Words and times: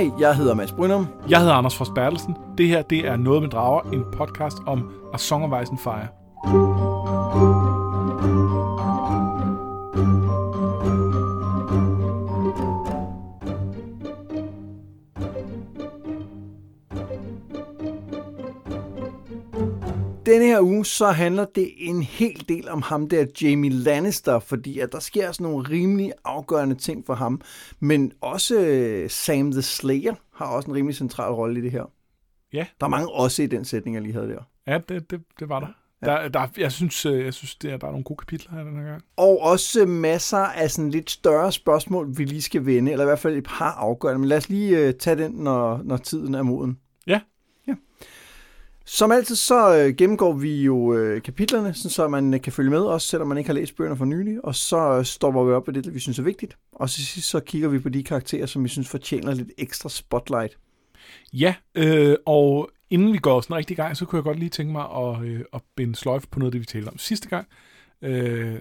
Hej, 0.00 0.10
jeg 0.20 0.36
hedder 0.36 0.54
Mads 0.54 0.72
Brynum. 0.72 1.06
Jeg 1.28 1.38
hedder 1.38 1.54
Anders 1.54 1.76
Frost 1.76 1.94
Bertelsen. 1.94 2.36
Det 2.58 2.68
her, 2.68 2.82
det 2.82 3.06
er 3.08 3.16
Noget 3.16 3.42
med 3.42 3.50
Drager, 3.50 3.80
en 3.80 4.04
podcast 4.12 4.56
om 4.66 4.90
A 5.14 5.18
Song 5.18 5.44
of 5.44 5.62
Ice 5.62 5.70
and 5.72 5.78
Fire. 5.78 6.89
Denne 20.30 20.44
her 20.44 20.60
uge, 20.60 20.84
så 20.84 21.06
handler 21.06 21.44
det 21.44 21.72
en 21.76 22.02
hel 22.02 22.44
del 22.48 22.68
om 22.68 22.82
ham 22.82 23.08
der, 23.08 23.26
Jamie 23.42 23.70
Lannister, 23.70 24.38
fordi 24.38 24.78
at 24.78 24.92
der 24.92 24.98
sker 24.98 25.32
sådan 25.32 25.44
nogle 25.44 25.68
rimelig 25.68 26.12
afgørende 26.24 26.74
ting 26.74 27.06
for 27.06 27.14
ham. 27.14 27.40
Men 27.80 28.12
også 28.20 28.60
øh, 28.60 29.10
Sam 29.10 29.52
the 29.52 29.62
Slayer 29.62 30.14
har 30.34 30.46
også 30.46 30.70
en 30.70 30.76
rimelig 30.76 30.96
central 30.96 31.32
rolle 31.32 31.60
i 31.60 31.62
det 31.62 31.70
her. 31.70 31.90
Ja. 32.52 32.66
Der 32.80 32.86
er 32.86 32.90
mange 32.90 33.08
også 33.08 33.42
i 33.42 33.46
den 33.46 33.64
sætning, 33.64 33.94
jeg 33.94 34.02
lige 34.02 34.12
havde 34.12 34.28
der. 34.28 34.42
Ja, 34.66 34.78
det, 34.88 35.10
det, 35.10 35.20
det 35.40 35.48
var 35.48 35.60
der. 35.60 35.66
Der, 36.04 36.28
der, 36.28 36.46
jeg 36.58 36.72
synes, 36.72 37.06
øh, 37.06 37.24
jeg 37.24 37.34
synes 37.34 37.54
det 37.54 37.72
er, 37.72 37.76
der 37.76 37.86
er 37.86 37.90
nogle 37.90 38.04
gode 38.04 38.16
kapitler 38.16 38.52
her 38.52 38.64
den 38.64 38.76
her 38.76 38.84
gang. 38.84 39.02
Og 39.16 39.40
også 39.40 39.86
masser 39.86 40.38
af 40.38 40.70
sådan 40.70 40.90
lidt 40.90 41.10
større 41.10 41.52
spørgsmål, 41.52 42.18
vi 42.18 42.24
lige 42.24 42.42
skal 42.42 42.66
vende, 42.66 42.92
eller 42.92 43.04
i 43.04 43.06
hvert 43.06 43.18
fald 43.18 43.36
et 43.36 43.44
par 43.44 43.72
afgørende. 43.72 44.18
Men 44.18 44.28
lad 44.28 44.36
os 44.36 44.48
lige 44.48 44.88
uh, 44.88 44.94
tage 44.94 45.16
den, 45.16 45.32
når, 45.32 45.80
når 45.84 45.96
tiden 45.96 46.34
er 46.34 46.42
moden. 46.42 46.78
Som 48.92 49.12
altid, 49.12 49.36
så 49.36 49.76
øh, 49.76 49.96
gennemgår 49.96 50.32
vi 50.32 50.62
jo 50.62 50.94
øh, 50.94 51.22
kapitlerne, 51.22 51.74
sådan 51.74 51.90
så 51.90 52.08
man 52.08 52.34
øh, 52.34 52.40
kan 52.40 52.52
følge 52.52 52.70
med, 52.70 52.80
også 52.80 53.08
selvom 53.08 53.28
man 53.28 53.38
ikke 53.38 53.48
har 53.48 53.54
læst 53.54 53.76
bøgerne 53.76 53.96
for 53.96 54.04
nylig. 54.04 54.44
Og 54.44 54.54
så 54.54 54.98
uh, 54.98 55.04
stopper 55.04 55.44
vi 55.44 55.52
op 55.52 55.66
ved 55.66 55.74
det, 55.74 55.94
vi 55.94 55.98
synes 55.98 56.18
er 56.18 56.22
vigtigt. 56.22 56.56
Og 56.72 56.90
til 56.90 57.06
sidst 57.06 57.28
så 57.28 57.40
kigger 57.40 57.68
vi 57.68 57.78
på 57.78 57.88
de 57.88 58.02
karakterer, 58.02 58.46
som 58.46 58.64
vi 58.64 58.68
synes 58.68 58.88
fortjener 58.88 59.34
lidt 59.34 59.50
ekstra 59.58 59.88
spotlight. 59.88 60.58
Ja, 61.32 61.54
øh, 61.74 62.16
og 62.26 62.70
inden 62.90 63.12
vi 63.12 63.18
går 63.18 63.40
sådan 63.40 63.56
rigtig 63.56 63.74
i 63.74 63.76
gang, 63.76 63.96
så 63.96 64.04
kunne 64.04 64.16
jeg 64.16 64.24
godt 64.24 64.38
lige 64.38 64.50
tænke 64.50 64.72
mig 64.72 64.84
at, 64.96 65.22
øh, 65.22 65.40
at 65.52 65.60
binde 65.76 65.96
sløjfe 65.96 66.26
på 66.30 66.38
noget 66.38 66.48
af 66.48 66.52
det, 66.52 66.60
vi 66.60 66.66
talte 66.66 66.88
om 66.88 66.98
sidste 66.98 67.28
gang. 67.28 67.46
Øh, 68.02 68.58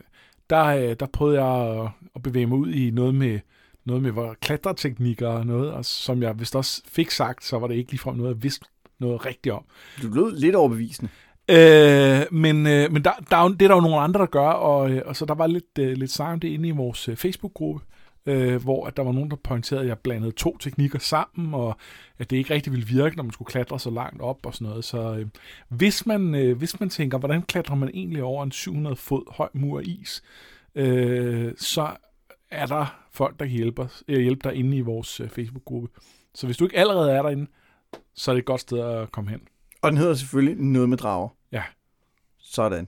der, 0.50 0.94
der 0.94 1.05
prøvede 1.13 1.44
jeg 1.44 1.81
at, 1.83 1.89
at 2.16 2.23
bevæge 2.23 2.45
mig 2.45 2.57
ud 2.57 2.72
i 2.73 2.91
noget 2.91 3.16
med 3.16 3.39
noget 3.85 4.03
med 4.03 4.35
klatreteknikker 4.41 5.27
og 5.27 5.45
noget, 5.45 5.72
og 5.72 5.85
som 5.85 6.22
jeg 6.22 6.39
vist 6.39 6.55
også 6.55 6.81
fik 6.85 7.11
sagt, 7.11 7.45
så 7.45 7.59
var 7.59 7.67
det 7.67 7.75
ikke 7.75 7.91
ligefrem 7.91 8.16
noget, 8.16 8.35
jeg 8.35 8.44
vidste 8.44 8.66
noget 9.00 9.25
rigtigt 9.25 9.53
om. 9.53 9.64
Du 10.02 10.08
lød 10.08 10.39
lidt 10.39 10.55
overbevisende. 10.55 11.09
Øh, 11.50 12.22
men 12.31 12.67
øh, 12.67 12.92
men 12.92 13.03
der, 13.03 13.11
der 13.30 13.38
er 13.38 13.47
det 13.47 13.61
er 13.61 13.67
der 13.67 13.75
jo 13.75 13.81
nogle 13.81 14.00
andre, 14.00 14.19
der 14.19 14.25
gør, 14.25 14.50
og, 14.50 14.91
øh, 14.91 15.02
og 15.06 15.16
så 15.16 15.25
der 15.25 15.36
var 15.36 15.47
lidt, 15.47 15.80
øh, 15.80 15.97
lidt 15.97 16.11
snak 16.11 16.33
om 16.33 16.39
det 16.39 16.47
inde 16.47 16.67
i 16.67 16.72
vores 16.72 17.09
øh, 17.09 17.16
Facebook-gruppe, 17.16 17.81
øh, 18.25 18.64
hvor 18.64 18.88
at 18.88 18.97
der 18.97 19.03
var 19.03 19.11
nogen, 19.11 19.31
der 19.31 19.36
pointerede, 19.36 19.81
at 19.81 19.88
jeg 19.88 19.97
blandede 20.00 20.31
to 20.31 20.58
teknikker 20.58 21.00
sammen, 21.00 21.53
og 21.53 21.78
at 22.19 22.30
det 22.30 22.38
ikke 22.38 22.53
rigtig 22.53 22.73
ville 22.73 22.88
virke, 22.88 23.16
når 23.16 23.23
man 23.23 23.33
skulle 23.33 23.52
klatre 23.52 23.80
så 23.80 23.89
langt 23.89 24.22
op 24.22 24.45
og 24.45 24.53
sådan 24.53 24.67
noget. 24.67 24.86
Så 24.86 25.16
øh, 25.16 25.28
hvis, 25.69 26.06
man, 26.06 26.36
øh, 26.36 26.58
hvis 26.58 26.80
man 26.80 26.89
tænker, 26.89 27.17
hvordan 27.17 27.41
klatrer 27.41 27.75
man 27.75 27.89
egentlig 27.94 28.23
over 28.23 28.44
en 28.44 28.52
700 28.52 28.95
fod 28.95 29.34
høj 29.36 29.50
mur 29.53 29.80
is, 29.80 30.23
øh, 30.75 31.53
så 31.58 31.89
er 32.52 32.66
der 32.66 33.00
folk, 33.11 33.39
der 33.39 33.45
kan 33.45 33.56
hjælpe, 33.56 33.81
os, 33.81 34.03
øh, 34.08 34.22
hjælpe 34.22 34.50
dig 34.50 34.58
inde 34.58 34.78
i 34.78 34.81
vores 34.81 35.19
øh, 35.19 35.30
Facebook-gruppe. 35.30 35.89
Så 36.36 36.45
hvis 36.45 36.58
du 36.58 36.63
ikke 36.66 36.78
allerede 36.78 37.11
er 37.11 37.22
derinde, 37.22 37.47
så 38.15 38.31
er 38.31 38.35
det 38.35 38.39
et 38.39 38.45
godt 38.45 38.61
sted 38.61 38.79
at 38.79 39.11
komme 39.11 39.29
hen. 39.29 39.41
Og 39.81 39.91
den 39.91 39.97
hedder 39.97 40.13
selvfølgelig 40.13 40.63
noget 40.63 40.89
med 40.89 40.97
drager. 40.97 41.29
Ja. 41.51 41.63
Sådan. 42.39 42.87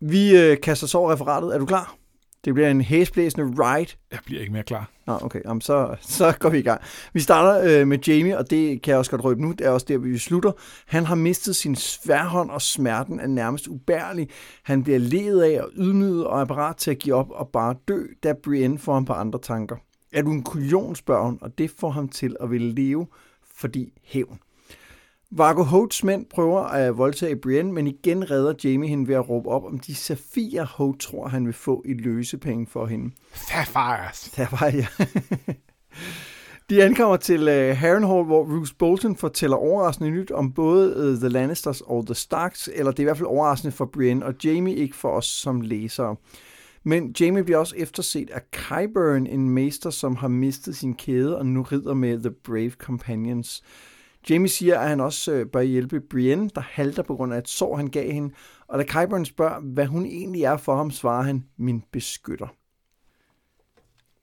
Vi 0.00 0.36
øh, 0.36 0.60
kaster 0.60 0.86
så 0.86 0.98
over 0.98 1.12
referatet. 1.12 1.54
Er 1.54 1.58
du 1.58 1.66
klar? 1.66 1.98
Det 2.44 2.54
bliver 2.54 2.70
en 2.70 2.80
hæsblæsende 2.80 3.64
ride. 3.64 3.96
Jeg 4.12 4.18
bliver 4.24 4.40
ikke 4.40 4.52
mere 4.52 4.62
klar. 4.62 4.90
Nå, 5.06 5.18
okay. 5.22 5.40
Jamen, 5.44 5.60
så, 5.60 5.96
så 6.00 6.34
går 6.38 6.48
vi 6.48 6.58
i 6.58 6.62
gang. 6.62 6.80
Vi 7.12 7.20
starter 7.20 7.80
øh, 7.80 7.88
med 7.88 7.98
Jamie, 7.98 8.38
og 8.38 8.50
det 8.50 8.82
kan 8.82 8.90
jeg 8.90 8.98
også 8.98 9.10
godt 9.10 9.24
røbe 9.24 9.42
nu. 9.42 9.52
Det 9.52 9.66
er 9.66 9.70
også 9.70 9.86
der, 9.88 9.98
vi 9.98 10.18
slutter. 10.18 10.52
Han 10.86 11.04
har 11.04 11.14
mistet 11.14 11.56
sin 11.56 11.76
sværhånd, 11.76 12.50
og 12.50 12.62
smerten 12.62 13.20
er 13.20 13.26
nærmest 13.26 13.68
ubærlig. 13.68 14.28
Han 14.62 14.82
bliver 14.82 14.98
ledet 14.98 15.42
af 15.42 15.60
og 15.62 15.70
ydmyget, 15.76 16.26
og 16.26 16.40
er 16.40 16.44
parat 16.44 16.76
til 16.76 16.90
at 16.90 16.98
give 16.98 17.14
op 17.14 17.30
og 17.30 17.48
bare 17.48 17.74
dø, 17.88 18.06
da 18.22 18.32
Brienne 18.42 18.78
får 18.78 18.94
ham 18.94 19.04
på 19.04 19.12
andre 19.12 19.38
tanker. 19.38 19.76
Er 20.12 20.22
du 20.22 20.30
en 20.30 20.42
kujon, 20.42 20.96
spørger 20.96 21.24
hun, 21.24 21.38
og 21.40 21.58
det 21.58 21.70
får 21.78 21.90
ham 21.90 22.08
til 22.08 22.36
at 22.40 22.50
ville 22.50 22.74
leve, 22.74 23.06
fordi 23.58 23.92
hævn. 24.02 24.38
Vargo 25.30 25.62
Hoats 25.62 26.04
mænd 26.04 26.26
prøver 26.26 26.60
at 26.60 26.98
voldtage 26.98 27.36
Brienne, 27.36 27.72
men 27.72 27.86
igen 27.86 28.30
redder 28.30 28.54
Jamie 28.64 28.88
hende 28.88 29.08
ved 29.08 29.14
at 29.14 29.28
råbe 29.28 29.48
op 29.48 29.64
om 29.64 29.78
de 29.78 29.94
safirer, 29.94 30.66
Hoat 30.66 30.98
tror, 30.98 31.28
han 31.28 31.46
vil 31.46 31.54
få 31.54 31.82
i 31.84 31.94
løsepenge 31.94 32.66
for 32.66 32.86
hende. 32.86 33.14
Sapphires. 33.34 34.16
Sapphire, 34.16 34.74
ja. 34.74 34.86
De 36.70 36.82
ankommer 36.82 37.16
til 37.16 37.40
uh, 37.42 37.76
Harrenhal, 37.76 38.24
hvor 38.24 38.44
Roose 38.44 38.74
Bolton 38.74 39.16
fortæller 39.16 39.56
overraskende 39.56 40.10
nyt 40.10 40.30
om 40.30 40.52
både 40.52 40.96
uh, 40.96 41.18
The 41.18 41.28
Lannisters 41.28 41.80
og 41.80 42.06
The 42.06 42.14
Starks, 42.14 42.68
eller 42.74 42.92
det 42.92 42.98
er 42.98 43.02
i 43.02 43.04
hvert 43.04 43.16
fald 43.16 43.28
overraskende 43.28 43.72
for 43.72 43.84
Brienne 43.84 44.26
og 44.26 44.34
Jamie, 44.44 44.74
ikke 44.74 44.96
for 44.96 45.08
os 45.08 45.26
som 45.26 45.60
læsere. 45.60 46.16
Men 46.84 47.14
Jamie 47.20 47.44
bliver 47.44 47.58
også 47.58 47.76
efterset 47.76 48.30
af 48.30 48.40
Qyburn, 48.52 49.26
en 49.26 49.50
mester, 49.50 49.90
som 49.90 50.16
har 50.16 50.28
mistet 50.28 50.76
sin 50.76 50.94
kæde 50.94 51.38
og 51.38 51.46
nu 51.46 51.62
rider 51.62 51.94
med 51.94 52.18
The 52.18 52.30
Brave 52.30 52.70
Companions. 52.70 53.62
Jamie 54.30 54.48
siger, 54.48 54.78
at 54.78 54.88
han 54.88 55.00
også 55.00 55.32
øh, 55.32 55.46
bør 55.46 55.60
hjælpe 55.60 56.00
Brienne, 56.00 56.50
der 56.54 56.60
halter 56.60 57.02
på 57.02 57.16
grund 57.16 57.34
af 57.34 57.38
et 57.38 57.48
sår, 57.48 57.76
han 57.76 57.86
gav 57.86 58.12
hende. 58.12 58.34
Og 58.68 58.78
da 58.78 58.84
Qyburn 58.84 59.24
spørger, 59.24 59.60
hvad 59.60 59.86
hun 59.86 60.06
egentlig 60.06 60.42
er 60.42 60.56
for 60.56 60.76
ham, 60.76 60.90
svarer 60.90 61.22
han, 61.22 61.44
min 61.56 61.82
beskytter. 61.92 62.48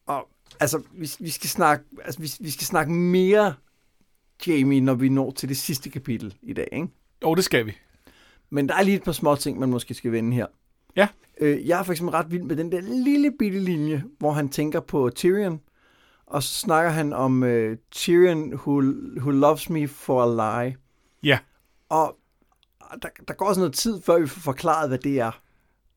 Og 0.06 0.28
altså, 0.60 0.84
vi, 0.94 1.10
vi, 1.20 1.30
skal 1.30 1.50
snakke, 1.50 1.86
altså 2.04 2.22
vi, 2.22 2.32
vi 2.40 2.50
skal 2.50 2.66
snakke 2.66 2.94
mere 2.94 3.54
Jamie, 4.48 4.82
når 4.82 4.94
vi 4.94 5.10
når 5.10 5.32
til 5.32 5.50
det 5.50 5.58
sidste 5.58 5.90
kapitel 5.90 6.36
i 6.42 6.54
dag, 6.54 6.68
ikke? 6.72 6.88
Jo, 7.24 7.36
det 7.36 7.44
skal 7.44 7.66
vi. 7.66 7.74
Men 8.50 8.70
der 8.70 8.76
er 8.76 8.84
lige 8.84 8.98
et 8.98 9.04
par 9.04 9.12
små 9.12 9.36
ting, 9.36 9.60
man 9.60 9.70
måske 9.70 9.94
skal 9.94 10.12
vende 10.12 10.36
her. 10.36 10.48
Ja. 10.96 11.08
Øh, 11.42 11.68
jeg 11.68 11.80
er 11.80 11.84
for 11.84 11.92
eksempel 11.92 12.16
ret 12.16 12.32
vild 12.32 12.44
med 12.44 12.56
den 12.56 12.72
der 12.72 12.82
lille 12.82 13.32
bitte 13.40 13.60
linje, 13.60 14.04
hvor 14.20 14.32
han 14.32 14.50
tænker 14.50 14.80
på 14.80 15.10
Tyrion, 15.16 15.62
og 16.26 16.44
så 16.44 16.54
snakker 16.54 16.92
han 16.92 17.14
om 17.14 17.44
uh, 17.44 17.74
Tyrion, 17.92 18.54
who, 18.54 18.82
who 19.18 19.32
loves 19.32 19.70
me 19.70 19.88
for 19.88 20.24
a 20.24 20.64
lie. 20.66 20.76
Ja. 21.24 21.40
Og 21.90 22.18
der, 23.02 23.10
der 23.28 23.34
går 23.34 23.46
også 23.46 23.62
noget 23.62 23.74
tid, 23.74 24.02
før 24.02 24.20
vi 24.20 24.28
får 24.28 24.42
forklaret, 24.42 24.90
hvad 24.90 24.98
det 24.98 25.20
er. 25.20 25.42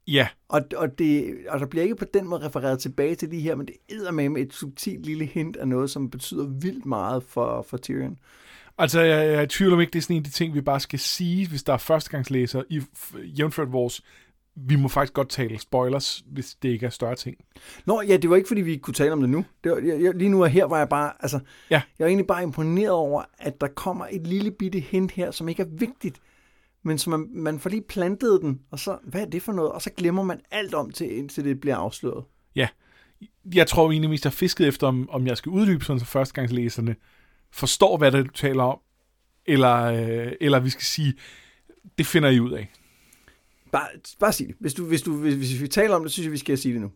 Ja. 0.06 0.28
Og, 0.48 0.60
og, 0.76 0.98
det, 0.98 1.36
og 1.48 1.60
der 1.60 1.66
bliver 1.66 1.82
ikke 1.82 1.96
på 1.96 2.04
den 2.14 2.28
måde 2.28 2.46
refereret 2.46 2.78
tilbage 2.78 3.14
til 3.14 3.30
de 3.30 3.40
her, 3.40 3.54
men 3.54 3.66
det 3.66 3.74
er 4.06 4.10
med 4.10 4.42
et 4.42 4.52
subtilt 4.52 5.06
lille 5.06 5.24
hint 5.24 5.56
af 5.56 5.68
noget, 5.68 5.90
som 5.90 6.10
betyder 6.10 6.46
vildt 6.46 6.86
meget 6.86 7.22
for, 7.22 7.62
for 7.62 7.76
Tyrion. 7.76 8.18
Altså, 8.78 9.00
jeg, 9.00 9.32
jeg 9.32 9.48
tvivler 9.48 9.76
om 9.76 9.80
ikke, 9.80 9.90
det 9.90 9.98
er 9.98 10.02
sådan 10.02 10.16
en 10.16 10.20
af 10.20 10.24
de 10.24 10.30
ting, 10.30 10.54
vi 10.54 10.60
bare 10.60 10.80
skal 10.80 10.98
sige, 10.98 11.48
hvis 11.48 11.62
der 11.62 11.72
er 11.72 11.78
førstegangslæser, 11.78 12.62
i 12.68 12.82
jævnført 13.38 13.72
vores 13.72 14.02
vi 14.66 14.76
må 14.76 14.88
faktisk 14.88 15.12
godt 15.12 15.28
tale 15.28 15.58
spoilers, 15.58 16.24
hvis 16.26 16.56
det 16.62 16.68
ikke 16.68 16.86
er 16.86 16.90
større 16.90 17.14
ting. 17.14 17.36
Nå, 17.86 18.02
ja, 18.02 18.16
det 18.16 18.30
var 18.30 18.36
ikke, 18.36 18.48
fordi 18.48 18.60
vi 18.60 18.76
kunne 18.76 18.94
tale 18.94 19.12
om 19.12 19.20
det 19.20 19.30
nu. 19.30 19.44
Det 19.64 19.72
var, 19.72 19.78
jeg, 19.78 20.14
lige 20.14 20.28
nu 20.28 20.42
er 20.42 20.46
her, 20.46 20.64
var 20.64 20.78
jeg 20.78 20.88
bare, 20.88 21.12
altså, 21.20 21.40
ja. 21.70 21.82
jeg 21.98 22.04
er 22.04 22.08
egentlig 22.08 22.26
bare 22.26 22.42
imponeret 22.42 22.90
over, 22.90 23.22
at 23.38 23.60
der 23.60 23.68
kommer 23.68 24.06
et 24.10 24.26
lille 24.26 24.50
bitte 24.50 24.80
hint 24.80 25.10
her, 25.10 25.30
som 25.30 25.48
ikke 25.48 25.62
er 25.62 25.66
vigtigt, 25.70 26.20
men 26.82 26.98
som 26.98 27.10
man, 27.10 27.28
man 27.32 27.60
får 27.60 27.70
lige 27.70 27.82
plantet 27.88 28.38
den, 28.42 28.60
og 28.70 28.78
så, 28.78 28.98
hvad 29.02 29.20
er 29.20 29.26
det 29.26 29.42
for 29.42 29.52
noget? 29.52 29.72
Og 29.72 29.82
så 29.82 29.90
glemmer 29.96 30.22
man 30.22 30.40
alt 30.50 30.74
om 30.74 30.90
til, 30.90 31.18
indtil 31.18 31.44
det 31.44 31.60
bliver 31.60 31.76
afsløret. 31.76 32.24
Ja, 32.54 32.68
jeg 33.54 33.66
tror 33.66 33.90
egentlig 33.90 34.10
mest, 34.10 34.24
jeg 34.24 34.32
fisket 34.32 34.68
efter, 34.68 34.86
om, 34.86 35.10
om 35.10 35.26
jeg 35.26 35.36
skal 35.36 35.50
uddybe 35.50 35.84
sådan, 35.84 36.00
så 36.00 36.06
førstegangslæserne 36.06 36.96
forstår, 37.52 37.96
hvad 37.96 38.12
det 38.12 38.26
du 38.26 38.30
taler 38.30 38.62
om, 38.62 38.78
eller, 39.46 39.82
øh, 39.82 40.32
eller 40.40 40.60
vi 40.60 40.70
skal 40.70 40.84
sige, 40.84 41.14
det 41.98 42.06
finder 42.06 42.28
I 42.28 42.40
ud 42.40 42.52
af. 42.52 42.72
Bare, 43.72 43.88
bare 44.20 44.32
sig 44.32 44.46
det. 44.46 44.56
Hvis, 44.58 44.74
du, 44.74 44.84
hvis, 44.84 45.02
du, 45.02 45.16
hvis, 45.16 45.34
hvis 45.34 45.62
vi 45.62 45.68
taler 45.68 45.94
om 45.94 46.02
det, 46.02 46.12
synes 46.12 46.24
jeg, 46.24 46.32
vi 46.32 46.38
skal 46.38 46.58
sige 46.58 46.72
det 46.72 46.80
nu. 46.80 46.90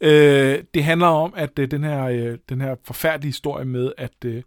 Øh, 0.00 0.64
det 0.74 0.84
handler 0.84 1.06
om, 1.06 1.34
at 1.36 1.58
øh, 1.58 1.70
den, 1.70 1.84
her, 1.84 2.04
øh, 2.04 2.38
den 2.48 2.60
her 2.60 2.76
forfærdelige 2.84 3.28
historie 3.28 3.64
med, 3.64 3.92
at, 3.98 4.24
øh, 4.24 4.42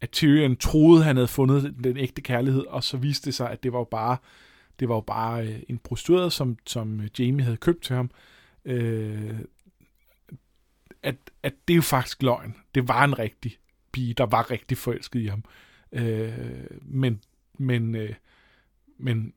at 0.00 0.10
Tyrion 0.10 0.56
troede, 0.56 1.04
han 1.04 1.16
havde 1.16 1.28
fundet 1.28 1.74
den 1.84 1.96
ægte 1.96 2.22
kærlighed, 2.22 2.66
og 2.66 2.84
så 2.84 2.96
viste 2.96 3.26
det 3.26 3.34
sig, 3.34 3.50
at 3.50 3.62
det 3.62 3.72
var 3.72 3.78
jo 3.78 3.88
bare, 3.90 4.16
det 4.80 4.88
var 4.88 4.94
jo 4.94 5.00
bare 5.00 5.46
øh, 5.46 5.62
en 5.68 5.78
prostitueret, 5.78 6.32
som, 6.32 6.56
som 6.66 7.00
Jamie 7.18 7.44
havde 7.44 7.56
købt 7.56 7.82
til 7.82 7.96
ham. 7.96 8.10
Øh, 8.64 9.34
at, 11.02 11.16
at 11.42 11.54
det 11.68 11.74
er 11.74 11.76
jo 11.76 11.82
faktisk 11.82 12.22
løgn. 12.22 12.54
Det 12.74 12.88
var 12.88 13.04
en 13.04 13.18
rigtig 13.18 13.58
pige, 13.92 14.14
der 14.14 14.26
var 14.26 14.50
rigtig 14.50 14.78
forelsket 14.78 15.20
i 15.20 15.26
ham. 15.26 15.44
Øh, 15.92 16.32
men 16.82 17.20
men 17.58 17.94
øh, 17.94 18.14
men 18.98 19.32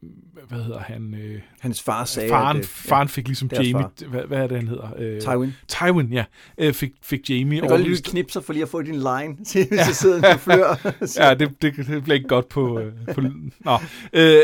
hvad 0.48 0.64
hedder 0.64 0.80
han? 0.80 1.14
Øh, 1.14 1.42
Hans 1.60 1.82
far 1.82 2.06
sagde, 2.06 2.30
faren, 2.30 2.58
at, 2.58 2.64
øh, 2.64 2.68
faren 2.68 3.08
fik 3.08 3.28
ligesom 3.28 3.50
Jamie, 3.54 3.72
far. 3.72 4.08
hvad, 4.08 4.22
hvad 4.22 4.38
er 4.38 4.48
det, 4.48 4.58
han 4.58 4.68
hedder? 4.68 4.90
Øh, 4.98 5.22
Tywin. 5.22 5.54
Tywin, 5.68 6.14
ja. 6.14 6.24
Øh, 6.58 6.74
fik, 6.74 6.92
fik 7.02 7.30
Jamie 7.30 7.54
Jeg 7.54 7.62
kan 7.62 7.70
godt 7.70 7.82
lige 7.82 8.02
knipser 8.02 8.42
for 8.42 8.54
lige 8.54 8.64
at 8.64 8.70
få 8.70 8.82
din 8.82 8.96
line, 8.96 9.46
til, 9.46 9.68
hvis 9.68 9.78
ja. 9.78 9.86
jeg 9.86 9.96
sidder 9.96 10.34
på 10.34 10.40
flør. 10.40 10.92
ja, 11.24 11.34
det, 11.34 11.62
det, 11.62 11.76
det 11.76 12.04
bliver 12.04 12.16
ikke 12.16 12.28
godt 12.28 12.50
på... 12.50 12.80
Øh, 12.80 12.94
på 13.14 13.22
nå. 13.60 13.78
Øh, 14.14 14.42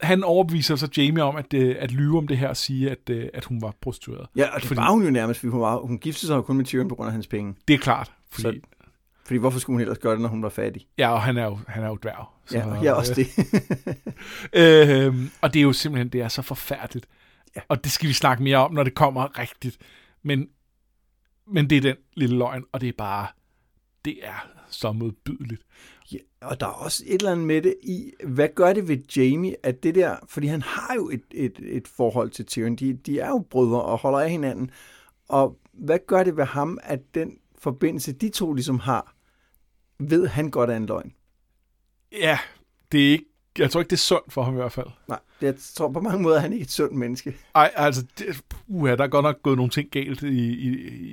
han 0.00 0.24
overbeviser 0.24 0.76
så 0.76 0.88
Jamie 0.96 1.22
om 1.22 1.36
at, 1.36 1.54
øh, 1.54 1.76
at 1.78 1.92
lyve 1.92 2.18
om 2.18 2.26
det 2.26 2.38
her 2.38 2.48
og 2.48 2.56
sige, 2.56 2.90
at, 2.90 3.10
øh, 3.10 3.28
at 3.34 3.44
hun 3.44 3.62
var 3.62 3.74
prostitueret. 3.80 4.26
Ja, 4.36 4.54
og 4.54 4.60
det 4.60 4.68
fordi, 4.68 4.78
var 4.78 4.90
hun 4.90 5.04
jo 5.04 5.10
nærmest, 5.10 5.40
fordi 5.40 5.50
hun, 5.50 5.60
var, 5.60 5.76
hun 5.76 5.98
giftede 5.98 6.26
sig 6.26 6.42
kun 6.42 6.56
med 6.56 6.64
Tyrion 6.64 6.88
på 6.88 6.94
grund 6.94 7.06
af 7.06 7.12
hans 7.12 7.26
penge. 7.26 7.54
Det 7.68 7.74
er 7.74 7.78
klart, 7.78 8.12
fordi... 8.30 8.60
Så, 8.60 8.68
Fordi 9.26 9.38
hvorfor 9.38 9.58
skulle 9.58 9.74
hun 9.74 9.80
ellers 9.80 9.98
gøre 9.98 10.12
det, 10.12 10.20
når 10.20 10.28
hun 10.28 10.42
var 10.42 10.48
fattig? 10.48 10.86
Ja, 10.98 11.12
og 11.12 11.22
han 11.22 11.36
er 11.36 11.44
jo, 11.44 11.58
han 11.68 11.82
er 11.82 11.88
jo 11.88 11.98
dværg. 12.02 12.26
Så, 12.46 12.58
ja, 12.58 12.82
ja, 12.82 12.92
også 12.92 13.14
det. 13.14 13.28
øh, 14.62 15.14
og 15.40 15.54
det 15.54 15.60
er 15.60 15.62
jo 15.62 15.72
simpelthen, 15.72 16.08
det 16.08 16.20
er 16.20 16.28
så 16.28 16.42
forfærdeligt. 16.42 17.06
Ja. 17.56 17.60
Og 17.68 17.84
det 17.84 17.92
skal 17.92 18.08
vi 18.08 18.12
snakke 18.12 18.42
mere 18.42 18.56
om, 18.56 18.72
når 18.72 18.82
det 18.82 18.94
kommer 18.94 19.38
rigtigt. 19.38 19.78
Men, 20.22 20.48
men 21.46 21.70
det 21.70 21.76
er 21.76 21.80
den 21.80 21.96
lille 22.14 22.38
løgn, 22.38 22.64
og 22.72 22.80
det 22.80 22.88
er 22.88 22.92
bare, 22.98 23.26
det 24.04 24.18
er 24.22 24.48
så 24.70 24.92
modbydeligt. 24.92 25.62
Ja, 26.12 26.18
og 26.40 26.60
der 26.60 26.66
er 26.66 26.70
også 26.70 27.04
et 27.06 27.14
eller 27.14 27.32
andet 27.32 27.46
med 27.46 27.62
det 27.62 27.74
i, 27.82 28.12
hvad 28.24 28.48
gør 28.54 28.72
det 28.72 28.88
ved 28.88 28.98
Jamie, 29.16 29.56
at 29.62 29.82
det 29.82 29.94
der, 29.94 30.16
fordi 30.28 30.46
han 30.46 30.62
har 30.62 30.94
jo 30.94 31.10
et, 31.10 31.24
et, 31.30 31.60
et 31.62 31.88
forhold 31.88 32.30
til 32.30 32.46
Tyrion, 32.46 32.76
de, 32.76 32.92
de 32.92 33.20
er 33.20 33.28
jo 33.28 33.46
brødre 33.50 33.82
og 33.82 33.98
holder 33.98 34.20
af 34.20 34.30
hinanden, 34.30 34.70
og 35.28 35.58
hvad 35.72 35.98
gør 36.06 36.22
det 36.22 36.36
ved 36.36 36.44
ham, 36.44 36.78
at 36.82 37.00
den 37.14 37.38
forbindelse, 37.58 38.12
de 38.12 38.28
to 38.28 38.52
ligesom 38.52 38.78
har, 38.78 39.15
ved 39.98 40.26
han 40.26 40.50
godt 40.50 40.70
er 40.70 40.76
en 40.76 40.86
løgn? 40.86 41.12
Ja, 42.12 42.38
det 42.92 43.06
er 43.06 43.12
ikke, 43.12 43.24
jeg 43.58 43.70
tror 43.70 43.80
ikke, 43.80 43.90
det 43.90 43.96
er 43.96 44.00
sundt 44.00 44.32
for 44.32 44.42
ham 44.42 44.54
i 44.54 44.56
hvert 44.56 44.72
fald. 44.72 44.86
Nej, 45.08 45.18
jeg 45.40 45.54
tror 45.74 45.92
på 45.92 46.00
mange 46.00 46.22
måder, 46.22 46.36
at 46.36 46.42
han 46.42 46.52
ikke 46.52 46.62
er 46.62 46.66
et 46.66 46.70
sundt 46.70 46.94
menneske. 46.94 47.36
Ej, 47.54 47.70
altså, 47.74 48.04
det, 48.18 48.44
uha, 48.66 48.96
der 48.96 49.04
er 49.04 49.08
godt 49.08 49.22
nok 49.22 49.42
gået 49.42 49.56
nogle 49.56 49.70
ting 49.70 49.90
galt 49.90 50.22
i, 50.22 50.52
i, 50.52 50.68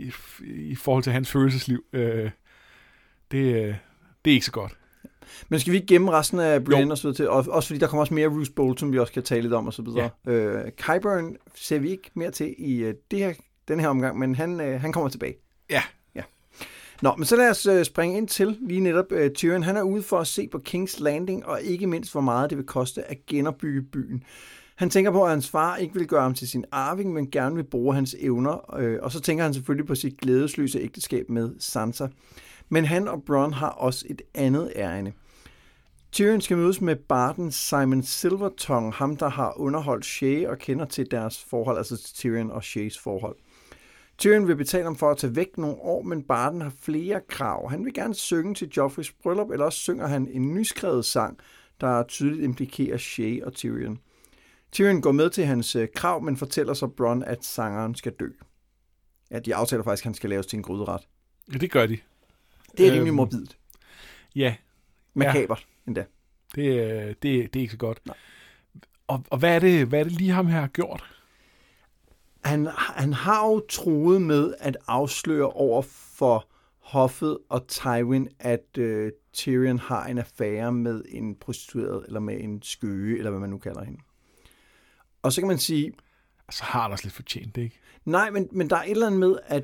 i, 0.06 0.12
i 0.46 0.76
forhold 0.76 1.04
til 1.04 1.14
hans 1.14 1.32
følelsesliv. 1.32 1.84
Øh, 1.94 2.32
det, 3.32 3.76
det 4.26 4.32
er 4.32 4.34
ikke 4.34 4.46
så 4.46 4.52
godt. 4.52 4.78
Men 5.50 5.60
skal 5.60 5.72
vi 5.72 5.78
ikke 5.78 5.88
gemme 5.88 6.12
resten 6.12 6.40
af 6.40 6.64
Brienne 6.64 6.94
og 6.94 6.98
så 6.98 7.04
videre 7.04 7.16
til? 7.16 7.30
Og, 7.30 7.46
også 7.50 7.68
fordi 7.68 7.80
der 7.80 7.88
kommer 7.88 8.02
også 8.02 8.14
mere 8.14 8.28
Roose 8.28 8.52
Bolton, 8.52 8.92
vi 8.92 9.00
også 9.00 9.14
kan 9.14 9.24
tale 9.24 9.42
lidt 9.42 9.54
om 9.54 9.68
og 9.68 9.74
så 9.74 9.82
videre. 9.82 10.10
Ja. 10.26 10.32
Øh, 10.32 10.72
Kyburn 10.72 11.36
ser 11.56 11.80
vi 11.80 11.90
ikke 11.90 12.12
mere 12.14 12.32
til 12.32 12.56
i 12.58 12.88
uh, 12.88 12.94
det 13.12 13.20
her, 13.20 13.34
den 13.68 13.80
her 13.80 13.88
omgang, 13.88 14.20
men 14.20 14.36
han, 14.36 14.60
uh, 14.60 14.82
han 14.82 14.92
kommer 14.92 15.10
tilbage. 15.10 15.36
Ja. 15.70 15.84
Nå, 17.04 17.16
men 17.18 17.26
så 17.26 17.36
lad 17.36 17.50
os 17.50 17.66
øh, 17.66 17.86
springe 17.86 18.18
ind 18.18 18.28
til 18.28 18.58
lige 18.62 18.80
netop 18.80 19.06
uh, 19.12 19.28
Tyrion. 19.36 19.64
Han 19.64 19.78
er 19.78 19.82
ude 19.82 20.04
for 20.04 20.20
at 20.20 20.28
se 20.28 20.48
på 20.48 20.62
King's 20.70 21.04
Landing, 21.04 21.46
og 21.46 21.62
ikke 21.62 21.88
mindst, 21.88 22.12
hvor 22.12 22.22
meget 22.22 22.50
det 22.50 22.58
vil 22.58 22.66
koste 22.66 23.04
at 23.12 23.26
genopbygge 23.26 23.82
byen. 23.82 24.24
Han 24.76 24.90
tænker 24.90 25.12
på, 25.12 25.24
at 25.24 25.30
hans 25.30 25.50
far 25.50 25.76
ikke 25.76 25.94
vil 25.94 26.08
gøre 26.08 26.22
ham 26.22 26.34
til 26.34 26.48
sin 26.48 26.66
arving, 26.72 27.14
men 27.14 27.32
gerne 27.32 27.56
vil 27.56 27.64
bruge 27.64 27.96
hans 27.96 28.16
evner. 28.20 28.76
Øh, 28.80 29.00
og 29.02 29.12
så 29.12 29.20
tænker 29.20 29.44
han 29.44 29.54
selvfølgelig 29.54 29.88
på 29.88 29.96
sit 29.96 30.18
glædesløse 30.18 30.80
ægteskab 30.80 31.30
med 31.30 31.52
Sansa. 31.60 32.08
Men 32.70 32.86
han 32.86 33.08
og 33.08 33.24
Bronn 33.24 33.54
har 33.54 33.70
også 33.70 34.06
et 34.10 34.22
andet 34.36 34.72
ærende. 34.76 35.12
Tyrion 36.12 36.42
skal 36.42 36.58
mødes 36.58 36.82
med 36.82 36.96
barden 36.96 37.52
Simon 37.52 38.04
Silvertongue, 38.04 38.94
ham 38.94 39.16
der 39.16 39.30
har 39.30 39.60
underholdt 39.60 40.06
Shay 40.06 40.46
og 40.46 40.58
kender 40.58 40.86
til 40.86 41.12
deres 41.12 41.46
forhold, 41.50 41.78
altså 41.78 41.98
til 41.98 42.16
Tyrion 42.16 42.52
og 42.52 42.64
Shays 42.64 43.00
forhold. 43.00 43.36
Tyrion 44.18 44.48
vil 44.48 44.56
betale 44.56 44.84
ham 44.84 44.96
for 44.96 45.12
at 45.12 45.18
tage 45.18 45.36
væk 45.36 45.58
nogle 45.58 45.76
år, 45.76 46.02
men 46.04 46.24
Barton 46.24 46.62
har 46.62 46.74
flere 46.80 47.22
krav. 47.28 47.70
Han 47.70 47.86
vil 47.86 47.94
gerne 47.94 48.16
synge 48.16 48.56
til 48.56 48.70
Joffreys 48.78 49.12
bryllup, 49.12 49.52
eller 49.52 49.66
også 49.66 49.80
synger 49.80 50.08
han 50.08 50.28
en 50.28 50.54
nyskrevet 50.54 51.06
sang, 51.06 51.40
der 51.82 52.04
tydeligt 52.04 52.44
implikerer 52.44 52.98
Shay 52.98 53.42
og 53.44 53.54
Tyrion. 53.54 54.00
Tyrion 54.72 55.02
går 55.02 55.12
med 55.12 55.30
til 55.30 55.46
hans 55.46 55.76
øh, 55.76 55.88
krav, 55.96 56.24
men 56.24 56.38
fortæller 56.38 56.74
så 56.74 56.88
Bronn, 56.88 57.24
at 57.24 57.46
sangeren 57.46 57.96
skal 57.96 58.12
dø. 58.12 58.30
Ja, 59.32 59.40
de 59.40 59.56
aftaler 59.56 59.84
faktisk, 59.84 60.04
at 60.04 60.06
han 60.06 60.14
skal 60.14 60.30
laves 60.30 60.46
til 60.46 60.58
en 60.58 60.64
gryderet. 60.64 61.08
Ja, 61.54 61.58
det 61.58 61.72
gør 61.72 61.86
de. 61.86 61.98
Det 62.78 62.88
er 62.88 62.92
rimelig 62.92 63.08
øhm, 63.08 63.16
morbidt. 63.16 63.58
Ja. 64.36 64.56
Makabert 65.14 65.60
ja. 65.60 65.90
endda. 65.90 66.06
Det, 66.56 67.24
det, 67.24 67.54
det 67.54 67.60
er 67.60 67.62
ikke 67.62 67.72
så 67.72 67.78
godt. 67.78 68.06
Nej. 68.06 68.16
Og, 69.08 69.24
og 69.30 69.38
hvad, 69.38 69.56
er 69.56 69.60
det, 69.60 69.88
hvad 69.88 70.00
er 70.00 70.04
det 70.04 70.12
lige 70.12 70.32
ham 70.32 70.48
her 70.48 70.60
har 70.60 70.68
gjort? 70.68 71.13
Han, 72.44 72.68
han 72.76 73.14
har 73.14 73.48
jo 73.48 73.60
troet 73.60 74.22
med 74.22 74.54
at 74.60 74.78
afsløre 74.88 75.50
over 75.50 75.82
for 76.18 76.48
hoffet 76.80 77.38
og 77.50 77.68
Tywin, 77.68 78.30
at 78.40 78.78
øh, 78.78 79.12
Tyrion 79.34 79.80
har 79.80 80.06
en 80.06 80.18
affære 80.18 80.72
med 80.72 81.04
en 81.08 81.36
prostitueret, 81.36 82.04
eller 82.08 82.20
med 82.20 82.38
en 82.40 82.62
skøge, 82.62 83.18
eller 83.18 83.30
hvad 83.30 83.40
man 83.40 83.50
nu 83.50 83.58
kalder 83.58 83.84
hende. 83.84 84.00
Og 85.22 85.34
så 85.34 85.42
kan 85.42 85.48
man 85.48 85.58
sige... 85.58 85.94
Så 86.52 86.64
har 86.64 86.82
han 86.82 86.92
også 86.92 87.06
lidt 87.06 87.16
fortjent 87.16 87.56
det, 87.56 87.62
ikke? 87.62 87.80
Nej, 88.06 88.30
men, 88.30 88.50
men 88.52 88.70
der 88.70 88.76
er 88.76 88.84
et 88.84 88.92
eller 88.92 89.08
andet 89.08 89.20
med, 89.20 89.36
at 89.46 89.64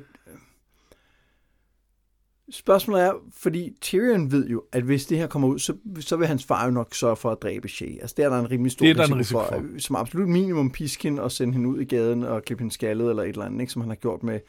Spørgsmålet 2.50 3.02
er, 3.02 3.12
fordi 3.32 3.76
Tyrion 3.80 4.32
ved 4.32 4.48
jo, 4.48 4.62
at 4.72 4.82
hvis 4.82 5.06
det 5.06 5.18
her 5.18 5.26
kommer 5.26 5.48
ud, 5.48 5.58
så, 5.58 5.76
så 6.00 6.16
vil 6.16 6.26
hans 6.26 6.44
far 6.44 6.64
jo 6.64 6.70
nok 6.70 6.94
sørge 6.94 7.16
for 7.16 7.30
at 7.30 7.42
dræbe 7.42 7.68
Shay. 7.68 8.00
Altså 8.00 8.14
det 8.16 8.24
er 8.24 8.28
der 8.28 8.38
en 8.38 8.50
rimelig 8.50 8.72
stor 8.72 8.86
det 8.86 8.96
er 8.96 9.02
risiko, 9.02 9.18
risiko 9.18 9.38
for, 9.38 9.46
for. 9.48 9.78
Som 9.78 9.96
absolut 9.96 10.28
minimum 10.28 10.70
pisken 10.70 11.18
og 11.18 11.32
sende 11.32 11.52
hende 11.52 11.68
ud 11.68 11.80
i 11.80 11.84
gaden 11.84 12.22
og 12.22 12.42
klippe 12.42 12.62
hende 12.62 12.74
skaldet 12.74 13.10
eller 13.10 13.22
et 13.22 13.28
eller 13.28 13.44
andet, 13.44 13.60
ikke? 13.60 13.72
som 13.72 13.82
han 13.82 13.88
har 13.88 13.96
gjort 13.96 14.22
med, 14.22 14.40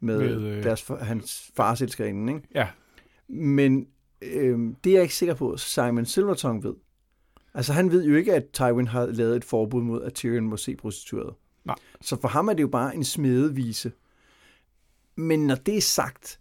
med, 0.00 0.18
med 0.18 0.56
øh... 0.56 0.64
deres, 0.64 0.90
hans 1.00 1.50
fars 1.56 1.82
elskerinde. 1.82 2.32
Ikke? 2.34 2.48
Ja. 2.54 2.68
Men 3.28 3.86
øh, 4.22 4.58
det 4.84 4.90
er 4.90 4.94
jeg 4.94 5.02
ikke 5.02 5.14
sikker 5.14 5.34
på, 5.34 5.56
Simon 5.56 6.06
Silvertongue 6.06 6.64
ved. 6.64 6.74
Altså 7.54 7.72
han 7.72 7.90
ved 7.90 8.04
jo 8.04 8.14
ikke, 8.14 8.34
at 8.34 8.44
Tywin 8.52 8.88
har 8.88 9.06
lavet 9.06 9.36
et 9.36 9.44
forbud 9.44 9.82
mod, 9.82 10.02
at 10.02 10.14
Tyrion 10.14 10.44
må 10.44 10.56
se 10.56 10.76
prostitueret. 10.76 11.34
Nej. 11.64 11.76
Så 12.00 12.20
for 12.20 12.28
ham 12.28 12.48
er 12.48 12.52
det 12.52 12.62
jo 12.62 12.68
bare 12.68 12.94
en 12.96 13.04
smedevise. 13.04 13.92
Men 15.16 15.46
når 15.46 15.54
det 15.54 15.76
er 15.76 15.80
sagt, 15.80 16.39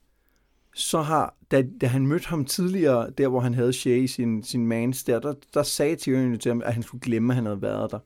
så 0.74 1.02
har, 1.02 1.36
da, 1.52 1.64
da 1.82 1.88
han 1.88 2.08
mødte 2.08 2.28
ham 2.28 2.46
tidligere, 2.46 3.10
der 3.10 3.28
hvor 3.28 3.40
han 3.40 3.54
havde 3.54 3.74
Shay, 3.74 4.06
sin, 4.06 4.44
sin 4.44 4.68
mans 4.68 5.04
der, 5.04 5.20
der, 5.20 5.34
der 5.54 5.64
sagde 5.64 5.96
Tyrion 5.96 6.40
til 6.40 6.50
ham, 6.50 6.62
at 6.66 6.74
han 6.74 6.84
skulle 6.84 7.02
glemme, 7.02 7.34
at 7.34 7.36
han 7.36 7.46
havde 7.46 7.62
været 7.62 7.92
der. 7.92 8.00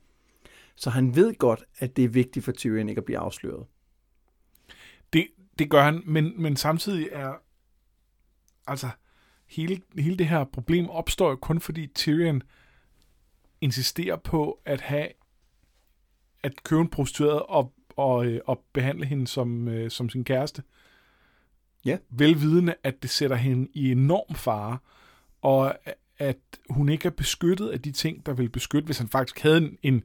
Så 0.75 0.89
han 0.89 1.15
ved 1.15 1.35
godt, 1.35 1.63
at 1.79 1.95
det 1.95 2.03
er 2.03 2.09
vigtigt 2.09 2.45
for 2.45 2.51
Tyrion 2.51 2.89
ikke 2.89 2.99
at 2.99 3.05
blive 3.05 3.19
afsløret. 3.19 3.65
Det, 5.13 5.27
det 5.59 5.69
gør 5.69 5.83
han, 5.83 6.01
men, 6.05 6.41
men 6.41 6.55
samtidig 6.55 7.09
er, 7.11 7.33
altså, 8.67 8.89
hele, 9.45 9.81
hele 9.99 10.17
det 10.17 10.27
her 10.27 10.43
problem 10.43 10.89
opstår 10.89 11.29
jo 11.29 11.35
kun 11.35 11.59
fordi 11.59 11.87
Tyrion 11.87 12.43
insisterer 13.61 14.15
på 14.15 14.59
at 14.65 14.81
have, 14.81 15.07
at 16.43 16.63
købe 16.63 16.81
en 16.81 16.89
prostitueret 16.89 17.41
og, 17.41 17.73
og, 17.95 18.25
øh, 18.25 18.41
og 18.45 18.63
behandle 18.73 19.05
hende 19.05 19.27
som, 19.27 19.67
øh, 19.67 19.91
som 19.91 20.09
sin 20.09 20.23
kæreste. 20.23 20.63
Ja. 21.85 21.97
Velvidende, 22.09 22.75
at 22.83 23.01
det 23.01 23.09
sætter 23.09 23.35
hende 23.35 23.67
i 23.73 23.91
enorm 23.91 24.35
fare, 24.35 24.77
og 25.41 25.75
at 26.17 26.37
hun 26.69 26.89
ikke 26.89 27.05
er 27.05 27.11
beskyttet 27.11 27.69
af 27.69 27.81
de 27.81 27.91
ting, 27.91 28.25
der 28.25 28.33
vil 28.33 28.49
beskytte. 28.49 28.85
Hvis 28.85 28.97
han 28.97 29.07
faktisk 29.07 29.39
havde 29.39 29.57
en, 29.57 29.77
en, 29.83 30.03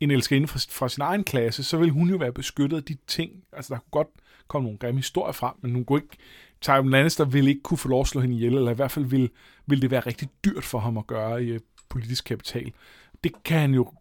en 0.00 0.10
elskerinde 0.10 0.48
fra, 0.48 0.60
fra 0.70 0.88
sin 0.88 1.02
egen 1.02 1.24
klasse, 1.24 1.64
så 1.64 1.76
ville 1.76 1.92
hun 1.92 2.10
jo 2.10 2.16
være 2.16 2.32
beskyttet 2.32 2.76
af 2.76 2.84
de 2.84 2.96
ting. 3.06 3.44
Altså, 3.52 3.74
der 3.74 3.80
kunne 3.80 3.90
godt 3.90 4.08
komme 4.48 4.64
nogle 4.64 4.78
grimme 4.78 4.98
historier 4.98 5.32
frem, 5.32 5.54
men 5.60 5.74
hun 5.74 5.84
kunne 5.84 6.02
ikke... 6.02 6.16
Tywin 6.60 6.90
Lannister 6.90 7.24
ville 7.24 7.50
ikke 7.50 7.62
kunne 7.62 7.78
få 7.78 7.88
lov 7.88 8.00
at 8.00 8.06
slå 8.06 8.20
hende 8.20 8.36
ihjel, 8.36 8.54
eller 8.54 8.70
i 8.70 8.74
hvert 8.74 8.90
fald 8.90 9.04
ville, 9.04 9.28
ville 9.66 9.82
det 9.82 9.90
være 9.90 10.00
rigtig 10.00 10.28
dyrt 10.44 10.64
for 10.64 10.78
ham 10.78 10.98
at 10.98 11.06
gøre 11.06 11.44
i 11.44 11.48
øh, 11.48 11.60
politisk 11.88 12.24
kapital. 12.24 12.72
Det 13.24 13.32
kan 13.44 13.60
han 13.60 13.74
jo 13.74 13.92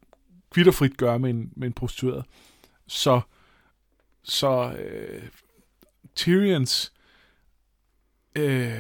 kvitterfrit 0.52 0.98
gøre 0.98 1.20
med 1.20 1.30
en, 1.30 1.52
med 1.56 1.68
en 1.68 1.74
prostitueret. 1.74 2.26
Så, 2.88 3.22
så 4.24 4.72
øh, 4.72 5.24
Tyrions 6.16 6.94
øh, 8.38 8.72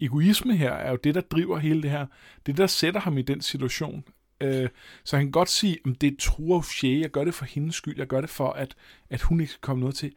egoisme 0.00 0.56
her 0.56 0.72
er 0.72 0.90
jo 0.90 0.98
det, 1.04 1.14
der 1.14 1.20
driver 1.20 1.58
hele 1.58 1.82
det 1.82 1.90
her. 1.90 2.06
Det, 2.46 2.56
der 2.56 2.66
sætter 2.66 3.00
ham 3.00 3.18
i 3.18 3.22
den 3.22 3.40
situation. 3.40 4.04
Øh, 4.40 4.68
så 5.04 5.16
han 5.16 5.26
kan 5.26 5.32
godt 5.32 5.48
sige, 5.48 5.78
at 5.86 6.00
det 6.00 6.18
truer 6.18 6.62
Shay, 6.62 7.00
jeg 7.00 7.10
gør 7.10 7.24
det 7.24 7.34
for 7.34 7.44
hendes 7.44 7.74
skyld, 7.74 7.94
jeg 7.98 8.06
gør 8.06 8.20
det 8.20 8.30
for, 8.30 8.48
at, 8.48 8.74
at 9.10 9.22
hun 9.22 9.40
ikke 9.40 9.52
skal 9.52 9.60
komme 9.60 9.80
noget 9.80 9.94
til. 9.94 10.12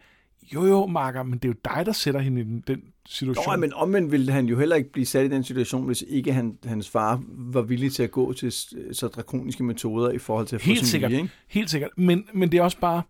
Jo, 0.53 0.65
jo, 0.65 0.85
Marker, 0.85 1.23
men 1.23 1.39
det 1.39 1.45
er 1.45 1.49
jo 1.49 1.75
dig, 1.75 1.85
der 1.85 1.91
sætter 1.91 2.19
hende 2.19 2.41
i 2.41 2.43
den, 2.43 2.63
den 2.67 2.83
situation. 3.05 3.53
Nå, 3.53 3.59
men 3.59 3.73
omvendt 3.73 4.11
ville 4.11 4.31
han 4.31 4.45
jo 4.45 4.59
heller 4.59 4.75
ikke 4.75 4.91
blive 4.91 5.05
sat 5.05 5.25
i 5.25 5.29
den 5.29 5.43
situation, 5.43 5.85
hvis 5.85 6.03
ikke 6.07 6.33
han, 6.33 6.57
hans 6.65 6.89
far 6.89 7.23
var 7.27 7.61
villig 7.61 7.91
til 7.93 8.03
at 8.03 8.11
gå 8.11 8.33
til 8.33 8.51
så 8.91 9.07
drakoniske 9.15 9.63
metoder 9.63 10.11
i 10.11 10.17
forhold 10.17 10.47
til 10.47 10.55
at 10.55 10.61
Helt 10.61 10.79
få 10.79 10.85
sin 10.85 10.91
sikkert. 10.91 11.11
Vilje, 11.11 11.23
ikke? 11.23 11.33
Helt 11.47 11.69
sikkert. 11.69 11.91
Men, 11.97 12.27
men 12.33 12.51
det 12.51 12.57
er 12.57 12.63
også 12.63 12.79
bare... 12.79 13.01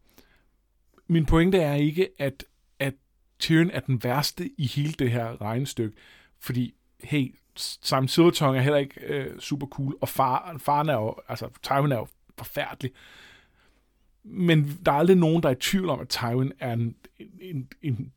Min 1.07 1.25
pointe 1.25 1.57
er 1.57 1.73
ikke, 1.73 2.07
at 2.19 2.45
Tyrion 3.43 3.71
er 3.71 3.79
den 3.79 4.03
værste 4.03 4.51
i 4.57 4.67
hele 4.67 4.93
det 4.93 5.11
her 5.11 5.41
regnestykke, 5.41 5.97
fordi, 6.39 6.73
hey, 7.03 7.35
Simon 7.55 8.07
Silvertongue 8.07 8.57
er 8.57 8.61
heller 8.61 8.79
ikke 8.79 9.01
øh, 9.01 9.39
super 9.39 9.67
cool, 9.67 9.97
og 10.01 10.09
far, 10.09 10.55
faren 10.57 10.89
er 10.89 10.93
jo, 10.93 11.15
altså 11.27 11.49
Tywin 11.63 11.91
er 11.91 11.95
jo 11.95 12.07
forfærdelig. 12.37 12.91
Men 14.23 14.79
der 14.85 14.91
er 14.91 14.95
aldrig 14.95 15.17
nogen, 15.17 15.43
der 15.43 15.49
er 15.49 15.53
i 15.53 15.59
tvivl 15.59 15.89
om, 15.89 15.99
at 15.99 16.09
Tywin 16.09 16.51
er, 16.59 16.73
en, 16.73 16.95
en, 17.41 17.69
en, 17.81 18.11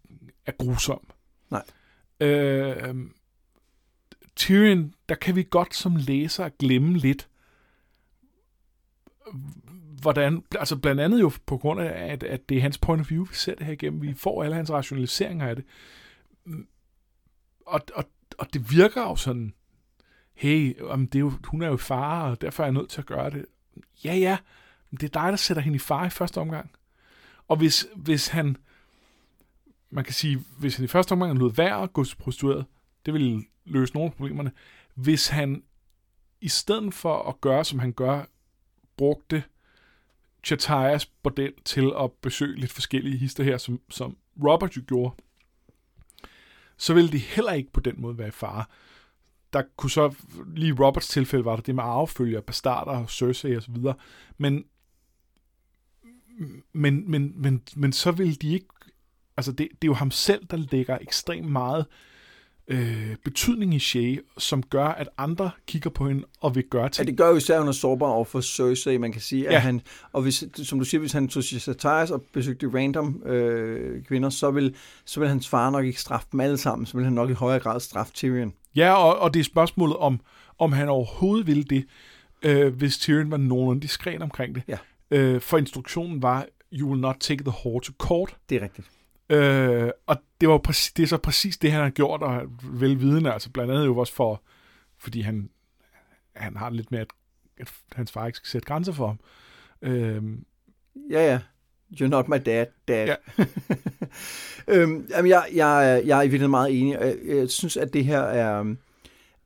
er 0.47 0.53
grusom. 0.53 1.07
Nej. 1.51 1.63
Øh, 2.21 2.95
Tyrion, 4.37 4.95
der 5.09 5.15
kan 5.15 5.37
vi 5.37 5.47
godt 5.51 5.75
som 5.75 5.97
læser 5.97 6.49
glemme 6.49 6.99
lidt, 6.99 7.29
hvordan, 10.01 10.45
altså 10.59 10.77
blandt 10.77 11.01
andet 11.01 11.21
jo 11.21 11.33
på 11.47 11.59
grund 11.59 11.81
af, 11.81 12.13
at, 12.13 12.23
at 12.23 12.49
det 12.49 12.57
er 12.57 12.61
hans 12.61 12.79
point 12.79 13.01
of 13.01 13.11
view, 13.11 13.25
vi 13.25 13.35
ser 13.35 13.55
det 13.55 13.67
her 13.67 13.73
igennem. 13.73 14.03
Vi 14.03 14.15
får 14.15 14.45
alle 14.45 14.57
hans 14.57 14.71
rationaliseringer 14.71 15.49
af 15.49 15.57
det. 15.57 15.65
Og, 17.67 17.81
og, 17.95 18.05
og 18.39 18.55
det 18.55 18.71
virker 18.71 19.03
jo 19.03 19.17
sådan, 19.17 19.55
hey, 20.35 20.77
jamen 20.79 21.07
det 21.07 21.15
er 21.15 21.21
jo, 21.21 21.33
hun 21.45 21.63
er 21.63 21.69
jo 21.69 21.77
far, 21.77 22.31
og 22.31 22.41
derfor 22.41 22.63
er 22.63 22.67
jeg 22.67 22.75
nødt 22.75 22.89
til 22.89 23.01
at 23.01 23.07
gøre 23.07 23.31
det. 23.31 23.47
Ja, 24.05 24.15
ja, 24.15 24.39
men 24.91 24.99
det 25.01 25.17
er 25.17 25.21
dig, 25.21 25.31
der 25.31 25.37
sætter 25.37 25.63
hende 25.63 25.77
i 25.77 25.79
far 25.79 26.07
i 26.07 26.11
første 26.11 26.39
omgang. 26.39 26.71
Og 27.49 27.57
hvis, 27.57 27.87
hvis 27.97 28.29
han 28.29 28.57
man 29.91 30.05
kan 30.05 30.15
sige, 30.15 30.45
hvis 30.59 30.77
han 30.77 30.85
i 30.85 30.89
første 30.89 31.13
omgang 31.13 31.39
lød 31.39 31.53
værd 31.53 31.83
at 31.83 31.93
gå 31.93 32.05
til 32.05 32.17
prostitueret, 32.17 32.67
det 33.07 33.15
ville 33.15 33.45
løse 33.65 33.95
nogle 33.95 34.07
af 34.07 34.17
problemerne. 34.17 34.53
Hvis 34.95 35.29
han 35.29 35.63
i 36.41 36.49
stedet 36.49 36.95
for 36.95 37.29
at 37.29 37.41
gøre, 37.41 37.65
som 37.65 37.79
han 37.79 37.93
gør, 37.93 38.25
brugte 38.97 39.43
Chatayas 40.45 41.07
bordel 41.07 41.53
til 41.65 41.93
at 42.01 42.13
besøge 42.13 42.61
lidt 42.61 42.73
forskellige 42.73 43.17
hister 43.17 43.45
her, 43.45 43.59
som, 43.59 43.81
som 43.91 44.17
Robert 44.45 44.77
jo 44.77 44.83
gjorde, 44.87 45.15
så 46.77 46.95
ville 46.95 47.13
de 47.13 47.19
heller 47.19 47.53
ikke 47.53 47.73
på 47.73 47.81
den 47.81 47.95
måde 48.01 48.19
være 48.19 48.29
i 48.29 48.31
fare. 48.31 48.65
Der 49.53 49.63
kunne 49.77 49.91
så, 49.91 50.15
lige 50.55 50.69
i 50.69 50.73
Roberts 50.73 51.09
tilfælde 51.09 51.45
var 51.45 51.57
der 51.57 51.63
det 51.63 51.75
med 51.75 51.85
arvefølger, 51.85 52.41
bastarder, 52.41 53.07
Cersei 53.07 53.57
og 53.57 53.63
så 53.63 53.71
videre, 53.71 53.95
men, 54.39 54.65
men, 56.73 57.11
men, 57.11 57.43
men, 57.43 57.63
men 57.77 57.93
så 57.93 58.11
ville 58.11 58.35
de 58.35 58.53
ikke, 58.55 58.67
altså 59.37 59.53
det, 59.53 59.69
det 59.83 59.89
er 59.89 59.91
jo 59.91 59.95
ham 59.95 60.11
selv, 60.11 60.47
der 60.47 60.57
lægger 60.57 60.99
ekstremt 60.99 61.53
meget 61.53 61.87
øh, 61.87 62.16
betydning 63.25 63.75
i 63.75 63.79
Shay, 63.79 64.21
som 64.39 64.63
gør, 64.63 64.87
at 64.87 65.09
andre 65.19 65.51
kigger 65.67 65.91
på 65.91 66.09
hende 66.09 66.25
og 66.41 66.55
vil 66.55 66.65
gøre 66.65 66.89
ting. 66.89 67.07
Ja, 67.07 67.11
det 67.11 67.19
gør 67.19 67.29
jo 67.31 67.37
især, 67.37 67.55
at 67.55 67.61
hun 67.61 67.69
er 67.69 67.73
sårbar 67.73 68.07
over 68.07 68.25
for 68.25 68.41
Cersei, 68.41 68.97
man 68.97 69.13
kan 69.13 69.21
sige. 69.21 69.47
At 69.49 69.53
Ja. 69.55 69.59
han, 69.59 69.81
og 70.13 70.23
hvis, 70.23 70.45
som 70.55 70.79
du 70.79 70.85
siger, 70.85 70.99
hvis 71.01 71.13
han 71.13 71.29
tog 71.29 71.45
til 71.45 71.61
Satires 71.61 72.11
og 72.11 72.23
besøgte 72.33 72.71
random 72.75 73.23
øh, 73.27 74.05
kvinder, 74.05 74.31
så 74.31 74.51
vil, 74.51 74.75
så 75.05 75.21
vil 75.21 75.29
hans 75.29 75.49
far 75.49 75.71
nok 75.71 75.85
ikke 75.85 76.01
straffe 76.01 76.29
dem 76.33 76.41
alle 76.41 76.59
sammen. 76.59 76.87
Så 76.87 76.97
vil 76.97 77.05
han 77.05 77.13
nok 77.13 77.31
i 77.31 77.33
højere 77.33 77.61
grad 77.61 77.81
straffe 77.81 78.13
Tyrion. 78.13 78.53
Ja, 78.77 78.93
og, 78.95 79.19
og 79.19 79.35
det 79.35 79.41
er 79.41 79.45
spørgsmålet 79.45 79.97
om, 79.97 80.21
om 80.59 80.73
han 80.73 80.89
overhovedet 80.89 81.47
ville 81.47 81.65
det, 81.65 81.85
øh, 82.43 82.75
hvis 82.75 82.99
Tyrion 82.99 83.31
var 83.31 83.37
nogenlunde 83.37 83.83
diskret 83.83 84.23
omkring 84.23 84.55
det. 84.55 84.63
Ja. 84.69 84.79
Øh, 85.11 85.41
for 85.41 85.59
instruktionen 85.59 86.23
var, 86.23 86.47
you 86.73 86.89
will 86.89 87.01
not 87.01 87.17
take 87.21 87.45
the 87.45 87.53
whore 87.65 87.81
to 87.81 87.93
court. 87.99 88.37
Det 88.51 88.57
er 88.57 88.63
rigtigt. 88.63 88.87
Øh, 89.31 89.91
og 90.07 90.17
det, 90.41 90.49
var 90.49 90.59
præcis, 90.59 90.93
det 90.93 91.03
er 91.03 91.07
så 91.07 91.17
præcis 91.19 91.59
det, 91.59 91.73
han 91.73 91.83
har 91.83 91.91
gjort, 91.91 92.23
og 92.23 92.43
velvidende, 92.63 93.33
altså 93.33 93.51
blandt 93.51 93.73
andet 93.73 93.87
jo 93.87 93.99
også 93.99 94.13
for, 94.13 94.43
fordi 94.99 95.21
han, 95.21 95.51
han 96.37 96.57
har 96.57 96.71
lidt 96.71 96.91
med, 96.91 96.99
at, 96.99 97.09
at 97.59 97.73
hans 97.93 98.13
far 98.13 98.27
ikke 98.27 98.37
skal 98.37 98.49
sætte 98.49 98.67
grænser 98.67 98.93
for 98.93 99.07
ham. 99.07 99.19
Øh, 99.83 100.23
Ja, 101.11 101.27
ja. 101.33 101.41
You're 102.01 102.07
not 102.09 102.29
my 102.29 102.37
dad, 102.47 102.67
dad. 102.89 103.07
Ja. 103.07 103.45
øhm, 104.75 105.07
jamen, 105.11 105.29
jeg, 105.31 105.47
jeg, 105.55 106.03
jeg 106.07 106.19
er 106.19 106.23
i 106.23 106.27
virkeligheden 106.27 106.51
meget 106.51 106.81
enig. 106.81 106.93
Jeg, 107.01 107.17
jeg 107.27 107.51
synes, 107.51 107.77
at 107.77 107.93
det 107.93 108.05
her 108.05 108.21
er... 108.21 108.61
øhm, 108.61 108.79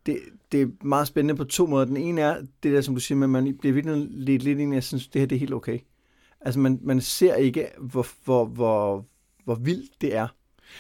Det, 0.06 0.18
det 0.52 0.62
er 0.62 0.66
meget 0.82 1.06
spændende 1.06 1.36
på 1.36 1.44
to 1.44 1.66
måder. 1.66 1.84
Den 1.84 1.96
ene 1.96 2.20
er, 2.20 2.36
det 2.62 2.72
der, 2.72 2.80
som 2.80 2.94
du 2.94 3.00
siger, 3.00 3.18
med, 3.18 3.26
at 3.26 3.30
man 3.30 3.58
bliver 3.58 3.72
virkelig 3.74 4.06
lidt, 4.10 4.42
lidt 4.42 4.58
enig, 4.58 4.74
jeg 4.74 4.84
synes, 4.84 5.08
det 5.08 5.20
her 5.20 5.26
det 5.26 5.36
er 5.36 5.40
helt 5.40 5.54
okay. 5.54 5.78
Altså, 6.40 6.60
man, 6.60 6.78
man 6.82 7.00
ser 7.00 7.34
ikke, 7.34 7.66
hvor, 7.78 8.06
hvor, 8.24 8.44
hvor, 8.44 9.06
hvor 9.54 9.64
vildt 9.64 10.00
det 10.00 10.16
er. 10.16 10.28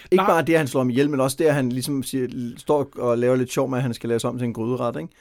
Ikke 0.04 0.16
Nej. 0.22 0.26
Bare 0.26 0.42
det, 0.42 0.52
at 0.52 0.58
han 0.58 0.68
slår 0.68 0.80
ham 0.80 0.90
ihjel, 0.90 1.10
men 1.10 1.20
også 1.20 1.36
det, 1.40 1.44
at 1.44 1.54
han 1.54 1.72
ligesom 1.72 2.02
siger, 2.02 2.54
står 2.56 2.88
og 2.96 3.18
laver 3.18 3.36
lidt 3.36 3.52
sjov 3.52 3.68
med, 3.68 3.78
at 3.78 3.82
han 3.82 3.94
skal 3.94 4.08
laves 4.08 4.24
om 4.24 4.38
til 4.38 4.44
en 4.44 4.52
gryderet, 4.54 4.96
ikke? 5.00 5.12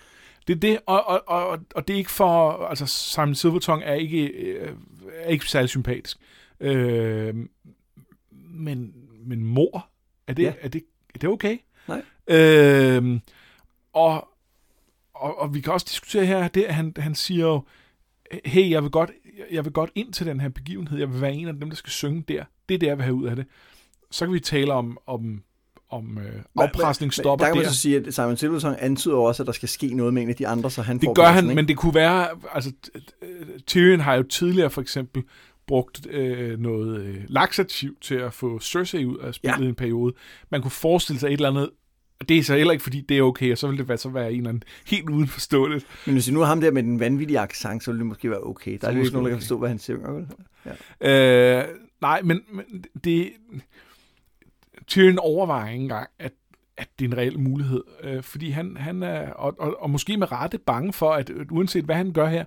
Det 0.47 0.55
er 0.55 0.59
det, 0.59 0.79
og, 0.85 1.07
og, 1.07 1.23
og, 1.27 1.59
og 1.75 1.87
det 1.87 1.93
er 1.93 1.97
ikke 1.97 2.11
for... 2.11 2.51
Altså, 2.65 2.85
Simon 2.85 3.35
Silvertongue 3.35 3.85
er 3.85 3.93
ikke, 3.93 4.27
øh, 4.27 4.71
er 5.13 5.29
ikke 5.29 5.45
særlig 5.45 5.69
sympatisk. 5.69 6.17
Øh, 6.59 7.35
men, 8.51 8.93
men 9.25 9.43
mor, 9.43 9.87
er 10.27 10.33
det, 10.33 10.43
Ja. 10.43 10.53
er 10.61 10.67
det, 10.67 10.83
er 11.15 11.19
det 11.19 11.29
okay? 11.29 11.57
Nej. 11.87 12.01
Øh, 12.27 13.19
og, 13.93 14.27
og, 15.13 15.39
og 15.39 15.53
vi 15.53 15.61
kan 15.61 15.73
også 15.73 15.85
diskutere 15.89 16.25
her, 16.25 16.47
det, 16.47 16.63
at 16.63 16.75
han, 16.75 16.93
han 16.97 17.15
siger 17.15 17.45
jo, 17.45 17.63
hey, 18.45 18.69
jeg 18.69 18.83
vil, 18.83 18.91
godt, 18.91 19.11
jeg 19.51 19.65
vil 19.65 19.73
godt 19.73 19.89
ind 19.95 20.13
til 20.13 20.25
den 20.25 20.39
her 20.39 20.49
begivenhed. 20.49 20.99
Jeg 20.99 21.13
vil 21.13 21.21
være 21.21 21.33
en 21.33 21.47
af 21.47 21.53
dem, 21.53 21.69
der 21.69 21.75
skal 21.75 21.91
synge 21.91 22.23
der. 22.27 22.43
Det 22.69 22.75
er 22.75 22.79
det, 22.79 22.87
jeg 22.87 22.97
vil 22.97 23.03
have 23.03 23.15
ud 23.15 23.25
af 23.27 23.35
det. 23.35 23.45
Så 24.11 24.25
kan 24.25 24.33
vi 24.33 24.39
tale 24.39 24.73
om, 24.73 24.97
om, 25.07 25.43
om 25.89 26.17
øh, 26.17 26.41
afpresning 26.57 27.13
stopper 27.13 27.45
der 27.45 27.51
kan 27.51 27.57
man 27.57 27.65
der. 27.65 27.71
så 27.71 27.77
sige, 27.79 27.97
at 28.07 28.13
Simon 28.13 28.37
Silverton 28.37 28.75
antyder 28.79 29.15
også, 29.15 29.43
at 29.43 29.47
der 29.47 29.53
skal 29.53 29.69
ske 29.69 29.93
noget 29.93 30.13
med 30.13 30.21
en 30.23 30.29
af 30.29 30.35
de 30.35 30.47
andre, 30.47 30.71
så 30.71 30.81
han 30.81 30.99
får 30.99 31.07
Det 31.07 31.15
gør 31.15 31.23
pladsen, 31.23 31.35
han, 31.35 31.43
ikke? 31.45 31.55
men 31.55 31.67
det 31.67 31.77
kunne 31.77 31.95
være, 31.95 32.27
altså 32.53 32.71
Tyrion 33.67 33.99
har 33.99 34.15
jo 34.15 34.23
tidligere 34.23 34.69
for 34.69 34.81
eksempel 34.81 35.23
brugt 35.67 36.07
øh, 36.09 36.59
noget 36.59 37.01
øh, 37.01 37.15
laxativ 37.27 37.97
til 38.01 38.15
at 38.15 38.33
få 38.33 38.59
Cersei 38.59 39.05
ud 39.05 39.17
af 39.17 39.33
spillet 39.33 39.59
Ja. 39.59 39.63
i 39.65 39.67
en 39.69 39.75
periode. 39.75 40.13
Man 40.51 40.61
kunne 40.61 40.71
forestille 40.71 41.19
sig 41.19 41.27
et 41.27 41.33
eller 41.33 41.49
andet, 41.49 41.69
og 42.19 42.29
det 42.29 42.37
er 42.37 42.43
så 42.43 42.55
heller 42.55 42.71
ikke, 42.71 42.83
fordi 42.83 43.01
det 43.01 43.17
er 43.17 43.21
okay, 43.21 43.51
og 43.51 43.57
så 43.57 43.67
vil 43.67 43.77
det 43.77 43.87
være, 43.87 43.97
så 43.97 44.09
være 44.09 44.31
en 44.31 44.37
eller 44.37 44.49
anden 44.49 44.63
helt 44.85 45.09
uden 45.09 45.27
forståeligt. 45.27 45.87
Men 46.05 46.13
hvis 46.15 46.25
det 46.25 46.33
nu 46.33 46.41
er 46.41 46.45
ham 46.45 46.61
der 46.61 46.71
med 46.71 46.83
den 46.83 46.99
vanvittige 46.99 47.39
accent, 47.39 47.83
så 47.83 47.91
vil 47.91 47.99
det 47.99 48.07
måske 48.07 48.29
være 48.29 48.43
okay. 48.43 48.77
Der 48.81 48.87
er 48.87 48.93
jo 48.93 48.99
ikke 48.99 49.11
nogen, 49.11 49.25
der 49.25 49.31
kan 49.31 49.39
forstå, 49.39 49.57
hvad 49.57 49.69
han 49.69 49.79
synger. 49.79 50.11
vel? 50.11 50.27
Øh, 51.01 51.63
nej, 52.01 52.21
men, 52.21 52.41
men 52.51 52.85
det... 53.03 53.31
Tyrion 54.87 55.19
overvejer 55.19 55.71
ikke 55.71 55.83
engang, 55.83 56.09
at, 56.19 56.33
at 56.77 56.89
det 56.99 57.05
er 57.05 57.09
en 57.09 57.17
reel 57.17 57.39
mulighed. 57.39 57.83
Øh, 58.03 58.23
fordi 58.23 58.49
han, 58.49 58.77
han 58.77 59.03
er, 59.03 59.31
og, 59.31 59.55
og, 59.59 59.81
og 59.81 59.89
måske 59.89 60.17
med 60.17 60.31
rette 60.31 60.57
bange 60.57 60.93
for, 60.93 61.11
at 61.11 61.29
øh, 61.29 61.45
uanset 61.51 61.85
hvad 61.85 61.95
han 61.95 62.11
gør 62.11 62.27
her, 62.27 62.45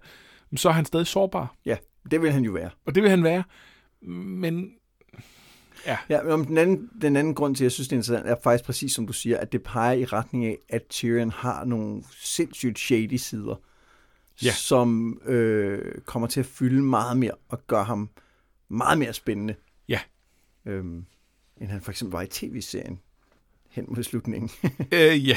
så 0.57 0.69
er 0.69 0.73
han 0.73 0.85
stadig 0.85 1.07
sårbar. 1.07 1.55
Ja, 1.67 1.76
det 2.11 2.23
vil 2.23 2.33
han 2.33 2.45
jo 2.45 2.52
være. 2.52 2.71
Og 2.87 2.95
det 2.95 3.02
vil 3.02 3.11
han 3.11 3.25
være. 3.25 3.43
Men 4.02 4.71
Ja, 5.87 6.23
men 6.23 6.33
om 6.33 6.45
den 6.45 6.59
anden, 6.59 6.91
den 7.03 7.17
anden 7.17 7.35
grund 7.35 7.57
til, 7.57 7.62
at 7.62 7.67
jeg 7.67 7.73
synes, 7.73 7.89
det 7.89 7.97
er 7.97 7.99
interessant, 7.99 8.29
er 8.29 8.37
faktisk 8.43 8.65
præcis 8.65 8.93
som 8.93 9.07
du 9.07 9.12
siger, 9.12 9.39
at 9.39 9.53
det 9.53 9.62
peger 9.62 9.93
i 9.93 10.05
retning 10.05 10.45
af, 10.47 10.59
at 10.69 10.83
Tyrion 10.91 11.31
har 11.31 11.65
nogle 11.65 12.03
sindssygt 12.21 12.79
shady 12.79 13.17
sider, 13.17 13.55
Ja. 14.43 14.53
som 14.53 15.21
øh, 15.27 15.95
kommer 16.07 16.29
til 16.29 16.41
at 16.41 16.47
fylde 16.47 16.83
meget 16.83 17.17
mere 17.17 17.33
og 17.49 17.67
gøre 17.67 17.85
ham 17.85 18.09
meget 18.69 18.99
mere 18.99 19.12
spændende, 19.12 19.55
Ja. 19.89 20.01
øhm, 20.67 21.05
end 21.61 21.71
han 21.71 21.81
for 21.81 21.91
eksempel 21.91 22.12
var 22.12 22.23
i 22.23 22.27
tv-serien 22.27 23.01
hen 23.71 23.85
mod 23.89 24.03
slutningen. 24.03 24.51
øh, 24.93 25.29
ja, 25.29 25.37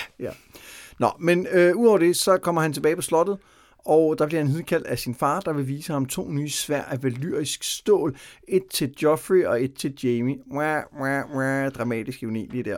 Nå, 1.00 1.12
men 1.20 1.48
øh, 1.52 1.76
udover 1.76 1.98
det, 1.98 2.16
så 2.18 2.38
kommer 2.38 2.62
han 2.62 2.74
tilbage 2.74 2.96
på 2.96 3.02
slottet, 3.02 3.38
og 3.86 4.20
der 4.20 4.28
bliver 4.28 4.42
han 4.42 4.52
hidkaldt 4.52 4.88
af 4.88 5.00
sin 5.00 5.16
far, 5.16 5.40
der 5.40 5.54
vil 5.54 5.68
vise 5.68 5.94
ham 5.94 6.06
to 6.06 6.32
nye 6.32 6.50
svær 6.50 6.82
af 6.82 7.04
valyrisk 7.04 7.64
stål. 7.64 8.16
Et 8.48 8.64
til 8.68 8.94
Joffrey 9.02 9.46
og 9.46 9.64
et 9.64 9.74
til 9.74 9.94
Jamie. 10.04 10.38
Wah, 10.52 10.84
wah, 11.02 11.36
wah, 11.36 11.72
dramatisk 11.72 12.24
ironi 12.24 12.48
lige 12.52 12.64
der. 12.64 12.78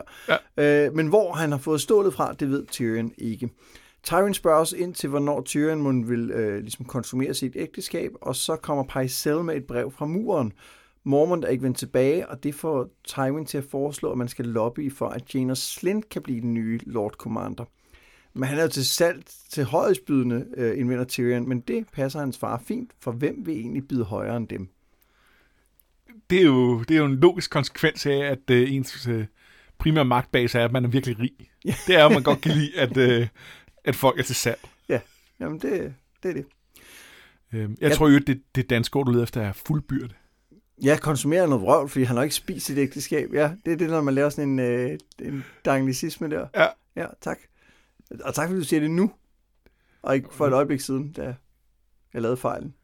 Ja. 0.56 0.86
Øh, 0.86 0.94
men 0.94 1.06
hvor 1.06 1.32
han 1.32 1.50
har 1.52 1.58
fået 1.58 1.80
stålet 1.80 2.14
fra, 2.14 2.32
det 2.32 2.50
ved 2.50 2.66
Tyrion 2.66 3.12
ikke. 3.18 3.48
Tyrion 4.02 4.34
spørger 4.34 4.60
os 4.60 4.72
ind 4.72 4.94
til, 4.94 5.08
hvornår 5.08 5.42
Tyrion 5.42 5.82
må 5.82 5.92
vil 6.06 6.30
øh, 6.30 6.60
ligesom 6.60 6.84
konsumere 6.84 7.34
sit 7.34 7.52
ægteskab, 7.56 8.10
og 8.20 8.36
så 8.36 8.56
kommer 8.56 8.84
Pycelle 8.84 9.44
med 9.44 9.56
et 9.56 9.64
brev 9.64 9.90
fra 9.90 10.06
muren. 10.06 10.52
Mormont 11.04 11.44
er 11.44 11.48
ikke 11.48 11.62
vendt 11.62 11.78
tilbage, 11.78 12.28
og 12.28 12.42
det 12.42 12.54
får 12.54 12.88
Tywin 13.04 13.46
til 13.46 13.58
at 13.58 13.64
foreslå, 13.64 14.12
at 14.12 14.18
man 14.18 14.28
skal 14.28 14.44
lobbye 14.44 14.90
for, 14.90 15.08
at 15.08 15.34
Jaina 15.34 15.54
Slint 15.54 16.08
kan 16.08 16.22
blive 16.22 16.40
den 16.40 16.54
nye 16.54 16.80
Lord 16.86 17.12
Commander. 17.12 17.64
Men 18.38 18.48
han 18.48 18.58
er 18.58 18.62
jo 18.62 18.68
til 18.68 18.86
salg 18.86 19.22
til 19.50 19.64
højestbydende, 19.64 20.46
øh, 20.56 20.78
indvender 20.78 21.04
Tyrion, 21.04 21.48
men 21.48 21.60
det 21.60 21.86
passer 21.92 22.20
hans 22.20 22.38
far 22.38 22.62
fint, 22.66 22.90
for 23.00 23.12
hvem 23.12 23.46
vil 23.46 23.54
egentlig 23.54 23.88
byde 23.88 24.04
højere 24.04 24.36
end 24.36 24.48
dem? 24.48 24.68
det 26.30 26.38
er, 26.40 26.44
jo, 26.44 26.82
det 26.82 26.94
er 26.94 26.98
jo 26.98 27.04
en 27.04 27.16
logisk 27.16 27.50
konsekvens 27.50 28.06
af, 28.06 28.16
at 28.18 28.50
øh, 28.50 28.72
ens 28.72 29.06
øh, 29.08 29.26
primære 29.78 30.04
magtbase 30.04 30.58
er, 30.58 30.64
at 30.64 30.72
man 30.72 30.84
er 30.84 30.88
virkelig 30.88 31.20
rig. 31.20 31.32
Ja. 31.64 31.74
Det 31.86 31.96
er 31.96 32.02
jo, 32.02 32.08
man 32.08 32.22
godt 32.22 32.40
kan 32.40 32.52
lide, 32.52 32.78
at, 32.78 32.96
øh, 32.96 33.28
at 33.84 33.96
folk 33.96 34.18
er 34.18 34.22
til 34.22 34.34
salg. 34.34 34.60
Jamen, 35.40 35.58
det, 35.58 35.94
det 36.22 36.28
er 36.28 36.32
det. 36.32 36.46
Øh, 37.52 37.60
jeg 37.60 37.68
Ja. 37.80 37.94
tror 37.94 38.08
jo, 38.08 38.16
at 38.16 38.26
det, 38.26 38.42
det 38.54 38.70
danske 38.70 38.96
ord, 38.96 39.06
du 39.06 39.12
leder 39.12 39.22
efter, 39.22 39.40
er 39.42 39.52
fuldbyrde. 39.52 40.14
Jeg 40.82 41.00
konsumerer 41.00 41.46
noget 41.46 41.62
vrøvl, 41.62 41.88
fordi 41.88 42.04
han 42.04 42.16
har 42.16 42.22
ikke 42.22 42.34
spist 42.34 42.66
sit 42.66 42.78
ægteskab. 42.78 43.34
Ja, 43.34 43.52
det 43.64 43.72
er 43.72 43.76
det, 43.76 43.90
når 43.90 44.00
man 44.00 44.14
laver 44.14 44.28
sådan 44.28 44.48
en, 44.48 44.58
øh, 44.58 44.98
en 45.22 45.44
anglicisme 45.66 46.30
der. 46.30 46.46
Ja. 46.54 46.66
Ja, 46.96 47.06
tak. 47.20 47.38
Og 48.24 48.34
tak, 48.34 48.48
fordi 48.48 48.60
du 48.60 48.64
siger 48.64 48.80
det 48.80 48.90
nu, 48.90 49.12
og 50.02 50.14
ikke 50.14 50.34
for 50.34 50.46
et 50.46 50.52
øjeblik 50.52 50.80
siden, 50.80 51.12
da 51.12 51.36
jeg 52.12 52.22
lavede 52.22 52.36
fejlen. 52.36 52.74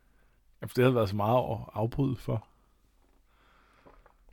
Jamen, 0.60 0.70
det 0.76 0.84
havde 0.84 0.94
været 0.94 1.08
så 1.08 1.16
meget 1.16 1.50
at 1.50 1.58
afbryde 1.74 2.16
for. 2.16 2.48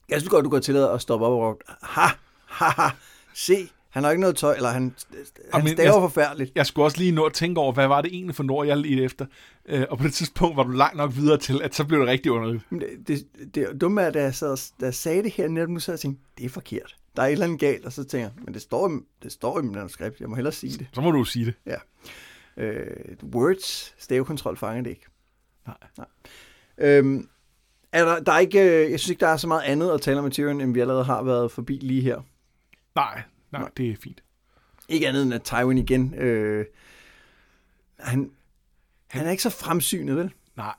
Jeg 0.10 0.22
synes 0.22 0.30
godt, 0.30 0.46
du 0.46 0.50
går 0.50 0.60
til 0.60 0.76
at 0.76 1.02
stoppe 1.02 1.26
op 1.26 1.32
og 1.32 1.40
råbe, 1.40 1.64
ha, 1.82 2.08
ha, 2.46 2.66
ha, 2.66 2.90
se, 3.34 3.70
han 3.92 4.04
har 4.04 4.12
ikke 4.12 4.22
noget 4.22 4.36
tøj, 4.36 4.56
eller 4.56 4.70
han, 4.70 4.96
han 5.12 5.26
Jamen, 5.54 5.68
staver 5.74 5.94
jeg- 5.94 6.02
forfærdeligt. 6.02 6.52
Jeg 6.56 6.66
skulle 6.66 6.86
også 6.86 6.98
lige 6.98 7.12
nå 7.12 7.24
at 7.26 7.34
tænke 7.34 7.62
over, 7.62 7.74
hvad 7.74 7.88
var 7.88 8.02
det 8.02 8.14
egentlig 8.14 8.36
for 8.36 8.46
ord, 8.52 8.68
jeg 8.68 8.78
ledte 8.78 9.04
efter. 9.04 9.26
Øh, 9.66 9.86
og 9.90 9.98
på 9.98 10.04
det 10.04 10.14
tidspunkt 10.14 10.58
var 10.58 10.64
du 10.64 10.70
langt 10.72 10.98
nok 10.98 11.12
videre 11.16 11.38
til, 11.38 11.62
at 11.64 11.76
så 11.76 11.86
blev 11.86 12.00
det 12.00 12.08
rigtig 12.08 12.32
underligt. 12.32 12.64
Men 12.72 12.82
det, 12.82 13.08
det, 13.08 13.26
det 13.56 13.82
dumme 13.82 14.02
er, 14.02 14.10
da 14.12 14.22
jeg, 14.24 14.36
sad, 14.36 14.58
da 14.80 14.86
jeg 14.86 14.94
sagde 14.94 15.24
det 15.24 15.32
her 15.32 15.48
netop 15.48 15.70
nu, 15.70 15.80
så 15.80 15.92
jeg 15.92 16.00
tænkte, 16.00 16.24
det 16.38 16.46
er 16.46 16.50
forkert. 16.50 16.96
Der 17.16 17.22
er 17.22 17.28
et 17.28 17.32
eller 17.32 17.46
andet 17.46 17.60
galt, 17.60 17.86
og 17.86 17.94
så 17.94 18.04
tænker 18.04 18.26
jeg, 18.28 18.32
men 18.46 18.54
det 18.54 18.62
står, 18.62 18.90
i- 18.90 19.00
det 19.24 19.32
står 19.32 19.60
i 19.60 19.62
min 19.62 19.72
manuskript, 19.72 20.20
jeg 20.20 20.30
må 20.30 20.36
hellere 20.36 20.54
sige 20.54 20.78
det. 20.78 20.88
Så 20.94 21.02
må 21.02 21.12
du 21.12 21.24
sige 21.24 21.46
det. 21.46 21.76
Øh, 22.58 22.86
words, 23.34 23.94
stavekontrol 24.04 24.58
fanger 24.58 24.82
det 24.84 24.90
ikke. 24.90 25.06
Nej. 25.68 25.76
Nej. 25.98 26.08
Øhm, 26.78 27.28
er 27.92 28.06
der, 28.06 28.20
der 28.20 28.32
er 28.32 28.40
ikke, 28.40 28.60
øh, 28.86 28.92
jeg 28.92 29.00
synes 29.00 29.10
ikke, 29.10 29.20
der 29.20 29.28
er 29.28 29.38
så 29.38 29.48
meget 29.48 29.62
andet 29.64 29.92
at 29.92 30.02
tale 30.02 30.20
om 30.20 30.32
Tyrion, 30.32 30.62
end 30.62 30.74
vi 30.74 30.80
allerede 30.80 31.04
har 31.04 31.24
været 31.24 31.52
forbi 31.52 31.74
lige 31.82 32.02
her. 32.02 32.22
Nej, 32.96 33.22
nej, 33.52 33.62
Nej. 33.62 33.70
det 33.78 33.90
er 33.92 33.96
fint. 34.04 34.24
Ikke 34.90 35.08
andet 35.08 35.24
end 35.24 35.34
at 35.34 35.42
Tywin 35.44 35.78
igen, 35.78 36.14
øh, 36.14 36.66
han, 38.00 38.32
han 39.08 39.26
er 39.28 39.32
ikke 39.32 39.44
så 39.44 39.50
fremsynet, 39.50 40.16
vel? 40.16 40.34
Nej. 40.56 40.74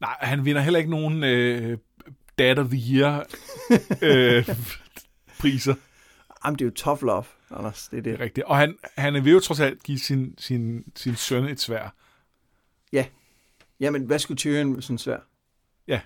Nej, 0.00 0.16
han 0.20 0.44
vinder 0.44 0.62
heller 0.62 0.78
ikke 0.78 0.90
nogen 0.90 1.24
øh, 1.24 1.78
Dad 2.38 2.58
of 2.58 2.66
the 2.68 2.94
Year 2.94 3.26
øh, 4.02 4.48
priser. 5.38 5.74
Jamen, 6.44 6.58
det 6.58 6.64
er 6.64 6.66
jo 6.66 6.74
tough 6.74 7.02
love, 7.02 7.24
Anders. 7.50 7.88
Det 7.88 7.98
er 7.98 8.02
Det 8.02 8.04
det. 8.12 8.20
er 8.20 8.24
rigtigt. 8.24 8.46
Og 8.46 8.56
han, 8.56 8.76
han 8.98 9.24
vil 9.24 9.32
jo 9.32 9.40
trods 9.40 9.60
alt 9.60 9.82
give 9.82 9.98
sin, 9.98 10.34
sin, 10.38 10.84
sin 10.96 11.16
søn 11.16 11.44
et 11.44 11.60
svær. 11.60 11.94
Jamen, 13.80 14.04
hvad 14.04 14.18
skulle 14.18 14.38
Tyrion 14.38 14.72
med 14.72 14.82
sådan 14.82 14.98
svær? 14.98 15.18
Ja. 15.86 16.00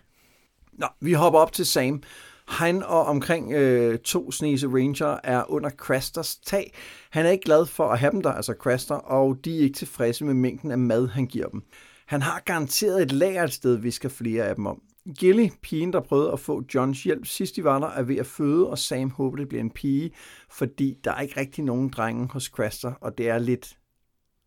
Nå, 0.73 0.87
vi 1.01 1.13
hopper 1.13 1.41
op 1.41 1.53
til 1.53 1.67
Sam. 1.67 2.03
Han 2.47 2.83
og 2.83 3.05
omkring 3.05 3.53
øh, 3.53 3.99
to 3.99 4.31
snese 4.31 4.69
ranger 4.69 5.19
er 5.25 5.51
under 5.51 5.71
Crasters 5.71 6.37
tag. 6.37 6.75
Han 7.11 7.27
er 7.27 7.31
ikke 7.31 7.45
glad 7.45 7.67
for 7.67 7.89
at 7.89 7.99
have 7.99 8.13
dem 8.13 8.23
der, 8.23 8.33
altså 8.33 8.55
Craster, 8.59 8.95
og 8.95 9.45
de 9.45 9.59
er 9.59 9.63
ikke 9.63 9.77
tilfredse 9.77 10.25
med 10.25 10.35
mængden 10.35 10.71
af 10.71 10.79
mad, 10.79 11.09
han 11.09 11.27
giver 11.27 11.49
dem. 11.49 11.63
Han 12.07 12.23
har 12.23 12.43
garanteret 12.45 13.03
et 13.03 13.13
lager 13.13 13.43
et 13.43 13.53
sted, 13.53 13.77
vi 13.77 13.91
skal 13.91 14.11
flere 14.11 14.45
af 14.45 14.55
dem 14.55 14.67
om. 14.67 14.81
Gilly, 15.19 15.49
pigen, 15.63 15.93
der 15.93 16.01
prøvede 16.01 16.33
at 16.33 16.41
få 16.41 16.63
Johns 16.75 17.03
hjælp 17.03 17.27
sidst 17.27 17.57
de 17.57 17.65
var 17.65 17.79
der, 17.79 17.87
er 17.87 18.03
ved 18.03 18.17
at 18.17 18.27
føde, 18.27 18.71
og 18.71 18.79
Sam 18.79 19.11
håber, 19.11 19.37
det 19.37 19.49
bliver 19.49 19.63
en 19.63 19.71
pige, 19.71 20.11
fordi 20.51 20.99
der 21.05 21.13
er 21.13 21.21
ikke 21.21 21.41
rigtig 21.41 21.65
nogen 21.65 21.89
drenge 21.89 22.29
hos 22.33 22.45
Craster, 22.45 22.93
og 23.01 23.19
det 23.19 23.29
er 23.29 23.39
lidt, 23.39 23.79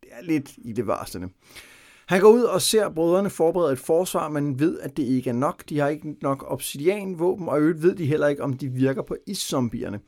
det 0.02 0.10
er 0.12 0.24
lidt 0.24 0.54
i 0.58 0.74
det 0.74 0.88
varslende. 0.88 1.30
Han 2.08 2.22
går 2.22 2.30
ud 2.30 2.42
og 2.42 2.62
ser 2.62 2.90
brødrene 2.90 3.30
forberede 3.30 3.74
et 3.74 3.80
forsvar, 3.80 4.30
men 4.30 4.60
ved, 4.60 4.80
at 4.80 4.98
det 4.98 5.04
ikke 5.04 5.30
er 5.30 5.34
nok. 5.34 5.64
De 5.70 5.80
har 5.80 5.88
ikke 5.88 6.16
nok 6.22 6.44
obsidianvåben, 6.48 7.50
og 7.50 7.58
i 7.58 7.62
øvrigt 7.62 7.82
ved 7.82 7.96
de 7.96 8.06
heller 8.06 8.28
ikke, 8.28 8.44
om 8.44 8.54
de 8.54 8.68
virker 8.70 9.02
på 9.02 9.16
iszombierne. 9.28 10.00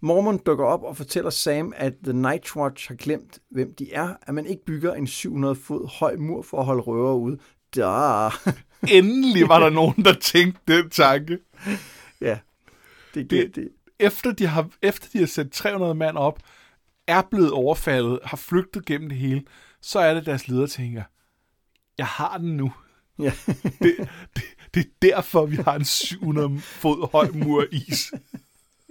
Mormon 0.00 0.38
dukker 0.38 0.64
op 0.64 0.82
og 0.82 0.96
fortæller 0.96 1.30
Sam, 1.30 1.72
at 1.76 1.92
The 2.04 2.12
Night 2.12 2.56
Watch 2.56 2.88
har 2.88 2.94
glemt, 2.94 3.38
hvem 3.50 3.74
de 3.74 3.92
er, 3.92 4.14
at 4.22 4.34
man 4.34 4.46
ikke 4.46 4.64
bygger 4.64 4.94
en 4.94 5.06
700 5.06 5.54
fod 5.54 5.88
høj 5.98 6.16
mur 6.16 6.42
for 6.42 6.58
at 6.58 6.64
holde 6.64 6.82
røver 6.82 7.14
ude. 7.14 7.38
Da. 7.76 8.28
Endelig 8.98 9.48
var 9.48 9.58
der 9.58 9.70
nogen, 9.70 10.04
der 10.04 10.12
tænkte 10.12 10.60
den 10.68 10.90
tanke. 10.90 11.38
ja, 12.20 12.38
det, 13.14 13.30
Det- 13.30 13.56
det, 13.56 13.68
Efter 13.98 14.32
de 14.32 14.46
har, 14.46 14.68
efter 14.82 15.08
de 15.12 15.18
har 15.18 15.26
sendt 15.26 15.52
300 15.52 15.94
mand 15.94 16.16
op, 16.16 16.38
er 17.06 17.22
blevet 17.30 17.50
overfaldet, 17.52 18.18
har 18.24 18.36
flygtet 18.36 18.86
gennem 18.86 19.08
det 19.08 19.18
hele, 19.18 19.42
så 19.82 19.98
er 19.98 20.14
det 20.14 20.26
deres 20.26 20.48
leder 20.48 20.66
tænker, 20.66 21.02
jeg 21.98 22.06
har 22.06 22.38
den 22.38 22.56
nu. 22.56 22.72
ja. 23.18 23.32
Det, 23.82 24.08
det, 24.34 24.42
det 24.74 24.80
er 24.80 24.90
derfor, 25.00 25.46
vi 25.46 25.56
har 25.56 25.74
en 25.74 25.84
700 25.84 26.60
fod 26.60 27.10
høj 27.12 27.28
mur 27.34 27.64
is. 27.72 28.12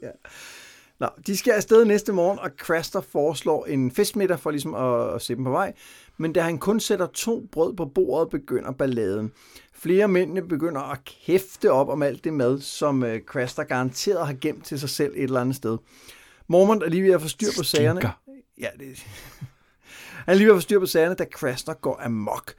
Nå, 0.99 1.07
de 1.27 1.37
skal 1.37 1.51
afsted 1.51 1.85
næste 1.85 2.13
morgen, 2.13 2.39
og 2.39 2.49
Craster 2.57 3.01
foreslår 3.01 3.65
en 3.65 3.91
festmiddag 3.91 4.39
for 4.39 4.51
ligesom 4.51 4.73
at, 4.73 5.15
at 5.15 5.21
se 5.21 5.35
dem 5.35 5.43
på 5.43 5.49
vej. 5.49 5.73
Men 6.17 6.33
da 6.33 6.41
han 6.41 6.57
kun 6.57 6.79
sætter 6.79 7.07
to 7.07 7.47
brød 7.51 7.73
på 7.73 7.85
bordet, 7.85 8.29
begynder 8.29 8.71
balladen. 8.71 9.31
Flere 9.73 10.07
mændene 10.07 10.47
begynder 10.47 10.81
at 10.81 10.99
kæfte 11.25 11.71
op 11.71 11.89
om 11.89 12.01
alt 12.01 12.23
det 12.23 12.33
mad, 12.33 12.61
som 12.61 13.03
uh, 13.03 13.17
Craster 13.25 13.63
garanteret 13.63 14.27
har 14.27 14.35
gemt 14.41 14.65
til 14.65 14.79
sig 14.79 14.89
selv 14.89 15.13
et 15.15 15.23
eller 15.23 15.41
andet 15.41 15.55
sted. 15.55 15.77
Mormont 16.47 16.83
er 16.83 16.89
lige 16.89 17.03
ved 17.03 17.11
at 17.11 17.21
få 17.21 17.27
styr 17.27 17.47
på 17.57 17.63
sagerne. 17.63 18.01
Ja, 18.57 18.67
det... 18.79 18.87
Han 20.25 20.33
er 20.33 20.37
lige 20.37 20.47
ved 20.47 20.53
at 20.53 20.57
få 20.57 20.61
styr 20.61 20.79
på 20.79 20.85
sagerne, 20.85 21.15
da 21.15 21.25
Craster 21.33 21.73
går 21.73 22.01
amok. 22.03 22.53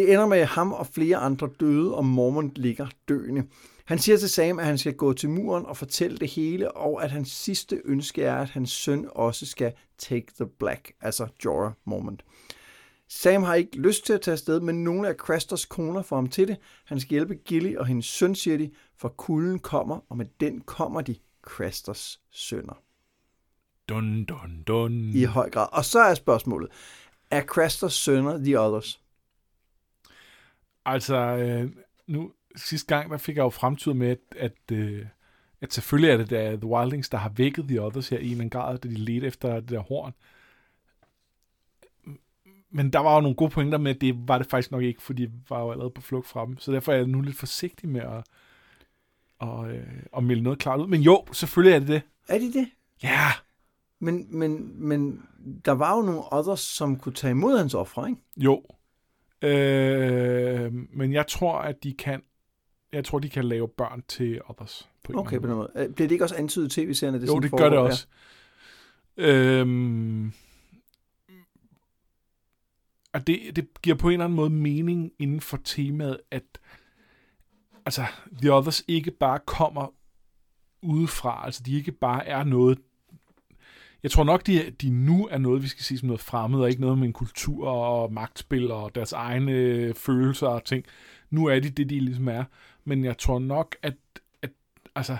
Det 0.00 0.12
ender 0.12 0.26
med 0.26 0.44
ham 0.44 0.72
og 0.72 0.86
flere 0.86 1.16
andre 1.16 1.48
døde, 1.60 1.94
og 1.94 2.04
Mormont 2.04 2.58
ligger 2.58 2.86
døende. 3.08 3.44
Han 3.84 3.98
siger 3.98 4.18
til 4.18 4.28
Sam, 4.28 4.58
at 4.58 4.64
han 4.64 4.78
skal 4.78 4.94
gå 4.94 5.12
til 5.12 5.30
muren 5.30 5.66
og 5.66 5.76
fortælle 5.76 6.18
det 6.18 6.28
hele, 6.28 6.72
og 6.72 7.04
at 7.04 7.10
hans 7.10 7.30
sidste 7.30 7.80
ønske 7.84 8.22
er, 8.22 8.36
at 8.36 8.50
hans 8.50 8.70
søn 8.70 9.08
også 9.10 9.46
skal 9.46 9.72
take 9.98 10.26
the 10.36 10.46
black, 10.58 10.92
altså 11.00 11.26
Jorah 11.44 11.72
Mormont. 11.84 12.24
Sam 13.08 13.42
har 13.42 13.54
ikke 13.54 13.76
lyst 13.76 14.06
til 14.06 14.12
at 14.12 14.20
tage 14.20 14.32
afsted, 14.32 14.60
men 14.60 14.84
nogle 14.84 15.08
af 15.08 15.14
Crasters 15.14 15.64
koner 15.64 16.02
får 16.02 16.16
ham 16.16 16.28
til 16.28 16.48
det. 16.48 16.56
Han 16.84 17.00
skal 17.00 17.10
hjælpe 17.10 17.34
Gilly 17.34 17.76
og 17.76 17.86
hendes 17.86 18.06
søn, 18.06 18.34
siger 18.34 18.58
de, 18.58 18.70
for 18.96 19.08
kulden 19.08 19.58
kommer, 19.58 19.98
og 20.08 20.16
med 20.16 20.26
den 20.40 20.60
kommer 20.60 21.00
de 21.00 21.16
Crasters 21.42 22.20
sønner 22.30 22.82
Dun, 23.88 24.24
dun, 24.24 24.62
dun. 24.66 25.10
i 25.14 25.24
høj 25.24 25.50
grad. 25.50 25.66
Og 25.72 25.84
så 25.84 26.00
er 26.00 26.14
spørgsmålet, 26.14 26.70
er 27.30 27.42
Crasters 27.42 27.94
sønner 27.94 28.38
the 28.38 28.60
others? 28.60 29.00
Altså, 30.84 31.16
øh, 31.16 31.70
nu 32.06 32.32
sidste 32.56 32.94
gang, 32.94 33.10
der 33.10 33.16
fik 33.18 33.36
jeg 33.36 33.42
jo 33.42 33.50
fremtydet 33.50 33.96
med, 33.96 34.08
at, 34.10 34.18
at, 34.36 34.76
øh, 34.76 35.06
at 35.60 35.72
selvfølgelig 35.72 36.10
er 36.10 36.16
det 36.16 36.30
der 36.30 36.56
The 36.56 36.66
Wildlings, 36.66 37.08
der 37.08 37.18
har 37.18 37.28
vækket 37.28 37.68
The 37.68 37.82
Others 37.82 38.08
her 38.08 38.18
i 38.18 38.32
en 38.32 38.50
grad, 38.50 38.78
da 38.78 38.88
de 38.88 38.94
ledte 38.94 39.26
efter 39.26 39.60
det 39.60 39.68
der 39.68 39.78
horn. 39.80 40.12
Men 42.70 42.92
der 42.92 42.98
var 42.98 43.14
jo 43.14 43.20
nogle 43.20 43.36
gode 43.36 43.50
pointer 43.50 43.78
med, 43.78 43.94
at 43.94 44.00
det 44.00 44.28
var 44.28 44.38
det 44.38 44.46
faktisk 44.46 44.70
nok 44.70 44.82
ikke, 44.82 45.02
fordi 45.02 45.26
de 45.26 45.32
var 45.48 45.60
jo 45.60 45.70
allerede 45.70 45.90
på 45.90 46.00
flugt 46.00 46.26
fra 46.26 46.46
dem. 46.46 46.58
Så 46.58 46.72
derfor 46.72 46.92
er 46.92 46.96
jeg 46.96 47.06
nu 47.06 47.20
lidt 47.20 47.36
forsigtig 47.36 47.88
med 47.88 48.00
at, 48.00 48.24
og, 49.38 49.70
øh, 49.70 49.86
at 50.16 50.24
melde 50.24 50.42
noget 50.42 50.58
klart 50.58 50.80
ud. 50.80 50.86
Men 50.86 51.02
jo, 51.02 51.24
selvfølgelig 51.32 51.74
er 51.74 51.78
det 51.78 51.88
det. 51.88 52.02
Er 52.28 52.38
de 52.38 52.52
det? 52.52 52.68
Ja, 53.02 53.28
Men, 53.98 54.38
men, 54.38 54.82
men 54.88 55.22
der 55.64 55.72
var 55.72 55.96
jo 55.96 56.02
nogle 56.02 56.32
others, 56.32 56.60
som 56.60 56.96
kunne 56.96 57.14
tage 57.14 57.30
imod 57.30 57.58
hans 57.58 57.74
ofre, 57.74 58.08
ikke? 58.08 58.22
jo. 58.36 58.62
Øh, 59.42 60.72
men 60.72 61.12
jeg 61.12 61.26
tror, 61.26 61.58
at 61.58 61.84
de 61.84 61.92
kan 61.94 62.22
jeg 62.92 63.04
tror, 63.04 63.18
de 63.18 63.28
kan 63.28 63.44
lave 63.44 63.68
børn 63.68 64.02
til 64.08 64.40
others. 64.48 64.88
På 65.04 65.12
Okay, 65.16 65.40
på 65.40 65.46
den 65.46 65.56
måde. 65.56 65.70
Øh, 65.76 65.88
Bliver 65.94 66.08
det 66.08 66.12
ikke 66.12 66.24
også 66.24 66.36
antydet 66.36 66.76
i 66.76 66.80
tv-serien, 66.80 67.14
at 67.14 67.20
det 67.20 67.28
jo, 67.28 67.38
det 67.38 67.50
gør 67.50 67.68
det 67.68 67.78
også. 67.78 68.06
Øhm, 69.16 70.32
og 73.12 73.26
det, 73.26 73.56
det 73.56 73.82
giver 73.82 73.96
på 73.96 74.08
en 74.08 74.12
eller 74.12 74.24
anden 74.24 74.36
måde 74.36 74.50
mening 74.50 75.12
inden 75.18 75.40
for 75.40 75.58
temaet, 75.64 76.20
at 76.30 76.42
altså, 77.84 78.04
The 78.42 78.52
Others 78.52 78.82
ikke 78.88 79.10
bare 79.10 79.38
kommer 79.46 79.94
udefra, 80.82 81.44
altså 81.44 81.62
de 81.62 81.76
ikke 81.76 81.92
bare 81.92 82.26
er 82.26 82.44
noget, 82.44 82.78
jeg 84.02 84.10
tror 84.10 84.24
nok, 84.24 84.46
de, 84.46 84.70
de 84.70 84.90
nu 84.90 85.28
er 85.30 85.38
noget, 85.38 85.62
vi 85.62 85.68
skal 85.68 85.84
sige 85.84 85.98
som 85.98 86.06
noget 86.06 86.20
fremmed, 86.20 86.60
og 86.60 86.68
ikke 86.68 86.80
noget 86.80 86.98
med 86.98 87.06
en 87.06 87.12
kultur 87.12 87.68
og 87.68 88.12
magtspil 88.12 88.70
og 88.70 88.94
deres 88.94 89.12
egne 89.12 89.94
følelser 89.94 90.46
og 90.46 90.64
ting. 90.64 90.84
Nu 91.30 91.46
er 91.46 91.60
de 91.60 91.70
det, 91.70 91.90
de 91.90 92.00
ligesom 92.00 92.28
er. 92.28 92.44
Men 92.84 93.04
jeg 93.04 93.18
tror 93.18 93.38
nok, 93.38 93.76
at, 93.82 93.94
at 94.42 94.50
altså, 94.94 95.16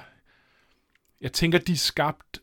jeg 1.20 1.32
tænker, 1.32 1.58
de 1.58 1.72
er 1.72 1.76
skabt 1.76 2.40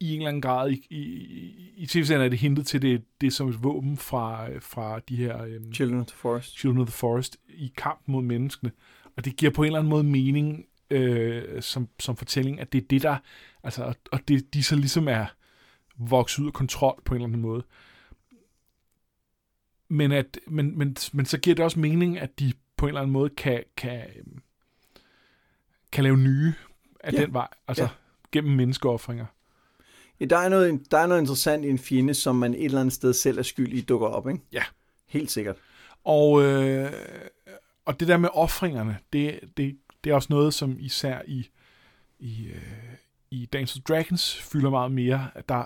i 0.00 0.14
en 0.14 0.20
eller 0.20 0.28
anden 0.28 0.42
grad, 0.42 0.70
i, 0.70 0.86
i, 0.90 0.98
i, 0.98 1.74
i 1.76 1.86
tv-serien 1.86 2.24
er 2.24 2.28
det 2.28 2.38
hintet 2.38 2.66
til 2.66 2.82
det, 2.82 3.04
det 3.20 3.32
som 3.32 3.48
et 3.48 3.62
våben 3.62 3.96
fra, 3.96 4.48
fra 4.58 5.00
de 5.08 5.16
her 5.16 5.42
øhm, 5.42 5.72
Children 5.72 6.00
of 6.00 6.06
the 6.06 6.16
Forest. 6.16 6.58
Children 6.58 6.80
of 6.80 6.86
the 6.86 6.96
Forest 6.96 7.36
i 7.48 7.72
kamp 7.76 8.00
mod 8.06 8.22
menneskene. 8.22 8.72
Og 9.16 9.24
det 9.24 9.36
giver 9.36 9.52
på 9.52 9.62
en 9.62 9.66
eller 9.66 9.78
anden 9.78 9.90
måde 9.90 10.04
mening 10.04 10.66
øh, 10.90 11.62
som, 11.62 11.88
som 12.00 12.16
fortælling, 12.16 12.60
at 12.60 12.72
det 12.72 12.82
er 12.82 12.86
det, 12.90 13.02
der... 13.02 13.16
Altså, 13.62 13.94
og 14.12 14.20
det, 14.28 14.54
de 14.54 14.62
så 14.62 14.76
ligesom 14.76 15.08
er 15.08 15.26
vokset 15.98 16.38
ud 16.42 16.46
af 16.46 16.52
kontrol 16.52 17.02
på 17.04 17.14
en 17.14 17.16
eller 17.16 17.26
anden 17.26 17.40
måde. 17.42 17.62
Men, 19.88 20.12
at, 20.12 20.38
men, 20.46 20.78
men, 20.78 20.96
men 21.12 21.26
så 21.26 21.38
giver 21.38 21.56
det 21.56 21.64
også 21.64 21.78
mening, 21.80 22.18
at 22.18 22.38
de 22.38 22.52
på 22.76 22.86
en 22.86 22.88
eller 22.88 23.00
anden 23.00 23.12
måde 23.12 23.30
kan, 23.30 23.64
kan, 23.76 24.04
øhm, 24.16 24.42
kan 25.92 26.04
lave 26.04 26.16
nye 26.16 26.54
af 27.00 27.12
Ja. 27.12 27.20
den 27.20 27.32
vej. 27.32 27.48
Altså 27.68 27.82
Ja. 27.82 27.88
gennem 28.32 28.56
menneskeoffringer. 28.56 29.26
Ja, 30.20 30.24
der 30.24 30.36
er, 30.38 30.48
noget, 30.48 30.90
der 30.90 30.98
er 30.98 31.06
noget 31.06 31.20
interessant 31.20 31.64
i 31.64 31.68
en 31.68 31.78
fjende, 31.78 32.14
som 32.14 32.36
man 32.36 32.54
et 32.54 32.64
eller 32.64 32.80
andet 32.80 32.94
sted 32.94 33.12
selv 33.12 33.38
er 33.38 33.42
skyld 33.42 33.72
i, 33.72 33.80
dukker 33.80 34.06
op, 34.06 34.28
ikke? 34.28 34.40
Ja. 34.52 34.62
Helt 35.06 35.30
sikkert. 35.30 35.56
Og, 36.04 36.42
øh, 36.42 36.92
og 37.84 38.00
det 38.00 38.08
der 38.08 38.16
med 38.16 38.28
offringerne, 38.32 38.98
det, 39.12 39.40
det, 39.56 39.78
det 40.04 40.10
er 40.10 40.14
også 40.14 40.26
noget, 40.30 40.54
som 40.54 40.76
især 40.80 41.22
i, 41.26 41.48
i, 42.18 42.46
øh, 42.46 42.62
i 43.30 43.46
Dance 43.46 43.78
of 43.78 43.82
Dragons 43.84 44.36
fylder 44.52 44.70
meget 44.70 44.92
mere. 44.92 45.30
At 45.34 45.48
Der, 45.48 45.64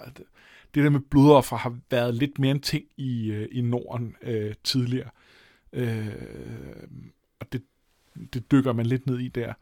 det 0.75 0.85
der 0.85 0.91
med 0.91 1.01
blodoffer 1.01 1.57
har 1.57 1.79
været 1.91 2.15
lidt 2.15 2.39
mere 2.39 2.51
en 2.51 2.61
ting 2.61 2.85
i, 2.97 3.31
øh, 3.31 3.49
i 3.53 3.61
Norden 3.61 4.17
øh, 4.23 4.55
tidligere. 4.65 5.11
Øh, 5.73 6.13
og 7.41 7.53
det, 7.53 7.63
det 8.35 8.53
dykker 8.53 8.73
man 8.73 8.87
lidt 8.87 9.07
ned 9.07 9.19
i 9.19 9.29
der. 9.29 9.55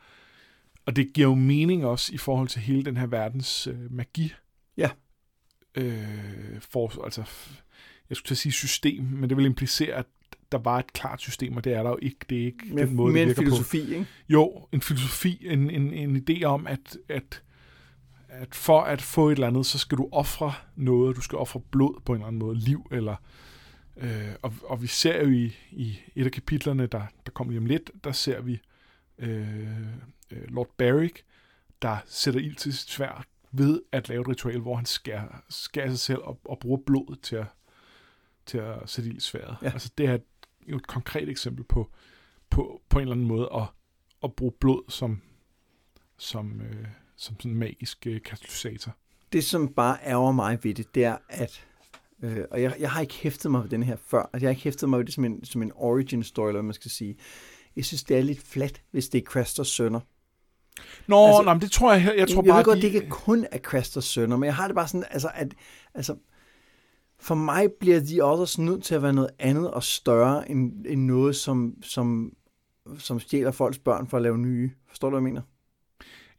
Og 0.86 0.96
det 0.96 1.12
giver 1.12 1.28
jo 1.28 1.34
mening 1.34 1.86
også 1.86 2.14
i 2.14 2.16
forhold 2.16 2.48
til 2.48 2.60
hele 2.60 2.84
den 2.84 2.96
her 2.96 3.06
verdens 3.06 3.66
øh, 3.66 3.92
magi. 3.92 4.32
Ja. 4.76 4.90
Øh, 5.74 6.60
for, 6.60 7.04
altså, 7.04 7.20
jeg 8.08 8.16
skulle 8.16 8.28
til 8.28 8.34
at 8.34 8.38
sige 8.38 8.52
system, 8.52 9.04
men 9.04 9.28
det 9.30 9.36
vil 9.36 9.46
implicere, 9.46 9.94
at 9.94 10.06
der 10.52 10.58
var 10.58 10.78
et 10.78 10.92
klart 10.92 11.20
system, 11.20 11.56
og 11.56 11.64
det 11.64 11.72
er 11.74 11.82
der 11.82 11.90
jo 11.90 11.98
ikke. 12.02 12.16
Det 12.30 12.40
er 12.40 12.44
ikke 12.44 12.74
Mere, 12.74 12.86
den 12.86 12.94
måde, 12.94 13.12
mere 13.12 13.24
det 13.24 13.24
en 13.24 13.28
virker 13.28 13.42
på. 13.42 13.56
filosofi, 13.56 13.94
ikke? 13.94 14.06
Jo, 14.28 14.68
en 14.72 14.80
filosofi, 14.80 15.46
en, 15.46 15.70
en, 15.70 15.92
en 15.92 16.24
idé 16.30 16.42
om, 16.44 16.66
at, 16.66 16.96
at, 17.08 17.42
at 18.30 18.54
for 18.54 18.80
at 18.80 19.02
få 19.02 19.28
et 19.28 19.32
eller 19.32 19.46
andet, 19.46 19.66
så 19.66 19.78
skal 19.78 19.98
du 19.98 20.08
ofre 20.12 20.52
noget, 20.76 21.16
du 21.16 21.20
skal 21.20 21.38
ofre 21.38 21.60
blod 21.60 22.00
på 22.04 22.12
en 22.12 22.16
eller 22.16 22.26
anden 22.26 22.38
måde, 22.38 22.58
liv, 22.58 22.86
eller 22.90 23.16
øh, 23.96 24.34
og, 24.42 24.52
og 24.64 24.82
vi 24.82 24.86
ser 24.86 25.24
jo 25.24 25.30
i, 25.30 25.56
i 25.70 25.98
et 26.14 26.24
af 26.24 26.32
kapitlerne, 26.32 26.86
der, 26.86 27.02
der 27.26 27.32
kommer 27.32 27.50
lige 27.50 27.60
om 27.60 27.66
lidt, 27.66 27.90
der 28.04 28.12
ser 28.12 28.40
vi 28.40 28.60
øh, 29.18 29.70
øh, 30.30 30.48
Lord 30.48 30.74
Barrick, 30.76 31.24
der 31.82 31.96
sætter 32.06 32.40
ild 32.40 32.56
til 32.56 32.72
sit 32.72 32.90
svær 32.90 33.24
ved 33.52 33.82
at 33.92 34.08
lave 34.08 34.20
et 34.20 34.28
ritual, 34.28 34.60
hvor 34.60 34.76
han 34.76 34.86
skærer, 34.86 35.42
skærer 35.48 35.88
sig 35.88 35.98
selv 35.98 36.18
og, 36.22 36.40
og 36.44 36.58
bruger 36.58 36.78
blodet 36.86 37.20
til 37.20 37.36
at, 37.36 37.46
til 38.46 38.58
at 38.58 38.90
sætte 38.90 39.10
ild 39.10 39.16
i 39.16 39.20
sværet. 39.20 39.56
Ja. 39.62 39.70
Altså 39.70 39.92
det 39.98 40.06
er 40.06 40.18
jo 40.68 40.76
et 40.76 40.86
konkret 40.86 41.28
eksempel 41.28 41.64
på, 41.64 41.90
på, 42.50 42.82
på 42.88 42.98
en 42.98 43.02
eller 43.02 43.14
anden 43.14 43.26
måde 43.26 43.48
at, 43.54 43.66
at 44.24 44.34
bruge 44.34 44.52
blod 44.60 44.82
som, 44.88 45.22
som, 46.18 46.60
øh, 46.60 46.86
som 47.20 47.36
sådan 47.40 47.50
en 47.50 47.58
magisk 47.58 48.06
øh, 48.06 48.20
katalysator. 48.22 48.96
Det, 49.32 49.44
som 49.44 49.68
bare 49.68 49.98
ærger 50.06 50.32
mig 50.32 50.64
ved 50.64 50.74
det, 50.74 50.94
det 50.94 51.04
er, 51.04 51.16
at 51.28 51.66
Øh, 52.22 52.44
og 52.50 52.62
jeg, 52.62 52.76
jeg 52.78 52.90
har 52.90 53.00
ikke 53.00 53.14
hæftet 53.14 53.50
mig 53.50 53.62
ved 53.62 53.70
den 53.70 53.82
her 53.82 53.96
før. 53.96 54.22
Altså, 54.22 54.44
jeg 54.44 54.48
har 54.48 54.50
ikke 54.50 54.62
hæftet 54.62 54.88
mig 54.88 54.98
ved 54.98 55.06
det 55.06 55.14
som 55.14 55.24
en, 55.24 55.44
som 55.44 55.62
en 55.62 55.72
origin 55.74 56.22
story, 56.22 56.48
eller 56.48 56.60
hvad 56.60 56.66
man 56.66 56.74
skal 56.74 56.90
sige. 56.90 57.16
Jeg 57.76 57.84
synes, 57.84 58.04
det 58.04 58.18
er 58.18 58.22
lidt 58.22 58.42
flat, 58.42 58.82
hvis 58.90 59.08
det 59.08 59.18
er 59.18 59.22
Cresters 59.22 59.68
sønner. 59.68 60.00
Nå, 61.06 61.26
altså, 61.26 61.42
nej, 61.42 61.54
men 61.54 61.60
det 61.60 61.70
tror 61.70 61.92
jeg, 61.92 62.04
jeg, 62.04 62.16
jeg 62.16 62.28
tror 62.28 62.42
jeg 62.42 62.48
bare, 62.48 62.58
ved 62.58 62.64
godt, 62.64 62.76
de... 62.76 62.82
det 62.82 62.94
ikke 62.94 63.08
kun 63.10 63.46
er 63.52 63.58
Cresters 63.58 64.04
sønner, 64.04 64.36
men 64.36 64.46
jeg 64.46 64.54
har 64.54 64.66
det 64.66 64.74
bare 64.74 64.88
sådan, 64.88 65.04
altså, 65.10 65.30
at, 65.34 65.54
altså, 65.94 66.16
for 67.18 67.34
mig 67.34 67.68
bliver 67.80 68.00
de 68.00 68.24
også 68.24 68.62
nødt 68.62 68.84
til 68.84 68.94
at 68.94 69.02
være 69.02 69.12
noget 69.12 69.30
andet 69.38 69.70
og 69.70 69.82
større, 69.82 70.50
end, 70.50 70.86
end 70.86 71.00
noget, 71.04 71.36
som, 71.36 71.74
som, 71.82 72.32
som 72.98 73.20
stjæler 73.20 73.50
folks 73.50 73.78
børn 73.78 74.06
for 74.08 74.16
at 74.16 74.22
lave 74.22 74.38
nye. 74.38 74.70
Forstår 74.88 75.10
du, 75.10 75.16
hvad 75.16 75.18
jeg 75.18 75.32
mener? 75.32 75.42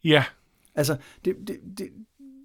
Ja. 0.03 0.23
Altså, 0.75 0.97
det, 1.25 1.35
det, 1.47 1.59
det, 1.77 1.89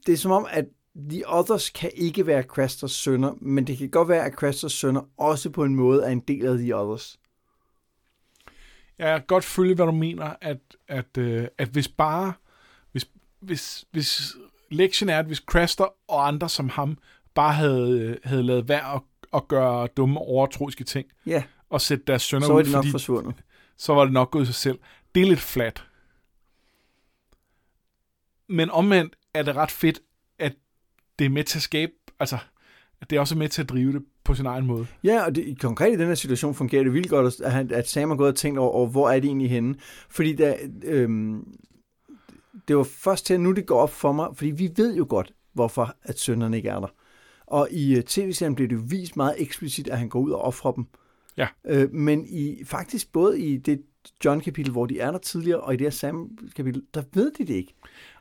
det 0.07 0.13
er 0.13 0.17
som 0.17 0.31
om, 0.31 0.47
at 0.51 0.65
The 1.11 1.23
Others 1.27 1.71
kan 1.71 1.91
ikke 1.95 2.27
være 2.27 2.43
Cresters 2.43 2.93
sønner, 2.93 3.35
men 3.41 3.67
det 3.67 3.79
kan 3.79 3.91
godt 3.91 4.09
være, 4.09 4.25
at 4.25 4.33
Cresters 4.33 4.73
sønner 4.73 5.01
også 5.17 5.51
på 5.51 5.65
en 5.65 5.75
måde 5.75 6.05
er 6.05 6.11
en 6.11 6.21
del 6.21 6.47
af 6.47 6.59
The 6.59 6.77
Others. 6.77 7.19
Jeg 8.99 9.19
kan 9.19 9.27
godt 9.27 9.45
følge, 9.45 9.75
hvad 9.75 9.87
du 9.87 9.93
mener, 9.93 10.35
at, 10.41 10.59
at, 10.89 11.19
øh, 11.19 11.49
at 11.59 11.69
hvis 11.69 11.89
bare, 11.89 12.33
hvis, 12.93 13.07
hvis, 13.41 13.85
hvis 13.91 14.37
lektionen 14.71 15.15
er, 15.15 15.19
at 15.19 15.27
hvis 15.27 15.39
Crester 15.39 15.87
og 16.09 16.29
andre 16.29 16.49
som 16.49 16.69
ham 16.69 16.99
bare 17.35 17.53
havde, 17.53 18.19
havde 18.25 18.43
lavet 18.43 18.69
værd 18.69 18.95
at, 18.95 19.03
at 19.35 19.49
gøre 19.49 19.89
dumme 19.97 20.21
overtroiske 20.21 20.85
ting, 20.85 21.07
ja. 21.27 21.43
og 21.71 21.81
sætte 21.81 22.05
deres 22.07 22.23
sønner 22.23 22.47
så 22.47 22.53
ud, 22.53 22.63
det 22.63 22.73
nok 22.73 22.79
fordi, 22.79 22.91
forsvundet. 22.91 23.35
så 23.77 23.95
var 23.95 24.05
det 24.05 24.13
nok 24.13 24.31
gået 24.31 24.47
sig 24.47 24.55
selv. 24.55 24.79
Det 25.15 25.23
er 25.23 25.27
lidt 25.27 25.41
flat. 25.41 25.85
Men 28.49 28.71
omvendt 28.71 29.17
er 29.35 29.43
det 29.43 29.57
ret 29.57 29.71
fedt, 29.71 30.01
at 30.39 30.53
det 31.19 31.25
er 31.25 31.29
med 31.29 31.45
til 31.45 31.59
at 31.59 31.63
skabe, 31.63 31.93
altså, 32.21 32.39
at 33.01 33.11
det 33.11 33.17
er 33.17 33.21
også 33.21 33.39
med 33.39 33.49
til 33.49 33.63
at 33.63 33.69
drive 33.69 33.93
det 33.93 34.03
på 34.25 34.35
sin 34.35 34.47
egen 34.47 34.67
måde. 34.67 34.87
Ja, 35.05 35.25
og 35.25 35.35
det, 35.35 35.61
konkret 35.61 35.93
i 35.93 35.97
den 35.97 36.07
her 36.07 36.15
situation 36.15 36.55
fungerer 36.55 36.83
det 36.83 36.93
vildt 36.93 37.09
godt, 37.09 37.41
at, 37.41 37.53
han, 37.53 37.71
at 37.71 37.89
Sam 37.89 38.09
har 38.09 38.17
gået 38.17 38.29
og 38.29 38.37
tænkt 38.37 38.59
over, 38.59 38.71
over, 38.71 38.87
hvor 38.89 39.11
er 39.11 39.21
det 39.21 39.29
egentlig 39.29 39.51
henne. 39.51 39.75
Fordi 40.09 40.33
der, 40.33 40.57
øhm, 40.85 41.57
det 42.69 42.77
var 42.77 42.85
først 42.85 43.27
til, 43.27 43.35
at 43.35 43.41
nu 43.41 43.53
det 43.53 43.67
går 43.67 43.81
op 43.81 43.91
for 43.91 44.13
mig, 44.13 44.29
fordi 44.35 44.51
vi 44.51 44.71
ved 44.77 44.97
jo 44.97 45.07
godt, 45.09 45.33
hvorfor 45.53 45.97
at 46.03 46.19
sønderne 46.19 46.57
ikke 46.57 46.69
er 46.69 46.81
der. 46.81 46.89
Og 47.47 47.69
i 47.71 47.99
uh, 47.99 48.03
tv-serien 48.03 48.55
blev 48.55 48.69
det 48.69 48.75
jo 48.75 48.83
vist 48.85 49.17
meget 49.17 49.35
eksplicit, 49.39 49.89
at 49.89 49.99
han 49.99 50.09
går 50.09 50.21
ud 50.21 50.31
og 50.31 50.41
offrer 50.41 50.73
dem. 50.73 50.87
Ja. 51.37 51.47
Øh, 51.65 51.93
men 51.93 52.27
i, 52.27 52.65
faktisk 52.65 53.13
både 53.13 53.41
i 53.41 53.57
det 53.57 53.83
John-kapitel, 54.25 54.73
hvor 54.73 54.87
de 54.87 55.01
er 55.01 55.11
der 55.11 55.19
tidligere, 55.19 55.61
og 55.61 55.75
i 55.75 55.77
det 55.77 55.85
her 55.85 55.91
Sam-kapitel, 55.91 56.83
der 56.95 57.03
ved 57.13 57.33
de 57.39 57.45
det 57.45 57.55
ikke. 57.55 57.75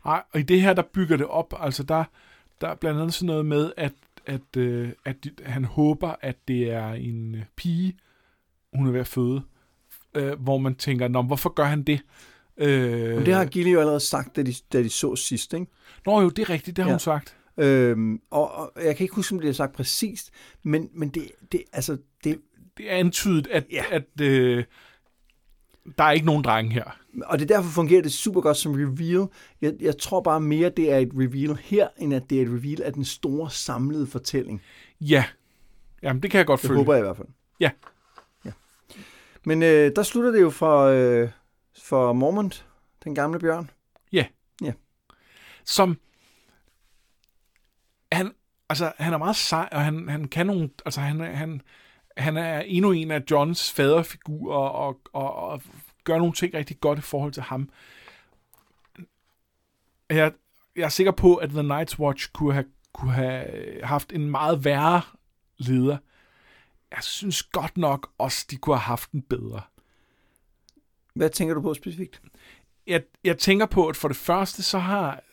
Nej, 0.05 0.23
og 0.33 0.39
i 0.39 0.43
det 0.43 0.61
her, 0.61 0.73
der 0.73 0.83
bygger 0.93 1.17
det 1.17 1.25
op, 1.25 1.53
altså 1.59 1.83
der, 1.83 2.03
der 2.61 2.67
er 2.67 2.75
blandt 2.75 2.99
andet 2.99 3.13
sådan 3.13 3.27
noget 3.27 3.45
med, 3.45 3.71
at, 3.77 3.93
at, 4.25 4.57
øh, 4.57 4.89
at 5.05 5.23
de, 5.23 5.31
han 5.43 5.65
håber, 5.65 6.15
at 6.21 6.35
det 6.47 6.71
er 6.71 6.93
en 6.93 7.35
øh, 7.35 7.41
pige, 7.55 7.97
hun 8.73 8.87
er 8.87 8.91
ved 8.91 8.99
at 8.99 9.07
føde, 9.07 9.41
øh, 10.15 10.39
hvor 10.39 10.57
man 10.57 10.75
tænker, 10.75 11.07
Nå, 11.07 11.21
hvorfor 11.21 11.49
gør 11.49 11.63
han 11.63 11.83
det? 11.83 12.01
Øh, 12.57 13.15
Men 13.15 13.25
det 13.25 13.33
har 13.33 13.45
Gilly 13.45 13.73
jo 13.73 13.79
allerede 13.79 13.99
sagt, 13.99 14.35
da 14.35 14.43
de, 14.43 14.53
da 14.73 14.83
de 14.83 14.89
så 14.89 15.15
sidst, 15.15 15.53
ikke? 15.53 15.65
Nå 16.05 16.21
jo, 16.21 16.29
det 16.29 16.39
er 16.39 16.49
rigtigt, 16.49 16.77
det 16.77 16.83
har 16.83 16.89
ja. 16.89 16.93
hun 16.93 16.99
sagt. 16.99 17.37
Øhm, 17.57 18.21
og, 18.31 18.55
og 18.55 18.71
jeg 18.75 18.95
kan 18.95 19.03
ikke 19.03 19.15
huske, 19.15 19.35
om 19.35 19.41
det 19.41 19.49
er 19.49 19.53
sagt 19.53 19.73
præcist, 19.73 20.31
men, 20.63 20.89
men 20.93 21.09
det, 21.09 21.31
det, 21.51 21.63
altså, 21.73 21.97
det... 22.23 22.39
Det 22.77 22.91
er 22.91 22.97
antydet, 22.97 23.47
at, 23.47 23.65
ja. 23.71 23.83
at 23.91 24.21
øh, 24.21 24.63
der 25.97 26.03
er 26.03 26.11
ikke 26.11 26.25
nogen 26.25 26.43
drenge 26.43 26.73
her. 26.73 26.83
Og 27.25 27.39
det 27.39 27.49
derfor 27.49 27.69
fungerer 27.69 28.01
det 28.01 28.11
super 28.11 28.41
godt 28.41 28.57
som 28.57 28.73
reveal. 28.73 29.27
Jeg, 29.61 29.73
jeg 29.79 29.97
tror 29.97 30.21
bare 30.21 30.39
mere, 30.39 30.69
det 30.69 30.91
er 30.91 30.97
et 30.97 31.11
reveal 31.13 31.57
her, 31.63 31.87
end 31.97 32.13
at 32.13 32.29
det 32.29 32.37
er 32.37 32.41
et 32.41 32.47
reveal 32.47 32.83
af 32.83 32.93
den 32.93 33.05
store 33.05 33.49
samlede 33.51 34.07
fortælling. 34.07 34.61
Ja. 35.01 35.25
Jamen, 36.01 36.23
det 36.23 36.31
kan 36.31 36.37
jeg 36.37 36.47
godt 36.47 36.61
det 36.61 36.67
følge. 36.67 36.79
Det 36.79 36.85
håber 36.85 36.93
jeg 36.93 37.01
i 37.01 37.05
hvert 37.05 37.17
fald. 37.17 37.27
Ja. 37.59 37.71
ja. 38.45 38.51
Men 39.45 39.63
øh, 39.63 39.91
der 39.95 40.03
slutter 40.03 40.31
det 40.31 40.41
jo 40.41 40.49
for, 40.49 40.83
øh, 40.83 41.29
for 41.83 42.13
Mormont, 42.13 42.65
den 43.03 43.15
gamle 43.15 43.39
bjørn. 43.39 43.69
Ja. 44.11 44.25
Ja. 44.61 44.73
Som... 45.65 45.97
Han, 48.11 48.31
altså, 48.69 48.91
han 48.97 49.13
er 49.13 49.17
meget 49.17 49.35
sej, 49.35 49.69
og 49.71 49.81
han, 49.81 50.09
han 50.09 50.27
kan 50.27 50.45
nogle... 50.45 50.69
Altså, 50.85 51.01
han, 51.01 51.19
han, 51.19 51.61
han 52.17 52.37
er 52.37 52.59
endnu 52.59 52.91
en 52.91 53.11
af 53.11 53.23
Johns 53.31 53.71
faderfigurer, 53.71 54.57
og, 54.57 55.01
og, 55.13 55.35
og 55.35 55.61
gør 56.03 56.17
nogle 56.17 56.33
ting 56.33 56.53
rigtig 56.53 56.79
godt 56.79 56.99
i 56.99 57.01
forhold 57.01 57.31
til 57.31 57.43
ham. 57.43 57.69
Jeg, 60.09 60.31
jeg 60.75 60.83
er 60.83 60.89
sikker 60.89 61.11
på, 61.11 61.35
at 61.35 61.49
The 61.49 61.61
Night's 61.61 61.99
Watch 61.99 62.31
kunne 62.33 62.53
have, 62.53 62.65
kunne 62.93 63.11
have 63.11 63.45
haft 63.83 64.13
en 64.13 64.31
meget 64.31 64.65
værre 64.65 65.01
leder. 65.57 65.97
Jeg 66.91 67.03
synes 67.03 67.43
godt 67.43 67.77
nok 67.77 68.11
også, 68.17 68.45
de 68.51 68.57
kunne 68.57 68.75
have 68.75 68.81
haft 68.81 69.11
en 69.11 69.21
bedre. 69.21 69.61
Hvad 71.13 71.29
tænker 71.29 71.55
du 71.55 71.61
på 71.61 71.73
specifikt? 71.73 72.21
Jeg, 72.87 73.03
jeg 73.23 73.37
tænker 73.37 73.65
på, 73.65 73.87
at 73.87 73.95
for 73.95 74.07
det 74.07 74.17
første, 74.17 74.63
så 74.63 74.79
har, 74.79 75.23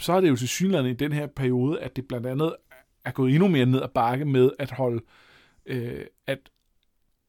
så 0.00 0.12
er 0.12 0.20
det 0.20 0.28
jo 0.28 0.36
til 0.36 0.48
synligheden 0.48 0.90
i 0.90 0.94
den 0.94 1.12
her 1.12 1.26
periode, 1.26 1.80
at 1.80 1.96
det 1.96 2.08
blandt 2.08 2.26
andet 2.26 2.56
er 3.04 3.10
gået 3.10 3.34
endnu 3.34 3.48
mere 3.48 3.66
ned 3.66 3.82
ad 3.82 3.88
bakke 3.88 4.24
med 4.24 4.50
at 4.58 4.70
holde, 4.70 4.96
øh, 4.96 5.21
øh, 5.66 6.06
at 6.26 6.38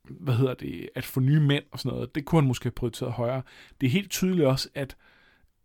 hvad 0.10 0.34
hedder 0.34 0.54
det, 0.54 0.90
at 0.96 1.06
få 1.06 1.20
nye 1.20 1.40
mænd 1.40 1.64
og 1.72 1.80
sådan 1.80 1.96
noget, 1.96 2.16
det 2.16 2.26
kunne 2.26 2.42
han 2.42 2.48
måske 2.48 2.64
have 2.66 2.72
prioriteret 2.72 3.12
højere. 3.12 3.42
Det 3.82 3.88
er 3.88 3.92
helt 3.92 4.12
tydeligt 4.12 4.48
også, 4.48 4.70
at, 4.76 4.98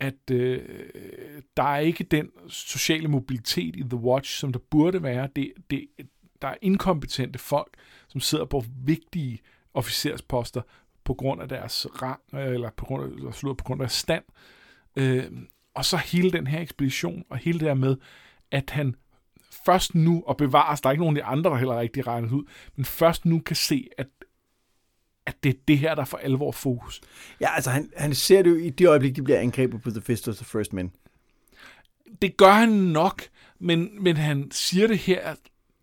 at 0.00 0.30
øh, 0.30 0.62
der 1.56 1.62
er 1.62 1.78
ikke 1.78 2.04
den 2.04 2.30
sociale 2.48 3.08
mobilitet 3.08 3.76
i 3.76 3.82
The 3.82 3.96
Watch, 3.96 4.38
som 4.38 4.52
der 4.52 4.60
burde 4.70 5.02
være. 5.02 5.28
Det, 5.36 5.52
det, 5.70 5.88
der 6.42 6.48
er 6.48 6.56
inkompetente 6.62 7.38
folk, 7.38 7.74
som 8.08 8.20
sidder 8.20 8.44
på 8.44 8.64
vigtige 8.84 9.38
officersposter 9.74 10.62
på 11.04 11.14
grund 11.14 11.42
af 11.42 11.48
deres 11.48 11.86
rang, 12.02 12.20
eller 12.32 12.70
på 12.76 12.84
grund 12.84 13.04
af, 13.04 13.08
eller 13.08 13.54
på 13.54 13.64
grund 13.64 13.80
af 13.80 13.84
deres 13.84 13.92
stand. 13.92 14.24
Øh, 14.96 15.24
og 15.74 15.84
så 15.84 15.96
hele 15.96 16.30
den 16.30 16.46
her 16.46 16.60
ekspedition, 16.60 17.24
og 17.30 17.38
hele 17.38 17.58
det 17.58 17.68
her 17.68 17.74
med, 17.74 17.96
at 18.50 18.70
han 18.70 18.94
først 19.66 19.94
nu, 19.94 20.22
og 20.26 20.36
bevares, 20.36 20.80
der 20.80 20.88
er 20.88 20.92
ikke 20.92 21.02
nogen 21.02 21.16
af 21.16 21.22
de 21.22 21.26
andre, 21.26 21.50
der 21.50 21.56
heller 21.56 21.80
rigtig 21.80 22.06
regnet 22.06 22.32
ud, 22.32 22.44
men 22.76 22.84
først 22.84 23.26
nu 23.26 23.38
kan 23.38 23.56
se, 23.56 23.88
at 23.98 24.06
at 25.28 25.42
det 25.42 25.48
er 25.48 25.58
det 25.68 25.78
her, 25.78 25.94
der 25.94 26.04
for 26.04 26.16
alvor 26.18 26.52
fokus. 26.52 27.00
Ja, 27.40 27.54
altså 27.54 27.70
han, 27.70 27.90
han 27.96 28.14
ser 28.14 28.42
det 28.42 28.50
jo 28.50 28.56
i 28.56 28.70
det 28.70 28.88
øjeblik, 28.88 29.16
de 29.16 29.22
bliver 29.22 29.38
angrebet 29.38 29.82
på 29.82 29.90
The 29.90 30.00
Fist 30.00 30.28
of 30.28 30.36
the 30.36 30.44
First 30.44 30.72
Men. 30.72 30.92
Det 32.22 32.36
gør 32.36 32.52
han 32.52 32.68
nok, 32.68 33.22
men, 33.58 34.02
men 34.02 34.16
han 34.16 34.50
siger 34.50 34.86
det 34.86 34.98
her 34.98 35.34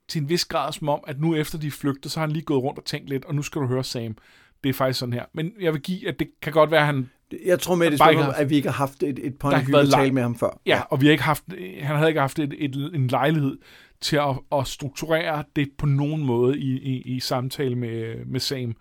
til 0.07 0.21
en 0.21 0.29
vis 0.29 0.45
grad 0.45 0.73
som 0.73 0.89
om, 0.89 1.03
at 1.07 1.19
nu 1.19 1.35
efter 1.35 1.57
de 1.57 1.71
flygter, 1.71 2.09
så 2.09 2.19
har 2.19 2.27
han 2.27 2.33
lige 2.33 2.45
gået 2.45 2.63
rundt 2.63 2.79
og 2.79 2.85
tænkt 2.85 3.09
lidt, 3.09 3.25
og 3.25 3.35
nu 3.35 3.41
skal 3.41 3.61
du 3.61 3.67
høre 3.67 3.83
Sam. 3.83 4.17
Det 4.63 4.69
er 4.69 4.73
faktisk 4.73 4.99
sådan 4.99 5.13
her. 5.13 5.25
Men 5.33 5.53
jeg 5.59 5.73
vil 5.73 5.81
give, 5.81 6.07
at 6.07 6.19
det 6.19 6.29
kan 6.41 6.53
godt 6.53 6.71
være, 6.71 6.79
at 6.79 6.85
han... 6.85 7.09
Jeg 7.45 7.59
tror 7.59 7.75
med, 7.75 7.91
det 7.91 8.01
er 8.01 8.33
at 8.35 8.49
vi 8.49 8.55
ikke 8.55 8.69
har 8.69 8.75
haft 8.75 9.03
et, 9.03 9.19
et 9.23 9.33
view 9.43 9.79
at 9.79 9.89
tale 9.89 10.11
med 10.11 10.21
ham 10.21 10.35
før. 10.35 10.59
Ja, 10.65 10.81
og 10.89 11.01
vi 11.01 11.05
har 11.05 11.11
ikke 11.11 11.23
haft, 11.23 11.43
han 11.81 11.95
havde 11.95 12.09
ikke 12.09 12.19
haft 12.19 12.39
et, 12.39 12.53
et, 12.57 12.91
en 12.93 13.07
lejlighed 13.07 13.57
til 14.01 14.15
at, 14.15 14.59
at 14.59 14.67
strukturere 14.67 15.43
det 15.55 15.69
på 15.77 15.85
nogen 15.85 16.25
måde 16.25 16.59
i, 16.59 16.77
i, 16.77 17.01
i 17.01 17.19
samtale 17.19 17.75
med, 17.75 18.25
med 18.25 18.39
Sam 18.39 18.75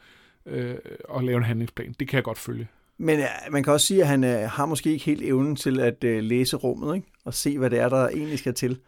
øh, 0.46 0.74
og 1.09 1.24
lave 1.24 1.37
en 1.37 1.44
handlingsplan. 1.44 1.94
Det 2.00 2.09
kan 2.09 2.16
jeg 2.16 2.24
godt 2.24 2.38
følge. 2.38 2.68
Men 2.98 3.18
ja, 3.18 3.28
man 3.50 3.62
kan 3.62 3.72
også 3.72 3.87
sige, 3.87 4.02
at 4.02 4.09
han 4.09 4.24
øh, 4.24 4.50
har 4.50 4.66
måske 4.66 4.92
ikke 4.92 5.04
helt 5.04 5.22
evnen 5.22 5.57
til 5.57 5.80
at 5.80 6.04
øh, 6.04 6.22
læse 6.22 6.57
rummet, 6.57 6.94
ikke? 6.96 7.09
og 7.24 7.35
se, 7.35 7.59
hvad 7.59 7.70
det 7.70 7.78
er, 7.78 7.88
der 7.88 8.09
egentlig 8.09 8.38
skal 8.38 8.54
til. 8.54 8.78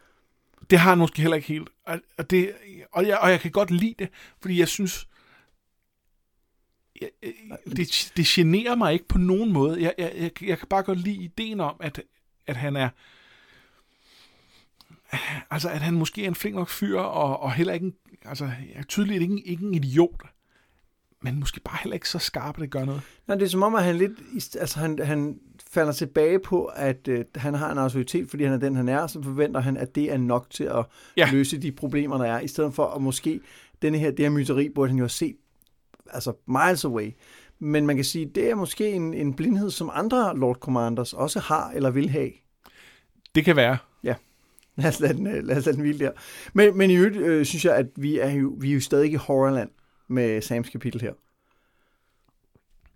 Det 0.69 0.79
har 0.79 0.89
han 0.89 0.97
måske 0.97 1.21
heller 1.21 1.35
ikke 1.35 1.47
helt. 1.47 1.69
Og, 2.17 2.29
det, 2.29 2.51
og, 2.91 3.07
jeg, 3.07 3.17
og 3.17 3.29
jeg 3.31 3.39
kan 3.39 3.51
godt 3.51 3.71
lide 3.71 3.95
det, 3.99 4.09
fordi 4.41 4.59
jeg 4.59 4.67
synes, 4.67 5.07
jeg, 7.01 7.09
det, 7.65 8.11
det 8.17 8.25
generer 8.25 8.75
mig 8.75 8.93
ikke 8.93 9.07
på 9.07 9.17
nogen 9.17 9.53
måde. 9.53 9.81
Jeg, 9.81 9.93
jeg, 9.97 10.13
jeg, 10.17 10.43
jeg 10.43 10.59
kan 10.59 10.67
bare 10.67 10.83
godt 10.83 10.99
lide 10.99 11.23
ideen 11.23 11.59
om, 11.59 11.75
at, 11.79 12.01
at 12.47 12.55
han 12.55 12.75
er 12.75 12.89
altså 15.51 15.69
at 15.69 15.81
han 15.81 15.93
måske 15.93 16.23
er 16.23 16.27
en 16.27 16.35
flink 16.35 16.55
nok 16.55 16.69
fyr, 16.69 16.99
og, 16.99 17.39
og 17.39 17.53
heller 17.53 17.73
ikke 17.73 17.85
en, 17.85 17.93
altså 18.25 18.51
tydeligt 18.87 19.21
ikke, 19.21 19.41
ikke 19.45 19.65
en 19.65 19.73
idiot 19.73 20.23
men 21.21 21.39
måske 21.39 21.59
bare 21.59 21.77
heller 21.83 21.93
ikke 21.93 22.09
så 22.09 22.19
skarp, 22.19 22.55
at 22.57 22.61
det 22.61 22.69
gør 22.69 22.85
noget. 22.85 23.01
Nej, 23.27 23.37
det 23.37 23.45
er 23.45 23.49
som 23.49 23.63
om, 23.63 23.75
at 23.75 23.83
han 23.83 23.95
lidt, 23.95 24.11
altså 24.59 24.79
han, 24.79 24.99
han 24.99 25.39
falder 25.71 25.91
tilbage 25.91 26.39
på, 26.39 26.65
at 26.65 27.07
øh, 27.07 27.25
han 27.35 27.53
har 27.53 27.71
en 27.71 27.77
autoritet, 27.77 28.29
fordi 28.29 28.43
han 28.43 28.53
er 28.53 28.57
den, 28.57 28.75
han 28.75 28.89
er, 28.89 29.07
så 29.07 29.23
forventer 29.23 29.59
han, 29.59 29.77
at 29.77 29.95
det 29.95 30.11
er 30.11 30.17
nok 30.17 30.49
til 30.49 30.63
at 30.63 30.85
ja. 31.17 31.29
løse 31.31 31.57
de 31.57 31.71
problemer, 31.71 32.17
der 32.17 32.25
er, 32.25 32.39
i 32.39 32.47
stedet 32.47 32.73
for 32.73 32.85
at 32.85 33.01
måske 33.01 33.39
denne 33.81 33.97
her, 33.97 34.11
det 34.11 34.19
her 34.19 34.29
myteri, 34.29 34.69
burde 34.69 34.89
han 34.89 34.97
jo 34.97 35.03
have 35.03 35.09
set 35.09 35.35
altså 36.11 36.33
miles 36.47 36.85
away. 36.85 37.11
Men 37.59 37.85
man 37.85 37.95
kan 37.95 38.05
sige, 38.05 38.25
det 38.35 38.49
er 38.49 38.55
måske 38.55 38.89
en, 38.91 39.13
en 39.13 39.33
blindhed, 39.33 39.71
som 39.71 39.89
andre 39.93 40.37
Lord 40.37 40.55
Commanders 40.55 41.13
også 41.13 41.39
har 41.39 41.71
eller 41.75 41.89
vil 41.89 42.09
have. 42.09 42.31
Det 43.35 43.45
kan 43.45 43.55
være. 43.55 43.77
Ja. 44.03 44.15
Lad 44.77 44.87
os 44.89 44.99
lade 44.99 45.13
den, 45.13 45.27
øh, 45.27 45.43
lad 45.43 45.57
os 45.57 45.65
lade 45.65 45.75
den 45.75 45.81
hvile 45.83 45.99
der. 45.99 46.11
Men, 46.53 46.77
men 46.77 46.91
i 46.91 46.95
øvrigt 46.95 47.15
øh, 47.17 47.45
synes 47.45 47.65
jeg, 47.65 47.75
at 47.75 47.85
vi 47.95 48.19
er 48.19 48.29
jo, 48.29 48.55
vi 48.59 48.69
er 48.69 48.73
jo 48.73 48.81
stadig 48.81 49.11
i 49.11 49.15
horrorland 49.15 49.69
med 50.07 50.41
Sams 50.41 50.69
kapitel 50.69 51.01
her. 51.01 51.13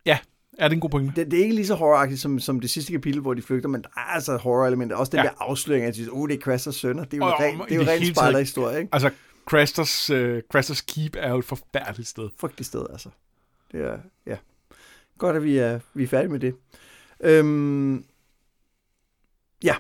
Ja, 0.05 0.17
Ja, 0.59 0.63
det 0.63 0.71
er 0.71 0.75
en 0.75 0.79
god 0.79 0.89
pointe. 0.89 1.13
Det, 1.15 1.31
det 1.31 1.39
er 1.39 1.43
ikke 1.43 1.55
lige 1.55 1.67
så 1.67 1.75
horroragtigt 1.75 2.21
som, 2.21 2.39
som 2.39 2.59
det 2.59 2.69
sidste 2.69 2.91
kapitel, 2.91 3.21
hvor 3.21 3.33
de 3.33 3.41
flygter, 3.41 3.69
men 3.69 3.81
der 3.81 3.87
er 3.97 4.01
altså 4.01 4.37
horror-elementer. 4.37 4.95
Også 4.95 5.09
den 5.09 5.17
Ja. 5.17 5.23
der 5.23 5.29
afsløring, 5.39 5.85
at 5.85 5.93
de 5.93 5.97
siger, 5.99 6.09
oh, 6.11 6.29
det 6.29 6.37
er 6.37 6.41
Crasters 6.41 6.75
sønner. 6.75 7.03
Det 7.03 7.13
er 7.13 7.17
jo 7.17 7.23
Og- 7.23 7.33
og, 7.33 7.39
ren, 7.39 7.61
og 7.61 7.65
det 7.67 7.71
er 7.73 7.75
jo 7.75 7.81
det 7.81 7.89
ren 7.89 7.99
hele 7.99 8.05
taget- 8.13 8.15
spejderhistorie, 8.17 8.79
ikke? 8.79 8.89
Altså, 8.93 9.09
Crasters, 9.51 10.09
øh, 10.09 10.41
Crasters 10.51 10.81
Keep 10.81 11.15
er 11.19 11.29
jo 11.29 11.37
et 11.37 11.45
forfærdeligt 11.45 12.09
sted. 12.09 12.29
Frygteligt 12.37 12.67
sted, 12.67 12.85
altså. 12.89 13.09
Det 13.71 13.81
er, 13.81 13.97
ja. 14.25 14.37
Godt, 15.17 15.35
at 15.35 15.43
vi 15.43 15.57
er, 15.57 15.79
vi 15.93 16.03
er 16.03 16.07
færdige 16.07 16.31
med 16.31 16.39
det. 16.39 16.55
Øhm, 17.19 18.05
ja. 19.63 19.75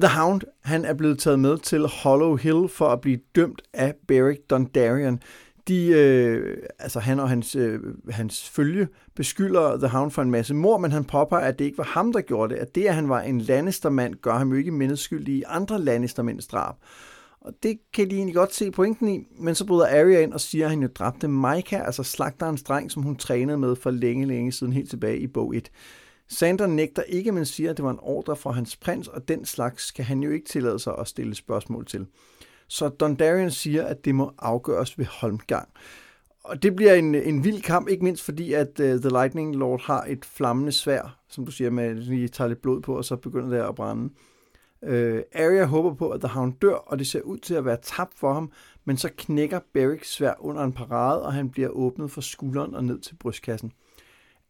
The 0.00 0.08
Hound, 0.08 0.42
han 0.60 0.84
er 0.84 0.94
blevet 0.94 1.18
taget 1.18 1.40
med 1.40 1.58
til 1.58 1.86
Hollow 1.86 2.36
Hill 2.36 2.68
for 2.68 2.88
at 2.88 3.00
blive 3.00 3.20
dømt 3.34 3.62
af 3.72 3.94
Beric 4.08 4.38
Dondarrion. 4.50 5.22
De, 5.68 5.86
øh, 5.86 6.62
altså 6.78 7.00
han 7.00 7.20
og 7.20 7.28
hans, 7.28 7.56
øh, 7.56 7.80
hans 8.10 8.48
følge 8.48 8.88
beskylder 9.14 9.76
The 9.76 9.88
Hound 9.88 10.10
for 10.10 10.22
en 10.22 10.30
masse 10.30 10.54
mord, 10.54 10.80
men 10.80 10.92
han 10.92 11.04
påpeger, 11.04 11.46
at 11.46 11.58
det 11.58 11.64
ikke 11.64 11.78
var 11.78 11.84
ham, 11.84 12.12
der 12.12 12.20
gjorde 12.20 12.54
det. 12.54 12.60
At 12.60 12.74
det, 12.74 12.84
at 12.84 12.94
han 12.94 13.08
var 13.08 13.20
en 13.20 13.40
lannistermand, 13.40 14.14
gør 14.14 14.34
ham 14.38 14.50
jo 14.50 14.56
ikke 14.56 14.72
mindeskyldig 14.72 15.34
i 15.34 15.42
andre 15.46 15.80
lannistermænds 15.80 16.46
drab. 16.46 16.74
Og 17.40 17.52
det 17.62 17.78
kan 17.92 18.10
de 18.10 18.16
egentlig 18.16 18.34
godt 18.34 18.54
se 18.54 18.70
pointen 18.70 19.08
i, 19.08 19.26
men 19.38 19.54
så 19.54 19.66
bryder 19.66 19.86
Arya 19.86 20.20
ind 20.20 20.32
og 20.32 20.40
siger, 20.40 20.64
at 20.64 20.70
han 20.70 20.82
jo 20.82 20.88
dræbte 20.94 21.28
Maika, 21.28 21.76
altså 21.76 22.02
slagterens 22.02 22.62
dreng, 22.62 22.90
som 22.90 23.02
hun 23.02 23.16
trænede 23.16 23.58
med 23.58 23.76
for 23.76 23.90
længe, 23.90 24.26
længe 24.26 24.52
siden, 24.52 24.72
helt 24.72 24.90
tilbage 24.90 25.18
i 25.18 25.26
bog 25.26 25.56
1. 25.56 25.70
Sander 26.28 26.66
nægter 26.66 27.02
ikke, 27.02 27.32
men 27.32 27.46
siger, 27.46 27.70
at 27.70 27.76
det 27.76 27.84
var 27.84 27.90
en 27.90 27.98
ordre 28.02 28.36
fra 28.36 28.50
hans 28.50 28.76
prins, 28.76 29.08
og 29.08 29.28
den 29.28 29.44
slags 29.44 29.90
kan 29.90 30.04
han 30.04 30.22
jo 30.22 30.30
ikke 30.30 30.46
tillade 30.46 30.78
sig 30.78 30.94
at 30.98 31.08
stille 31.08 31.34
spørgsmål 31.34 31.86
til. 31.86 32.06
Så 32.68 32.88
Dondarrion 32.88 33.50
siger, 33.50 33.84
at 33.84 34.04
det 34.04 34.14
må 34.14 34.32
afgøres 34.38 34.98
ved 34.98 35.06
Holmgang. 35.06 35.68
Og 36.44 36.62
det 36.62 36.76
bliver 36.76 36.94
en, 36.94 37.14
en 37.14 37.44
vild 37.44 37.62
kamp, 37.62 37.88
ikke 37.88 38.04
mindst 38.04 38.24
fordi, 38.24 38.52
at 38.52 38.80
uh, 38.80 38.86
The 38.86 39.08
Lightning 39.08 39.56
Lord 39.56 39.82
har 39.82 40.04
et 40.08 40.24
flammende 40.24 40.72
svær, 40.72 41.18
som 41.28 41.44
du 41.44 41.50
siger, 41.50 41.70
med 41.70 41.84
at 41.84 41.96
lige 41.96 42.28
tager 42.28 42.48
lidt 42.48 42.62
blod 42.62 42.80
på, 42.80 42.96
og 42.96 43.04
så 43.04 43.16
begynder 43.16 43.48
det 43.48 43.68
at 43.68 43.74
brænde. 43.74 44.10
Øh, 44.82 45.22
Arya 45.34 45.64
håber 45.64 45.94
på, 45.94 46.10
at 46.10 46.20
The 46.20 46.28
Hound 46.28 46.52
dør, 46.52 46.74
og 46.74 46.98
det 46.98 47.06
ser 47.06 47.20
ud 47.20 47.38
til 47.38 47.54
at 47.54 47.64
være 47.64 47.78
tabt 47.82 48.14
for 48.14 48.32
ham, 48.32 48.52
men 48.84 48.96
så 48.96 49.10
knækker 49.16 49.60
Beric 49.72 50.06
svær 50.06 50.34
under 50.38 50.64
en 50.64 50.72
parade, 50.72 51.22
og 51.22 51.32
han 51.32 51.50
bliver 51.50 51.68
åbnet 51.68 52.10
fra 52.10 52.20
skulderen 52.20 52.74
og 52.74 52.84
ned 52.84 53.00
til 53.00 53.14
brystkassen. 53.14 53.72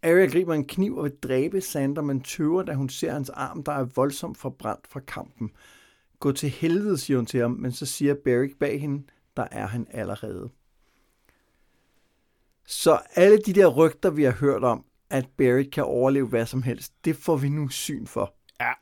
Arya 0.02 0.26
griber 0.26 0.54
en 0.54 0.64
kniv 0.64 0.96
og 0.96 1.04
vil 1.04 1.16
dræbe 1.22 1.60
Sander, 1.60 2.02
men 2.02 2.20
tøver, 2.20 2.62
da 2.62 2.74
hun 2.74 2.88
ser 2.88 3.12
hans 3.12 3.30
arm, 3.30 3.62
der 3.62 3.72
er 3.72 3.84
voldsomt 3.84 4.38
forbrændt 4.38 4.86
fra 4.86 5.00
kampen. 5.00 5.50
Gå 6.20 6.32
til 6.32 6.48
helvede, 6.48 6.98
siger 6.98 7.18
hun 7.18 7.26
til 7.26 7.40
ham, 7.40 7.50
men 7.50 7.72
så 7.72 7.86
siger 7.86 8.14
Beric 8.24 8.52
bag 8.60 8.80
hende, 8.80 9.06
der 9.36 9.46
er 9.50 9.66
han 9.66 9.86
allerede. 9.90 10.50
Så 12.66 13.00
alle 13.14 13.38
de 13.38 13.52
der 13.52 13.66
rygter, 13.66 14.10
vi 14.10 14.22
har 14.22 14.32
hørt 14.32 14.64
om, 14.64 14.84
at 15.10 15.26
Barry 15.36 15.62
kan 15.72 15.84
overleve 15.84 16.26
hvad 16.26 16.46
som 16.46 16.62
helst, 16.62 16.92
det 17.04 17.16
får 17.16 17.36
vi 17.36 17.48
nu 17.48 17.68
syn 17.68 18.06
for. 18.06 18.34
Ja. 18.60 18.72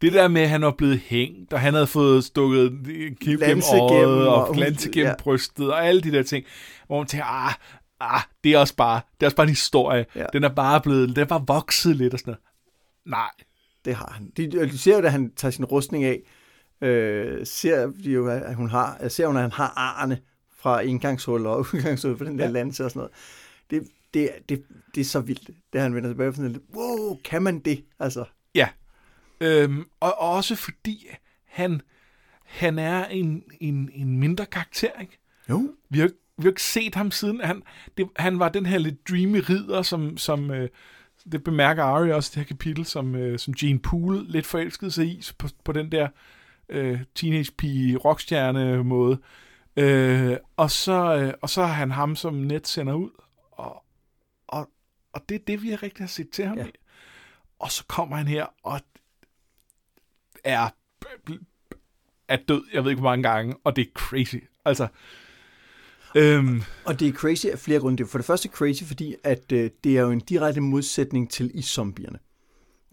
Det 0.00 0.12
der 0.12 0.28
med, 0.28 0.42
at 0.42 0.48
han 0.48 0.62
var 0.62 0.70
blevet 0.78 0.98
hængt, 0.98 1.52
og 1.52 1.60
han 1.60 1.74
havde 1.74 1.86
fået 1.86 2.24
stukket 2.24 2.72
kniv 3.20 3.38
gennem 3.38 3.62
øjet, 3.72 4.28
og 4.28 4.54
glanse 4.54 4.90
gennem 4.90 5.08
ja. 5.08 5.14
brystet, 5.18 5.72
og 5.72 5.86
alle 5.86 6.00
de 6.00 6.12
der 6.12 6.22
ting, 6.22 6.44
hvor 6.86 6.98
man 6.98 7.06
tænker, 7.06 7.24
ah, 7.24 7.54
ah, 8.00 8.20
det 8.44 8.52
er 8.52 8.58
også 8.58 8.76
bare, 8.76 9.00
det 9.20 9.22
er 9.22 9.26
også 9.26 9.36
bare 9.36 9.44
en 9.44 9.50
historie. 9.50 10.06
Ja. 10.16 10.24
Den 10.32 10.44
er 10.44 10.48
bare 10.48 10.80
blevet, 10.80 11.08
den 11.08 11.18
er 11.18 11.24
bare 11.24 11.44
vokset 11.46 11.96
lidt 11.96 12.14
og 12.14 12.18
sådan 12.20 12.30
noget. 12.30 12.40
Nej, 13.04 13.30
Det 13.84 13.94
har 13.94 14.12
han. 14.16 14.32
De, 14.36 14.50
de 14.50 14.78
ser 14.78 14.96
jo, 14.96 15.02
da 15.02 15.08
han 15.08 15.32
tager 15.36 15.52
sin 15.52 15.64
rustning 15.64 16.04
af, 16.04 16.20
øh, 16.80 17.46
ser 17.46 17.86
de 18.04 18.10
jo, 18.10 18.28
at 18.28 18.54
hun 18.54 18.70
har, 18.70 19.08
ser 19.08 19.26
hun, 19.26 19.36
at 19.36 19.42
han 19.42 19.52
har 19.52 19.72
arne 19.76 20.18
fra 20.58 20.80
indgangshul 20.80 21.46
og 21.46 21.58
udgangshul 21.74 22.16
på 22.16 22.24
den 22.24 22.38
der. 22.38 22.44
Ja. 22.44 22.50
lanse 22.50 22.84
og 22.84 22.90
sådan 22.90 23.00
noget. 23.00 23.12
Det, 23.70 23.88
det, 24.14 24.30
det, 24.48 24.62
det 24.94 25.00
er 25.00 25.04
så 25.04 25.20
vildt, 25.20 25.50
det 25.72 25.80
han 25.80 25.94
vender 25.94 26.10
tilbage 26.10 26.30
på 26.30 26.36
sådan 26.36 26.52
lidt, 26.52 26.62
wow, 26.74 27.16
kan 27.24 27.42
man 27.42 27.58
det? 27.58 27.84
Altså, 28.00 28.24
Ja. 28.54 28.68
Øhm, 29.40 29.84
og 30.00 30.20
og 30.20 30.30
også 30.30 30.56
fordi 30.56 31.08
han, 31.46 31.80
han 32.44 32.78
er 32.78 33.06
en, 33.06 33.44
en, 33.60 33.90
en 33.94 34.18
mindre 34.18 34.46
karakter, 34.46 35.00
ikke? 35.00 35.18
jo. 35.50 35.74
Vi 35.90 35.98
har, 35.98 36.10
vi 36.36 36.42
har 36.42 36.48
ikke 36.48 36.62
set 36.62 36.94
ham 36.94 37.10
siden. 37.10 37.40
Han, 37.40 37.62
det, 37.96 38.08
han 38.16 38.38
var 38.38 38.48
den 38.48 38.66
her 38.66 38.78
lidt 38.78 39.08
dreamy 39.08 39.42
ridder, 39.48 39.82
som, 39.82 40.16
som 40.16 40.50
øh, 40.50 40.68
det 41.32 41.44
bemærker 41.44 41.84
Arya 41.84 42.14
også 42.14 42.30
i 42.30 42.32
det 42.34 42.38
her 42.40 42.48
kapitel, 42.48 42.84
som, 42.84 43.14
øh, 43.14 43.38
som 43.38 43.54
Jane 43.62 43.78
Poole 43.78 44.30
lidt 44.30 44.46
forelskede 44.46 44.90
sig 44.90 45.06
i 45.06 45.22
på, 45.38 45.48
på 45.64 45.72
den 45.72 45.92
der 45.92 46.08
øh, 46.68 47.00
teenage 47.14 47.52
pige 47.58 47.96
rockstjerne 47.96 48.84
måde. 48.84 49.18
Øh, 49.76 50.36
og, 50.56 50.70
så, 50.70 51.16
øh, 51.16 51.34
og 51.42 51.50
så 51.50 51.62
er 51.62 51.66
han 51.66 51.90
ham, 51.90 52.16
som 52.16 52.34
net 52.34 52.66
sender 52.66 52.94
ud. 52.94 53.10
Og, 53.52 53.84
og, 54.46 54.70
og 55.12 55.28
det 55.28 55.34
er 55.34 55.44
det, 55.46 55.62
vi 55.62 55.70
har 55.70 55.82
rigtig 55.82 56.02
har 56.02 56.08
set 56.08 56.30
til 56.30 56.46
ham. 56.46 56.58
Ja. 56.58 56.66
Og 57.58 57.72
så 57.72 57.84
kommer 57.86 58.16
han 58.16 58.26
her 58.26 58.46
og 58.62 58.80
er, 60.44 60.68
er 62.28 62.38
død, 62.48 62.64
jeg 62.72 62.84
ved 62.84 62.90
ikke 62.90 63.00
hvor 63.00 63.10
mange 63.10 63.28
gange, 63.28 63.56
og 63.64 63.76
det 63.76 63.82
er 63.82 63.90
crazy. 63.94 64.36
Altså, 64.64 64.88
øhm, 66.14 66.62
Og 66.84 67.00
det 67.00 67.08
er 67.08 67.12
crazy 67.12 67.46
af 67.46 67.58
flere 67.58 67.80
grunde. 67.80 68.06
For 68.06 68.18
det 68.18 68.24
første 68.24 68.48
crazy, 68.48 68.82
fordi 68.84 69.14
at 69.24 69.52
øh, 69.52 69.70
det 69.84 69.98
er 69.98 70.02
jo 70.02 70.10
en 70.10 70.20
direkte 70.20 70.60
modsætning 70.60 71.30
til 71.30 71.50
i 71.54 71.62
zombierne. 71.62 72.18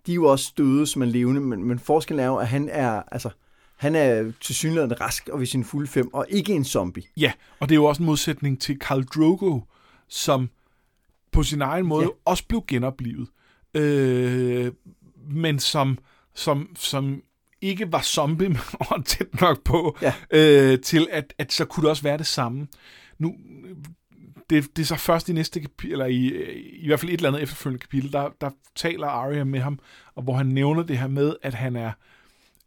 De 0.05 0.11
er 0.11 0.15
jo 0.15 0.25
også 0.25 0.53
døde 0.57 0.87
som 0.87 1.01
er 1.01 1.05
levende, 1.05 1.41
men, 1.41 1.63
men 1.63 1.79
forskellen 1.79 2.23
er 2.23 2.27
jo, 2.27 2.35
at 2.35 2.47
han 2.47 2.69
er, 2.69 3.03
altså, 3.11 3.29
han 3.75 3.95
er 3.95 4.31
til 4.41 4.55
synligheden 4.55 5.01
rask 5.01 5.29
og 5.29 5.39
ved 5.39 5.45
sin 5.45 5.63
fulde 5.63 5.87
fem, 5.87 6.13
og 6.13 6.25
ikke 6.29 6.53
en 6.53 6.65
zombie. 6.65 7.03
Ja, 7.17 7.31
og 7.59 7.69
det 7.69 7.75
er 7.75 7.79
jo 7.79 7.85
også 7.85 8.01
en 8.01 8.05
modsætning 8.05 8.61
til 8.61 8.79
Karl 8.79 9.03
Drogo, 9.03 9.59
som 10.07 10.49
på 11.31 11.43
sin 11.43 11.61
egen 11.61 11.85
måde 11.85 12.03
ja. 12.03 12.09
også 12.25 12.47
blev 12.47 12.63
genoplevet, 12.67 13.27
øh, 13.73 14.71
men 15.29 15.59
som, 15.59 15.97
som, 16.33 16.69
som 16.75 17.23
ikke 17.65 17.91
var 17.91 18.01
zombie 18.01 18.49
var 18.89 19.01
tæt 19.05 19.41
nok 19.41 19.63
på, 19.63 19.97
Ja. 20.01 20.13
øh, 20.31 20.79
til 20.79 21.07
at, 21.11 21.33
at 21.37 21.53
så 21.53 21.65
kunne 21.65 21.81
det 21.81 21.89
også 21.89 22.03
være 22.03 22.17
det 22.17 22.27
samme. 22.27 22.67
Nu, 23.17 23.35
det, 24.49 24.77
det 24.77 24.81
er 24.81 24.85
så 24.85 24.95
først 24.95 25.29
i 25.29 25.33
næste 25.33 25.59
kapitel, 25.59 25.91
eller 25.91 26.05
i, 26.05 26.27
i 26.83 26.87
hvert 26.87 26.99
fald 26.99 27.11
et 27.11 27.17
eller 27.17 27.29
andet 27.29 27.41
efterfølgende 27.43 27.81
kapitel, 27.81 28.11
der, 28.11 28.29
der 28.41 28.49
taler 28.75 29.07
Arya 29.07 29.43
med 29.43 29.59
ham, 29.59 29.79
og 30.15 30.23
hvor 30.23 30.33
han 30.33 30.45
nævner 30.45 30.83
det 30.83 30.97
her 30.97 31.07
med, 31.07 31.35
at 31.41 31.53
han 31.53 31.75
er 31.75 31.91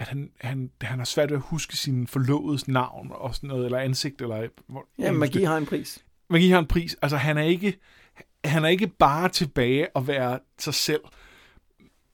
at 0.01 0.09
han, 0.09 0.31
han, 0.41 0.71
han 0.83 0.99
har 0.99 1.05
svært 1.05 1.31
ved 1.31 1.37
at 1.37 1.43
huske 1.47 1.77
sin 1.77 2.07
forlovedes 2.07 2.69
navn 2.69 3.09
og 3.15 3.35
sådan 3.35 3.49
noget, 3.49 3.65
eller 3.65 3.79
ansigt, 3.79 4.21
eller... 4.23 4.49
Hvor, 4.67 4.87
Ja, 4.99 5.13
magi 5.13 5.43
har 5.43 5.57
en 5.57 5.67
pris. 5.67 6.05
magi 6.31 6.49
har 6.49 6.59
en 6.59 6.67
pris. 6.67 6.97
Altså, 7.03 7.17
han 7.17 7.39
er 7.39 7.43
ikke, 7.43 7.79
han 8.45 8.65
er 8.65 8.69
ikke 8.69 8.87
bare 8.87 9.29
tilbage 9.29 9.87
at 9.97 10.07
være 10.07 10.39
sig 10.59 10.75
selv, 10.75 11.01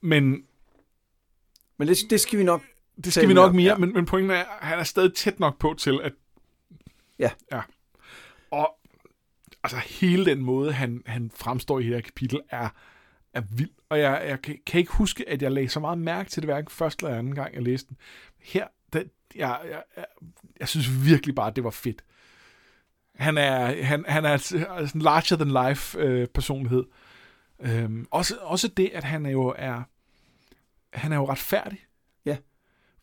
men 0.01 0.43
Men 1.79 1.89
det, 1.89 1.97
det 2.11 2.21
skal 2.21 2.39
vi 2.39 2.45
nok... 2.45 2.63
det 3.05 3.13
skal 3.13 3.29
vi 3.29 3.35
nok 3.35 3.55
mere, 3.55 3.73
ja. 3.73 3.79
men, 3.79 3.93
men 3.93 4.07
pointen 4.07 4.31
er, 4.31 4.35
at 4.35 4.67
han 4.67 4.79
er 4.79 4.85
stadig 4.85 5.15
tæt 5.15 5.41
nok 5.41 5.59
på 5.59 5.75
til, 5.79 6.01
at... 6.03 6.13
Ja. 7.19 7.31
Ja. 7.53 7.61
Og 8.51 8.79
altså, 9.65 9.77
hele 9.79 10.25
den 10.25 10.41
måde, 10.41 10.73
han, 10.73 11.03
han 11.07 11.31
fremstår 11.35 11.79
i 11.79 11.83
det 11.83 11.95
her 11.95 12.01
kapitel, 12.01 12.41
er, 12.51 12.69
er 13.35 13.43
vild. 13.51 13.71
Og 13.89 13.99
jeg, 13.99 14.23
jeg 14.27 14.43
kan, 14.43 14.59
kan 14.67 14.81
ikke 14.81 14.93
huske, 14.93 15.29
at 15.29 15.43
jeg 15.43 15.53
lagde 15.53 15.69
så 15.69 15.81
meget 15.81 15.99
mærke 15.99 16.31
til 16.31 16.43
det, 16.43 16.49
hverken 16.49 16.71
første 16.71 17.07
eller 17.07 17.19
anden 17.19 17.35
gang, 17.35 17.55
jeg 17.55 17.63
læste 17.63 17.89
den. 17.89 17.97
Her, 18.39 18.67
det, 18.93 19.11
jeg, 19.35 19.61
jeg, 19.71 19.83
jeg, 19.97 20.05
jeg 20.61 20.69
synes 20.69 21.07
virkelig 21.07 21.35
bare, 21.35 21.47
at 21.47 21.57
det 21.57 21.65
var 21.65 21.71
fedt. 21.71 22.05
Han 23.15 23.39
er, 23.39 23.85
han, 23.85 24.05
han 24.09 24.25
er 24.25 24.37
sådan 24.37 24.89
en 24.95 25.03
larger-than-life 25.03 25.99
øh, 25.99 26.29
personlighed. 26.29 26.85
Øhm, 27.61 28.07
også, 28.11 28.37
også 28.41 28.69
det, 28.69 28.91
at 28.95 29.05
han 29.05 29.27
er 29.27 29.31
jo 29.31 29.55
er, 29.59 29.83
han 30.93 31.13
er 31.13 31.17
jo 31.17 31.29
retfærdig. 31.29 31.79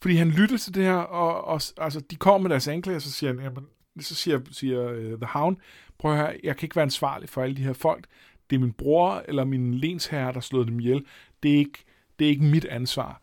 Fordi 0.01 0.15
han 0.15 0.29
lytter 0.29 0.57
til 0.57 0.73
det 0.73 0.83
her, 0.83 0.93
og, 0.93 1.43
og 1.43 1.61
altså, 1.77 1.99
de 2.11 2.15
kommer 2.15 2.39
med 2.39 2.49
deres 2.49 2.67
anklager, 2.67 2.99
så 2.99 3.11
siger 3.11 3.33
han, 3.33 3.43
jamen, 3.43 3.65
så 3.99 4.15
siger, 4.15 4.39
siger 4.51 4.91
uh, 4.91 5.17
The 5.19 5.25
Hound, 5.25 5.57
prøv 5.97 6.11
at 6.11 6.17
høre, 6.17 6.39
jeg 6.43 6.57
kan 6.57 6.65
ikke 6.65 6.75
være 6.75 6.83
ansvarlig 6.83 7.29
for 7.29 7.43
alle 7.43 7.55
de 7.55 7.63
her 7.63 7.73
folk. 7.73 8.05
Det 8.49 8.55
er 8.55 8.59
min 8.59 8.73
bror 8.73 9.23
eller 9.27 9.43
min 9.43 9.73
lensherre, 9.73 10.33
der 10.33 10.39
slået 10.39 10.67
dem 10.67 10.79
ihjel. 10.79 11.05
Det 11.43 11.53
er 11.53 11.57
ikke, 11.57 11.83
det 12.19 12.25
er 12.25 12.29
ikke 12.29 12.43
mit 12.43 12.65
ansvar. 12.65 13.21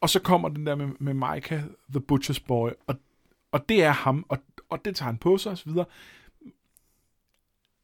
Og 0.00 0.10
så 0.10 0.20
kommer 0.20 0.48
den 0.48 0.66
der 0.66 0.74
med, 0.74 0.88
med 1.00 1.14
Micah, 1.14 1.62
The 1.90 2.02
Butcher's 2.12 2.44
Boy, 2.46 2.70
og, 2.86 2.94
og 3.52 3.68
det 3.68 3.82
er 3.82 3.90
ham, 3.90 4.26
og, 4.28 4.38
og 4.68 4.84
det 4.84 4.96
tager 4.96 5.06
han 5.06 5.18
på 5.18 5.38
sig 5.38 5.52
osv. 5.52 5.72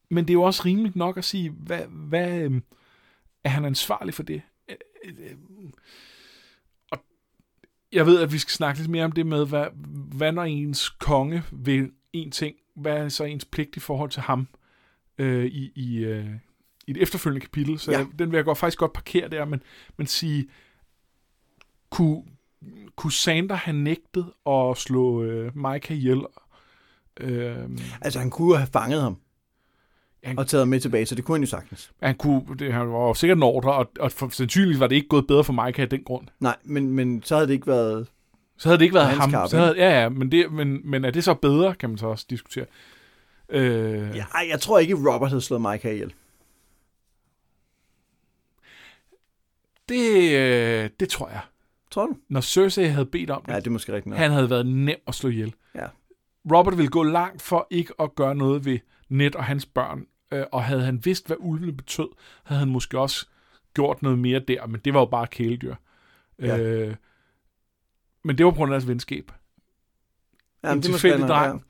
Men 0.09 0.23
det 0.23 0.29
er 0.29 0.33
jo 0.33 0.43
også 0.43 0.61
rimeligt 0.65 0.95
nok 0.95 1.17
at 1.17 1.23
sige, 1.23 1.49
hvad, 1.49 1.85
hvad 1.87 2.41
øhm, 2.41 2.63
er 3.43 3.49
han 3.49 3.65
ansvarlig 3.65 4.13
for 4.13 4.23
det? 4.23 4.41
Øh, 4.69 4.75
øh, 5.05 5.13
øh 5.19 5.37
jeg 7.91 8.05
ved, 8.05 8.21
at 8.21 8.31
vi 8.33 8.37
skal 8.37 8.51
snakke 8.51 8.79
lidt 8.79 8.91
mere 8.91 9.05
om 9.05 9.11
det 9.11 9.25
med, 9.25 9.45
hvad, 9.45 9.65
hvad 10.15 10.31
når 10.31 10.43
ens 10.43 10.89
konge 10.89 11.43
vil 11.51 11.91
en 12.13 12.31
ting, 12.31 12.55
hvad 12.75 12.97
er 12.97 13.09
så 13.09 13.23
ens 13.23 13.45
pligt 13.45 13.75
i 13.75 13.79
forhold 13.79 14.09
til 14.09 14.21
ham 14.21 14.47
øh, 15.17 15.45
i, 15.45 15.71
i, 15.75 15.97
øh, 15.97 16.25
i 16.87 16.91
et 16.91 16.97
efterfølgende 16.97 17.45
kapitel. 17.45 17.79
Så 17.79 17.91
Ja. 17.91 17.99
ja. 17.99 18.05
den 18.19 18.31
vil 18.31 18.37
jeg 18.37 18.45
godt, 18.45 18.57
faktisk 18.57 18.79
godt 18.79 18.93
parkere 18.93 19.29
der, 19.29 19.45
men, 19.45 19.61
men 19.97 20.07
sige, 20.07 20.47
kunne, 21.89 22.23
kunne 22.95 23.11
Sander 23.11 23.55
have 23.55 23.77
nægtet 23.77 24.31
at 24.49 24.77
slå 24.77 25.23
øh, 25.23 25.57
Micah 25.57 25.97
ihjel? 25.97 26.21
Øh, 27.19 27.69
Altså, 28.01 28.19
han 28.19 28.29
kunne 28.29 28.47
jo 28.47 28.55
have 28.55 28.69
fanget 28.73 29.01
ham. 29.01 29.17
Han, 30.23 30.39
og 30.39 30.47
taget 30.47 30.67
med 30.67 30.79
tilbage, 30.79 31.05
så 31.05 31.15
det 31.15 31.23
kunne 31.25 31.35
han 31.35 31.41
jo 31.43 31.47
sagtens. 31.49 31.91
han, 32.03 32.15
kunne, 32.15 32.41
det, 32.59 32.73
han 32.73 32.91
var 32.91 33.07
jo 33.07 33.13
sikkert 33.13 33.37
en 33.37 33.43
ordre, 33.43 33.73
og, 33.73 33.91
og 33.99 34.11
for, 34.11 34.29
sandsynligvis 34.29 34.79
var 34.79 34.87
det 34.87 34.95
ikke 34.95 35.07
gået 35.07 35.27
bedre 35.27 35.43
for 35.43 35.53
Micah 35.53 35.83
af 35.83 35.89
den 35.89 36.03
grund. 36.03 36.27
Nej, 36.39 36.55
men, 36.63 36.89
men 36.89 37.23
så 37.23 37.35
havde 37.35 37.47
det 37.47 37.53
ikke 37.53 37.67
været... 37.67 38.07
Så 38.57 38.69
havde 38.69 38.77
det 38.79 38.83
ikke 38.85 38.95
været 38.95 39.07
ham. 39.07 39.47
så 39.47 39.57
havde, 39.57 39.73
ja, 39.77 40.01
ja, 40.01 40.09
men, 40.09 40.31
det, 40.31 40.51
men, 40.51 40.81
men 40.89 41.05
er 41.05 41.11
det 41.11 41.23
så 41.23 41.33
bedre, 41.33 41.75
kan 41.75 41.89
man 41.89 41.97
så 41.97 42.07
også 42.07 42.25
diskutere. 42.29 42.65
Øh, 43.49 44.15
Ja, 44.15 44.25
jeg 44.49 44.59
tror 44.61 44.79
ikke, 44.79 44.95
Robert 44.95 45.29
havde 45.29 45.41
slået 45.41 45.61
Micah 45.61 45.93
ihjel. 45.93 46.13
det, 49.89 50.31
øh, 50.37 50.89
det 50.99 51.09
tror 51.09 51.29
jeg. 51.29 51.41
Tror 51.91 52.05
du? 52.07 52.17
Når 52.29 52.41
Cersei 52.41 52.85
havde 52.85 53.05
bedt 53.05 53.29
om 53.29 53.41
det, 53.45 53.51
Ja, 53.53 53.57
det 53.59 53.67
er 53.67 53.71
måske 53.71 53.93
rigtigt 53.93 54.09
nok. 54.09 54.19
han 54.19 54.31
havde 54.31 54.49
været 54.49 54.65
nem 54.65 54.95
at 55.07 55.15
slå 55.15 55.29
ihjel. 55.29 55.53
Ja. 55.75 55.85
Robert 56.51 56.77
ville 56.77 56.89
gå 56.89 57.03
langt 57.03 57.41
for 57.41 57.67
ikke 57.69 57.93
at 57.99 58.15
gøre 58.15 58.35
noget 58.35 58.65
ved 58.65 58.79
Ned 59.11 59.35
og 59.35 59.43
hans 59.43 59.65
børn, 59.65 60.05
øh, 60.31 60.45
og 60.51 60.63
havde 60.63 60.81
han 60.81 61.05
vidst, 61.05 61.27
hvad 61.27 61.37
ulvene 61.39 61.73
betød, 61.73 62.07
havde 62.43 62.59
han 62.59 62.69
måske 62.69 62.99
også 62.99 63.27
gjort 63.73 64.01
noget 64.01 64.19
mere 64.19 64.39
der, 64.39 64.67
men 64.67 64.81
det 64.85 64.93
var 64.93 64.99
jo 64.99 65.05
bare 65.05 65.27
kæledyr. 65.27 65.75
Ja. 66.39 66.57
Øh, 66.57 66.95
men 68.23 68.37
det 68.37 68.45
var 68.45 68.51
på 68.51 68.55
grund 68.55 68.73
af 68.73 68.79
deres 68.79 68.87
venskab. 68.87 69.31
Jamen, 70.63 70.77
en 70.77 70.81
tilfældig 70.81 71.27
dreng. 71.27 71.65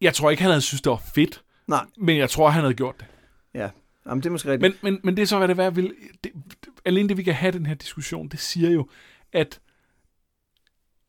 Jeg 0.00 0.14
tror 0.14 0.30
ikke, 0.30 0.42
han 0.42 0.50
havde 0.50 0.60
synes, 0.62 0.82
det 0.82 0.90
var 0.90 1.02
fedt, 1.14 1.44
Nej, 1.66 1.86
men 1.96 2.16
jeg 2.18 2.30
tror, 2.30 2.48
han 2.48 2.62
havde 2.62 2.74
gjort 2.74 3.00
det. 3.00 3.06
ja. 3.54 3.70
Jamen, 4.06 4.22
det 4.22 4.26
er 4.26 4.30
måske 4.30 4.50
rigtigt. 4.50 4.82
Men, 4.82 4.92
men, 4.92 5.00
men 5.04 5.16
det 5.16 5.22
er 5.22 5.26
så, 5.26 5.38
hvad 5.38 5.48
det 5.48 5.58
er, 5.58 5.70
vil. 5.70 5.94
Det, 6.24 6.32
det, 6.34 6.68
alene 6.84 7.08
det, 7.08 7.16
vi 7.16 7.22
kan 7.22 7.34
have 7.34 7.52
den 7.52 7.66
her 7.66 7.74
diskussion, 7.74 8.28
det 8.28 8.40
siger 8.40 8.70
jo, 8.70 8.88
at 9.32 9.60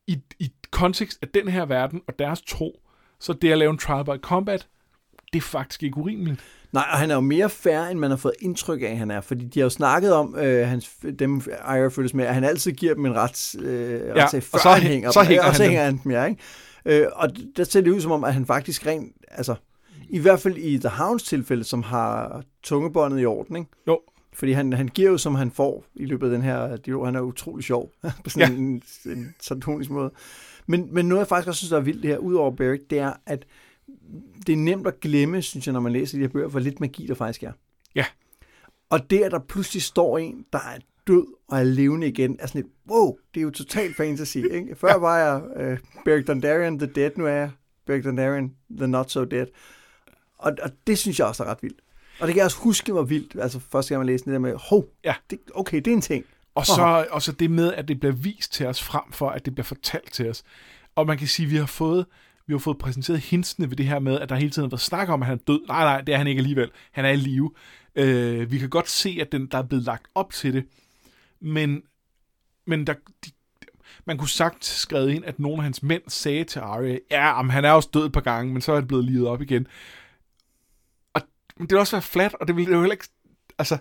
i, 0.08 0.21
i 0.39 0.51
kontekst 0.71 1.19
af 1.21 1.27
den 1.27 1.47
her 1.47 1.65
verden 1.65 2.01
og 2.08 2.19
deres 2.19 2.41
tro, 2.41 2.82
så 3.19 3.34
det 3.34 3.51
at 3.51 3.58
lave 3.58 3.71
en 3.71 3.77
trial 3.77 4.06
by 4.06 4.21
combat, 4.21 4.67
det 5.34 5.39
er 5.39 5.43
faktisk 5.43 5.84
ikke 5.84 5.98
urimeligt. 5.98 6.39
Nej, 6.72 6.86
og 6.91 6.98
han 6.98 7.12
er 7.12 7.15
jo 7.15 7.22
mere 7.22 7.50
fair, 7.50 7.80
end 7.82 8.00
man 8.00 8.10
har 8.10 8.17
fået 8.17 8.34
indtryk 8.41 8.82
af, 8.82 8.98
han 8.98 9.12
er. 9.12 9.22
Fordi 9.22 9.46
de 9.46 9.60
har 9.60 9.65
jo 9.65 9.69
snakket 9.69 10.13
om, 10.13 10.36
øh, 10.36 10.67
hans, 10.67 10.89
dem 11.19 11.41
Ira 11.48 11.88
følges 11.89 12.13
med, 12.13 12.26
at 12.26 12.34
han 12.34 12.43
altid 12.43 12.72
giver 12.72 12.93
dem 12.93 13.06
en 13.06 13.15
ret, 13.15 13.56
øh, 13.60 13.91
Ja, 14.08 14.24
retssag, 14.24 14.43
før 14.43 14.58
og 14.58 14.60
så 14.62 14.69
han 14.69 14.82
hæ- 14.82 14.88
hænger 14.88 15.12
så 15.12 15.24
hænger 15.24 15.43
og 15.43 15.56
så 15.56 15.62
han 15.63 15.72
hænger 15.72 15.86
han 15.86 16.00
dem, 16.04 16.12
ja, 16.12 16.26
ikke? 16.26 16.41
Øh, 16.86 17.08
og 17.13 17.30
der 17.58 17.63
ser 17.63 17.82
det 17.82 17.91
ud 17.91 18.02
som 18.02 18.12
om, 18.12 18.24
at 18.24 18.34
han 18.34 18.46
faktisk 18.46 18.86
rent, 18.86 19.12
altså, 19.32 19.56
i 20.10 20.19
hvert 20.19 20.39
fald 20.39 20.58
i 20.58 20.78
The 20.78 20.89
Hounds 20.89 21.24
tilfælde, 21.24 21.63
som 21.63 21.84
har 21.84 22.43
tungebåndet 22.63 23.22
i 23.22 23.26
orden, 23.26 23.56
ikke? 23.56 23.69
Jo. 23.88 24.00
Fordi 24.34 24.52
han, 24.52 24.74
han 24.74 24.88
giver 24.88 25.12
jo, 25.12 25.17
som 25.17 25.36
han 25.36 25.52
får 25.52 25.86
i 25.96 26.06
løbet 26.06 26.28
af 26.28 26.32
den 26.32 26.41
her 26.41 26.76
dialog. 26.76 27.06
Han 27.08 27.15
er 27.15 27.22
utrolig 27.22 27.65
sjov 27.65 27.91
på 28.24 28.30
sådan 28.30 28.52
ja. 28.54 28.58
en, 28.58 28.82
en 29.06 29.36
sardonisk 29.41 29.89
måde. 29.89 30.12
Men, 30.67 30.88
men 30.91 31.06
noget, 31.06 31.19
jeg 31.19 31.28
faktisk 31.28 31.48
også 31.48 31.58
synes, 31.58 31.69
der 31.69 31.78
er 31.78 31.82
vildt 31.82 32.04
det 32.04 32.10
her, 32.10 32.17
udover 32.17 32.52
Beric, 32.52 32.82
det 32.89 33.00
er, 33.00 33.13
at 33.26 33.46
det 34.48 34.54
er 34.54 34.58
nemt 34.58 34.88
at 34.88 35.00
glemme, 35.00 35.42
synes 35.42 35.68
jeg, 35.68 35.74
når 35.74 35.80
man 35.80 35.92
læser 35.92 36.18
de 36.18 36.22
her 36.22 36.30
bøger, 36.30 36.48
hvor 36.48 36.60
lidt 36.60 36.80
magi 36.80 37.08
der 37.08 37.16
faktisk 37.16 37.44
er. 37.44 37.52
Ja. 37.96 38.06
Og 38.89 39.10
det, 39.10 39.20
at 39.20 39.32
der 39.32 39.39
pludselig 39.39 39.84
står 39.84 40.18
en, 40.18 40.46
der 40.54 40.60
er 40.60 40.80
død 41.08 41.26
og 41.48 41.60
er 41.60 41.63
levende 41.63 42.08
igen, 42.08 42.38
er 42.39 42.48
sådan 42.48 42.62
et, 42.62 42.68
wow, 42.89 43.18
det 43.34 43.39
er 43.39 43.44
jo 43.44 43.52
totalt 43.52 43.96
fantasy. 43.96 44.38
Ikke? 44.38 44.76
Før 44.76 44.88
ja. 44.88 44.98
var 44.98 45.18
jeg 45.18 45.72
uh, 45.72 45.78
Beric 46.06 46.26
Dondarrion, 46.26 46.80
the 46.80 46.88
dead, 46.96 47.12
nu 47.16 47.26
er 47.26 47.32
jeg 47.32 47.52
Beric 47.86 48.04
Dondarrion, 48.04 48.54
the 48.78 48.88
not 48.88 49.12
so 49.12 49.24
dead. 49.24 49.46
Og, 50.38 50.52
og 50.62 50.70
det 50.88 50.98
synes 50.98 51.20
jeg 51.20 51.28
også 51.28 51.44
er 51.44 51.48
ret 51.48 51.58
vildt. 51.62 51.80
Og 52.20 52.28
det 52.28 52.34
kan 52.34 52.38
jeg 52.38 52.46
også 52.46 52.58
huske 52.58 52.96
var 52.96 53.04
vildt, 53.04 53.36
altså 53.42 53.60
første 53.60 53.94
gang 53.94 54.00
man 54.00 54.08
læste 54.08 54.26
det 54.26 54.34
der 54.34 54.39
med, 54.39 54.56
hov, 54.56 54.86
Ja. 55.04 55.16
det, 55.30 55.39
okay, 55.56 55.78
det 55.78 55.88
er 55.88 55.96
en 55.96 56.02
ting. 56.02 56.26
Og 56.56 56.66
så, 56.66 57.08
og 57.12 57.22
så 57.22 57.32
det 57.32 57.52
med, 57.52 57.74
at 57.74 57.88
det 57.88 58.00
bliver 58.00 58.13
vist 58.13 58.54
til 58.54 58.66
os 58.66 58.84
frem 58.84 59.12
for, 59.12 59.30
at 59.30 59.46
det 59.46 59.56
bliver 59.56 59.66
fortalt 59.66 60.13
til 60.13 60.30
os. 60.30 60.44
Og 60.96 61.08
man 61.08 61.18
kan 61.18 61.28
sige, 61.28 61.46
at 61.46 61.52
vi 61.52 61.56
har 61.56 61.66
fået, 61.66 62.06
vi 62.47 62.53
har 62.53 62.60
fået 62.60 62.77
præsenteret 62.77 63.19
hintsene 63.19 63.69
ved 63.69 63.77
det 63.77 63.86
her 63.86 63.99
med, 63.99 64.19
at 64.19 64.29
der 64.29 64.36
hele 64.36 64.49
tiden 64.49 64.65
har 64.65 64.69
været 64.69 64.82
snak 64.82 65.10
om, 65.10 65.21
at 65.21 65.27
han 65.27 65.38
er 65.38 65.43
død. 65.47 65.67
Nej, 65.67 65.84
nej, 65.84 66.01
det 66.01 66.13
er 66.13 66.17
han 66.17 66.27
ikke 66.27 66.39
alligevel. 66.39 66.71
Han 66.91 67.06
er 67.06 67.10
i 67.10 67.15
live. 67.15 67.51
Øh, 67.95 68.51
vi 68.51 68.58
kan 68.58 68.69
godt 68.69 68.89
se, 68.89 69.17
at 69.21 69.32
den, 69.32 69.47
der 69.47 69.58
er 69.58 69.63
blevet 69.63 69.86
lagt 69.86 70.08
op 70.15 70.34
til 70.34 70.53
det. 70.53 70.65
Men, 71.39 71.84
men 72.65 72.88
der, 72.88 72.93
de, 73.25 73.32
man 74.06 74.17
kunne 74.17 74.29
sagt 74.29 74.65
skrevet 74.65 75.12
ind, 75.12 75.25
at 75.25 75.39
nogle 75.39 75.58
af 75.58 75.63
hans 75.63 75.84
mænd 75.84 76.01
sagde 76.08 76.43
til 76.43 76.60
Arya, 76.60 76.97
ja, 77.12 77.27
jamen, 77.27 77.51
han 77.51 77.65
er 77.65 77.71
også 77.71 77.89
død 77.93 78.06
et 78.06 78.12
par 78.12 78.21
gange, 78.21 78.53
men 78.53 78.62
så 78.62 78.71
er 78.71 78.75
han 78.75 78.88
blevet 78.88 79.06
livet 79.06 79.27
op 79.27 79.41
igen. 79.41 79.67
Og 81.13 81.21
men 81.58 81.67
det 81.67 81.71
ville 81.71 81.82
også 81.82 81.95
være 81.95 82.01
flat, 82.01 82.34
og 82.34 82.47
det 82.47 82.56
ville 82.56 82.69
det 82.69 82.75
jo 82.75 82.82
heller 82.82 82.93
ikke... 82.93 83.08
Altså, 83.58 83.77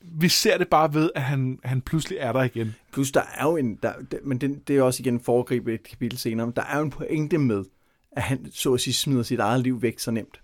vi, 0.00 0.28
ser 0.28 0.58
det 0.58 0.68
bare 0.68 0.94
ved, 0.94 1.10
at 1.14 1.22
han, 1.22 1.58
han 1.64 1.80
pludselig 1.80 2.18
er 2.18 2.32
der 2.32 2.42
igen. 2.42 2.74
Plus, 2.92 3.12
der 3.12 3.22
er 3.34 3.44
jo 3.44 3.56
en, 3.56 3.78
der, 3.82 3.92
men 4.22 4.38
det, 4.38 4.68
det 4.68 4.76
er 4.76 4.82
også 4.82 5.02
igen 5.02 5.20
foregrebet 5.20 5.74
et 5.74 5.82
kapitel 5.82 6.18
senere, 6.18 6.46
men 6.46 6.56
der 6.56 6.62
er 6.62 6.78
jo 6.78 6.84
en 6.84 6.90
pointe 6.90 7.38
med, 7.38 7.64
at 8.12 8.22
han 8.22 8.52
så 8.52 8.74
at 8.74 8.80
sige 8.80 8.94
smider 8.94 9.22
sit 9.22 9.40
eget 9.40 9.60
liv 9.60 9.82
væk 9.82 9.98
så 9.98 10.10
nemt. 10.10 10.40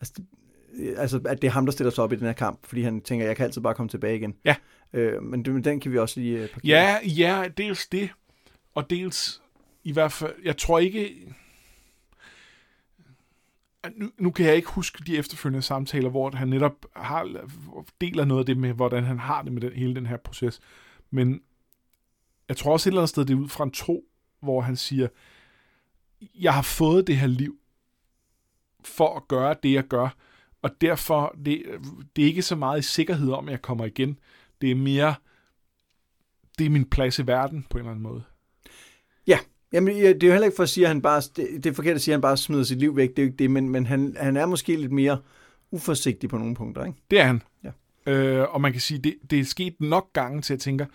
Altså, 0.00 0.14
det, 0.16 0.26
altså, 0.96 1.20
at 1.26 1.42
det 1.42 1.48
er 1.48 1.52
ham, 1.52 1.66
der 1.66 1.72
stiller 1.72 1.90
sig 1.90 2.04
op 2.04 2.12
i 2.12 2.16
den 2.16 2.26
her 2.26 2.32
kamp, 2.32 2.66
fordi 2.66 2.82
han 2.82 3.00
tænker, 3.00 3.26
jeg 3.26 3.36
kan 3.36 3.44
altid 3.44 3.60
bare 3.60 3.74
komme 3.74 3.88
tilbage 3.88 4.16
igen. 4.16 4.34
Ja. 4.44 4.54
Øh, 4.92 5.22
men, 5.22 5.44
men 5.48 5.64
den 5.64 5.80
kan 5.80 5.92
vi 5.92 5.98
også 5.98 6.20
lige 6.20 6.38
øh, 6.38 6.48
parkere. 6.48 6.70
Ja, 6.70 6.98
ja, 7.04 7.44
dels 7.56 7.86
det, 7.86 8.10
og 8.74 8.90
dels 8.90 9.42
i 9.84 9.92
hvert 9.92 10.12
fald, 10.12 10.32
jeg 10.44 10.56
tror 10.56 10.78
ikke... 10.78 11.34
Nu, 13.96 14.10
nu 14.18 14.30
kan 14.30 14.46
jeg 14.46 14.56
ikke 14.56 14.68
huske 14.68 15.04
de 15.06 15.16
efterfølgende 15.16 15.62
samtaler, 15.62 16.10
hvor 16.10 16.30
han 16.30 16.48
netop 16.48 16.86
har, 16.96 17.46
deler 18.00 18.24
noget 18.24 18.40
af 18.40 18.46
det 18.46 18.56
med, 18.56 18.72
hvordan 18.72 19.04
han 19.04 19.18
har 19.18 19.42
det 19.42 19.52
med 19.52 19.60
den, 19.60 19.72
hele 19.72 19.94
den 19.94 20.06
her 20.06 20.16
proces. 20.16 20.60
Men 21.10 21.42
jeg 22.48 22.56
tror 22.56 22.72
også 22.72 22.88
et 22.88 22.90
eller 22.90 23.00
andet 23.00 23.08
sted, 23.08 23.24
det 23.24 23.34
er 23.34 23.38
ud 23.38 23.48
fra 23.48 23.64
en 23.64 23.70
tro, 23.70 24.04
hvor 24.40 24.60
han 24.60 24.76
siger, 24.76 25.08
jeg 26.34 26.54
har 26.54 26.62
fået 26.62 27.06
det 27.06 27.16
her 27.16 27.26
liv 27.26 27.58
for 28.84 29.16
at 29.16 29.28
gøre 29.28 29.56
det, 29.62 29.72
jeg 29.72 29.84
gør, 29.84 30.08
og 30.62 30.80
derfor, 30.80 31.36
det, 31.44 31.62
det 32.16 32.22
er 32.22 32.26
ikke 32.26 32.42
så 32.42 32.56
meget 32.56 32.78
i 32.78 32.82
sikkerhed 32.82 33.32
om, 33.32 33.48
at 33.48 33.52
jeg 33.52 33.62
kommer 33.62 33.84
igen. 33.84 34.18
Det 34.60 34.70
er 34.70 34.74
mere, 34.74 35.14
det 36.58 36.66
er 36.66 36.70
min 36.70 36.90
plads 36.90 37.18
i 37.18 37.26
verden, 37.26 37.66
på 37.70 37.78
en 37.78 37.80
eller 37.80 37.90
anden 37.90 38.02
måde. 38.02 38.22
Jamen, 39.72 39.96
ja, 39.96 40.08
det 40.12 40.22
er 40.22 40.26
jo 40.26 40.32
heller 40.32 40.46
ikke 40.46 40.56
for 40.56 40.62
at 40.62 40.68
sige, 40.68 40.84
at 40.84 40.88
han 40.88 41.02
bare, 41.02 41.22
det, 41.36 41.64
det 41.64 41.66
er 41.66 41.72
forkert 41.74 41.94
at 41.94 42.00
sige, 42.02 42.12
at 42.12 42.16
han 42.16 42.20
bare 42.20 42.36
smider 42.36 42.64
sit 42.64 42.78
liv 42.78 42.96
væk, 42.96 43.08
det 43.08 43.18
er 43.18 43.22
jo 43.22 43.26
ikke 43.26 43.36
det, 43.38 43.50
men, 43.50 43.68
men 43.68 43.86
han, 43.86 44.16
han 44.20 44.36
er 44.36 44.46
måske 44.46 44.76
lidt 44.76 44.92
mere 44.92 45.18
uforsigtig 45.70 46.30
på 46.30 46.38
nogle 46.38 46.54
punkter, 46.54 46.84
ikke? 46.84 46.98
Det 47.10 47.20
er 47.20 47.24
han. 47.24 47.42
Ja. 47.64 47.70
Øh, 48.12 48.54
og 48.54 48.60
man 48.60 48.72
kan 48.72 48.80
sige, 48.80 48.98
det, 48.98 49.14
det 49.30 49.40
er 49.40 49.44
sket 49.44 49.74
nok 49.80 50.12
gange 50.12 50.42
til, 50.42 50.52
at 50.52 50.56
jeg 50.58 50.60
tænker, 50.62 50.86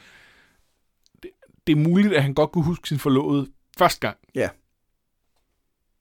det, 1.24 1.32
det 1.68 1.74
er 1.74 1.80
muligt, 1.80 2.14
at 2.14 2.24
han 2.24 2.34
godt 2.34 2.52
kunne 2.52 2.64
huske 2.64 2.88
sin 2.88 3.00
forlovede 3.00 3.48
første 3.78 4.00
gang. 4.00 4.18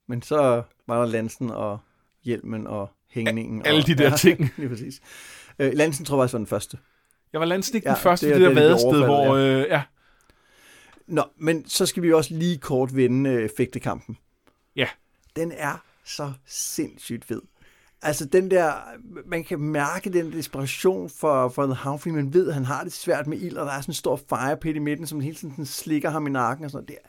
Men 0.09 0.23
så 0.23 0.63
var 0.87 0.99
der 1.05 1.07
Lansen 1.07 1.51
og 1.51 1.79
hjelmen 2.25 2.67
og 2.67 2.91
hængningen. 3.11 3.63
Alle 3.67 3.81
og, 3.83 3.87
de 3.87 3.95
der 3.95 4.17
ting. 4.27 4.53
lige 4.57 4.69
præcis. 4.69 5.01
Øh, 5.59 5.73
Lansen 5.75 6.05
tror 6.05 6.17
jeg 6.17 6.23
faktisk 6.23 6.33
var 6.33 6.39
den 6.39 6.47
første. 6.47 6.79
Jeg 7.33 7.41
var 7.41 7.47
landsning 7.47 7.85
den 7.85 7.91
Ja, 7.91 7.95
første, 7.97 8.27
det 8.27 8.35
det, 8.35 8.41
det 8.49 8.57
der 8.57 8.63
vadested, 8.63 9.05
hvor... 9.05 9.17
overfaldet, 9.27 9.65
Øh, 9.65 9.67
ja. 9.71 9.83
Nå, 11.07 11.25
men 11.37 11.69
så 11.69 11.87
skal 11.87 12.03
vi 12.03 12.09
jo 12.09 12.17
også 12.17 12.35
lige 12.35 12.59
kort 12.59 12.97
vende 12.97 13.31
øh, 13.31 13.49
fægtekampen. 13.57 14.17
Ja. 14.77 14.88
Den 15.37 15.53
er 15.53 15.85
så 16.05 16.33
sindssygt 16.47 17.25
fed. 17.25 17.43
Altså 18.03 18.25
den 18.25 18.51
der, 18.51 18.73
man 19.27 19.45
kan 19.45 19.61
mærke 19.61 20.11
den 20.11 20.33
desperation 20.33 21.11
for, 21.11 21.49
for 21.49 21.67
The 21.67 21.75
Hound, 21.75 21.99
fordi 21.99 22.14
man 22.14 22.35
ved, 22.35 22.49
at 22.49 22.55
han 22.55 22.64
har 22.64 22.85
det 22.85 22.93
svært 22.93 23.27
med 23.27 23.38
ild, 23.38 23.57
og 23.57 23.67
der 23.67 23.73
er 23.73 23.81
sådan 23.81 23.90
en 23.90 23.95
stor 23.95 24.17
firepit 24.17 24.77
i 24.77 24.79
midten, 24.79 25.07
som 25.07 25.21
hele 25.21 25.37
tiden 25.37 25.53
sådan 25.53 25.67
slikker 25.67 26.11
ham 26.11 26.27
i 26.27 26.31
nakken 26.31 26.64
og 26.64 26.71
sådan 26.71 26.77
noget. 26.77 26.88
Det 26.88 26.99
er, 27.05 27.09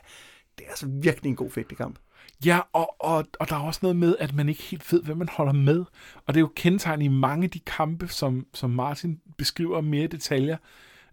det 0.58 0.66
er 0.66 0.70
altså 0.70 0.88
virkelig 0.88 1.30
en 1.30 1.36
god 1.36 1.52
fægtekamp. 1.52 2.00
Ja, 2.46 2.60
og, 2.74 2.96
og, 3.00 3.26
og 3.40 3.50
der 3.50 3.56
er 3.56 3.60
også 3.60 3.80
noget 3.82 3.96
med, 3.96 4.16
at 4.20 4.34
man 4.34 4.50
ikke 4.50 4.62
helt 4.62 4.94
ved, 4.94 5.04
hvem 5.04 5.18
man 5.18 5.30
holder 5.30 5.54
med. 5.54 5.86
Og 6.26 6.34
det 6.34 6.36
er 6.36 6.42
jo 6.42 6.52
kendetegn 6.56 7.02
i 7.02 7.08
mange 7.08 7.44
af 7.44 7.50
de 7.50 7.60
kampe, 7.60 8.08
som, 8.08 8.46
som 8.54 8.70
Martin 8.70 9.20
beskriver 9.38 9.82
mere 9.82 10.04
i 10.04 10.08
detaljer. 10.08 10.58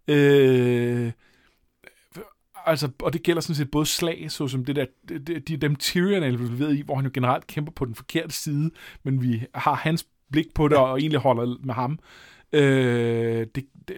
Øh, 0.09 1.13
altså, 2.67 2.89
og 3.03 3.13
det 3.13 3.23
gælder 3.23 3.41
sådan 3.43 3.55
set 3.57 3.71
både 3.71 3.87
slag, 3.87 4.31
såsom 4.31 4.65
det 4.65 4.77
der, 4.77 4.87
de, 5.09 5.19
de, 5.19 5.57
dem 5.57 5.77
Tyrion 5.77 6.23
er 6.23 6.27
involveret 6.27 6.77
i, 6.77 6.83
hvor 6.83 6.95
han 6.95 7.05
jo 7.05 7.11
generelt 7.15 7.47
kæmper 7.47 7.73
på 7.73 7.85
den 7.85 7.95
forkerte 7.95 8.35
side, 8.35 8.71
men 9.03 9.23
vi 9.23 9.43
har 9.55 9.75
hans 9.75 10.07
blik 10.33 10.47
på 10.55 10.69
det, 10.69 10.79
og 10.79 11.01
egentlig 11.01 11.21
holder 11.21 11.57
med 11.65 11.75
ham. 11.75 11.99
Øh, 12.53 13.47
det, 13.55 13.65
det, 13.89 13.97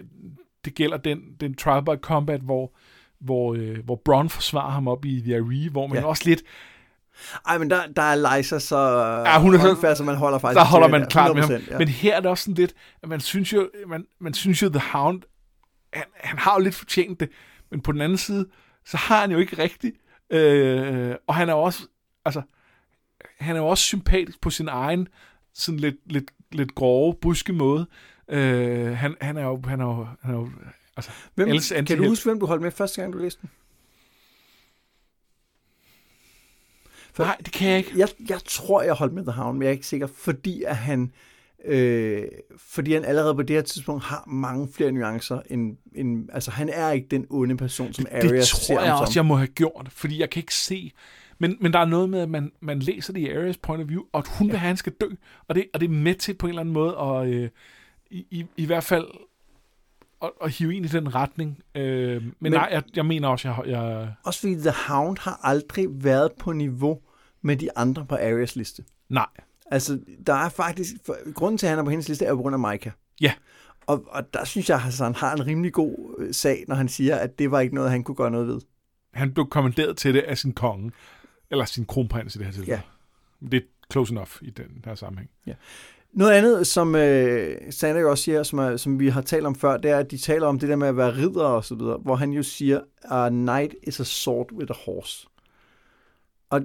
det 0.65 0.75
gælder 0.75 0.97
den, 0.97 1.19
den 1.39 1.53
trial 1.55 1.83
by 1.85 2.01
combat, 2.01 2.41
hvor, 2.41 2.75
hvor, 3.19 3.53
øh, 3.55 3.77
hvor 3.85 4.01
Bronn 4.05 4.29
forsvarer 4.29 4.71
ham 4.71 4.87
op 4.87 5.05
i 5.05 5.21
The 5.21 5.35
Aree, 5.35 5.69
hvor 5.69 5.87
man 5.87 5.97
Ja. 5.97 6.05
også 6.05 6.23
lidt, 6.25 6.41
Ej, 7.47 7.57
men 7.57 7.69
der, 7.69 7.87
der 7.95 8.01
er 8.01 8.37
Liza 8.37 8.59
så 8.59 8.77
Ja, 9.25 9.41
hun 9.41 9.53
er 9.55 9.59
håndfast, 9.59 9.97
så 9.97 10.03
man 10.03 10.15
holder 10.15 10.37
faktisk 10.39 10.59
der 10.59 10.65
holder 10.65 10.87
man 10.87 11.01
det 11.01 11.09
klart 11.09 11.35
med 11.35 11.43
ham. 11.43 11.51
100%, 11.51 11.71
Ja. 11.71 11.77
Men 11.77 11.87
her 11.87 12.15
er 12.15 12.19
det 12.19 12.29
også 12.29 12.43
sådan 12.43 12.55
lidt, 12.55 12.73
at 13.03 13.09
man 13.09 13.19
synes 13.19 13.53
jo, 13.53 13.69
man, 13.87 14.05
man 14.19 14.33
synes 14.33 14.61
jo, 14.61 14.69
The 14.69 14.81
Hound, 14.91 15.21
han, 15.93 16.03
han 16.15 16.39
har 16.39 16.53
jo 16.57 16.63
lidt 16.63 16.75
fortjent 16.75 17.19
det, 17.19 17.29
men 17.69 17.81
på 17.81 17.91
den 17.91 18.01
anden 18.01 18.17
side, 18.17 18.49
så 18.85 18.97
har 18.97 19.21
han 19.21 19.31
jo 19.31 19.37
ikke 19.37 19.57
rigtigt. 19.57 19.95
Øh, 20.29 21.15
og 21.27 21.35
han 21.35 21.49
er 21.49 21.53
også, 21.53 21.87
altså, 22.25 22.41
han 23.37 23.55
er 23.55 23.59
jo 23.59 23.67
også 23.67 23.83
sympatisk 23.83 24.41
på 24.41 24.49
sin 24.49 24.67
egen, 24.67 25.07
sådan 25.53 25.79
lidt, 25.79 25.95
lidt, 26.05 26.31
lidt 26.51 26.75
grove, 26.75 27.15
buske 27.21 27.53
måde. 27.53 27.87
Øh, 28.27 28.97
han, 28.97 29.15
han 29.21 29.37
er 29.37 29.43
jo, 29.45 29.61
han 29.65 29.81
er 29.81 29.85
jo, 29.85 30.07
han 30.21 30.33
er 30.33 30.39
jo 30.39 30.49
altså, 30.97 31.11
Hvem, 31.35 31.47
Ellers 31.47 31.73
kan 31.87 31.97
du 31.97 32.07
huske, 32.07 32.25
hvem 32.25 32.39
du 32.39 32.45
holdt 32.45 32.61
med 32.61 32.71
første 32.71 33.01
gang, 33.01 33.13
du 33.13 33.17
læste 33.17 33.41
den? 33.41 33.49
For, 37.13 37.23
Nej, 37.23 37.37
det 37.45 37.53
kan 37.53 37.69
jeg 37.69 37.77
ikke. 37.77 37.91
Jeg, 37.95 38.09
jeg 38.29 38.39
tror, 38.45 38.81
jeg 38.81 38.93
holdt 38.93 39.13
med 39.13 39.23
The 39.23 39.31
Hound, 39.31 39.57
men 39.57 39.61
jeg 39.61 39.67
er 39.69 39.73
ikke 39.73 39.87
sikker, 39.87 40.07
fordi 40.07 40.63
at 40.63 40.77
han... 40.77 41.01
Øh, 41.01 41.34
fordi 42.57 42.93
han 42.93 43.05
allerede 43.05 43.35
på 43.35 43.41
det 43.41 43.55
her 43.55 43.61
tidspunkt 43.61 44.03
har 44.03 44.23
mange 44.27 44.67
flere 44.73 44.91
nuancer 44.91 45.41
end, 45.49 45.77
end 45.95 46.29
altså 46.33 46.51
han 46.51 46.69
er 46.69 46.91
ikke 46.91 47.07
den 47.11 47.25
onde 47.29 47.57
person, 47.57 47.93
som 47.93 48.05
Det 48.21 48.47
ser 48.47 48.57
tror 48.57 48.81
jeg 48.81 48.91
ham 48.91 49.01
også, 49.01 49.13
som. 49.13 49.19
jeg 49.19 49.25
må 49.25 49.35
have 49.35 49.47
gjort, 49.47 49.87
fordi 49.89 50.19
jeg 50.19 50.29
kan 50.29 50.39
ikke 50.39 50.55
se... 50.55 50.91
Men, 51.39 51.57
men 51.61 51.73
der 51.73 51.79
er 51.79 51.85
noget 51.85 52.09
med, 52.09 52.19
at 52.19 52.29
man, 52.29 52.51
man 52.61 52.79
læser 52.79 53.13
det 53.13 53.19
i 53.19 53.29
Arias 53.29 53.57
point 53.57 53.83
of 53.83 53.89
view, 53.89 54.01
og 54.13 54.19
at 54.19 54.27
hun 54.27 54.47
ja. 54.47 54.51
vil 54.51 54.59
have, 54.59 54.67
at 54.67 54.69
han 54.69 54.77
skal 54.77 54.93
dø. 55.01 55.07
Og 55.47 55.55
det, 55.55 55.65
og 55.73 55.79
det 55.79 55.85
er 55.85 55.93
med 55.93 56.15
til 56.15 56.33
på 56.33 56.45
en 56.45 56.49
eller 56.49 56.61
anden 56.61 56.73
måde 56.73 56.97
at 56.97 57.27
øh, 57.27 57.49
i, 58.11 58.27
i, 58.31 58.45
i 58.57 58.65
hvert 58.65 58.83
fald 58.83 59.05
at, 60.23 60.31
at 60.41 60.51
hive 60.51 60.75
ind 60.75 60.85
i 60.85 60.89
den 60.89 61.15
retning. 61.15 61.59
Øh, 61.75 62.21
men, 62.23 62.33
men 62.39 62.51
nej, 62.51 62.69
jeg, 62.71 62.83
jeg 62.95 63.05
mener 63.05 63.27
også, 63.27 63.47
jeg, 63.47 63.57
jeg... 63.67 64.13
Også 64.25 64.39
fordi 64.39 64.55
The 64.55 64.73
Hound 64.87 65.17
har 65.19 65.39
aldrig 65.43 65.87
været 65.91 66.31
på 66.39 66.51
niveau 66.51 66.99
med 67.41 67.55
de 67.55 67.77
andre 67.77 68.05
på 68.05 68.15
Arias 68.15 68.55
liste. 68.55 68.83
Nej. 69.09 69.27
Altså, 69.71 69.99
der 70.27 70.33
er 70.33 70.49
faktisk... 70.49 70.95
For, 71.05 71.33
grunden 71.33 71.57
til, 71.57 71.65
at 71.65 71.69
han 71.69 71.79
er 71.79 71.83
på 71.83 71.89
hendes 71.89 72.09
liste, 72.09 72.25
er 72.25 72.35
på 72.35 72.41
grund 72.41 72.65
af 72.65 72.71
Micah. 72.71 72.93
Ja. 73.21 73.33
Og, 73.87 74.03
og 74.07 74.33
der 74.33 74.45
synes 74.45 74.69
jeg, 74.69 74.77
at 74.77 74.97
han 74.97 75.15
har 75.15 75.33
en 75.33 75.47
rimelig 75.47 75.73
god 75.73 76.15
øh, 76.19 76.33
sag, 76.33 76.65
når 76.67 76.75
han 76.75 76.89
siger, 76.89 77.15
at 77.15 77.39
det 77.39 77.51
var 77.51 77.59
ikke 77.59 77.75
noget, 77.75 77.91
han 77.91 78.03
kunne 78.03 78.15
gøre 78.15 78.31
noget 78.31 78.47
ved. 78.47 78.61
Han 79.13 79.33
blev 79.33 79.47
kommanderet 79.49 79.97
til 79.97 80.13
det 80.13 80.21
af 80.21 80.37
sin 80.37 80.53
konge. 80.53 80.91
Eller 81.51 81.65
sin 81.65 81.85
kronprins 81.85 82.35
i 82.35 82.37
det 82.37 82.45
her 82.45 82.53
tilfælde. 82.53 82.81
Ja. 83.41 83.47
Det 83.47 83.57
er 83.57 83.61
close 83.91 84.13
enough 84.13 84.31
i 84.41 84.49
den 84.49 84.81
her 84.85 84.95
sammenhæng. 84.95 85.29
Ja. 85.47 85.53
Noget 86.13 86.31
andet, 86.31 86.67
som 86.67 86.95
øh, 86.95 87.57
Sander 87.71 88.01
jo 88.01 88.09
også 88.09 88.23
siger, 88.23 88.43
som, 88.43 88.59
er, 88.59 88.77
som 88.77 88.99
vi 88.99 89.09
har 89.09 89.21
talt 89.21 89.45
om 89.45 89.55
før, 89.55 89.77
det 89.77 89.91
er, 89.91 89.97
at 89.97 90.11
de 90.11 90.17
taler 90.17 90.47
om 90.47 90.59
det 90.59 90.69
der 90.69 90.75
med 90.75 90.87
at 90.87 90.97
være 90.97 91.15
ridder 91.15 91.43
og 91.43 91.65
så 91.65 91.75
videre, 91.75 91.97
hvor 91.97 92.15
han 92.15 92.31
jo 92.31 92.43
siger, 92.43 92.81
a 93.03 93.29
knight 93.29 93.75
is 93.83 93.99
a 93.99 94.03
sword 94.03 94.51
with 94.51 94.71
a 94.71 94.75
horse. 94.85 95.27
Og 96.49 96.61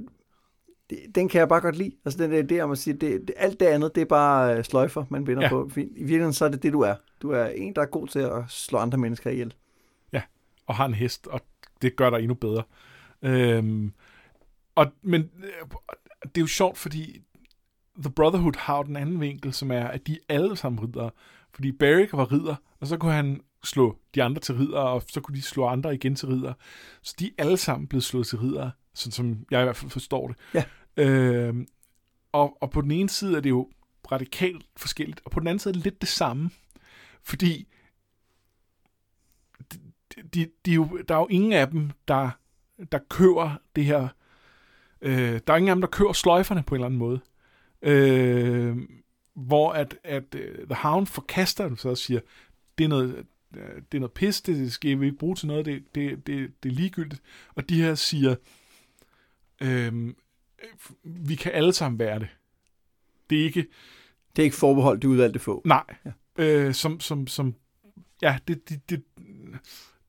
det, 0.90 0.98
den 1.14 1.28
kan 1.28 1.38
jeg 1.38 1.48
bare 1.48 1.60
godt 1.60 1.76
lide. 1.76 1.92
Altså 2.04 2.22
den 2.26 2.30
der 2.48 2.56
idé 2.58 2.60
om 2.62 2.70
at 2.70 2.78
sige, 2.78 2.94
det, 2.94 3.20
det, 3.28 3.32
alt 3.36 3.60
det 3.60 3.66
andet, 3.66 3.94
det 3.94 4.00
er 4.00 4.04
bare 4.04 4.56
øh, 4.58 4.64
sløjfer, 4.64 5.04
man 5.10 5.24
binder 5.24 5.42
Ja. 5.42 5.46
ja. 5.46 5.50
på. 5.50 5.70
I 5.76 5.80
virkeligheden 5.80 6.32
så 6.32 6.44
er 6.44 6.48
det 6.48 6.62
det, 6.62 6.72
du 6.72 6.80
er. 6.80 6.94
Du 7.22 7.30
er 7.30 7.44
en, 7.46 7.74
der 7.74 7.82
er 7.82 7.86
god 7.86 8.08
til 8.08 8.18
at 8.18 8.42
slå 8.48 8.78
andre 8.78 8.98
mennesker 8.98 9.30
ihjel. 9.30 9.54
og 10.66 10.76
har 10.76 10.86
en 10.86 10.94
hest, 10.94 11.26
og 11.26 11.40
det 11.82 11.96
gør 11.96 12.10
dig 12.10 12.18
endnu 12.18 12.34
bedre. 12.34 12.62
Øhm, 13.22 13.92
og, 14.74 14.86
men 15.02 15.20
øh, 15.20 15.68
det 16.22 16.36
er 16.36 16.40
jo 16.40 16.46
sjovt, 16.46 16.78
fordi 16.78 17.20
The 18.02 18.10
Brotherhood 18.10 18.52
har 18.58 18.76
jo 18.76 18.82
den 18.82 18.96
anden 18.96 19.20
vinkel, 19.20 19.52
som 19.52 19.70
er, 19.70 19.84
at 19.84 20.06
de 20.06 20.18
alle 20.28 20.56
sammen 20.56 20.82
riddere. 20.82 21.10
Fordi 21.54 21.72
Barrick 21.72 22.12
var 22.12 22.32
ridder, 22.32 22.54
og 22.80 22.86
så 22.86 22.96
kunne 22.96 23.12
han 23.12 23.40
slå 23.64 23.96
de 24.14 24.22
andre 24.22 24.40
til 24.40 24.54
ridder, 24.54 24.78
og 24.80 25.02
så 25.08 25.20
kunne 25.20 25.36
de 25.36 25.42
slå 25.42 25.66
andre 25.66 25.94
igen 25.94 26.14
til 26.14 26.28
ridder. 26.28 26.52
Så 27.02 27.14
de 27.18 27.26
er 27.26 27.30
alle 27.44 27.56
sammen 27.56 27.86
blevet 27.88 28.04
slået 28.04 28.26
til 28.26 28.38
ridder, 28.38 28.70
sådan 28.94 29.12
som 29.12 29.44
jeg 29.50 29.60
i 29.60 29.64
hvert 29.64 29.76
fald 29.76 29.90
forstår 29.90 30.26
det. 30.28 30.36
Ja. 30.54 30.64
Øh, 31.00 31.66
og, 32.32 32.62
og 32.62 32.70
på 32.70 32.80
den 32.80 32.90
ene 32.90 33.08
side 33.08 33.36
er 33.36 33.40
det 33.40 33.50
jo 33.50 33.70
radikalt 34.12 34.66
forskelligt, 34.76 35.20
og 35.24 35.30
på 35.30 35.40
den 35.40 35.48
anden 35.48 35.58
side 35.58 35.72
er 35.72 35.72
det 35.72 35.84
lidt 35.84 36.00
det 36.00 36.08
samme. 36.08 36.50
Fordi 37.22 37.68
de, 39.72 39.78
de, 40.34 40.50
de 40.66 40.70
er 40.70 40.74
jo, 40.74 41.02
der 41.08 41.14
er 41.14 41.18
jo 41.18 41.26
ingen 41.30 41.52
af 41.52 41.70
dem, 41.70 41.90
der, 42.08 42.30
der 42.92 42.98
kører 43.08 43.56
det 43.76 43.84
her... 43.84 44.08
Øh, 45.02 45.40
der 45.46 45.52
er 45.52 45.56
ingen 45.56 45.68
af 45.68 45.76
dem, 45.76 45.80
der 45.80 45.88
kører 45.88 46.12
sløjferne 46.12 46.62
på 46.62 46.74
en 46.74 46.76
eller 46.76 46.86
anden 46.86 46.98
måde. 46.98 47.20
Øh, 47.82 48.76
hvor 49.34 49.72
at, 49.72 49.98
at 50.04 50.34
uh, 50.34 50.66
The 50.66 50.74
Hound 50.74 51.06
forkaster 51.06 51.68
dem 51.68 51.76
så 51.76 51.88
og 51.88 51.98
siger, 51.98 52.20
det 52.78 52.84
er 52.84 52.88
noget, 52.88 53.26
øh, 53.56 53.82
det 53.92 53.98
er 53.98 54.00
noget 54.00 54.12
pis, 54.12 54.40
det 54.40 54.72
skal 54.72 55.00
vi 55.00 55.06
ikke 55.06 55.18
bruge 55.18 55.36
til 55.36 55.46
noget, 55.46 55.66
det, 55.66 55.94
det, 55.94 56.26
det, 56.26 56.62
det 56.62 56.68
er 56.68 56.74
ligegyldigt. 56.74 57.22
Og 57.54 57.68
de 57.68 57.82
her 57.82 57.94
siger, 57.94 58.34
øh, 59.60 60.14
vi 61.04 61.34
kan 61.34 61.52
alle 61.52 61.72
sammen 61.72 61.98
være 61.98 62.18
det. 62.18 62.28
Det 63.30 63.40
er 63.40 63.44
ikke, 63.44 63.66
Det 64.36 64.42
er 64.42 64.44
ikke 64.44 64.56
forbeholdt 64.56 65.02
de 65.02 65.08
udvalgte 65.08 65.38
få. 65.38 65.62
nej, 65.64 65.84
Ja. 66.04 66.10
øh, 66.38 66.74
som, 66.74 67.00
som, 67.00 67.26
som, 67.26 67.54
ja, 68.22 68.38
det, 68.48 68.68
det, 68.68 68.90
det, 68.90 69.02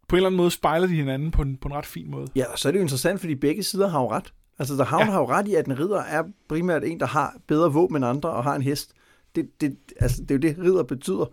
på 0.08 0.16
en 0.16 0.18
eller 0.18 0.28
anden 0.28 0.38
måde 0.38 0.52
spejler 0.52 0.88
de 0.88 0.95
hinanden 0.95 1.32
på 1.32 1.41
en, 1.41 1.58
på 1.58 1.68
en 1.68 1.74
ret 1.74 1.86
fin 1.86 2.12
måde. 2.12 2.28
Ja, 2.36 2.45
og 2.52 2.60
så 2.60 2.68
er 2.68 2.72
det 2.72 2.80
jo 2.80 2.84
interessant, 2.84 3.20
fordi 3.20 3.36
begge 3.36 3.64
sider 3.64 3.88
har 3.88 4.02
jo 4.02 4.12
ret. 4.12 4.34
Altså, 4.60 4.76
der 4.76 4.84
Havn 4.84 5.06
ja. 5.06 5.12
har 5.12 5.20
jo 5.20 5.28
ret 5.28 5.47
i, 5.47 5.56
at 5.56 5.66
en 5.66 5.80
ridder 5.80 6.02
er 6.02 6.24
primært 6.49 6.84
en, 6.84 6.99
der 6.99 7.06
har 7.06 7.38
bedre 7.47 7.74
våben 7.74 7.95
end 7.95 8.06
andre 8.06 8.30
og 8.30 8.43
har 8.43 8.56
en 8.56 8.62
hest. 8.62 8.93
Det, 9.36 9.62
det, 9.62 9.78
altså, 9.99 10.22
det 10.22 10.32
er 10.32 10.36
jo 10.36 10.39
det, 10.39 10.58
ridder 10.66 10.84
betyder. 10.84 11.26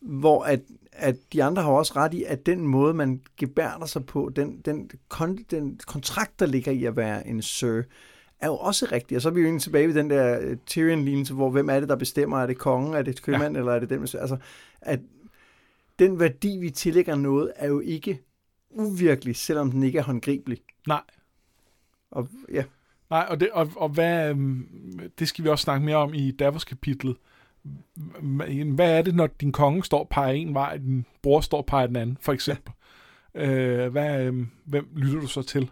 Hvor 0.00 0.42
at, 0.42 0.60
at 0.92 1.16
de 1.32 1.44
andre 1.44 1.62
har 1.62 1.70
også 1.70 1.92
ret 1.96 2.14
i, 2.14 2.24
at 2.24 2.46
den 2.46 2.66
måde, 2.66 2.94
man 2.94 3.22
gebærder 3.36 3.86
sig 3.86 4.06
på, 4.06 4.32
den, 4.36 4.60
den, 4.60 4.90
kon, 5.08 5.36
den 5.50 5.80
kontrakt, 5.86 6.40
der 6.40 6.46
ligger 6.46 6.72
i 6.72 6.84
at 6.84 6.96
være 6.96 7.26
en 7.26 7.42
sir, 7.42 7.82
er 8.44 8.48
jo 8.48 8.56
også 8.56 8.88
rigtig. 8.92 9.16
Og 9.16 9.22
så 9.22 9.28
er 9.28 9.32
vi 9.32 9.40
jo 9.40 9.46
egentlig 9.46 9.62
tilbage 9.62 9.88
ved 9.88 9.94
den 9.94 10.10
der 10.10 10.38
øh, 10.40 10.56
Tyrion-lignelse, 10.66 11.34
hvor 11.34 11.50
hvem 11.50 11.68
er 11.68 11.80
det, 11.80 11.88
der 11.88 11.96
bestemmer? 11.96 12.38
Er 12.38 12.46
det 12.46 12.58
kongen? 12.58 12.94
Er 12.94 13.02
det 13.02 13.22
købmand? 13.22 13.54
Ja. 13.54 13.60
Eller 13.60 13.72
er 13.72 13.80
det 13.80 13.90
den? 13.90 14.00
Altså, 14.00 14.36
at 14.80 15.00
den 15.98 16.20
værdi, 16.20 16.58
vi 16.58 16.70
tillægger 16.70 17.14
noget, 17.14 17.52
er 17.56 17.68
jo 17.68 17.80
ikke 17.80 18.22
uvirkelig, 18.70 19.36
selvom 19.36 19.70
den 19.70 19.82
ikke 19.82 19.98
er 19.98 20.02
håndgribelig. 20.02 20.58
Nej, 20.88 21.02
Og 22.10 22.28
ja, 22.52 22.64
Nej, 23.10 23.26
og, 23.30 23.40
det, 23.40 23.50
og, 23.50 23.70
og 23.76 23.88
hvad, 23.88 24.30
øhm, 24.30 24.68
det 25.18 25.28
skal 25.28 25.44
vi 25.44 25.48
også 25.48 25.62
snakke 25.62 25.86
mere 25.86 25.96
om 25.96 26.14
i 26.14 26.30
Davos-kapitlet. 26.30 27.16
Hvad 28.74 28.98
er 28.98 29.02
det, 29.02 29.14
når 29.14 29.26
din 29.26 29.52
konge 29.52 29.84
står 29.84 29.98
og 29.98 30.08
peger 30.08 30.32
en 30.32 30.54
vej, 30.54 30.70
og 30.74 30.80
din 30.80 31.06
bror 31.22 31.40
står 31.40 31.58
og 31.58 31.66
peger 31.66 31.86
den 31.86 31.96
anden, 31.96 32.18
for 32.20 32.32
eksempel? 32.32 32.72
Ja. 33.34 33.46
Øh, 33.46 33.92
hvad, 33.92 34.24
øhm, 34.24 34.48
hvem 34.64 34.88
lytter 34.96 35.20
du 35.20 35.26
så 35.26 35.42
til? 35.42 35.70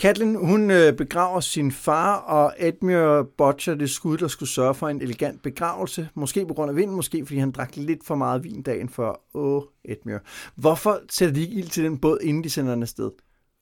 Catelyn, 0.00 0.34
hun 0.34 0.70
øh, 0.70 0.92
begraver 0.96 1.40
sin 1.40 1.72
far, 1.72 2.16
og 2.16 2.54
Edmure 2.58 3.24
botcher 3.24 3.74
det 3.74 3.90
skud, 3.90 4.18
der 4.18 4.28
skulle 4.28 4.48
sørge 4.48 4.74
for 4.74 4.88
en 4.88 5.02
elegant 5.02 5.42
begravelse. 5.42 6.08
Måske 6.14 6.46
på 6.46 6.54
grund 6.54 6.70
af 6.70 6.76
vinden, 6.76 6.96
måske 6.96 7.26
fordi 7.26 7.38
han 7.38 7.50
drak 7.50 7.76
lidt 7.76 8.06
for 8.06 8.14
meget 8.14 8.44
vin 8.44 8.62
dagen 8.62 8.88
før. 8.88 9.20
Åh, 9.34 9.62
Edmure. 9.84 10.20
Hvorfor 10.54 11.00
sætter 11.10 11.34
de 11.34 11.40
ikke 11.40 11.54
ild 11.54 11.68
til 11.68 11.84
den 11.84 11.98
båd, 11.98 12.18
inden 12.22 12.44
de 12.44 12.50
sender 12.50 12.72
den 12.74 12.82
afsted? 12.82 13.10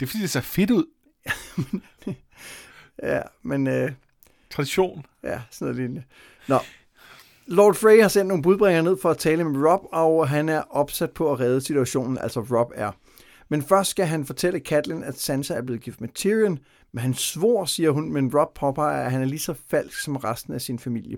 Det 0.00 0.06
er 0.06 0.10
fordi, 0.10 0.22
det 0.22 0.30
ser 0.30 0.40
fedt 0.40 0.70
ud. 0.70 0.84
Ja, 3.02 3.20
men 3.42 3.66
øh, 3.66 3.90
Tradition. 4.50 5.06
ja, 5.24 5.40
sådan 5.50 5.66
noget 5.66 5.76
lignende. 5.76 6.02
Nå. 6.48 6.58
Lord 7.46 7.74
Frey 7.74 8.00
har 8.02 8.08
sendt 8.08 8.28
nogle 8.28 8.42
budbringere 8.42 8.82
ned 8.82 8.96
for 9.02 9.10
at 9.10 9.18
tale 9.18 9.44
med 9.44 9.70
Rob, 9.70 9.80
og 9.92 10.28
han 10.28 10.48
er 10.48 10.62
opsat 10.70 11.10
på 11.10 11.32
at 11.32 11.40
redde 11.40 11.60
situationen, 11.60 12.18
altså 12.18 12.40
Rob 12.40 12.72
er. 12.74 12.92
Men 13.52 13.62
først 13.62 13.90
skal 13.90 14.06
han 14.06 14.24
fortælle 14.24 14.58
Catelyn, 14.58 15.02
at 15.02 15.18
Sansa 15.18 15.54
er 15.54 15.62
blevet 15.62 15.82
gift 15.82 16.00
med 16.00 16.08
Tyrion, 16.14 16.58
men 16.92 17.02
han 17.02 17.14
svor, 17.14 17.64
siger 17.64 17.90
hun, 17.90 18.12
men 18.12 18.34
Rob 18.34 18.54
påpeger, 18.54 19.04
at 19.04 19.12
han 19.12 19.20
er 19.22 19.24
lige 19.24 19.38
så 19.38 19.54
falsk 19.68 20.00
som 20.00 20.16
resten 20.16 20.54
af 20.54 20.60
sin 20.60 20.78
familie. 20.78 21.16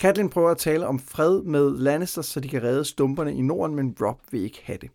Catelyn 0.00 0.28
prøver 0.28 0.50
at 0.50 0.58
tale 0.58 0.86
om 0.86 0.98
fred 0.98 1.42
med 1.42 1.78
Lannisters, 1.78 2.26
så 2.26 2.40
de 2.40 2.48
kan 2.48 2.62
redde 2.62 2.84
stumperne 2.84 3.34
i 3.34 3.42
Norden, 3.42 3.76
men 3.76 3.96
Rob 4.00 4.20
vil 4.30 4.40
ikke 4.40 4.60
have 4.64 4.78
det. 4.80 4.90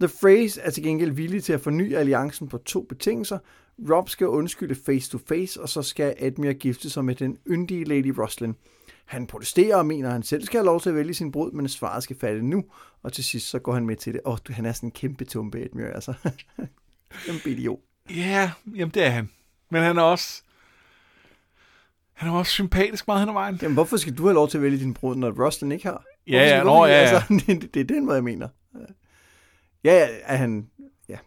The 0.00 0.08
Freys 0.08 0.58
er 0.62 0.70
til 0.70 0.82
gengæld 0.82 1.10
villige 1.10 1.40
til 1.40 1.52
at 1.52 1.60
forny 1.60 1.94
alliancen 1.94 2.48
på 2.48 2.58
to 2.58 2.82
betingelser. 2.88 3.38
Rob 3.90 4.08
skal 4.08 4.26
undskylde 4.26 4.74
face 4.74 5.10
to 5.10 5.18
face, 5.28 5.60
og 5.62 5.68
så 5.68 5.82
skal 5.82 6.14
Edmure 6.18 6.54
gifte 6.54 6.90
sig 6.90 7.04
med 7.04 7.14
den 7.14 7.38
yndige 7.46 7.84
Lady 7.84 8.14
Roslin. 8.18 8.54
Han 9.08 9.26
protesterer 9.26 9.76
og 9.76 9.86
mener, 9.86 10.08
at 10.08 10.12
han 10.12 10.22
selv 10.22 10.46
skal 10.46 10.58
have 10.58 10.66
lov 10.66 10.80
til 10.80 10.88
at 10.88 10.94
vælge 10.94 11.14
sin 11.14 11.32
brud, 11.32 11.52
men 11.52 11.68
svaret 11.68 12.02
skal 12.02 12.16
falde 12.18 12.48
nu. 12.48 12.64
Og 13.02 13.12
til 13.12 13.24
sidst 13.24 13.48
så 13.48 13.58
går 13.58 13.74
han 13.74 13.86
med 13.86 13.96
til 13.96 14.12
det. 14.12 14.20
Åh, 14.24 14.32
oh, 14.32 14.38
han 14.50 14.66
er 14.66 14.72
sådan 14.72 14.86
en 14.86 14.90
kæmpe 14.90 15.24
tumpe, 15.24 15.64
Edmure, 15.64 15.94
altså. 15.94 16.14
kæmpe 17.26 17.50
idiot. 17.50 17.78
Ja, 18.10 18.50
jamen 18.74 18.94
det 18.94 19.04
er 19.04 19.10
han. 19.10 19.30
Men 19.70 19.82
han 19.82 19.98
er 19.98 20.02
også... 20.02 20.42
Han 22.12 22.28
er 22.28 22.32
også 22.32 22.52
sympatisk 22.52 23.06
meget 23.06 23.20
hen 23.20 23.28
ad 23.28 23.32
vejen. 23.32 23.58
Jamen, 23.62 23.74
hvorfor 23.74 23.96
skal 23.96 24.18
du 24.18 24.22
have 24.22 24.34
lov 24.34 24.48
til 24.48 24.58
at 24.58 24.62
vælge 24.62 24.78
din 24.78 24.94
brud, 24.94 25.16
når 25.16 25.44
Roslin 25.44 25.72
ikke 25.72 25.86
har? 25.86 26.04
Ja, 26.26 26.56
ja, 26.56 26.64
nå, 26.64 26.86
ja, 26.86 26.92
ja. 26.92 26.98
Altså, 26.98 27.34
det, 27.46 27.74
det 27.74 27.80
er 27.80 27.84
den 27.84 28.04
måde, 28.04 28.14
jeg 28.14 28.24
mener. 28.24 28.48
Ja, 29.84 29.92
ja, 29.92 30.08
er 30.22 30.36
han... 30.36 30.70
Ja. 31.08 31.18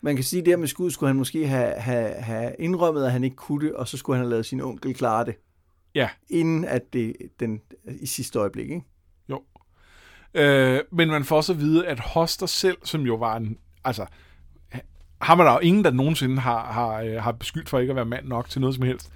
Man 0.00 0.14
kan 0.14 0.24
sige, 0.24 0.40
at 0.40 0.46
der 0.46 0.56
med 0.56 0.68
skud 0.68 0.90
skulle 0.90 1.08
han 1.08 1.16
måske 1.16 1.46
have, 1.46 1.74
have, 1.74 2.14
have 2.14 2.54
indrømmet, 2.58 3.04
at 3.04 3.12
han 3.12 3.24
ikke 3.24 3.36
kunne 3.36 3.66
det, 3.66 3.74
og 3.74 3.88
så 3.88 3.96
skulle 3.96 4.16
han 4.16 4.24
have 4.24 4.30
lavet 4.30 4.46
sin 4.46 4.60
onkel 4.60 4.94
klare 4.94 5.24
det, 5.24 5.34
Ja, 5.94 6.08
inden 6.30 6.64
at 6.64 6.92
det 6.92 7.16
den, 7.40 7.60
i 8.00 8.06
sidste 8.06 8.38
øjeblik, 8.38 8.70
ikke? 8.70 8.82
jo. 9.28 9.42
Øh, 10.34 10.80
men 10.92 11.08
man 11.08 11.24
får 11.24 11.36
også 11.36 11.52
at 11.52 11.58
vide, 11.58 11.86
at 11.86 12.00
Hoster 12.00 12.46
selv, 12.46 12.78
som 12.84 13.00
jo 13.00 13.14
var 13.14 13.36
en... 13.36 13.58
Altså, 13.84 14.06
har 15.22 15.34
man 15.34 15.46
der 15.46 15.52
jo 15.52 15.58
ingen, 15.58 15.84
der 15.84 15.90
nogensinde 15.90 16.38
har, 16.38 16.72
har, 16.72 17.00
øh, 17.00 17.22
har 17.22 17.32
beskyldt 17.32 17.68
for 17.68 17.78
ikke 17.78 17.90
at 17.90 17.96
være 17.96 18.04
mand 18.04 18.26
nok 18.26 18.48
til 18.48 18.60
noget 18.60 18.74
som 18.74 18.84
helst. 18.84 19.12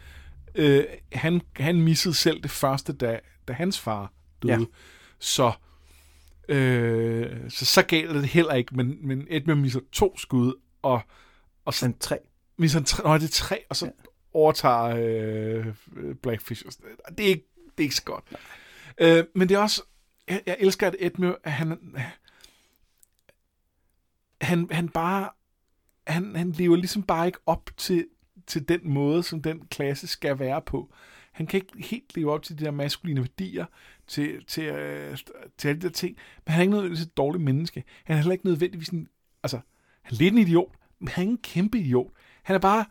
Øh, 0.54 0.84
han, 1.12 1.40
han 1.56 1.80
missede 1.80 2.14
selv 2.14 2.42
det 2.42 2.50
første, 2.50 2.92
da, 2.92 3.20
da 3.48 3.52
hans 3.52 3.80
far 3.80 4.12
døde. 4.42 4.52
Ja. 4.52 4.64
Så, 5.18 5.52
øh, 6.48 7.50
så 7.50 7.64
så 7.64 7.82
galt 7.82 8.10
er 8.10 8.12
det 8.12 8.28
heller 8.28 8.54
ikke, 8.54 8.76
men, 8.76 9.06
men 9.06 9.26
Edmund 9.30 9.60
misser 9.60 9.80
to 9.92 10.18
skud, 10.18 10.52
og, 10.82 11.00
og 11.64 11.74
så 11.74 11.86
Men 11.86 11.98
tre. 11.98 12.18
misser 12.56 12.78
han 12.78 12.84
tre, 12.84 13.08
nå, 13.08 13.14
det 13.18 13.24
er 13.24 13.28
tre, 13.28 13.58
og 13.70 13.76
så 13.76 13.86
Ja 13.86 13.90
overtager 14.36 14.96
øh, 14.96 16.14
Blackfish. 16.22 16.64
Det 17.08 17.24
er, 17.24 17.28
ikke, 17.28 17.46
det 17.56 17.78
er 17.78 17.82
ikke 17.82 17.94
så 17.94 18.04
godt. 18.04 18.24
Øh, 18.98 19.24
men 19.34 19.48
det 19.48 19.54
er 19.54 19.58
også, 19.58 19.82
jeg, 20.28 20.42
jeg 20.46 20.56
elsker, 20.60 20.86
at 20.86 20.96
Edmure, 20.98 21.36
at 21.44 21.52
han, 21.52 21.96
han, 24.40 24.68
han 24.70 24.88
bare, 24.88 25.30
han, 26.06 26.36
han 26.36 26.50
lever 26.50 26.76
ligesom 26.76 27.02
bare 27.02 27.26
ikke 27.26 27.38
op 27.46 27.70
til 27.76 28.06
til 28.46 28.68
den 28.68 28.80
måde, 28.84 29.22
som 29.22 29.42
den 29.42 29.66
klasse 29.66 30.06
skal 30.06 30.38
være 30.38 30.62
på. 30.62 30.94
Han 31.32 31.46
kan 31.46 31.60
ikke 31.60 31.88
helt 31.88 32.16
leve 32.16 32.32
op 32.32 32.42
til 32.42 32.58
de 32.58 32.64
der 32.64 32.70
maskuline 32.70 33.20
værdier, 33.20 33.66
til, 34.06 34.44
til, 34.44 34.64
øh, 34.64 35.18
til 35.58 35.68
alle 35.68 35.80
de 35.80 35.86
der 35.86 35.92
ting, 35.92 36.16
men 36.44 36.52
han 36.52 36.58
er 36.58 36.62
ikke 36.62 36.72
nødvendigvis 36.72 37.06
et 37.06 37.16
dårligt 37.16 37.44
menneske. 37.44 37.84
Han 38.04 38.16
er 38.16 38.20
heller 38.20 38.32
ikke 38.32 38.46
nødvendigvis 38.46 38.88
en, 38.88 39.08
altså, 39.42 39.60
han 40.02 40.14
er 40.14 40.18
lidt 40.18 40.34
en 40.34 40.40
idiot, 40.40 40.74
men 40.98 41.08
han 41.08 41.26
er 41.26 41.30
en 41.30 41.38
kæmpe 41.38 41.78
idiot. 41.78 42.10
Han 42.42 42.56
er 42.56 42.60
bare, 42.60 42.84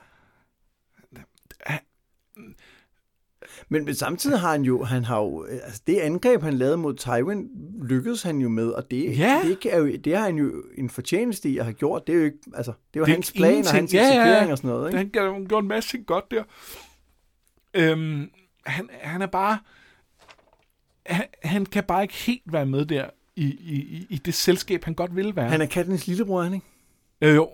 men, 3.69 3.85
men 3.85 3.95
samtidig 3.95 4.39
har 4.39 4.51
han 4.51 4.61
jo, 4.61 4.83
han 4.83 5.03
har 5.03 5.19
jo, 5.21 5.43
altså 5.43 5.81
det 5.87 5.99
angreb, 5.99 6.41
han 6.41 6.53
lavede 6.53 6.77
mod 6.77 6.95
Taiwan, 6.95 7.49
lykkedes 7.83 8.23
han 8.23 8.37
jo 8.37 8.49
med, 8.49 8.67
og 8.67 8.91
det, 8.91 9.17
Ja. 9.17 9.41
det, 9.43 9.73
er 9.73 9.77
jo, 9.77 9.95
det 9.97 10.17
har 10.17 10.25
han 10.25 10.35
jo 10.37 10.63
en 10.77 10.89
fortjeneste 10.89 11.49
i 11.49 11.57
at 11.57 11.65
have 11.65 11.73
gjort. 11.73 12.07
Det 12.07 12.13
er 12.15 12.19
jo 12.19 12.23
ikke, 12.25 12.37
altså, 12.53 12.73
det 12.93 12.99
var 12.99 13.05
Det 13.05 13.13
hans 13.15 13.31
plan 13.31 13.43
og 13.51 13.57
ingenting. 13.57 13.75
hans 13.77 13.93
Ja, 13.93 14.07
ja, 14.07 14.43
ja. 14.43 14.51
og 14.51 14.57
sådan 14.57 14.69
noget, 14.69 14.87
ikke? 15.03 15.19
Han 15.19 15.33
har 15.33 15.47
gjort 15.47 15.63
en 15.63 15.67
masse 15.67 15.89
ting 15.89 16.05
godt 16.05 16.31
der. 16.31 16.43
Øhm, 17.73 18.29
han, 18.65 18.89
han 19.01 19.21
er 19.21 19.27
bare... 19.27 19.59
Han, 21.05 21.25
han 21.43 21.65
kan 21.65 21.83
bare 21.83 22.01
ikke 22.03 22.13
helt 22.13 22.41
være 22.53 22.65
med 22.65 22.85
der 22.85 23.09
i, 23.35 23.43
i, 23.45 24.05
i- 24.09 24.17
det 24.17 24.33
selskab, 24.33 24.83
han 24.83 24.93
godt 24.93 25.15
vil 25.15 25.35
være. 25.35 25.49
Han 25.49 25.61
er 25.61 25.65
kattens 25.65 26.07
lillebror, 26.07 26.41
han 26.41 26.53
ikke? 26.53 26.65
øh, 27.21 27.35
jo. 27.35 27.49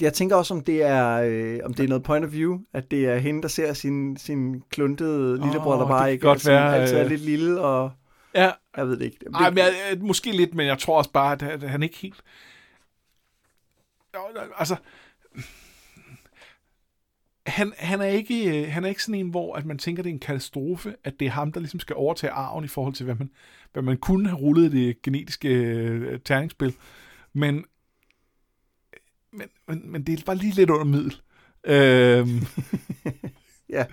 Jeg 0.00 0.12
tænker 0.12 0.36
også, 0.36 0.54
om 0.54 0.64
det 0.64 0.82
er, 0.82 1.08
øh, 1.24 1.60
om 1.64 1.74
det 1.74 1.84
er 1.84 1.88
noget 1.88 2.02
point 2.04 2.24
of 2.24 2.32
view, 2.32 2.58
at 2.72 2.90
det 2.90 3.06
er 3.06 3.16
hende, 3.18 3.42
der 3.42 3.48
ser 3.48 3.72
sin, 3.72 4.16
sin 4.16 4.62
kluntede 4.70 5.40
lillebror, 5.44 5.74
Åh, 5.74 5.80
der 5.80 5.86
bare 5.88 6.12
ikke 6.12 6.22
godt 6.26 6.40
sådan, 6.40 6.62
være, 6.62 6.76
altid 6.76 6.96
er 6.96 7.04
øh, 7.04 7.10
lidt 7.10 7.20
lille, 7.20 7.60
og 7.60 7.90
Ja, 8.34 8.50
jeg 8.76 8.86
ved 8.88 8.96
det 8.98 9.04
ikke. 9.04 9.16
Det, 9.20 9.28
Ej, 9.34 9.50
men 9.50 9.58
jeg, 9.58 9.72
jeg- 9.90 9.98
måske 10.00 10.32
lidt, 10.32 10.54
men 10.54 10.66
jeg 10.66 10.78
tror 10.78 10.98
også 10.98 11.10
bare, 11.12 11.32
at, 11.32 11.42
at 11.42 11.62
han 11.70 11.82
ikke 11.82 11.96
helt... 11.96 12.20
Altså... 14.58 14.76
Han, 17.46 17.72
han, 17.76 18.00
er 18.00 18.06
ikke, 18.06 18.62
øh, 18.62 18.72
han 18.72 18.84
er 18.84 18.88
ikke 18.88 19.02
sådan 19.02 19.20
en, 19.20 19.30
hvor 19.30 19.54
at 19.56 19.66
man 19.66 19.78
tænker, 19.78 20.02
det 20.02 20.10
er 20.10 20.14
en 20.14 20.20
katastrofe, 20.20 20.94
at 21.04 21.14
det 21.20 21.26
er 21.26 21.30
ham, 21.30 21.52
der 21.52 21.60
ligesom 21.60 21.80
skal 21.80 21.96
overtage 21.96 22.30
arven 22.32 22.64
i 22.64 22.68
forhold 22.68 22.94
til, 22.94 23.04
hvad 23.04 23.14
man, 23.14 23.30
hvad 23.72 23.82
man 23.82 23.96
kunne 23.96 24.28
have 24.28 24.38
rullet 24.40 24.74
i 24.74 24.86
det 24.86 25.02
genetiske 25.02 25.48
øh, 25.48 26.20
terningsspil. 26.20 26.74
Men, 27.32 27.64
men, 29.32 29.48
men, 29.68 29.92
men 29.92 30.02
det 30.02 30.20
er 30.20 30.24
bare 30.24 30.36
lige 30.36 30.54
lidt 30.54 30.70
under 30.70 30.84
middel. 30.84 31.20
Øhm, 31.64 32.40
ja, 33.76 33.84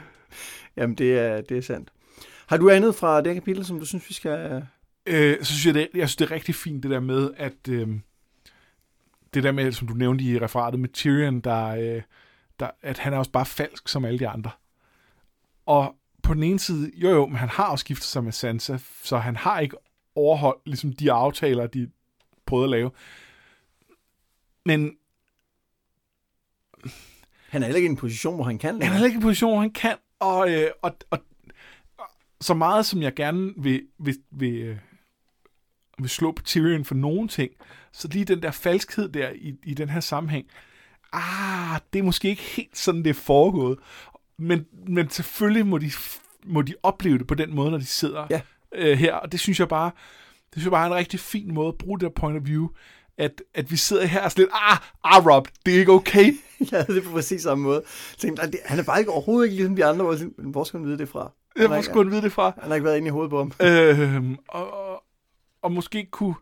jamen 0.78 0.96
det 0.96 1.20
er, 1.20 1.42
det 1.42 1.58
er 1.58 1.62
sandt. 1.62 1.92
Har 2.48 2.58
du 2.58 2.70
andet 2.70 2.96
fra 2.96 3.22
det 3.22 3.34
kapitel, 3.34 3.66
som 3.66 3.80
du 3.80 3.86
synes, 3.86 4.10
vi 4.10 4.14
skal... 4.14 4.64
øh, 5.06 5.38
så 5.38 5.46
synes 5.46 5.66
jeg, 5.66 5.74
det, 5.74 5.90
jeg 5.94 6.10
synes, 6.10 6.16
det 6.16 6.26
er 6.26 6.32
rigtig 6.32 6.56
fint, 6.56 6.84
det 6.84 6.92
der 6.92 7.00
med, 7.00 7.32
at 7.38 7.68
øh, 7.70 7.88
det 9.34 9.44
der 9.44 9.52
med, 9.52 9.72
som 9.72 9.88
du 9.88 9.94
nævnte 9.94 10.24
i 10.24 10.40
referatet 10.40 10.80
med 10.80 10.90
Tyrion, 10.90 11.40
der, 11.40 11.68
øh, 11.68 12.02
der, 12.60 12.70
at 12.82 12.98
han 12.98 13.14
er 13.14 13.18
også 13.18 13.32
bare 13.32 13.46
falsk 13.46 13.88
som 13.88 14.06
alle 14.06 14.20
de 14.20 14.28
andre. 14.28 14.52
Og 15.66 15.96
på 16.24 16.34
den 16.34 16.44
ene 16.44 16.60
side, 16.60 16.92
jo 16.96 17.10
jo, 17.10 17.26
men 17.26 17.36
han 17.36 17.50
har 17.50 17.72
også 17.72 17.84
skiftet 17.84 18.08
sig 18.08 18.24
med 18.24 18.32
Sansa, 18.32 18.78
så 19.04 19.18
han 19.18 19.36
har 19.36 19.60
ikke 19.60 19.78
overholdt 20.16 20.62
ligesom 20.66 20.94
de 20.94 21.12
aftaler, 21.12 21.68
de 21.68 21.90
prøvede 22.46 22.66
at 22.66 22.70
lave. 22.70 22.92
Men 24.66 24.98
Han 27.50 27.62
er 27.64 27.66
heller 27.66 27.78
ikke 27.78 27.88
i 27.88 27.92
en 27.92 27.98
position, 27.98 28.36
hvor 28.36 28.44
han 28.44 28.58
kan 28.58 28.74
han 28.74 28.82
er 28.82 28.86
heller 28.94 29.06
ikke 29.06 29.16
i 29.16 29.18
en 29.18 29.22
position, 29.22 29.52
hvor 29.52 29.62
han 29.62 29.72
kan, 29.72 29.96
og, 30.20 30.52
øh, 30.54 30.72
og, 30.82 30.98
og, 31.10 31.20
og 31.98 32.06
så 32.42 32.54
meget 32.54 32.86
som 32.86 33.02
jeg 33.02 33.14
gerne 33.16 33.54
vil, 33.58 33.82
vil, 34.00 34.18
vil, 34.32 34.54
øh, 34.54 34.78
vil 36.00 36.10
slå 36.10 36.32
på 36.32 36.44
Tyrion 36.44 36.86
for 36.86 36.96
nogle 36.96 37.28
ting, 37.28 37.52
så 37.92 38.08
lige 38.12 38.26
den 38.26 38.42
der 38.42 38.52
falskhed 38.52 39.10
der 39.10 39.30
i, 39.36 39.56
i 39.64 39.74
den 39.74 39.90
her 39.90 40.00
sammenhæng, 40.00 40.46
ah, 41.14 41.80
det 41.94 42.00
er 42.00 42.04
måske 42.04 42.30
ikke 42.30 42.42
helt 42.42 42.78
sådan, 42.78 43.04
det 43.04 43.10
er 43.10 43.14
foregået. 43.14 43.80
Men, 44.38 44.66
men 44.88 45.10
selvfølgelig 45.10 45.68
må 45.68 45.78
de, 45.78 45.92
må 46.46 46.62
de 46.62 46.76
opleve 46.84 47.18
det 47.18 47.28
på 47.28 47.36
den 47.36 47.56
måde, 47.56 47.72
når 47.72 47.78
de 47.78 47.86
sidder 47.86 48.28
Ja. 48.30 48.42
øh, 48.76 48.98
her, 48.98 49.14
og 49.14 49.32
det 49.32 49.40
synes 49.40 49.60
jeg 49.60 49.68
bare, 49.68 49.92
det 50.46 50.54
synes 50.54 50.64
jeg 50.66 50.72
bare 50.72 50.84
er 50.84 50.90
en 50.92 50.96
rigtig 50.96 51.20
fin 51.20 51.54
måde 51.54 51.68
at 51.68 51.78
bruge 51.78 52.00
det 52.00 52.06
der 52.06 52.22
point 52.22 52.38
of 52.42 52.48
view, 52.48 52.68
at, 53.20 53.42
at 53.54 53.72
vi 53.72 53.78
sidder 53.78 54.06
her 54.06 54.24
og 54.24 54.32
sådan 54.32 54.42
lidt, 54.42 54.52
ah, 54.54 54.78
ah 55.04 55.26
Rob, 55.28 55.48
det 55.66 55.76
er 55.76 55.80
ikke 55.80 55.92
okay. 55.92 56.34
Jeg 56.72 56.84
havde 56.88 56.96
det 56.96 57.04
på 57.04 57.12
præcis 57.12 57.42
samme 57.42 57.64
måde. 57.64 57.76
Jeg 58.12 58.18
tænkte, 58.18 58.58
han 58.66 58.80
er 58.80 58.84
bare 58.84 59.00
ikke 59.00 59.12
overhovedet 59.12 59.46
ikke 59.48 59.56
ligesom 59.56 59.76
de 59.76 59.86
andre. 59.86 60.04
Hvor, 60.04 60.12
jeg 60.14 60.20
tænkte, 60.20 60.42
"Men 60.42 60.52
hvor 60.52 60.64
skal 60.64 60.80
han 60.80 60.88
vide 60.88 60.98
det 60.98 61.10
fra? 61.10 61.20
Han 61.22 61.32
Jeg 61.56 61.64
har 61.64 61.70
må 61.70 61.76
ikke- 61.76 61.86
sgu 61.86 62.04
vide 62.04 62.22
det 62.22 62.32
fra. 62.32 62.54
Han 62.62 62.68
har 62.70 62.76
ikke 62.76 62.86
været 62.86 62.98
inde 62.98 63.08
i 63.08 63.12
hovedet 63.12 63.30
på 63.30 63.38
ham. 63.38 63.52
Øhm, 63.62 64.38
og, 64.48 64.74
og, 64.74 65.04
og 65.62 65.72
måske 65.72 66.08
kunne... 66.12 66.36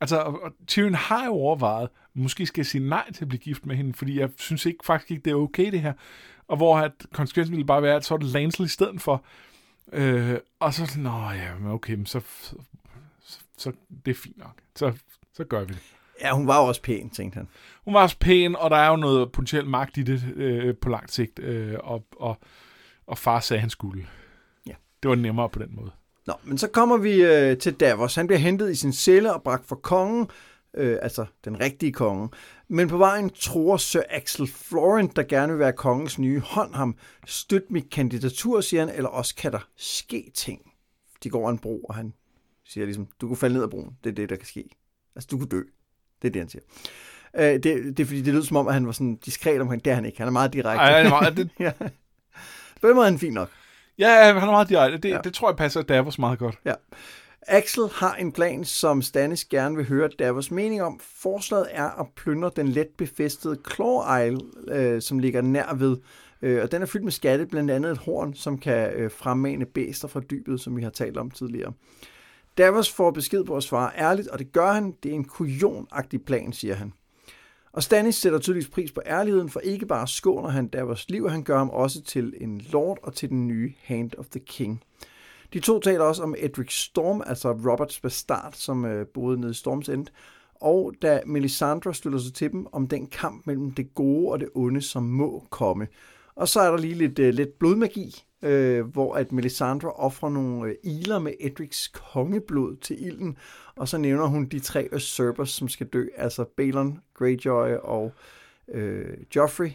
Altså, 0.00 0.16
og, 0.16 0.42
og 0.42 0.52
Tyrion 0.66 0.94
har 0.94 1.24
jo 1.26 1.32
overvejet, 1.32 1.88
måske 2.14 2.46
skal 2.46 2.60
jeg 2.60 2.66
sige 2.66 2.88
nej 2.88 3.12
til 3.12 3.24
at 3.24 3.28
blive 3.28 3.40
gift 3.40 3.66
med 3.66 3.76
hende, 3.76 3.94
fordi 3.94 4.20
jeg 4.20 4.28
synes 4.36 4.66
ikke 4.66 4.84
faktisk 4.84 5.10
ikke, 5.10 5.22
det 5.24 5.30
er 5.30 5.34
okay 5.34 5.72
det 5.72 5.80
her. 5.80 5.92
Og 6.48 6.56
hvor 6.56 6.78
at 6.78 6.92
konsekvensen 7.12 7.52
ville 7.52 7.66
bare 7.66 7.82
være, 7.82 7.96
at 7.96 8.04
så 8.04 8.14
er 8.14 8.18
det 8.18 8.26
Lancel 8.26 8.64
i 8.64 8.68
stedet 8.68 9.00
for. 9.02 9.24
Øh, 9.92 10.36
og 10.60 10.74
så 10.74 10.86
sådan, 10.86 11.02
nå 11.02 11.10
ja, 11.30 11.72
okay, 11.74 11.94
men 11.94 12.06
så, 12.06 12.20
så, 12.40 12.54
så, 13.24 13.38
så 13.58 13.72
det 14.04 14.10
er 14.10 14.14
fint 14.14 14.38
nok. 14.38 14.54
Så, 14.76 14.92
så 15.34 15.44
gør 15.44 15.64
vi 15.64 15.72
det. 15.72 15.82
Ja, 16.20 16.32
hun 16.32 16.46
var 16.46 16.58
også 16.58 16.82
pæn, 16.82 17.10
tænkte 17.10 17.36
han. 17.36 17.48
Hun 17.84 17.94
var 17.94 18.02
også 18.02 18.18
pæn, 18.18 18.56
og 18.56 18.70
der 18.70 18.76
er 18.76 18.90
jo 18.90 18.96
noget 18.96 19.32
potentielt 19.32 19.68
magt 19.68 19.96
i 19.96 20.02
det 20.02 20.24
øh, 20.36 20.76
på 20.76 20.88
lang 20.88 21.10
sigt, 21.10 21.38
øh, 21.38 21.74
og, 21.80 22.06
og, 22.16 22.38
og 23.06 23.18
far 23.18 23.40
sagde, 23.40 23.60
han 23.60 23.70
skulle. 23.70 24.06
Ja. 24.66 24.74
Det 25.02 25.08
var 25.08 25.14
nemmere 25.14 25.48
på 25.48 25.58
den 25.58 25.68
måde. 25.76 25.90
Nå, 26.26 26.34
men 26.44 26.58
så 26.58 26.68
kommer 26.68 26.96
vi 26.96 27.22
øh, 27.22 27.58
til 27.58 27.74
Davos. 27.74 28.14
Han 28.14 28.26
bliver 28.26 28.38
hentet 28.38 28.70
i 28.70 28.74
sin 28.74 28.92
celle 28.92 29.34
og 29.34 29.42
bragt 29.42 29.66
for 29.66 29.76
kongen, 29.76 30.28
øh, 30.74 30.98
altså 31.02 31.26
den 31.44 31.60
rigtige 31.60 31.92
konge. 31.92 32.28
Men 32.68 32.88
på 32.88 32.96
vejen 32.96 33.30
tror 33.30 33.76
Sir 33.76 34.02
Axel 34.10 34.46
Florent, 34.46 35.16
der 35.16 35.22
gerne 35.22 35.52
vil 35.52 35.58
være 35.58 35.72
kongens 35.72 36.18
nye 36.18 36.40
hånd, 36.40 36.74
ham. 36.74 36.96
Støt 37.26 37.70
mit 37.70 37.90
kandidatur, 37.90 38.60
siger 38.60 38.86
han, 38.86 38.94
eller 38.96 39.08
også 39.10 39.34
kan 39.34 39.52
der 39.52 39.68
ske 39.76 40.30
ting. 40.34 40.72
De 41.22 41.30
går 41.30 41.50
en 41.50 41.58
bro, 41.58 41.80
og 41.80 41.94
han 41.94 42.14
siger 42.64 42.84
ligesom, 42.84 43.08
du 43.20 43.28
kan 43.28 43.36
falde 43.36 43.54
ned 43.54 43.62
ad 43.62 43.68
broen. 43.68 43.96
Det 44.04 44.10
er 44.10 44.14
det, 44.14 44.28
der 44.28 44.36
kan 44.36 44.46
ske. 44.46 44.70
Altså, 45.16 45.28
du 45.30 45.38
kan 45.38 45.48
dø. 45.48 45.60
Det 46.22 46.28
er 46.28 46.32
det, 46.32 46.40
han 46.42 46.48
siger. 46.48 46.62
Øh, 47.36 47.52
det, 47.52 47.64
det 47.96 48.00
er 48.00 48.04
fordi, 48.04 48.22
det 48.22 48.34
lyder 48.34 48.44
som 48.44 48.56
om, 48.56 48.68
at 48.68 48.74
han 48.74 48.86
var 48.86 48.92
sådan 48.92 49.16
diskret 49.16 49.60
omkring. 49.60 49.84
Det 49.84 49.90
er 49.90 49.94
han 49.94 50.04
ikke. 50.04 50.18
Han 50.18 50.26
er 50.28 50.32
meget 50.32 50.52
direkte. 50.52 50.80
Ej, 50.80 50.98
det 51.02 51.06
er 51.06 51.10
meget, 51.10 51.36
det, 51.36 51.50
ja. 51.60 51.72
På 52.80 52.88
den 52.88 52.94
måde 52.96 53.06
er 53.06 53.10
han 53.10 53.18
fin 53.18 53.32
nok. 53.32 53.50
Ja, 53.98 54.24
han 54.32 54.36
er 54.36 54.50
meget 54.50 54.68
direkte. 54.68 54.98
Det, 54.98 55.08
Ja. 55.08 55.14
ja. 55.14 55.20
det 55.24 55.34
tror 55.34 55.50
jeg 55.50 55.56
passer 55.56 55.82
Davos 55.82 56.18
meget 56.18 56.38
godt. 56.38 56.58
Ja. 56.64 56.74
Axel 57.42 57.82
har 57.92 58.14
en 58.14 58.32
plan, 58.32 58.64
som 58.64 59.02
Stannis 59.02 59.44
gerne 59.44 59.76
vil 59.76 59.88
høre 59.88 60.08
Davos 60.18 60.50
mening 60.50 60.82
om. 60.82 61.00
Forslaget 61.22 61.66
er 61.70 62.00
at 62.00 62.06
plyndre 62.16 62.50
den 62.56 62.68
let 62.68 62.88
befæstede 62.98 63.58
Claw 63.74 64.18
Isle, 64.18 64.40
øh, 64.68 65.02
som 65.02 65.18
ligger 65.18 65.42
nær 65.42 65.74
ved. 65.74 65.96
Øh, 66.42 66.62
og 66.62 66.72
den 66.72 66.82
er 66.82 66.86
fyldt 66.86 67.04
med 67.04 67.12
skatte, 67.12 67.46
blandt 67.46 67.70
andet 67.70 67.92
et 67.92 67.98
horn, 67.98 68.34
som 68.34 68.58
kan 68.58 68.90
øh, 68.92 69.10
fremmane 69.10 69.66
bæster 69.66 70.08
fra 70.08 70.20
dybet, 70.20 70.60
som 70.60 70.76
vi 70.76 70.82
har 70.82 70.90
talt 70.90 71.16
om 71.16 71.30
tidligere. 71.30 71.72
Davos 72.58 72.92
får 72.92 73.10
besked 73.10 73.44
på 73.44 73.56
at 73.56 73.62
svare 73.62 73.90
ærligt, 73.98 74.28
og 74.28 74.38
det 74.38 74.52
gør 74.52 74.72
han. 74.72 74.94
Det 75.02 75.10
er 75.10 75.14
en 75.14 75.24
kujonagtig 75.24 76.24
plan, 76.24 76.52
siger 76.52 76.74
han. 76.74 76.92
Og 77.72 77.82
Stannis 77.82 78.14
sætter 78.14 78.38
tydeligvis 78.38 78.70
pris 78.70 78.92
på 78.92 79.02
ærligheden, 79.06 79.48
for 79.48 79.60
ikke 79.60 79.86
bare 79.86 80.08
skåner 80.08 80.48
han 80.48 80.68
Davos 80.68 81.08
liv, 81.08 81.30
han 81.30 81.42
gør 81.42 81.58
ham 81.58 81.70
også 81.70 82.02
til 82.02 82.34
en 82.40 82.60
lord 82.72 82.98
og 83.02 83.14
til 83.14 83.28
den 83.28 83.48
nye 83.48 83.72
Hand 83.82 84.10
of 84.18 84.26
the 84.26 84.40
King. 84.40 84.82
De 85.52 85.60
to 85.60 85.80
taler 85.80 86.04
også 86.04 86.22
om 86.22 86.34
Edric 86.38 86.72
Storm, 86.72 87.22
altså 87.26 87.52
Roberts 87.52 88.00
bastard, 88.00 88.52
som 88.52 88.84
øh, 88.84 89.06
boede 89.06 89.40
nede 89.40 89.50
i 89.50 89.54
Storms 89.54 89.88
End, 89.88 90.06
og 90.54 90.92
da 91.02 91.20
Melisandre 91.26 91.94
stiller 91.94 92.18
sig 92.18 92.34
til 92.34 92.52
dem 92.52 92.66
om 92.72 92.86
den 92.86 93.06
kamp 93.06 93.46
mellem 93.46 93.70
det 93.70 93.94
gode 93.94 94.32
og 94.32 94.40
det 94.40 94.48
onde, 94.54 94.82
som 94.82 95.02
må 95.02 95.46
komme. 95.50 95.86
Og 96.36 96.48
så 96.48 96.60
er 96.60 96.70
der 96.70 96.78
lige 96.78 96.94
lidt, 96.94 97.18
øh, 97.18 97.34
lidt 97.34 97.58
blodmagi, 97.58 98.24
øh, 98.42 98.86
hvor 98.86 99.14
at 99.14 99.32
Melisandre 99.32 99.92
offrer 99.92 100.28
nogle 100.28 100.70
øh, 100.70 100.76
iler 100.82 101.18
med 101.18 101.32
Edrics 101.40 101.88
kongeblod 101.88 102.76
til 102.76 103.06
ilden, 103.06 103.38
og 103.76 103.88
så 103.88 103.98
nævner 103.98 104.26
hun 104.26 104.46
de 104.46 104.58
tre 104.58 104.88
usurpers, 104.92 105.50
som 105.50 105.68
skal 105.68 105.86
dø, 105.86 106.06
altså 106.16 106.44
Balon, 106.56 107.00
Greyjoy 107.14 107.70
og 107.82 108.12
øh, 108.68 109.16
Joffrey. 109.36 109.70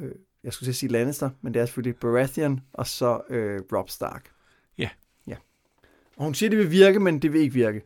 Øh, 0.00 0.12
jeg 0.44 0.52
skulle 0.52 0.66
til 0.66 0.72
at 0.72 0.76
sige 0.76 0.92
Lannister, 0.92 1.30
men 1.40 1.54
det 1.54 1.62
er 1.62 1.66
selvfølgelig 1.66 1.96
Baratheon, 1.96 2.60
og 2.72 2.86
så 2.86 3.20
øh, 3.30 3.62
Rob 3.72 3.90
Stark. 3.90 4.30
Ja. 4.78 4.88
ja. 5.26 5.36
Og 6.16 6.24
hun 6.24 6.34
siger, 6.34 6.50
det 6.50 6.58
vil 6.58 6.70
virke, 6.70 7.00
men 7.00 7.18
det 7.18 7.32
vil 7.32 7.40
ikke 7.40 7.54
virke. 7.54 7.82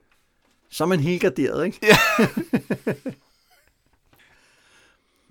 Så 0.69 0.85
er 0.85 0.89
man 0.89 1.01
helt 1.01 1.23
garderet, 1.23 1.67
ikke? 1.67 1.87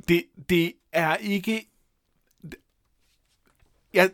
Det, 0.07 0.23
det 0.49 0.73
er 0.91 1.15
ikke... 1.15 1.69
Ja, 3.97 4.07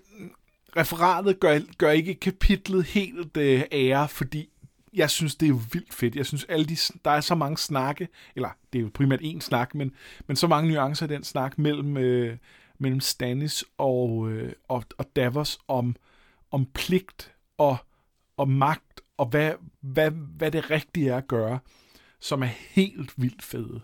referatet 0.78 1.40
gør, 1.40 1.60
gør 1.78 1.92
ikke 1.92 2.16
kapitlet 2.16 2.86
helt 2.86 3.38
øh, 3.38 3.62
ære, 3.72 4.10
fordi 4.10 4.50
jeg 4.94 5.10
synes, 5.10 5.36
det 5.36 5.50
er 5.50 5.54
vildt 5.54 5.94
fedt. 5.94 6.16
Jeg 6.16 6.26
synes, 6.26 6.44
alle 6.44 6.66
de, 6.66 6.78
der 7.06 7.12
er 7.12 7.22
så 7.22 7.36
mange 7.36 7.58
snakke, 7.58 8.08
eller 8.36 8.50
det 8.74 8.80
er 8.80 8.84
jo 8.84 8.92
primært 8.94 9.22
én 9.22 9.40
snak, 9.40 9.76
men, 9.76 9.92
men 10.28 10.36
så 10.36 10.48
mange 10.48 10.72
nuancer 10.72 11.06
i 11.06 11.10
den 11.10 11.24
snak 11.24 11.58
mellem, 11.58 11.98
øh, 11.98 12.38
mellem 12.78 13.00
Stannis 13.00 13.66
og, 13.78 14.32
øh, 14.32 14.54
og, 14.68 14.84
og 14.98 15.06
Davos 15.16 15.60
om, 15.68 15.96
om 16.52 16.66
pligt 16.66 17.34
og, 17.58 17.78
og 18.38 18.50
magt, 18.50 19.02
og 19.18 19.26
hvad, 19.26 19.54
hvad, 19.82 20.12
hvad 20.12 20.52
det 20.52 20.72
rigtige 20.72 21.10
er 21.10 21.18
at 21.18 21.28
gøre, 21.28 21.60
som 22.20 22.44
er 22.44 22.50
helt 22.70 23.14
vildt 23.18 23.44
fede. 23.44 23.82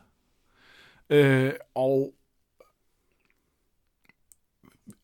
Øh, 1.09 1.53
og 1.75 2.13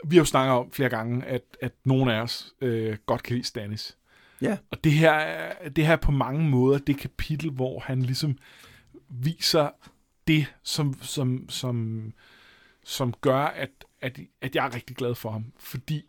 vi 0.10 0.16
har 0.16 0.22
jo 0.22 0.26
snakket 0.26 0.53
om 0.53 0.72
flere 0.72 0.89
gange, 0.89 1.26
at, 1.26 1.41
at 1.62 1.72
nogle 1.86 2.14
af 2.16 2.22
os 2.22 2.53
øh, 2.62 2.97
godt 3.06 3.24
kan 3.24 3.36
lide 3.36 3.47
Stannis. 3.47 3.97
Ja. 4.41 4.58
Og 4.72 4.84
det 4.84 4.91
her, 4.91 5.12
er- 5.12 5.70
det 5.70 5.86
her 5.86 5.93
er 5.93 5.97
på 5.97 6.12
mange 6.12 6.49
måder 6.49 6.78
det 6.80 6.97
kapitel, 6.97 7.51
hvor 7.51 7.80
han 7.80 8.01
ligesom 8.01 8.38
viser 9.10 9.70
det, 10.28 10.45
som, 10.64 10.93
som, 11.01 11.49
som, 11.49 12.03
som 12.84 13.14
gør, 13.22 13.38
at, 13.38 13.70
at, 14.01 14.20
at 14.41 14.56
jeg 14.56 14.66
er 14.66 14.76
rigtig 14.76 14.95
glad 14.95 15.16
for 15.16 15.32
ham. 15.32 15.45
Fordi 15.60 16.03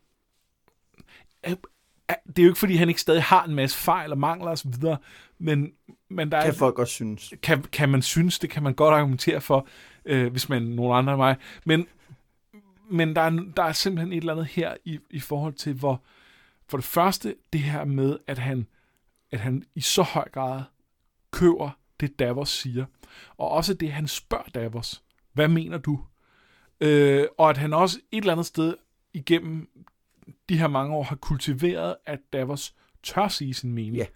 at- 1.43 1.59
at- 2.09 2.17
det 2.27 2.39
er 2.39 2.43
jo 2.43 2.49
ikke, 2.51 2.59
fordi 2.59 2.77
han 2.77 2.89
ikke 2.89 3.01
stadig 3.01 3.23
har 3.23 3.45
en 3.45 3.55
masse 3.55 3.79
fejl 3.79 4.13
og 4.13 4.19
mangler 4.19 4.51
osv., 4.51 4.75
men, 5.39 5.73
men 6.09 6.33
der 6.33 6.39
er 6.39 6.45
Kan 6.45 6.55
folk 6.55 6.79
også 6.79 6.93
synes. 6.95 7.35
kan, 7.43 7.63
kan 7.63 7.89
man 7.89 8.03
synes, 8.03 8.39
det 8.39 8.51
kan 8.51 8.63
man 8.63 8.75
godt 8.75 8.95
argumentere 8.95 9.41
for, 9.41 9.69
øh, 10.05 10.31
hvis 10.31 10.49
man 10.49 10.63
nogen 10.63 10.97
andre 10.99 11.13
end 11.13 11.21
mig. 11.21 11.37
Men, 11.65 11.87
men 12.91 13.17
der, 13.17 13.23
er, 13.23 13.31
der 13.57 13.63
er 13.63 13.73
simpelthen 13.73 14.13
et 14.13 14.17
eller 14.17 14.33
andet 14.33 14.47
her 14.47 14.75
i, 14.85 14.99
i 15.11 15.21
forhold 15.21 15.55
til, 15.55 15.75
hvor 15.75 16.03
for 16.69 16.79
det 16.79 16.85
første 16.85 17.35
det 17.53 17.61
her 17.61 17.85
med, 17.85 18.19
at 18.27 18.39
han, 18.39 18.67
at 19.31 19.41
han 19.41 19.65
i 19.75 19.81
så 19.81 20.03
høj 20.03 20.29
grad 20.29 20.63
køber 21.31 21.71
det, 22.01 22.19
Davos 22.19 22.49
siger. 22.49 22.85
Og 23.37 23.51
også 23.51 23.75
det, 23.75 23.93
han 23.93 24.09
spørger 24.09 24.51
Davos. 24.55 25.03
Hvad 25.33 25.49
mener 25.49 25.79
du? 25.79 26.01
Øh, 26.81 27.27
og 27.39 27.51
at 27.51 27.57
han 27.57 27.73
også 27.73 27.99
et 28.13 28.19
eller 28.19 28.33
andet 28.33 28.47
sted 28.47 28.75
igennem 29.15 29.69
de 30.49 30.59
her 30.59 30.69
mange 30.69 30.95
år 30.95 31.03
har 31.03 31.17
kultiveret, 31.17 31.97
at 32.07 32.21
Davos 32.33 32.75
tør 33.03 33.29
sige 33.29 33.55
sin 33.55 33.73
mening. 33.73 33.97
Ja. 33.97 34.07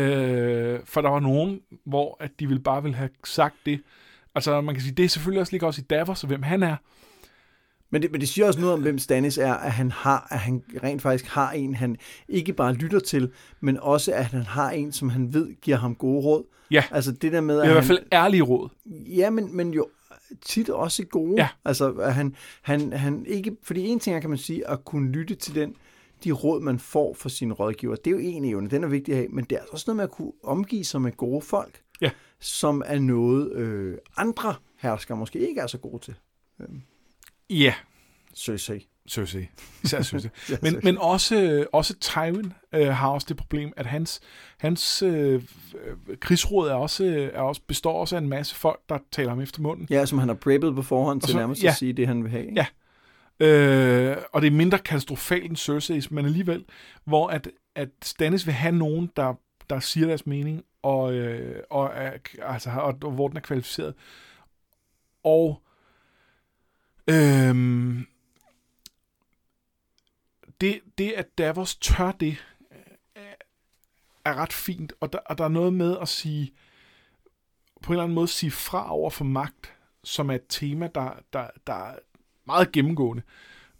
Øh, 0.00 0.80
for 0.84 1.00
der 1.00 1.08
var 1.08 1.20
nogen, 1.20 1.60
hvor 1.84 2.16
at 2.20 2.30
de 2.40 2.46
ville 2.46 2.62
bare 2.62 2.82
ville 2.82 2.96
have 2.96 3.10
sagt 3.24 3.54
det. 3.66 3.82
Altså, 4.34 4.60
man 4.60 4.74
kan 4.74 4.82
sige, 4.82 4.94
det 4.94 5.04
er 5.04 5.08
selvfølgelig 5.08 5.40
også 5.40 5.52
ligger 5.52 5.66
også 5.66 5.80
i 5.80 5.84
Davos, 5.84 6.22
og 6.22 6.28
hvem 6.28 6.42
han 6.42 6.62
er. 6.62 6.76
Men 7.94 8.02
det, 8.02 8.12
men 8.12 8.20
det 8.20 8.28
siger 8.28 8.46
også 8.46 8.60
noget 8.60 8.74
om, 8.74 8.82
hvem 8.82 8.98
Stannis 8.98 9.38
er, 9.38 9.54
at 9.54 9.72
han 9.72 9.90
har, 9.90 10.26
at 10.30 10.38
han 10.38 10.62
rent 10.82 11.02
faktisk 11.02 11.26
har 11.30 11.50
en, 11.52 11.74
han 11.74 11.96
ikke 12.28 12.52
bare 12.52 12.72
lytter 12.72 13.00
til, 13.00 13.32
men 13.60 13.78
også, 13.80 14.12
at 14.12 14.24
han 14.24 14.42
har 14.42 14.70
en, 14.70 14.92
som 14.92 15.08
han 15.08 15.34
ved 15.34 15.60
giver 15.60 15.76
ham 15.76 15.94
gode 15.94 16.24
råd. 16.24 16.44
Ja. 16.70 16.84
Altså 16.90 17.12
det 17.12 17.32
der 17.32 17.40
med, 17.40 17.56
Det 17.56 17.62
at 17.62 17.66
er 17.66 17.70
i 17.70 17.72
hvert 17.72 17.84
fald 17.84 17.98
ærlige 18.12 18.42
råd. 18.42 18.68
Ja, 19.16 19.30
men, 19.30 19.56
men 19.56 19.74
jo 19.74 19.86
tit 20.42 20.70
også 20.70 21.04
gode. 21.04 21.34
Ja. 21.36 21.48
Altså, 21.64 21.90
at 21.92 22.14
han, 22.14 22.34
han, 22.62 22.92
han 22.92 23.26
ikke... 23.26 23.56
Fordi 23.62 23.86
en 23.86 24.00
ting 24.00 24.16
er, 24.16 24.20
kan 24.20 24.30
man 24.30 24.38
sige, 24.38 24.68
at 24.68 24.84
kunne 24.84 25.10
lytte 25.12 25.34
til 25.34 25.54
den, 25.54 25.76
de 26.24 26.32
råd, 26.32 26.60
man 26.60 26.78
får 26.78 27.14
fra 27.14 27.28
sine 27.28 27.54
rådgiver. 27.54 27.96
Det 27.96 28.06
er 28.06 28.10
jo 28.10 28.18
en 28.18 28.44
evne, 28.44 28.70
den 28.70 28.84
er 28.84 28.88
vigtig 28.88 29.12
at 29.12 29.18
have, 29.18 29.28
men 29.28 29.44
det 29.44 29.58
er 29.58 29.62
også 29.72 29.84
noget 29.86 29.96
med 29.96 30.04
at 30.04 30.10
kunne 30.10 30.32
omgive 30.44 30.84
sig 30.84 31.00
med 31.02 31.12
gode 31.12 31.42
folk, 31.42 31.80
Ja. 32.00 32.10
som 32.40 32.82
er 32.86 32.98
noget, 32.98 33.52
øh, 33.52 33.98
andre 34.16 34.54
hersker 34.78 35.14
måske 35.14 35.48
ikke 35.48 35.60
er 35.60 35.66
så 35.66 35.78
gode 35.78 35.98
til. 36.04 36.14
Ja, 37.50 37.74
Cersei. 38.36 38.86
Cersei. 39.08 39.48
Især 39.82 40.02
Cersei. 40.02 40.30
Ja, 40.50 40.56
Men, 40.62 40.72
Cersei. 40.72 40.80
men 40.92 40.98
også, 40.98 41.66
også 41.72 41.94
Tywin 41.98 42.52
øh, 42.72 42.86
har 42.88 43.08
også 43.08 43.26
det 43.28 43.36
problem, 43.36 43.72
at 43.76 43.86
hans, 43.86 44.20
hans 44.58 45.02
øh, 45.02 45.42
øh, 45.84 46.16
krigsråd 46.20 46.68
er 46.68 46.74
også, 46.74 47.30
er 47.34 47.40
også, 47.40 47.60
består 47.66 48.00
også 48.00 48.16
af 48.16 48.20
en 48.20 48.28
masse 48.28 48.54
folk, 48.54 48.80
der 48.88 48.98
taler 49.12 49.28
ham 49.28 49.40
efter 49.40 49.62
munden. 49.62 49.86
Ja, 49.90 50.06
som 50.06 50.18
han 50.18 50.28
har 50.28 50.34
preppet 50.34 50.74
på 50.74 50.82
forhånd 50.82 51.20
til 51.20 51.30
så- 51.30 51.38
nærmest 51.38 51.62
ja. 51.64 51.68
at 51.68 51.76
sige 51.76 51.92
det, 51.92 52.06
han 52.06 52.22
vil 52.22 52.30
have. 52.30 52.46
ikke? 52.46 52.66
Ja. 53.40 53.46
Øh, 53.46 54.16
og 54.32 54.42
det 54.42 54.46
er 54.46 54.50
mindre 54.50 54.78
katastrofalt 54.78 55.44
end 55.44 55.56
Cersei's, 55.56 56.06
men 56.10 56.24
alligevel, 56.24 56.64
hvor 57.04 57.28
at, 57.28 57.48
at 57.74 57.88
Stannis 58.02 58.46
vil 58.46 58.54
have 58.54 58.74
nogen, 58.74 59.10
der, 59.16 59.34
der 59.70 59.80
siger 59.80 60.06
deres 60.06 60.26
mening, 60.26 60.62
og, 60.82 61.12
øh, 61.14 61.62
og, 61.70 61.90
er, 61.94 62.10
altså, 62.42 62.70
og, 62.70 62.94
og 63.04 63.10
hvor 63.10 63.28
den 63.28 63.36
er 63.36 63.40
kvalificeret. 63.40 63.94
Og 65.24 65.60
øhm, 67.08 68.06
det, 70.60 70.80
det, 70.98 71.12
at 71.12 71.38
Davos 71.38 71.76
tør 71.76 72.12
det, 72.12 72.36
øh, 73.16 73.22
er 74.24 74.34
ret 74.34 74.52
fint, 74.52 74.92
og 75.00 75.12
der, 75.12 75.18
og 75.18 75.38
der 75.38 75.44
er 75.44 75.48
noget 75.48 75.72
med 75.72 75.96
at 76.02 76.08
sige, 76.08 76.52
på 77.82 77.92
en 77.92 77.94
eller 77.94 78.04
anden 78.04 78.14
måde 78.14 78.28
sige 78.28 78.50
fra 78.50 78.92
over 78.92 79.10
for 79.10 79.24
magt, 79.24 79.74
som 80.04 80.30
er 80.30 80.34
et 80.34 80.44
tema, 80.48 80.88
der, 80.94 81.10
der, 81.32 81.46
der 81.66 81.74
er 81.74 81.98
meget 82.46 82.72
gennemgående. 82.72 83.22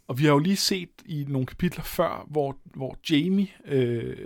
Og 0.07 0.19
vi 0.19 0.23
har 0.25 0.31
jo 0.31 0.39
lige 0.39 0.55
set 0.55 0.89
i 1.05 1.25
nogle 1.27 1.45
kapitler 1.47 1.83
før, 1.83 2.25
hvor, 2.27 2.57
hvor 2.63 2.97
Jamie, 3.09 3.47
øh, 3.65 4.17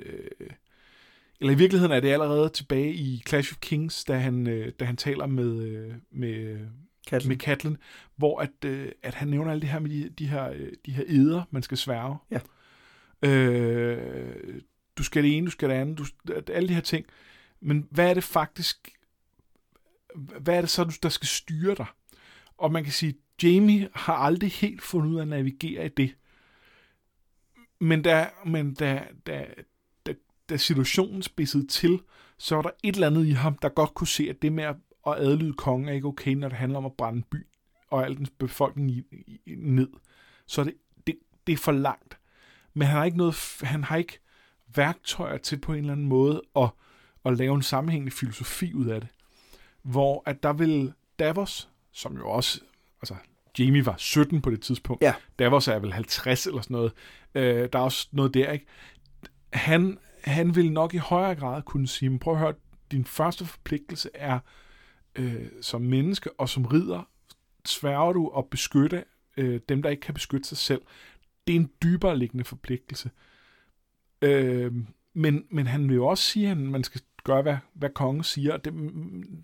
eller 1.40 1.54
i 1.54 1.58
virkeligheden 1.58 1.92
er 1.96 2.00
det 2.00 2.10
allerede 2.10 2.50
tilbage 2.50 2.94
i 2.94 3.24
Clash 3.28 3.54
of 3.54 3.58
Kings, 3.60 4.04
da 4.06 4.18
han, 4.18 4.48
øh, 4.48 4.72
da 4.80 4.86
han 4.86 4.98
taler 4.98 5.26
med, 5.26 5.64
øh, 5.64 5.94
med, 6.12 6.60
Katten. 7.10 7.30
med 7.30 7.38
Catelyn, 7.38 7.76
hvor 8.16 8.40
at, 8.40 8.66
øh, 8.66 8.92
at 9.04 9.14
han 9.14 9.28
nævner 9.28 9.52
alt 9.52 9.62
det 9.62 9.70
her 9.70 9.80
med 9.80 9.90
de, 9.90 10.10
de 10.10 10.28
her, 10.28 10.50
øh, 10.50 10.72
de 10.86 10.92
her 10.92 11.04
eder, 11.08 11.44
man 11.52 11.64
skal 11.64 11.78
sværge. 11.78 12.18
Ja. 12.32 12.40
Øh, 13.30 14.62
du 14.98 15.04
skal 15.04 15.24
det 15.24 15.38
ene, 15.38 15.46
du 15.46 15.52
skal 15.52 15.70
det 15.70 15.76
andet, 15.76 15.98
du, 15.98 16.06
alle 16.54 16.70
de 16.70 16.74
her 16.74 16.82
ting. 16.82 17.06
Men 17.62 17.88
hvad 17.92 18.10
er 18.10 18.14
det 18.14 18.24
faktisk, 18.24 18.90
hvad 20.16 20.58
er 20.58 20.62
det 20.62 20.70
så, 20.70 20.84
du- 20.84 20.92
der 21.04 21.10
skal 21.10 21.28
styre 21.28 21.76
dig? 21.76 21.86
Og 22.58 22.72
man 22.72 22.84
kan 22.84 22.94
sige, 22.94 23.16
Jamie 23.44 23.90
har 23.94 24.14
aldrig 24.14 24.52
helt 24.52 24.82
fundet 24.82 25.10
ud 25.10 25.18
af 25.18 25.22
at 25.22 25.28
navigere 25.28 25.86
i 25.86 25.90
det. 25.90 26.16
Men 27.80 28.02
da, 28.02 28.30
men 28.46 28.74
da, 28.74 29.04
da, 29.28 29.46
da, 30.06 30.14
da 30.50 30.58
situationen 30.58 31.22
spidsede 31.22 31.68
til, 31.68 32.00
så 32.38 32.56
var 32.56 32.62
der 32.62 32.70
et 32.84 32.94
eller 32.96 33.08
andet 33.08 33.26
i 33.26 33.32
ham, 33.32 33.58
der 33.58 33.70
godt 33.70 33.94
kunne 33.94 34.08
se, 34.08 34.30
at 34.30 34.42
det 34.42 34.52
med 34.54 34.64
at, 34.64 34.76
at 35.14 35.26
adlyde 35.26 35.54
kongen 35.54 35.90
er 35.90 35.94
ikke 35.94 36.08
okay, 36.08 36.34
når 36.34 36.50
det 36.50 36.58
handler 36.58 36.78
om 36.78 36.86
at 36.86 36.94
brænde 36.98 37.24
by 37.32 37.48
og 37.88 38.06
al 38.06 38.18
dens 38.18 38.30
befolkning 38.30 38.92
i, 38.92 39.04
i, 39.46 39.56
ned. 39.56 39.90
Så 40.46 40.64
det, 40.64 40.74
det, 41.08 41.16
det 41.48 41.54
er 41.54 41.58
for 41.58 41.72
langt. 41.72 42.18
Men 42.74 42.88
han 42.88 42.98
har 42.98 43.06
ikke 43.06 43.18
noget, 43.18 43.36
han 43.62 43.84
har 43.84 43.96
ikke 43.98 44.20
værktøjer 44.76 45.38
til 45.38 45.60
på 45.60 45.74
en 45.74 45.80
eller 45.80 45.92
anden 45.94 46.08
måde 46.08 46.42
at, 46.56 46.70
at 47.26 47.38
lave 47.38 47.56
en 47.56 47.62
sammenhængende 47.62 48.12
filosofi 48.12 48.74
ud 48.74 48.86
af 48.86 49.02
det. 49.02 49.10
Hvor 49.82 50.24
at 50.26 50.44
der 50.44 50.54
vil 50.54 50.94
Davos, 51.20 51.70
som 51.92 52.18
jo 52.18 52.30
også, 52.30 52.62
altså 53.02 53.16
Jamie 53.60 53.86
var 53.86 53.96
17 53.98 54.42
på 54.42 54.50
det 54.50 54.62
tidspunkt, 54.62 55.04
Ja. 55.04 55.14
Davos 55.40 55.68
er 55.68 55.80
vel 55.80 55.94
50 55.94 56.48
eller 56.48 56.62
sådan 56.62 56.76
noget, 56.76 56.94
øh, 57.36 57.70
der 57.74 57.80
er 57.80 57.84
også 57.84 58.08
noget 58.12 58.34
der, 58.34 58.52
ikke? 58.52 58.66
Han, 59.54 59.98
han 60.24 60.56
vil 60.56 60.72
nok 60.72 60.94
i 60.94 60.98
højere 60.98 61.36
grad 61.36 61.62
kunne 61.62 61.88
sige, 61.88 62.20
prøv 62.20 62.34
at 62.34 62.40
høre, 62.40 62.54
din 62.92 63.06
første 63.06 63.46
forpligtelse 63.46 64.10
er 64.14 64.40
øh, 65.16 65.46
som 65.62 65.82
menneske 65.82 66.40
og 66.40 66.50
som 66.50 66.66
ridder, 66.66 67.10
sværger 67.66 68.14
du 68.14 68.28
at 68.28 68.46
beskytte 68.46 69.04
øh, 69.38 69.60
dem, 69.70 69.82
der 69.82 69.90
ikke 69.90 70.02
kan 70.02 70.14
beskytte 70.14 70.48
sig 70.48 70.58
selv. 70.58 70.82
Det 71.48 71.56
er 71.56 71.60
en 71.60 71.70
dybere 71.84 72.18
liggende 72.18 72.44
forpligtelse. 72.44 73.10
Øh, 74.22 74.72
men, 75.14 75.44
men 75.52 75.68
han 75.68 75.90
vil 75.90 75.96
jo 75.96 76.08
også 76.08 76.24
sige, 76.24 76.52
at 76.52 76.58
man 76.58 76.84
skal 76.84 77.02
gøre, 77.24 77.42
hvad, 77.42 77.58
hvad 77.74 77.90
kongen 77.90 78.24
siger. 78.24 78.58
Det, 78.58 78.74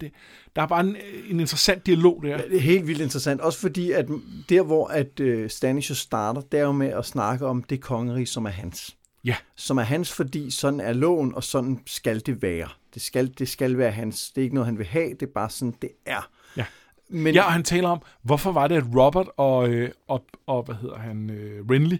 det, 0.02 0.12
der 0.56 0.62
er 0.62 0.68
bare 0.68 0.80
en, 0.80 0.96
en 1.30 1.40
interessant 1.40 1.86
dialog 1.86 2.24
der. 2.24 2.38
Det 2.38 2.56
er 2.56 2.62
helt 2.62 2.88
vildt 2.88 3.02
interessant. 3.02 3.42
Også 3.42 3.60
fordi, 3.60 3.92
at 3.92 4.08
der 4.50 4.62
hvor 4.62 4.88
at 4.88 5.52
Stannis 5.52 5.90
jo 5.90 5.96
starter, 5.96 6.42
det 6.42 6.60
er 6.60 6.64
jo 6.64 6.72
med 6.72 6.88
at 6.88 7.06
snakke 7.06 7.46
om 7.46 7.64
det 7.64 7.82
kongerige, 7.82 8.26
som 8.26 8.46
er 8.46 8.50
hans. 8.50 8.98
Ja. 9.24 9.36
Som 9.56 9.78
er 9.78 9.84
hans, 9.84 10.14
fordi 10.14 10.52
sådan 10.52 10.80
er 10.80 10.94
loven, 10.94 11.36
og 11.36 11.44
sådan 11.44 11.80
skal 11.86 12.26
det 12.26 12.42
være. 12.42 12.70
Det 12.96 13.02
skal, 13.04 13.34
det 13.40 13.50
skal 13.50 13.78
være 13.78 13.92
hans. 13.92 14.32
Det 14.32 14.42
er 14.42 14.44
ikke 14.44 14.56
noget, 14.56 14.66
han 14.66 14.78
vil 14.78 14.86
have, 14.86 15.10
det 15.10 15.22
er 15.22 15.32
bare 15.36 15.50
sådan, 15.50 15.74
det 15.82 15.90
er. 16.06 16.30
Ja. 16.58 16.66
Men, 17.10 17.34
Ja, 17.36 17.44
og 17.44 17.52
han 17.54 17.64
taler 17.64 17.90
om, 17.90 18.02
hvorfor 18.24 18.52
var 18.52 18.68
det, 18.68 18.76
at 18.76 18.84
Robert 18.96 19.28
og, 19.38 19.70
øh, 19.70 19.92
og, 20.08 20.26
og 20.48 20.64
hvad 20.64 20.76
hedder 20.76 20.98
han, 20.98 21.30
øh, 21.30 21.66
Renly, 21.72 21.98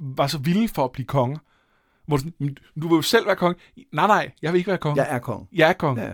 var 0.00 0.26
så 0.26 0.38
vilde 0.38 0.68
for 0.68 0.84
at 0.84 0.92
blive 0.92 1.06
konge. 1.06 1.38
Hvor 2.06 2.16
du, 2.16 2.20
sådan, 2.22 2.34
"Men 2.38 2.58
du 2.82 2.88
vil 2.88 2.96
jo 2.96 3.02
selv 3.02 3.26
være 3.26 3.36
konge. 3.36 3.60
Nej, 3.92 4.06
nej, 4.06 4.30
jeg 4.42 4.52
vil 4.52 4.58
ikke 4.58 4.68
være 4.68 4.78
konge. 4.78 5.02
jeg 5.02 5.14
er 5.14 5.18
konge. 5.18 5.46
Jeg 5.52 5.68
er 5.68 5.72
konge. 5.72 6.02
Ja. 6.02 6.12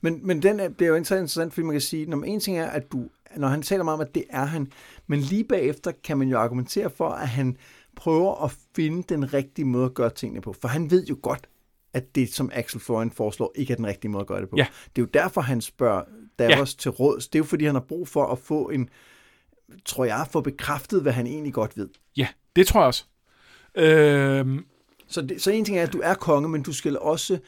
Men, 0.00 0.26
men 0.26 0.42
den 0.42 0.60
er, 0.60 0.68
det 0.68 0.82
er 0.84 0.88
jo 0.88 0.94
interessant, 0.94 1.54
fordi 1.54 1.64
man 1.66 1.74
kan 1.74 1.80
sige, 1.80 2.06
når 2.06 2.22
en 2.22 2.40
ting 2.40 2.58
er, 2.58 2.66
at 2.66 2.92
du, 2.92 3.08
når 3.36 3.48
han 3.48 3.62
taler 3.62 3.84
meget 3.84 3.94
om, 3.94 4.00
at 4.00 4.14
det 4.14 4.24
er 4.30 4.44
han, 4.44 4.72
men 5.06 5.20
lige 5.20 5.44
bagefter 5.44 5.92
kan 6.04 6.18
man 6.18 6.28
jo 6.28 6.38
argumentere 6.38 6.90
for, 6.90 7.08
at 7.08 7.28
han 7.28 7.56
prøver 7.96 8.44
at 8.44 8.56
finde 8.76 9.02
den 9.08 9.34
rigtige 9.34 9.64
måde 9.64 9.84
at 9.84 9.94
gøre 9.94 10.10
tingene 10.10 10.40
på. 10.40 10.52
For 10.60 10.68
han 10.68 10.90
ved 10.90 11.06
jo 11.06 11.16
godt, 11.22 11.48
at 11.94 12.14
det, 12.14 12.34
som 12.34 12.50
Axel 12.54 12.80
Florian 12.80 13.10
foreslår, 13.10 13.52
ikke 13.54 13.72
er 13.72 13.76
den 13.76 13.86
rigtige 13.86 14.10
måde 14.10 14.20
at 14.20 14.26
gøre 14.26 14.40
det 14.40 14.48
på. 14.48 14.56
Ja. 14.56 14.66
Det 14.96 15.02
er 15.02 15.06
jo 15.06 15.10
derfor, 15.14 15.40
han 15.40 15.60
spørger 15.60 16.02
Davos 16.38 16.74
ja. 16.74 16.78
til 16.78 16.90
råds. 16.90 17.28
Det 17.28 17.38
er 17.38 17.40
jo, 17.40 17.44
fordi 17.44 17.64
han 17.64 17.74
har 17.74 17.84
brug 17.88 18.08
for 18.08 18.26
at 18.26 18.38
få 18.38 18.68
en, 18.68 18.88
tror 19.84 20.04
jeg, 20.04 20.26
få 20.30 20.40
bekræftet, 20.40 21.02
hvad 21.02 21.12
han 21.12 21.26
egentlig 21.26 21.52
godt 21.52 21.76
ved. 21.76 21.88
Ja, 22.16 22.28
det 22.56 22.66
tror 22.66 22.80
jeg 22.80 22.86
også. 22.86 23.04
Øhm, 23.74 24.64
Så, 25.08 25.22
det, 25.22 25.42
så 25.42 25.50
en 25.50 25.64
ting 25.64 25.78
er, 25.78 25.82
at 25.82 25.92
du 25.92 26.00
er 26.04 26.14
konge, 26.14 26.48
men 26.48 26.62
du 26.62 26.72
skal 26.72 26.98
også 26.98 27.38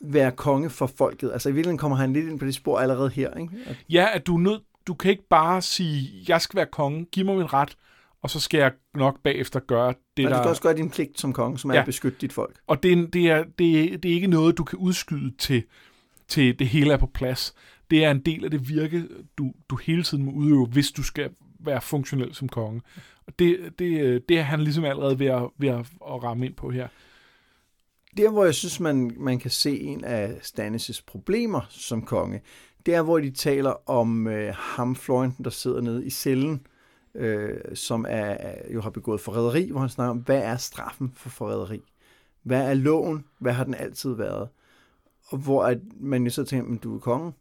være 0.00 0.32
konge 0.32 0.70
for 0.70 0.86
folket. 0.86 1.32
Altså 1.32 1.48
i 1.48 1.52
virkeligheden 1.52 1.78
kommer 1.78 1.96
han 1.96 2.12
lidt 2.12 2.28
ind 2.28 2.38
på 2.38 2.46
det 2.46 2.54
spor 2.54 2.78
allerede 2.78 3.10
her. 3.10 3.34
Ikke? 3.34 3.52
At, 3.66 3.76
ja, 3.90 4.08
at 4.14 4.26
du 4.26 4.34
er 4.34 4.40
nødt, 4.40 4.62
du 4.86 4.94
kan 4.94 5.10
ikke 5.10 5.28
bare 5.30 5.62
sige, 5.62 6.24
jeg 6.28 6.40
skal 6.40 6.56
være 6.56 6.66
konge, 6.66 7.04
giv 7.04 7.24
mig 7.24 7.36
min 7.36 7.52
ret, 7.52 7.76
og 8.22 8.30
så 8.30 8.40
skal 8.40 8.58
jeg 8.58 8.72
nok 8.94 9.22
bagefter 9.22 9.60
gøre 9.60 9.94
det, 10.16 10.24
men 10.24 10.26
du 10.26 10.30
der... 10.30 10.36
skal 10.42 10.48
også 10.48 10.62
gøre 10.62 10.76
din 10.76 10.90
pligt 10.90 11.20
som 11.20 11.32
konge, 11.32 11.58
som 11.58 11.70
er 11.70 11.74
Ja. 11.74 11.80
at 11.80 11.86
beskytte 11.86 12.18
dit 12.20 12.32
folk. 12.32 12.58
Og 12.66 12.82
det, 12.82 12.92
er, 12.92 13.06
det, 13.06 13.30
er, 13.30 13.44
det, 13.58 13.92
er, 13.92 13.96
det 13.96 14.10
er 14.10 14.14
ikke 14.14 14.26
noget, 14.26 14.58
du 14.58 14.64
kan 14.64 14.78
udskyde 14.78 15.36
til, 15.36 15.64
til 16.28 16.58
det 16.58 16.66
hele 16.68 16.92
er 16.92 16.96
på 16.96 17.06
plads. 17.06 17.54
Det 17.90 18.04
er 18.04 18.10
en 18.10 18.20
del 18.20 18.44
af 18.44 18.50
det 18.50 18.68
virke, 18.68 19.04
du, 19.38 19.52
du 19.70 19.76
hele 19.76 20.02
tiden 20.02 20.24
må 20.24 20.32
udøve, 20.32 20.66
hvis 20.66 20.90
du 20.90 21.02
skal 21.02 21.30
være 21.60 21.80
funktionel 21.80 22.34
som 22.34 22.48
konge. 22.48 22.82
Og 23.26 23.38
det, 23.38 23.72
det, 23.78 24.22
det 24.28 24.38
er 24.38 24.42
han 24.42 24.60
ligesom 24.60 24.84
allerede 24.84 25.18
ved 25.18 25.26
at, 25.26 25.42
ved 25.58 25.68
at, 25.68 25.78
at 25.78 26.22
ramme 26.22 26.46
ind 26.46 26.54
på 26.54 26.70
her. 26.70 26.88
Der, 28.16 28.30
hvor 28.30 28.44
jeg 28.44 28.54
synes, 28.54 28.80
man, 28.80 29.12
man 29.16 29.38
kan 29.38 29.50
se 29.50 29.80
en 29.80 30.04
af 30.04 30.28
Stannis' 30.42 31.02
problemer 31.06 31.60
som 31.68 32.02
konge, 32.02 32.40
det 32.86 32.94
er, 32.94 33.02
hvor 33.02 33.18
de 33.18 33.30
taler 33.30 33.90
om 33.90 34.26
øh, 34.26 34.54
ham, 34.54 34.96
Florian, 34.96 35.34
der 35.44 35.50
sidder 35.50 35.80
nede 35.80 36.06
i 36.06 36.10
cellen, 36.10 36.52
øh, 36.52 36.77
som 37.74 38.06
er, 38.08 38.54
jo 38.74 38.80
har 38.80 38.90
begået 38.90 39.20
forræderi, 39.20 39.70
hvor 39.70 39.80
han 39.80 39.88
snakker 39.88 40.10
om, 40.10 40.18
hvad 40.18 40.42
er 40.42 40.56
straffen 40.56 41.12
for 41.16 41.28
forræderi? 41.28 41.82
Hvad 42.42 42.70
er 42.70 42.74
loven? 42.74 43.24
Hvad 43.38 43.52
har 43.52 43.64
den 43.64 43.74
altid 43.74 44.14
været? 44.14 44.48
Og 45.28 45.38
hvor 45.38 45.64
at 45.64 45.78
man 46.00 46.24
jo 46.24 46.30
så 46.30 46.44
tænker, 46.44 46.68
men 46.68 46.78
du 46.78 46.94
er 46.94 46.98
konge. 46.98 47.32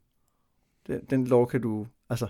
Den, 0.88 1.01
den 1.09 1.28
lov 1.28 1.49
kan 1.49 1.61
du, 1.61 1.88
altså, 2.09 2.28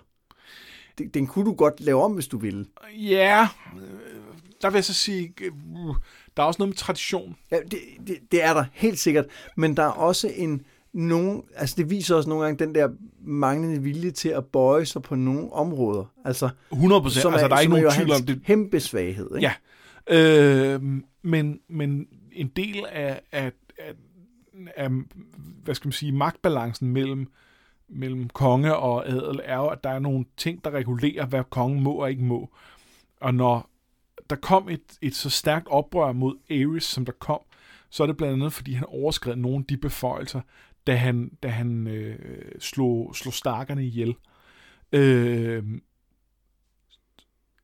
den, 0.97 1.09
den 1.09 1.27
kunne 1.27 1.45
du 1.45 1.53
godt 1.53 1.81
lave 1.81 2.01
om, 2.01 2.13
hvis 2.13 2.27
du 2.27 2.37
ville. 2.37 2.65
Ja, 2.93 3.47
der 4.61 4.69
vil 4.69 4.77
jeg 4.77 4.85
så 4.85 4.93
sige, 4.93 5.33
uh, 5.75 5.95
der 6.37 6.43
er 6.43 6.47
også 6.47 6.59
noget 6.59 6.69
med 6.69 6.77
tradition. 6.77 7.35
Ja, 7.51 7.59
det, 7.59 7.79
det, 8.07 8.17
det 8.31 8.43
er 8.43 8.53
der, 8.53 8.65
helt 8.73 8.99
sikkert. 8.99 9.25
Men 9.55 9.77
der 9.77 9.83
er 9.83 9.91
også 9.91 10.31
en, 10.35 10.65
nogen, 10.93 11.43
altså 11.55 11.75
det 11.77 11.89
viser 11.89 12.15
også 12.15 12.29
nogle 12.29 12.45
gange 12.45 12.65
den 12.65 12.75
der 12.75 12.89
manglende 13.21 13.81
vilje 13.81 14.11
til 14.11 14.29
at 14.29 14.45
bøje 14.45 14.85
sig 14.85 15.01
på 15.01 15.15
nogle 15.15 15.53
områder. 15.53 16.05
Altså, 16.25 16.49
100 16.71 17.01
procent, 17.01 17.25
altså 17.25 17.47
der 17.47 17.55
er 17.55 17.59
ikke 17.59 17.73
nogen 17.73 17.91
tvivl 17.91 18.11
om 18.11 18.23
det. 18.23 18.43
kæmpe 18.45 18.79
svaghed. 18.79 19.35
Ikke? 19.35 19.51
Ja, 20.09 20.75
øh, 20.75 20.81
men, 21.21 21.59
men 21.69 22.07
en 22.31 22.47
del 22.47 22.85
af, 22.91 23.21
af, 23.31 23.51
af, 23.77 23.93
af, 24.75 24.89
hvad 25.63 25.75
skal 25.75 25.87
man 25.87 25.93
sige, 25.93 26.11
magtbalancen 26.11 26.91
mellem, 26.91 27.31
mellem 27.89 28.29
konge 28.29 28.75
og 28.75 29.09
adel 29.09 29.39
er 29.43 29.57
jo, 29.57 29.67
at 29.67 29.83
der 29.83 29.89
er 29.89 29.99
nogle 29.99 30.25
ting, 30.37 30.63
der 30.63 30.71
regulerer, 30.71 31.25
hvad 31.25 31.43
kongen 31.49 31.83
må 31.83 31.91
og 31.91 32.09
ikke 32.09 32.23
må. 32.23 32.49
Og 33.21 33.33
når 33.33 33.69
der 34.29 34.35
kom 34.35 34.69
et, 34.69 34.81
et 35.01 35.15
så 35.15 35.29
stærkt 35.29 35.67
oprør 35.67 36.11
mod 36.11 36.35
Ares, 36.51 36.83
som 36.83 37.05
der 37.05 37.11
kom, 37.11 37.39
så 37.89 38.03
er 38.03 38.07
det 38.07 38.17
blandt 38.17 38.33
andet, 38.33 38.53
fordi 38.53 38.73
han 38.73 38.85
overskred 38.87 39.35
nogle 39.35 39.57
af 39.57 39.65
de 39.69 39.77
beføjelser, 39.77 40.41
da 40.87 40.95
han, 40.95 41.31
da 41.43 41.47
han 41.47 41.87
øh, 41.87 42.51
slog, 42.59 43.15
slog 43.15 43.33
starkerne 43.33 43.85
ihjel. 43.85 44.15
Øh, 44.91 45.63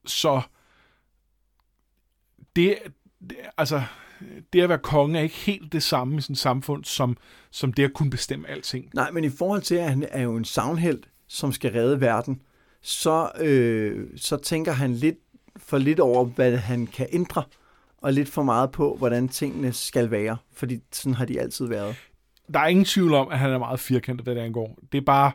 så 0.05 0.41
det, 2.55 2.78
det, 3.30 3.38
altså, 3.57 3.84
det 4.53 4.61
at 4.61 4.69
være 4.69 4.78
konge 4.78 5.19
er 5.19 5.24
ikke 5.24 5.36
helt 5.36 5.74
det 5.74 5.84
samme 5.84 6.17
i 6.17 6.21
sådan 6.21 6.34
et 6.34 6.38
samfund, 6.38 6.84
som, 6.84 7.17
som 7.51 7.74
det 7.74 7.84
at 7.84 7.93
kunne 7.93 8.09
bestemme 8.09 8.49
alting. 8.49 8.89
Nej, 8.93 9.11
men 9.11 9.24
i 9.24 9.30
forhold 9.30 9.61
til, 9.61 9.76
at 9.76 9.89
han 9.89 10.07
er 10.11 10.21
jo 10.21 10.36
en 10.36 10.45
savnhelt, 10.45 11.09
som 11.28 11.51
skal 11.51 11.71
redde 11.71 12.01
verden, 12.01 12.41
så, 12.82 13.32
øh, 13.39 14.07
så 14.15 14.38
tænker 14.38 14.71
han 14.71 14.93
lidt 14.93 15.17
for 15.57 15.78
lidt 15.78 15.99
over, 15.99 16.26
hvad 16.26 16.57
han 16.57 16.88
kan 16.88 17.07
ændre, 17.11 17.43
og 17.97 18.13
lidt 18.13 18.30
for 18.30 18.43
meget 18.43 18.71
på, 18.71 18.95
hvordan 18.95 19.30
tingene 19.30 19.74
skal 19.74 20.11
være, 20.11 20.38
fordi 20.53 20.80
sådan 20.91 21.13
har 21.13 21.26
de 21.26 21.39
altid 21.39 21.67
været. 21.67 21.95
Der 22.53 22.59
er 22.59 22.67
ingen 22.67 22.85
tvivl 22.85 23.13
om, 23.13 23.27
at 23.31 23.39
han 23.39 23.51
er 23.51 23.57
meget 23.57 23.79
firkantet, 23.79 24.25
hvad 24.25 24.35
det 24.35 24.41
angår. 24.41 24.77
Det 24.91 24.97
er 24.97 25.01
bare... 25.05 25.31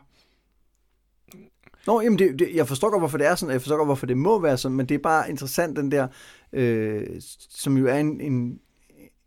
Nå, 1.87 2.01
jamen 2.01 2.19
det, 2.19 2.39
det, 2.39 2.55
jeg 2.55 2.67
forstår 2.67 2.89
godt, 2.89 3.01
hvorfor 3.01 3.17
det 3.17 3.27
er 3.27 3.35
sådan, 3.35 3.53
jeg 3.53 3.61
forstår 3.61 3.77
godt, 3.77 3.87
hvorfor 3.87 4.05
det 4.05 4.17
må 4.17 4.39
være 4.39 4.57
sådan, 4.57 4.77
men 4.77 4.85
det 4.85 4.95
er 4.95 4.99
bare 4.99 5.29
interessant, 5.29 5.77
den 5.77 5.91
der, 5.91 6.07
øh, 6.53 7.07
som 7.49 7.77
jo 7.77 7.87
er 7.87 7.95
en, 7.95 8.21
en, 8.21 8.59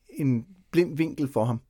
en 0.09 0.47
blind 0.71 0.97
vinkel 0.97 1.29
for 1.33 1.45
ham. 1.45 1.61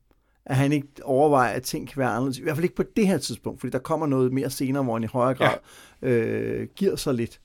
At 0.45 0.55
han 0.55 0.71
ikke 0.71 0.87
overvejer, 1.03 1.53
at 1.53 1.63
ting 1.63 1.87
kan 1.87 1.99
være 1.99 2.09
anderledes. 2.09 2.37
I 2.39 2.41
hvert 2.41 2.55
fald 2.55 2.63
ikke 2.63 2.75
på 2.75 2.83
det 2.95 3.07
her 3.07 3.17
tidspunkt, 3.17 3.59
fordi 3.59 3.71
der 3.71 3.79
kommer 3.79 4.07
noget 4.07 4.33
mere 4.33 4.49
senere, 4.49 4.83
hvor 4.83 4.93
han 4.93 5.03
i 5.03 5.07
højere 5.07 5.33
grad 5.33 5.57
ja. 6.01 6.07
øh, 6.07 6.67
giver 6.75 6.95
sig 6.95 7.13
lidt, 7.13 7.41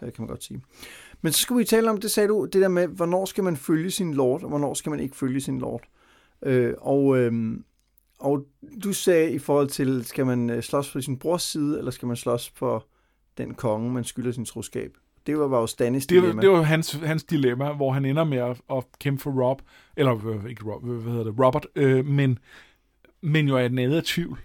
kan 0.00 0.12
man 0.18 0.28
godt 0.28 0.44
sige. 0.44 0.62
Men 1.22 1.32
så 1.32 1.40
skal 1.40 1.56
vi 1.56 1.64
tale 1.64 1.90
om, 1.90 2.00
det 2.00 2.10
sagde 2.10 2.28
du, 2.28 2.44
det 2.44 2.62
der 2.62 2.68
med, 2.68 2.86
hvornår 2.86 3.24
skal 3.24 3.44
man 3.44 3.56
følge 3.56 3.90
sin 3.90 4.14
lord, 4.14 4.42
og 4.42 4.48
hvornår 4.48 4.74
skal 4.74 4.90
man 4.90 5.00
ikke 5.00 5.16
følge 5.16 5.40
sin 5.40 5.58
lord. 5.58 5.82
Øh, 6.42 6.74
og, 6.78 7.18
øh, 7.18 7.58
og 8.18 8.46
du 8.84 8.92
sagde 8.92 9.32
i 9.32 9.38
forhold 9.38 9.68
til, 9.68 10.04
skal 10.04 10.26
man 10.26 10.50
øh, 10.50 10.62
slås 10.62 10.92
på 10.92 11.00
sin 11.00 11.18
brors 11.18 11.42
side, 11.42 11.78
eller 11.78 11.90
skal 11.90 12.08
man 12.08 12.16
slås 12.16 12.52
for 12.54 12.86
den 13.38 13.54
konge, 13.54 13.90
man 13.90 14.04
skylder 14.04 14.32
sin 14.32 14.44
troskab? 14.44 14.96
Det 15.26 15.38
var, 15.38 15.46
var 15.46 15.60
jo 15.60 15.66
Stannis 15.66 16.06
dilemma. 16.06 16.28
Det 16.28 16.36
var, 16.36 16.42
det 16.42 16.50
var 16.50 16.62
hans, 16.62 16.92
hans 16.92 17.24
dilemma, 17.24 17.72
hvor 17.72 17.92
han 17.92 18.04
ender 18.04 18.24
med 18.24 18.38
at, 18.38 18.60
at 18.70 18.84
kæmpe 19.00 19.22
for 19.22 19.30
Rob, 19.30 19.62
eller 19.96 20.26
øh, 20.26 20.50
ikke 20.50 20.64
Rob, 20.64 20.84
hvad 20.84 21.12
hedder 21.12 21.24
det, 21.24 21.34
Robert, 21.44 21.66
øh, 21.74 22.06
men, 22.06 22.38
men 23.20 23.48
jo 23.48 23.56
er 23.56 23.68
den 23.68 23.78
af 23.78 24.02
tvivl. 24.02 24.38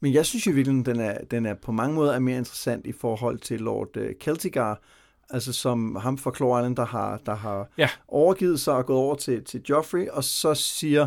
Men 0.00 0.12
jeg 0.12 0.26
synes 0.26 0.46
jo 0.46 0.52
virkelig, 0.52 0.86
den 0.86 1.00
er, 1.00 1.24
den 1.24 1.46
er 1.46 1.54
på 1.54 1.72
mange 1.72 1.94
måder 1.94 2.12
er 2.12 2.18
mere 2.18 2.38
interessant 2.38 2.86
i 2.86 2.92
forhold 2.92 3.38
til 3.38 3.60
Lord 3.60 3.96
uh, 3.96 4.06
Celtigar, 4.22 4.82
altså 5.30 5.52
som 5.52 5.96
ham 5.96 6.18
fra 6.18 6.58
Island, 6.60 6.76
der 6.76 6.86
har, 6.86 7.20
der 7.26 7.34
har 7.34 7.68
ja. 7.78 7.88
overgivet 8.08 8.60
sig 8.60 8.74
og 8.74 8.86
gået 8.86 8.98
over 8.98 9.14
til, 9.14 9.44
til 9.44 9.62
Joffrey, 9.68 10.08
og 10.08 10.24
så 10.24 10.54
siger, 10.54 11.06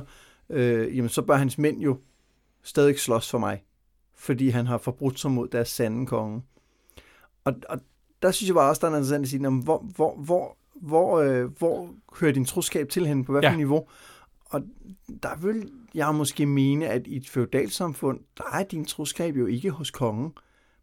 øh, 0.51 0.97
jamen 0.97 1.09
så 1.09 1.21
bør 1.21 1.35
hans 1.35 1.57
mænd 1.57 1.81
jo 1.81 1.97
stadig 2.63 2.99
slås 2.99 3.29
for 3.29 3.37
mig, 3.37 3.63
fordi 4.15 4.49
han 4.49 4.67
har 4.67 4.77
forbrudt 4.77 5.19
sig 5.19 5.31
mod 5.31 5.47
deres 5.47 5.69
sande 5.69 6.05
konge. 6.05 6.41
Og, 7.43 7.53
og 7.69 7.79
der 8.21 8.31
synes 8.31 8.47
jeg 8.47 8.55
bare 8.55 8.69
også, 8.69 8.79
der 8.79 8.87
er 8.87 8.91
interessant 8.91 9.23
at 9.23 9.29
sige, 9.29 9.41
jamen, 9.41 9.63
hvor, 9.63 9.85
hvor, 9.95 10.15
hvor, 10.15 10.57
hvor, 10.75 11.19
øh, 11.19 11.45
hvor 11.45 11.89
hører 12.19 12.31
din 12.31 12.45
troskab 12.45 12.89
til 12.89 13.07
hende, 13.07 13.23
på 13.23 13.31
hvilket 13.31 13.51
ja. 13.51 13.55
niveau? 13.55 13.87
Og 14.45 14.61
der 15.23 15.35
vil 15.35 15.71
jeg 15.93 16.15
måske 16.15 16.45
mene, 16.45 16.87
at 16.87 17.07
i 17.07 17.17
et 17.17 17.29
feudalsamfund, 17.29 18.19
der 18.37 18.43
er 18.53 18.63
din 18.63 18.85
troskab 18.85 19.35
jo 19.35 19.45
ikke 19.45 19.69
hos 19.69 19.91
kongen, 19.91 20.33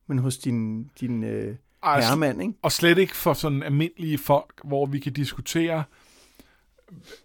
men 0.07 0.19
hos 0.19 0.39
din, 0.39 0.91
din, 1.01 1.25
øh, 1.25 1.57
herremand, 1.85 2.43
ikke? 2.43 2.55
Og 2.63 2.73
slet 2.73 2.99
ikke 2.99 3.17
for 3.17 3.33
sådan 3.33 3.63
almindelige 3.63 4.19
folk, 4.19 4.61
hvor 4.65 4.87
vi 4.87 4.99
kan 4.99 5.13
diskutere 5.13 5.85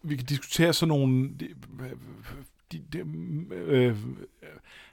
vi 0.01 0.15
kan 0.15 0.25
diskutere 0.25 0.73
sådan 0.73 0.87
nogle 0.87 1.29
de, 2.71 2.81
de, 2.93 2.99
øh, 3.51 3.97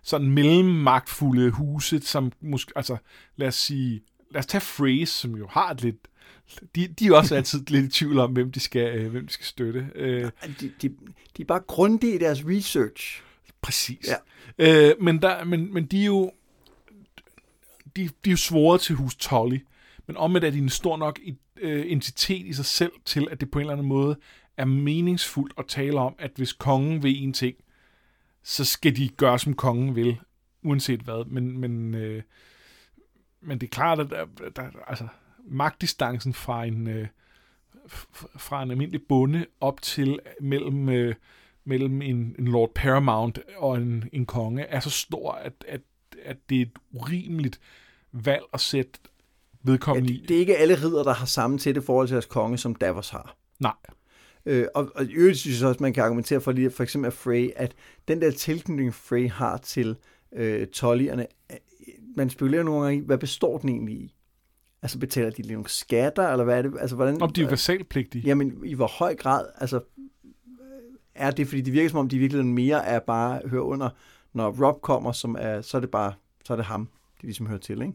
sådan 0.02 0.30
mellemmagtfulde 0.30 1.50
huse, 1.50 2.00
som 2.00 2.32
måske, 2.40 2.72
altså 2.76 2.96
lad 3.36 3.48
os 3.48 3.54
sige, 3.54 4.02
lad 4.30 4.38
os 4.38 4.46
tage 4.46 4.62
Phrase, 4.76 5.12
som 5.12 5.36
jo 5.36 5.46
har 5.50 5.70
et 5.70 5.82
lidt 5.82 5.96
de, 6.74 6.86
de 6.88 7.06
er 7.06 7.16
også 7.16 7.34
altid 7.34 7.66
lidt 7.68 7.84
i 7.84 7.88
tvivl 7.88 8.18
om, 8.18 8.32
hvem 8.32 8.52
de 8.52 8.60
skal, 8.60 8.98
øh, 8.98 9.10
hvem 9.10 9.26
de 9.26 9.32
skal 9.32 9.46
støtte. 9.46 9.90
Øh, 9.94 10.30
de, 10.60 10.72
de, 10.82 10.88
de 11.36 11.42
er 11.42 11.46
bare 11.46 11.60
grundige 11.60 12.14
i 12.14 12.18
deres 12.18 12.42
research. 12.46 13.22
Præcis. 13.62 14.08
Ja. 14.58 14.88
Øh, 14.88 14.94
men, 15.02 15.22
der, 15.22 15.44
men, 15.44 15.74
men 15.74 15.86
de 15.86 16.00
er 16.00 16.06
jo 16.06 16.32
de, 17.96 18.08
de 18.24 18.30
er 18.30 18.30
jo 18.30 18.36
svoret 18.36 18.80
til 18.80 18.94
hus 18.94 19.16
Tolly, 19.16 19.58
men 20.06 20.16
omvendt 20.16 20.44
er 20.44 20.50
de 20.50 20.58
en 20.58 20.68
stor 20.68 20.96
nok 20.96 21.20
øh, 21.60 21.92
entitet 21.92 22.46
i 22.46 22.52
sig 22.52 22.64
selv 22.64 22.92
til, 23.04 23.28
at 23.30 23.40
det 23.40 23.50
på 23.50 23.58
en 23.58 23.60
eller 23.60 23.72
anden 23.72 23.86
måde 23.86 24.16
er 24.60 24.64
meningsfuldt 24.64 25.54
at 25.58 25.66
tale 25.66 26.00
om, 26.00 26.14
at 26.18 26.30
hvis 26.36 26.52
kongen 26.52 27.02
vil 27.02 27.22
en 27.22 27.32
ting, 27.32 27.56
så 28.42 28.64
skal 28.64 28.96
de 28.96 29.08
gøre, 29.08 29.38
som 29.38 29.54
kongen 29.54 29.96
vil, 29.96 30.20
uanset 30.62 31.00
hvad. 31.00 31.24
Men, 31.24 31.58
men, 31.58 31.94
øh, 31.94 32.22
men 33.40 33.58
det 33.58 33.66
er 33.66 33.70
klart, 33.70 34.00
at 34.00 34.10
der, 34.10 34.26
der, 34.56 34.62
altså, 34.86 35.06
magtdistancen 35.44 36.34
fra 36.34 36.64
en, 36.64 36.86
øh, 36.86 37.06
fra 38.36 38.62
en 38.62 38.70
almindelig 38.70 39.02
bonde 39.08 39.46
op 39.60 39.82
til 39.82 40.18
mellem, 40.40 40.88
øh, 40.88 41.14
mellem 41.64 42.02
en, 42.02 42.36
en 42.38 42.48
Lord 42.48 42.74
Paramount 42.74 43.38
og 43.56 43.76
en, 43.76 44.08
en 44.12 44.26
konge 44.26 44.62
er 44.62 44.80
så 44.80 44.90
stor, 44.90 45.32
at, 45.32 45.52
at 45.68 45.80
at 46.22 46.36
det 46.50 46.58
er 46.58 46.62
et 46.62 46.78
urimeligt 46.92 47.60
valg 48.12 48.42
at 48.52 48.60
sætte 48.60 48.98
vedkommende 49.62 50.12
ja, 50.12 50.18
det, 50.18 50.28
det 50.28 50.36
er 50.36 50.40
ikke 50.40 50.56
alle 50.56 50.74
ridder, 50.74 51.02
der 51.02 51.14
har 51.14 51.26
samme 51.26 51.58
tætte 51.58 51.82
forhold 51.82 52.08
til 52.08 52.14
deres 52.14 52.26
konge, 52.26 52.58
som 52.58 52.74
Davos 52.74 53.08
har. 53.08 53.36
Nej. 53.58 53.72
Øh, 54.46 54.66
og, 54.74 54.90
og 54.94 55.04
i 55.04 55.12
øvrigt 55.12 55.38
synes 55.38 55.60
jeg 55.60 55.68
også, 55.68 55.82
man 55.82 55.92
kan 55.92 56.04
argumentere 56.04 56.40
for 56.40 56.52
lige 56.52 56.70
for 56.70 56.82
eksempel 56.82 57.06
af 57.06 57.12
Frey, 57.12 57.50
at 57.56 57.74
den 58.08 58.20
der 58.20 58.30
tilknytning, 58.30 58.94
Frey 58.94 59.28
har 59.30 59.56
til 59.56 59.96
øh, 60.32 60.66
tollierne, 60.66 61.26
øh, 61.50 61.56
man 62.16 62.30
spekulerer 62.30 62.62
nogle 62.62 62.84
gange 62.84 63.02
i, 63.02 63.06
hvad 63.06 63.18
består 63.18 63.58
den 63.58 63.68
egentlig 63.68 63.94
i? 63.94 64.14
Altså 64.82 64.98
betaler 64.98 65.30
de 65.30 65.42
nogle 65.42 65.68
skatter, 65.68 66.28
eller 66.28 66.44
hvad 66.44 66.58
er 66.58 66.62
det? 66.62 66.72
Altså, 66.80 66.96
hvordan, 66.96 67.22
om 67.22 67.32
de 67.32 67.42
er 67.42 67.48
versalpligtige. 67.48 68.22
Jamen, 68.26 68.64
i 68.64 68.74
hvor 68.74 68.86
høj 68.86 69.14
grad, 69.14 69.46
altså, 69.56 69.80
er 71.14 71.30
det, 71.30 71.48
fordi 71.48 71.60
det 71.60 71.72
virker 71.72 71.90
som 71.90 71.98
om, 71.98 72.08
de 72.08 72.16
i 72.16 72.18
virkeligheden 72.18 72.54
mere 72.54 72.86
er 72.86 72.98
bare 72.98 73.40
hører 73.48 73.62
under 73.62 73.90
når 74.32 74.66
Rob 74.66 74.80
kommer, 74.82 75.12
som 75.12 75.36
er, 75.38 75.60
så 75.60 75.76
er 75.76 75.80
det 75.80 75.90
bare, 75.90 76.12
så 76.44 76.52
er 76.52 76.56
det 76.56 76.66
ham, 76.66 76.88
de 77.20 77.26
ligesom 77.26 77.46
hører 77.46 77.58
til, 77.58 77.82
ikke? 77.82 77.94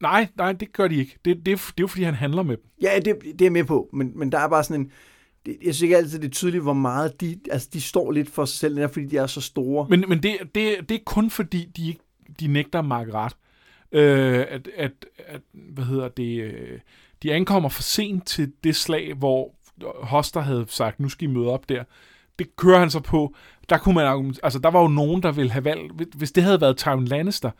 Nej, 0.00 0.28
nej, 0.36 0.52
det 0.52 0.72
gør 0.72 0.88
de 0.88 0.96
ikke. 0.96 1.18
Det, 1.24 1.36
det, 1.36 1.46
det 1.46 1.54
er 1.54 1.60
jo, 1.80 1.86
fordi 1.86 2.02
han 2.02 2.14
handler 2.14 2.42
med 2.42 2.56
dem. 2.56 2.64
Ja, 2.82 2.96
det, 2.96 3.16
det 3.22 3.40
er 3.40 3.44
jeg 3.44 3.52
med 3.52 3.64
på, 3.64 3.88
men, 3.92 4.12
men 4.18 4.32
der 4.32 4.38
er 4.38 4.48
bare 4.48 4.64
sådan 4.64 4.80
en, 4.80 4.92
det, 5.46 5.56
jeg 5.64 5.74
synes 5.74 5.82
ikke 5.82 5.96
altid, 5.96 6.18
det 6.18 6.26
er 6.26 6.30
tydeligt, 6.30 6.62
hvor 6.62 6.72
meget 6.72 7.20
de, 7.20 7.38
altså 7.50 7.68
de 7.72 7.80
står 7.80 8.10
lidt 8.10 8.30
for 8.30 8.44
sig 8.44 8.58
selv, 8.58 8.88
fordi 8.88 9.06
de 9.06 9.16
er 9.16 9.26
så 9.26 9.40
store. 9.40 9.86
Men, 9.90 10.04
men 10.08 10.22
det, 10.22 10.36
det, 10.54 10.88
det 10.88 10.94
er 10.94 11.04
kun 11.06 11.30
fordi, 11.30 11.64
de, 11.76 11.88
ikke, 11.88 12.00
de 12.40 12.46
nægter 12.46 12.82
Mark 12.82 13.06
ret. 13.14 13.36
Øh, 13.92 14.38
at, 14.48 14.68
at, 14.76 14.92
at, 15.18 15.40
hvad 15.52 15.84
hedder 15.84 16.08
det, 16.08 16.42
øh, 16.42 16.78
de 17.22 17.32
ankommer 17.32 17.68
for 17.68 17.82
sent 17.82 18.26
til 18.26 18.52
det 18.64 18.76
slag, 18.76 19.14
hvor 19.14 19.54
Hoster 20.02 20.40
havde 20.40 20.64
sagt, 20.68 21.00
nu 21.00 21.08
skal 21.08 21.28
I 21.28 21.32
møde 21.32 21.48
op 21.48 21.68
der 21.68 21.84
det 22.38 22.56
kører 22.56 22.78
han 22.78 22.90
så 22.90 23.00
på. 23.00 23.34
Der 23.68 23.78
kunne 23.78 23.94
man 23.94 24.34
altså 24.42 24.58
der 24.58 24.70
var 24.70 24.80
jo 24.80 24.88
nogen, 24.88 25.22
der 25.22 25.32
ville 25.32 25.50
have 25.50 25.64
valgt, 25.64 26.14
hvis 26.14 26.32
det 26.32 26.42
havde 26.42 26.60
været 26.60 26.76
Tywin 26.76 27.04
Lannister, 27.04 27.50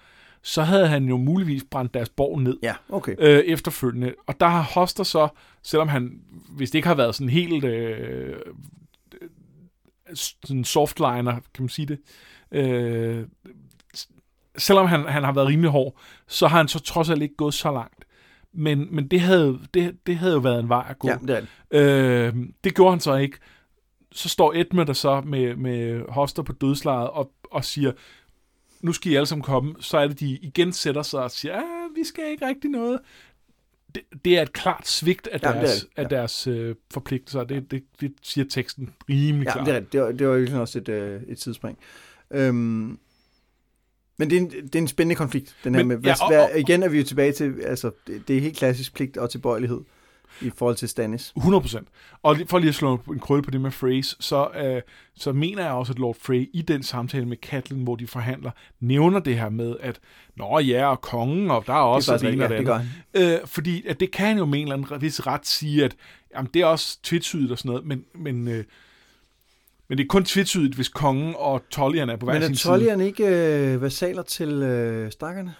så 0.44 0.62
havde 0.62 0.88
han 0.88 1.04
jo 1.04 1.16
muligvis 1.16 1.64
brændt 1.70 1.94
deres 1.94 2.08
borg 2.08 2.40
ned 2.40 2.58
Ja, 2.62 2.74
okay. 2.88 3.14
øh, 3.18 3.38
efterfølgende. 3.38 4.14
Og 4.26 4.40
der 4.40 4.46
har 4.46 4.62
Hoster 4.62 5.04
så, 5.04 5.28
selvom 5.62 5.88
han, 5.88 6.20
hvis 6.48 6.70
det 6.70 6.78
ikke 6.78 6.88
har 6.88 6.94
været 6.94 7.14
sådan 7.14 7.28
helt 7.28 7.64
øh, 7.64 8.36
sådan 10.14 10.64
softliner, 10.64 11.32
kan 11.54 11.62
man 11.62 11.68
sige 11.68 11.86
det, 11.86 11.98
øh, 12.52 13.24
selvom 14.58 14.86
han, 14.86 15.04
han 15.08 15.24
har 15.24 15.32
været 15.32 15.48
rimelig 15.48 15.70
hård, 15.70 15.96
så 16.28 16.46
har 16.46 16.56
han 16.56 16.68
så 16.68 16.78
trods 16.78 17.10
alt 17.10 17.22
ikke 17.22 17.36
gået 17.36 17.54
så 17.54 17.72
langt. 17.72 18.04
Men, 18.52 18.94
men 18.94 19.08
det, 19.08 19.20
havde, 19.20 19.58
det, 19.74 19.96
det 20.06 20.16
havde 20.16 20.32
jo 20.32 20.38
været 20.38 20.60
en 20.60 20.68
vej 20.68 20.86
at 20.88 20.98
gå. 20.98 21.08
Ja, 21.08 21.16
det 21.26 21.46
det. 21.70 21.78
Øh, 21.80 22.34
det 22.64 22.74
gjorde 22.74 22.90
han 22.92 23.00
så 23.00 23.14
ikke. 23.14 23.38
Så 24.12 24.28
står 24.28 24.52
Edmund 24.56 24.86
der 24.86 24.92
så 24.92 25.20
med, 25.20 25.56
med 25.56 26.02
Hoster 26.08 26.42
på 26.42 26.52
dødslaget 26.52 27.10
og, 27.10 27.32
og 27.50 27.64
siger, 27.64 27.92
nu 28.84 28.92
skal 28.92 29.12
I 29.12 29.14
alle 29.14 29.26
sammen 29.26 29.42
komme. 29.42 29.74
Så 29.80 29.98
er 29.98 30.08
det, 30.08 30.20
de 30.20 30.30
igen 30.30 30.72
sætter 30.72 31.02
sig 31.02 31.20
og 31.22 31.30
siger, 31.30 31.56
ah, 31.56 31.96
vi 31.96 32.04
skal 32.04 32.24
ikke 32.30 32.46
rigtig 32.48 32.70
noget. 32.70 33.00
Det, 33.94 34.02
det 34.24 34.38
er 34.38 34.42
et 34.42 34.52
klart 34.52 34.88
svigt 34.88 35.26
af 35.26 35.38
Ja, 35.42 35.48
det 35.48 35.56
er 35.56 35.60
deres, 35.60 35.80
det. 35.80 35.88
af 35.96 36.08
deres 36.08 36.46
øh, 36.46 36.74
forpligtelser. 36.92 37.44
Det, 37.44 37.70
det, 37.70 37.82
det 38.00 38.12
siger 38.22 38.44
teksten 38.50 38.90
rimelig 39.08 39.46
Ja, 39.46 39.52
klart. 39.52 39.66
det 39.66 39.72
er 39.72 39.76
rigtigt. 39.76 39.92
Det 39.92 40.00
var, 40.00 40.12
det 40.12 40.28
var 40.28 40.34
virkelig 40.36 40.60
også 40.60 40.78
et, 40.78 40.88
øh, 40.88 41.22
et 41.28 41.38
tidsspring. 41.38 41.78
Øhm, 42.30 42.98
men 44.16 44.30
det 44.30 44.36
er, 44.36 44.40
en, 44.40 44.50
det 44.50 44.74
er 44.74 44.78
en 44.78 44.88
spændende 44.88 45.14
konflikt, 45.16 45.56
den 45.64 45.74
her 45.74 45.84
Men- 45.84 45.88
med, 45.88 45.96
ja, 45.96 46.02
hvad, 46.02 46.40
og- 46.40 46.48
hvad, 46.50 46.60
igen 46.60 46.82
er 46.82 46.88
vi 46.88 46.98
jo 46.98 47.04
tilbage 47.04 47.32
til, 47.32 47.54
altså, 47.62 47.90
det, 48.06 48.28
det 48.28 48.36
er 48.36 48.40
helt 48.40 48.56
klassisk 48.56 48.94
pligt 48.94 49.16
og 49.16 49.30
tilbøjelighed 49.30 49.80
i 50.40 50.50
forhold 50.56 50.76
til 50.76 50.88
Stannis. 50.88 51.32
100%. 51.38 51.84
Og 52.22 52.36
for 52.46 52.58
lige 52.58 52.68
at 52.68 52.74
slå 52.74 53.00
en 53.08 53.18
krølle 53.18 53.42
på 53.42 53.50
det 53.50 53.60
med 53.60 53.70
Freys, 53.70 54.16
så, 54.20 54.48
øh, 54.48 54.82
så 55.14 55.32
mener 55.32 55.62
jeg 55.62 55.72
også, 55.72 55.92
at 55.92 55.98
Lord 55.98 56.16
Frey 56.20 56.50
i 56.52 56.62
den 56.62 56.82
samtale 56.82 57.26
med 57.26 57.36
Catelyn, 57.36 57.82
hvor 57.82 57.96
de 57.96 58.06
forhandler, 58.06 58.50
nævner 58.80 59.20
det 59.20 59.38
her 59.38 59.48
med, 59.48 59.76
at 59.80 60.00
Nå 60.36 60.58
ja, 60.58 60.86
og 60.86 61.00
kongen, 61.00 61.50
og 61.50 61.64
der 61.66 61.72
er 61.72 61.78
også 61.78 62.12
det 62.12 62.22
er 62.22 62.26
det, 62.26 62.34
ene 62.34 62.44
og 62.44 62.50
det 62.50 62.56
andet. 63.14 63.42
Øh, 63.42 63.46
fordi 63.46 63.86
at 63.86 64.00
det 64.00 64.10
kan 64.10 64.38
jo 64.38 64.44
med 64.44 64.58
en 64.58 64.64
eller 64.64 64.76
anden 64.76 65.02
vis 65.02 65.26
ret 65.26 65.46
sige, 65.46 65.84
at 65.84 65.96
jamen, 66.34 66.50
det 66.54 66.62
er 66.62 66.66
også 66.66 66.98
tvetydigt 67.02 67.52
og 67.52 67.58
sådan 67.58 67.68
noget, 67.68 67.86
men, 67.86 68.04
men, 68.14 68.48
øh, 68.48 68.64
men 69.88 69.98
det 69.98 70.04
er 70.04 70.08
kun 70.08 70.24
tvetydigt, 70.24 70.74
hvis 70.74 70.88
kongen 70.88 71.34
og 71.38 71.62
Tollian 71.70 72.08
er 72.08 72.16
på 72.16 72.26
hver 72.26 72.32
Men 72.32 72.42
sin 72.42 72.52
er 72.52 72.56
side. 72.56 72.72
Tollian 72.72 73.00
ikke 73.00 73.26
øh, 73.26 73.82
versaler 73.82 74.22
til 74.22 74.48
øh, 74.48 75.12
stakkerne? 75.12 75.54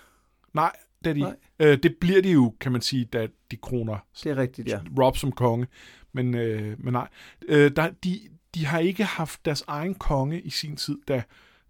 Nej, 0.52 0.72
det 1.04 1.10
er 1.10 1.14
de. 1.14 1.20
Nej. 1.20 1.36
Øh, 1.58 1.78
det 1.82 1.96
bliver 2.00 2.22
de 2.22 2.32
jo, 2.32 2.54
kan 2.60 2.72
man 2.72 2.80
sige, 2.80 3.04
da 3.04 3.28
de 3.50 3.56
kroner 3.56 3.98
Det 4.24 4.26
er 4.26 4.36
rigtigt, 4.36 4.68
ja. 4.68 4.80
Rob 4.98 5.16
som 5.16 5.32
konge. 5.32 5.66
Men, 6.12 6.34
øh, 6.34 6.84
men 6.84 6.92
nej, 6.92 7.08
øh, 7.48 7.70
der, 7.76 7.90
de, 8.04 8.20
de 8.54 8.66
har 8.66 8.78
ikke 8.78 9.04
haft 9.04 9.44
deres 9.44 9.64
egen 9.66 9.94
konge 9.94 10.40
i 10.40 10.50
sin 10.50 10.76
tid, 10.76 10.98
da, 11.08 11.22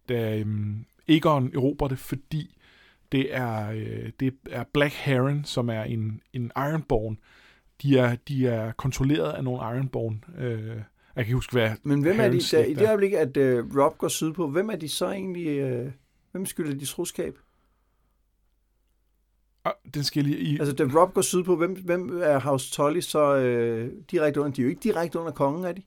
da 0.08 0.38
øhm, 0.38 0.84
Aegon 1.08 1.50
erobrer 1.54 1.88
det, 1.88 1.98
fordi 1.98 2.56
det 3.12 3.34
er, 3.34 3.70
øh, 3.70 4.10
det 4.20 4.34
er 4.50 4.64
Black 4.72 4.94
Heron, 4.94 5.44
som 5.44 5.68
er 5.68 5.82
en, 5.82 6.20
en 6.32 6.52
Ironborn. 6.56 7.18
De 7.82 7.98
er, 7.98 8.16
de 8.28 8.46
er 8.46 8.72
kontrolleret 8.72 9.32
af 9.32 9.44
nogle 9.44 9.76
Ironborn. 9.76 10.24
Øh, 10.38 10.68
jeg 11.16 11.24
kan 11.24 11.26
ikke 11.26 11.34
huske, 11.34 11.52
hvad 11.52 11.70
Men 11.82 12.02
hvem 12.02 12.20
er 12.20 12.28
de, 12.28 12.40
der, 12.40 12.64
i 12.64 12.74
det 12.74 12.86
øjeblik, 12.88 13.12
at 13.12 13.36
øh, 13.36 13.76
Rob 13.76 13.98
går 13.98 14.08
sydpå, 14.08 14.48
hvem 14.48 14.70
er 14.70 14.76
de 14.76 14.88
så 14.88 15.10
egentlig, 15.10 15.46
øh, 15.46 15.90
hvem 16.32 16.46
skylder 16.46 16.74
de 16.74 16.84
troskab? 16.84 17.38
Ah, 19.64 19.72
Den 19.94 20.04
skal 20.04 20.24
lige 20.24 20.38
i... 20.38 20.58
Altså, 20.58 20.74
da 20.74 20.84
Rob 20.84 21.14
går 21.14 21.22
sydpå, 21.22 21.56
hvem, 21.56 21.82
hvem 21.84 22.22
er 22.22 22.38
House 22.40 22.72
Tully 22.72 23.00
så 23.00 23.36
øh, 23.36 23.92
direkte 24.10 24.40
under? 24.40 24.52
De 24.52 24.60
er 24.60 24.64
jo 24.64 24.68
ikke 24.70 24.80
direkte 24.82 25.18
under 25.18 25.32
kongen, 25.32 25.64
er 25.64 25.72
de? 25.72 25.82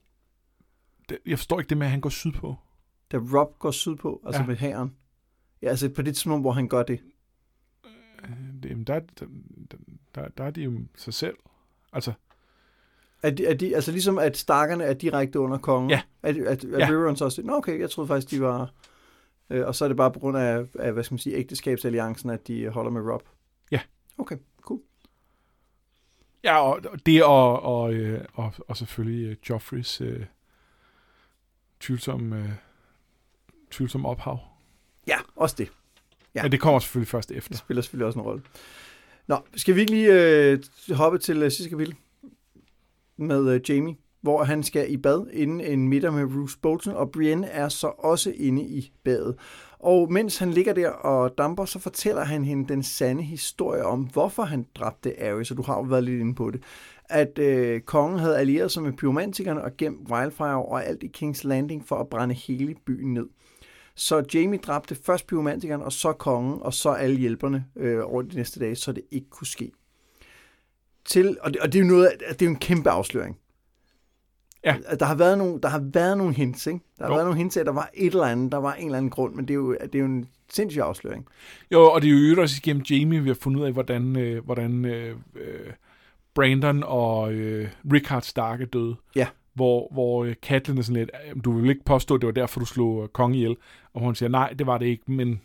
Jeg 1.26 1.38
forstår 1.38 1.60
ikke 1.60 1.68
det 1.68 1.76
med, 1.78 1.86
at 1.86 1.90
han 1.90 2.00
går 2.00 2.08
sydpå. 2.10 2.56
Da 3.12 3.16
Rob 3.16 3.58
går 3.58 3.70
sydpå, 3.70 4.22
altså 4.26 4.40
Ja. 4.40 4.46
med 4.46 4.56
hæren. 4.56 4.94
Ja, 5.62 5.68
altså 5.68 5.88
på 5.88 6.02
det 6.02 6.14
tidspunkt, 6.14 6.42
hvor 6.42 6.52
han 6.52 6.68
gør 6.68 6.82
det. 6.82 7.00
Øh, 8.24 8.30
Det, 8.62 8.70
jamen, 8.70 8.84
der, 8.84 9.00
der, 9.20 9.26
der, 10.14 10.28
der 10.28 10.44
er 10.44 10.50
de 10.50 10.62
jo 10.62 10.72
sig 10.96 11.14
selv. 11.14 11.36
Altså, 11.92 12.12
Er 13.22 13.30
de, 13.30 13.46
er 13.46 13.54
de, 13.54 13.74
altså 13.74 13.92
ligesom 13.92 14.18
at 14.18 14.36
Starkerne 14.36 14.84
er 14.84 14.92
direkte 14.94 15.40
under 15.40 15.58
kongen? 15.58 15.90
Ja. 15.90 16.02
Er, 16.22 16.32
er, 16.32 16.56
er 16.72 16.92
Ja. 16.92 17.10
også 17.10 17.34
det? 17.36 17.44
Nå 17.44 17.54
okay, 17.56 17.80
jeg 17.80 17.90
troede 17.90 18.08
faktisk, 18.08 18.30
de 18.30 18.40
var... 18.40 18.72
Øh, 19.50 19.66
og 19.66 19.74
så 19.74 19.84
er 19.84 19.88
det 19.88 19.96
bare 19.96 20.10
på 20.12 20.18
grund 20.18 20.36
af, 20.36 20.66
af 20.78 20.92
hvad 20.92 21.04
skal 21.04 21.14
man 21.14 21.18
sige, 21.18 21.36
ægteskabsalliancen, 21.36 22.30
at 22.30 22.48
de 22.48 22.68
holder 22.68 22.90
med 22.90 23.00
Rob? 23.12 23.22
Ja. 23.70 23.80
Okay, 24.18 24.36
cool. 24.60 24.80
Ja, 26.44 26.60
og 26.60 27.06
det 27.06 27.24
og, 27.24 27.62
og, 27.62 27.92
øh, 27.94 28.24
og, 28.34 28.52
og 28.68 28.76
selvfølgelig 28.76 29.26
øh, 29.30 29.36
Joffreys 29.50 30.00
øh, 30.00 30.24
tvivlsom, 31.80 32.32
øh, 32.32 32.50
tvivlsom 33.70 34.06
ophav. 34.06 34.40
Ja, 35.06 35.16
også 35.36 35.54
det. 35.58 35.68
Ja. 36.34 36.42
Men 36.42 36.52
det 36.52 36.60
kommer 36.60 36.80
selvfølgelig 36.80 37.08
først 37.08 37.28
Det 37.28 37.36
efter. 37.36 37.56
spiller 37.56 37.82
selvfølgelig 37.82 38.06
også 38.06 38.18
en 38.18 38.24
rolle. 38.24 38.42
Nå, 39.26 39.38
skal 39.56 39.74
vi 39.74 39.80
ikke 39.80 39.92
lige 39.92 40.12
øh, 40.12 40.58
hoppe 40.94 41.18
til 41.18 41.42
øh, 41.42 41.50
sidste 41.50 41.70
kapitel 41.70 41.94
med 43.16 43.54
øh, 43.54 43.60
Jamie, 43.70 43.96
hvor 44.20 44.44
han 44.44 44.62
skal 44.62 44.92
i 44.92 44.96
bad 44.96 45.26
inden 45.32 45.60
en 45.60 45.88
middag 45.88 46.12
med 46.12 46.26
Bruce 46.28 46.58
Bolton, 46.58 46.94
og 46.94 47.10
Brienne 47.10 47.46
er 47.46 47.68
så 47.68 47.86
også 47.86 48.30
inde 48.36 48.62
i 48.62 48.92
badet. 49.04 49.36
Og 49.80 50.12
mens 50.12 50.38
han 50.38 50.50
ligger 50.50 50.72
der 50.72 50.90
og 50.90 51.38
damper, 51.38 51.64
så 51.64 51.78
fortæller 51.78 52.24
han 52.24 52.44
hende 52.44 52.68
den 52.68 52.82
sande 52.82 53.22
historie 53.22 53.84
om, 53.84 54.00
hvorfor 54.00 54.42
han 54.42 54.66
dræbte 54.74 55.22
Ares, 55.22 55.50
og 55.50 55.56
du 55.56 55.62
har 55.62 55.76
jo 55.76 55.82
været 55.82 56.04
lidt 56.04 56.20
inde 56.20 56.34
på 56.34 56.50
det. 56.50 56.62
At 57.04 57.38
øh, 57.38 57.80
kongen 57.80 58.18
havde 58.18 58.38
allieret 58.38 58.72
sig 58.72 58.82
med 58.82 58.92
pyromantikerne 58.92 59.64
og 59.64 59.76
gemt 59.76 60.10
Wildfire 60.10 60.64
og 60.64 60.86
alt 60.86 61.02
i 61.02 61.12
King's 61.16 61.40
Landing 61.44 61.88
for 61.88 61.96
at 61.96 62.08
brænde 62.08 62.34
hele 62.34 62.74
byen 62.86 63.14
ned. 63.14 63.26
Så 63.94 64.24
Jamie 64.34 64.58
dræbte 64.58 64.94
først 64.94 65.26
pyromantikeren, 65.26 65.82
og 65.82 65.92
så 65.92 66.12
kongen, 66.12 66.62
og 66.62 66.74
så 66.74 66.90
alle 66.90 67.16
hjælperne 67.16 67.64
øh, 67.76 68.00
over 68.04 68.22
de 68.22 68.36
næste 68.36 68.60
dage, 68.60 68.76
så 68.76 68.92
det 68.92 69.02
ikke 69.10 69.30
kunne 69.30 69.46
ske. 69.46 69.72
Til, 71.04 71.36
og, 71.40 71.52
det, 71.52 71.60
og 71.60 71.72
det 71.72 71.78
er 71.78 71.82
jo 71.82 71.88
noget, 71.88 72.12
det 72.28 72.42
er 72.42 72.46
jo 72.46 72.50
en 72.50 72.58
kæmpe 72.58 72.90
afsløring. 72.90 73.38
Ja. 74.64 74.76
Der 75.00 75.06
har 75.06 75.14
været 75.14 75.38
nogle, 75.38 75.60
der 75.60 75.68
har 75.68 75.82
været 75.92 76.18
nogle 76.18 76.34
hints, 76.34 76.66
ikke? 76.66 76.80
Der 76.98 77.04
har 77.04 77.10
Jo. 77.10 77.14
været 77.14 77.26
nogle 77.26 77.38
hints 77.38 77.56
at 77.56 77.66
der 77.66 77.72
var 77.72 77.90
et 77.94 78.06
eller 78.12 78.24
andet, 78.24 78.52
der 78.52 78.58
var 78.58 78.74
en 78.74 78.84
eller 78.84 78.98
anden 78.98 79.10
grund, 79.10 79.34
men 79.34 79.44
det 79.48 79.54
er 79.54 79.56
jo, 79.56 79.72
det 79.82 79.94
er 79.94 79.98
jo 79.98 80.04
en 80.04 80.28
sindssyg 80.48 80.80
afsløring. 80.82 81.26
Jo, 81.72 81.90
og 81.90 82.02
det 82.02 82.08
er 82.08 82.12
jo 82.12 82.18
øvrigt 82.18 82.40
også 82.40 82.54
igennem 82.64 82.82
Jamie, 82.90 83.22
vi 83.22 83.28
har 83.28 83.34
fundet 83.40 83.60
ud 83.60 83.66
af, 83.66 83.72
hvordan, 83.72 84.16
øh, 84.16 84.44
hvordan 84.44 84.84
øh, 84.84 85.16
øh, 85.36 85.72
Brandon 86.34 86.82
og 86.86 87.32
øh, 87.32 87.68
Rickard 87.92 88.22
Stark 88.22 88.60
er 88.60 88.66
døde. 88.66 88.96
Ja. 89.16 89.26
Hvor, 89.54 89.88
hvor 89.92 90.24
øh, 90.24 90.34
Catelyn 90.34 90.78
er 90.78 90.82
sådan 90.82 90.96
lidt, 90.96 91.10
"Øh, 91.36 91.44
du 91.44 91.52
vil 91.52 91.70
ikke 91.70 91.84
påstå, 91.84 92.14
at 92.14 92.20
det 92.20 92.26
var 92.26 92.32
derfor, 92.32 92.60
du 92.60 92.66
slog 92.66 93.02
øh, 93.02 93.08
kongen 93.08 93.34
ihjel. 93.34 93.56
Og 93.94 94.00
hun 94.00 94.14
siger, 94.14 94.28
nej, 94.30 94.54
det 94.58 94.66
var 94.66 94.78
det 94.78 94.86
ikke, 94.86 95.12
men... 95.12 95.40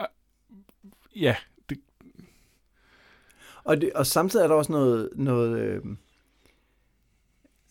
Øh, 0.00 0.06
ja, 1.22 1.36
det, 1.68 1.78
Og, 3.64 3.80
det, 3.80 3.92
og 3.92 4.06
samtidig 4.06 4.44
er 4.44 4.48
der 4.48 4.54
også 4.54 4.72
noget... 4.72 5.08
noget 5.14 5.58
øh, 5.58 5.82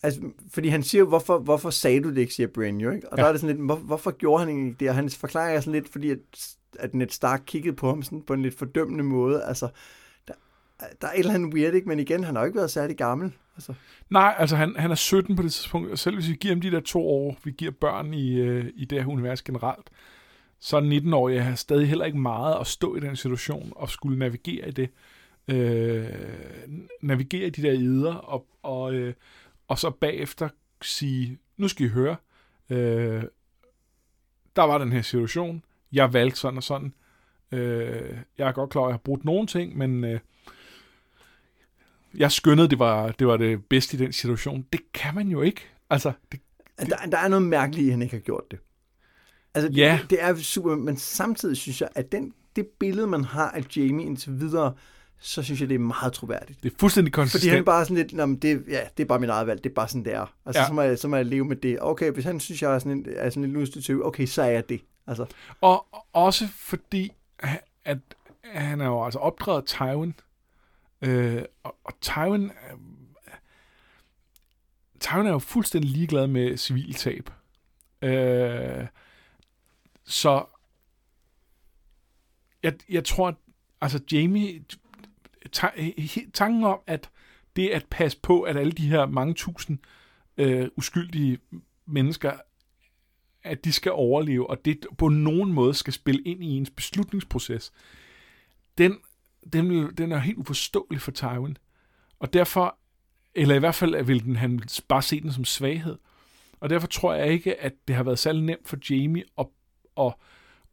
altså, 0.04 0.20
fordi 0.52 0.68
han 0.68 0.82
siger, 0.82 1.04
hvorfor, 1.04 1.38
hvorfor 1.38 1.70
sagde 1.70 2.00
du 2.00 2.10
det 2.10 2.18
ikke, 2.18 2.34
siger 2.34 2.46
Brian 2.46 2.80
jo, 2.80 2.90
ikke? 2.90 3.12
Og 3.12 3.18
Ja. 3.18 3.22
der 3.22 3.28
er 3.28 3.32
det 3.32 3.40
sådan 3.40 3.56
lidt, 3.56 3.66
hvor, 3.66 3.76
hvorfor 3.76 4.10
gjorde 4.10 4.44
han 4.44 4.48
egentlig 4.48 4.80
det? 4.80 4.88
Og 4.88 4.94
han 4.94 5.10
forklarer 5.10 5.60
sådan 5.60 5.72
lidt, 5.72 5.88
fordi 5.92 6.10
at, 6.10 6.18
at 6.78 6.94
Ned 6.94 7.08
Stark 7.08 7.42
kiggede 7.46 7.76
på 7.76 7.88
ham 7.88 8.02
sådan 8.02 8.22
på 8.22 8.32
en 8.34 8.42
lidt 8.42 8.58
fordømmende 8.58 9.04
måde. 9.04 9.44
Altså, 9.44 9.68
der, 10.28 10.34
der 11.00 11.08
er 11.08 11.12
et 11.12 11.18
eller 11.18 11.34
andet 11.34 11.54
weird, 11.54 11.74
ikke? 11.74 11.88
Men 11.88 12.00
igen, 12.00 12.24
han 12.24 12.34
har 12.34 12.42
jo 12.42 12.46
ikke 12.46 12.56
været 12.56 12.70
særlig 12.70 12.96
gammel. 12.96 13.32
Altså, 13.56 13.74
nej, 14.10 14.34
altså 14.38 14.56
han, 14.56 14.74
han 14.76 14.90
er 14.90 14.94
17 14.94 15.36
på 15.36 15.42
det 15.42 15.52
tidspunkt, 15.52 15.90
og 15.90 15.98
selv 15.98 16.14
hvis 16.16 16.28
vi 16.28 16.34
giver 16.34 16.54
ham 16.54 16.60
de 16.60 16.70
der 16.70 16.80
to 16.80 17.08
år, 17.08 17.36
vi 17.44 17.50
giver 17.50 17.70
børn 17.70 18.14
i, 18.14 18.40
øh, 18.40 18.66
i 18.76 18.84
det 18.84 19.02
her 19.04 19.10
univers 19.10 19.42
generelt, 19.42 19.90
så 20.60 20.76
er 20.76 20.80
19-årige 20.80 21.40
har 21.40 21.54
stadig 21.54 21.88
heller 21.88 22.04
ikke 22.04 22.18
meget 22.18 22.60
at 22.60 22.66
stå 22.66 22.96
i 22.96 23.00
den 23.00 23.16
situation 23.16 23.72
og 23.76 23.90
skulle 23.90 24.18
navigere 24.18 24.68
i 24.68 24.70
det. 24.70 24.88
Øh, 25.48 26.06
navigere 27.02 27.46
i 27.46 27.50
de 27.50 27.62
der 27.62 27.72
eder 27.72 28.14
og, 28.14 28.46
og, 28.62 28.94
øh, 28.94 29.14
og 29.68 29.78
så 29.78 29.90
bagefter 29.90 30.48
sige, 30.82 31.38
nu 31.56 31.68
skal 31.68 31.86
I 31.86 31.88
høre, 31.88 32.16
øh, 32.70 33.22
der 34.56 34.62
var 34.62 34.78
den 34.78 34.92
her 34.92 35.02
situation, 35.02 35.64
jeg 35.92 36.12
valgte 36.12 36.38
sådan 36.40 36.56
og 36.56 36.62
sådan, 36.62 36.94
øh, 37.52 38.18
jeg 38.38 38.48
er 38.48 38.52
godt 38.52 38.70
klar, 38.70 38.82
at 38.82 38.88
jeg 38.88 38.92
har 38.94 38.98
brugt 38.98 39.24
nogle 39.24 39.46
ting, 39.46 39.78
men 39.78 40.04
øh, 40.04 40.20
jeg 42.14 42.32
skønnede, 42.32 42.68
det 42.68 42.78
var, 42.78 43.12
det 43.12 43.26
var 43.26 43.36
det 43.36 43.64
bedste 43.64 43.96
i 43.96 44.00
den 44.00 44.12
situation. 44.12 44.66
Det 44.72 44.80
kan 44.92 45.14
man 45.14 45.28
jo 45.28 45.42
ikke. 45.42 45.60
Altså, 45.90 46.12
det, 46.32 46.40
at 46.78 46.86
der, 46.86 46.96
der 46.96 47.18
er 47.18 47.28
noget 47.28 47.42
mærkeligt, 47.42 47.86
at 47.86 47.90
han 47.92 48.02
ikke 48.02 48.14
har 48.14 48.20
gjort 48.20 48.50
det. 48.50 48.58
Altså, 49.54 49.70
Ja. 49.72 49.98
det, 50.02 50.10
det 50.10 50.22
er 50.22 50.36
super, 50.36 50.76
men 50.76 50.96
samtidig 50.96 51.56
synes 51.56 51.80
jeg, 51.80 51.88
at 51.94 52.12
den, 52.12 52.34
det 52.56 52.66
billede, 52.66 53.06
man 53.06 53.24
har 53.24 53.50
af 53.50 53.76
Jamie 53.76 54.06
indtil 54.06 54.40
videre, 54.40 54.74
så 55.20 55.42
synes 55.42 55.60
jeg, 55.60 55.68
det 55.68 55.74
er 55.74 55.78
meget 55.78 56.12
troværdigt. 56.12 56.62
det 56.62 56.72
er 56.72 56.76
fuldstændig 56.78 57.10
Fordi 57.14 57.22
konsistent. 57.22 57.50
han 57.50 57.60
er 57.60 57.64
bare 57.64 57.84
sådan 57.84 57.96
lidt, 57.96 58.12
Nå, 58.12 58.26
men 58.26 58.36
det, 58.36 58.64
ja, 58.68 58.80
det 58.96 59.02
er 59.02 59.06
bare 59.08 59.18
mit 59.18 59.30
eget 59.30 59.46
valg, 59.46 59.64
det 59.64 59.70
er 59.70 59.74
bare 59.74 59.88
sådan, 59.88 60.04
det 60.04 60.14
er. 60.14 60.34
Altså, 60.46 60.60
Ja. 60.62 60.66
så, 60.66 60.72
må 60.72 60.82
jeg, 60.82 60.98
så 60.98 61.08
må 61.08 61.16
jeg 61.16 61.26
leve 61.26 61.44
med 61.44 61.56
det. 61.56 61.78
Okay, 61.80 62.10
hvis 62.12 62.24
han 62.24 62.40
synes, 62.40 62.62
jeg 62.62 62.74
er 62.74 62.78
sådan 62.78 62.92
en, 62.92 63.06
er 63.08 63.30
sådan 63.30 63.44
en 63.44 63.52
lustig 63.52 63.82
type, 63.84 64.06
okay, 64.06 64.26
så 64.26 64.42
er 64.42 64.46
jeg 64.50 64.68
det. 64.68 64.80
Altså, 65.06 65.26
Og 65.60 65.86
også 66.12 66.48
fordi, 66.48 67.12
at, 67.84 67.98
han 68.44 68.80
er 68.80 68.86
jo 68.86 69.04
altså 69.04 69.18
opdraget 69.18 69.64
Tywin. 69.66 70.14
Øh, 71.02 71.42
og, 71.62 71.76
og 71.84 71.92
Tywin, 72.00 72.44
øh, 72.44 72.78
Tywin 75.00 75.26
er 75.26 75.30
jo 75.32 75.38
fuldstændig 75.38 75.90
ligeglad 75.90 76.26
med 76.26 76.56
civiltab. 76.56 77.30
Øh, 78.02 78.86
så 80.04 80.44
jeg, 82.62 82.72
jeg 82.88 83.04
tror, 83.04 83.28
at 83.28 83.34
altså 83.80 84.00
Jamie, 84.12 84.64
ta- 85.52 85.92
tanken 86.32 86.64
om, 86.64 86.78
at 86.86 87.10
det 87.56 87.68
at 87.68 87.86
passe 87.90 88.18
på, 88.22 88.42
at 88.42 88.56
alle 88.56 88.72
de 88.72 88.88
her 88.88 89.06
mange 89.06 89.34
tusind 89.34 89.78
øh, 90.36 90.68
uskyldige 90.76 91.38
mennesker, 91.86 92.32
at 93.42 93.64
de 93.64 93.72
skal 93.72 93.92
overleve, 93.92 94.50
og 94.50 94.64
det 94.64 94.86
på 94.98 95.08
nogen 95.08 95.52
måde 95.52 95.74
skal 95.74 95.92
spille 95.92 96.22
ind 96.22 96.44
i 96.44 96.46
ens 96.46 96.70
beslutningsproces, 96.70 97.72
den, 98.78 98.96
den, 99.52 99.96
den 99.96 100.12
er 100.12 100.18
helt 100.18 100.38
uforståelig 100.38 101.00
for 101.00 101.10
Tywin. 101.10 101.56
Og 102.18 102.32
derfor, 102.32 102.78
eller 103.34 103.54
i 103.54 103.58
hvert 103.58 103.74
fald 103.74 104.04
vil 104.04 104.24
den, 104.24 104.36
han 104.36 104.60
bare 104.88 105.02
se 105.02 105.20
den 105.20 105.32
som 105.32 105.44
svaghed. 105.44 105.98
Og 106.60 106.70
derfor 106.70 106.86
tror 106.86 107.14
jeg 107.14 107.32
ikke, 107.32 107.60
at 107.60 107.72
det 107.88 107.96
har 107.96 108.02
været 108.02 108.18
særlig 108.18 108.42
nemt 108.42 108.68
for 108.68 108.78
Jamie 108.90 109.24
at, 109.38 109.46
at, 110.00 110.14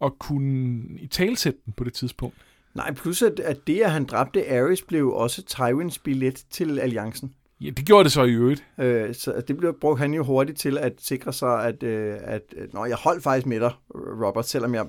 at 0.01 0.19
kunne 0.19 0.99
i 0.99 1.07
talsætte 1.07 1.59
den 1.65 1.74
på 1.74 1.84
det 1.84 1.93
tidspunkt. 1.93 2.38
Nej, 2.74 2.93
plus 2.93 3.22
at, 3.22 3.39
at 3.39 3.67
det, 3.67 3.80
at 3.80 3.91
han 3.91 4.05
dræbte 4.05 4.51
Ares, 4.51 4.82
blev 4.82 5.11
også 5.11 5.43
Tywins 5.43 5.97
billet 5.99 6.43
til 6.51 6.80
alliancen. 6.80 7.34
Ja, 7.61 7.69
det 7.69 7.86
gjorde 7.86 8.03
det 8.03 8.11
så 8.11 8.24
i 8.24 8.32
øvrigt. 8.32 8.65
Øh, 8.80 9.15
så 9.15 9.41
det 9.47 9.57
blev 9.57 9.74
brugt 9.82 9.99
han 9.99 10.13
jo 10.13 10.24
hurtigt 10.24 10.59
til 10.59 10.78
at 10.78 10.93
sikre 10.97 11.34
sig, 11.34 11.65
at, 11.65 11.84
øh, 11.84 12.17
at, 12.22 12.41
at 12.57 12.74
nå, 12.74 12.86
jeg 12.86 12.95
holdt 12.95 13.24
faktisk 13.24 13.47
med 13.47 13.59
dig, 13.59 13.72
Robert, 13.95 14.47
selvom 14.47 14.74
jeg 14.74 14.86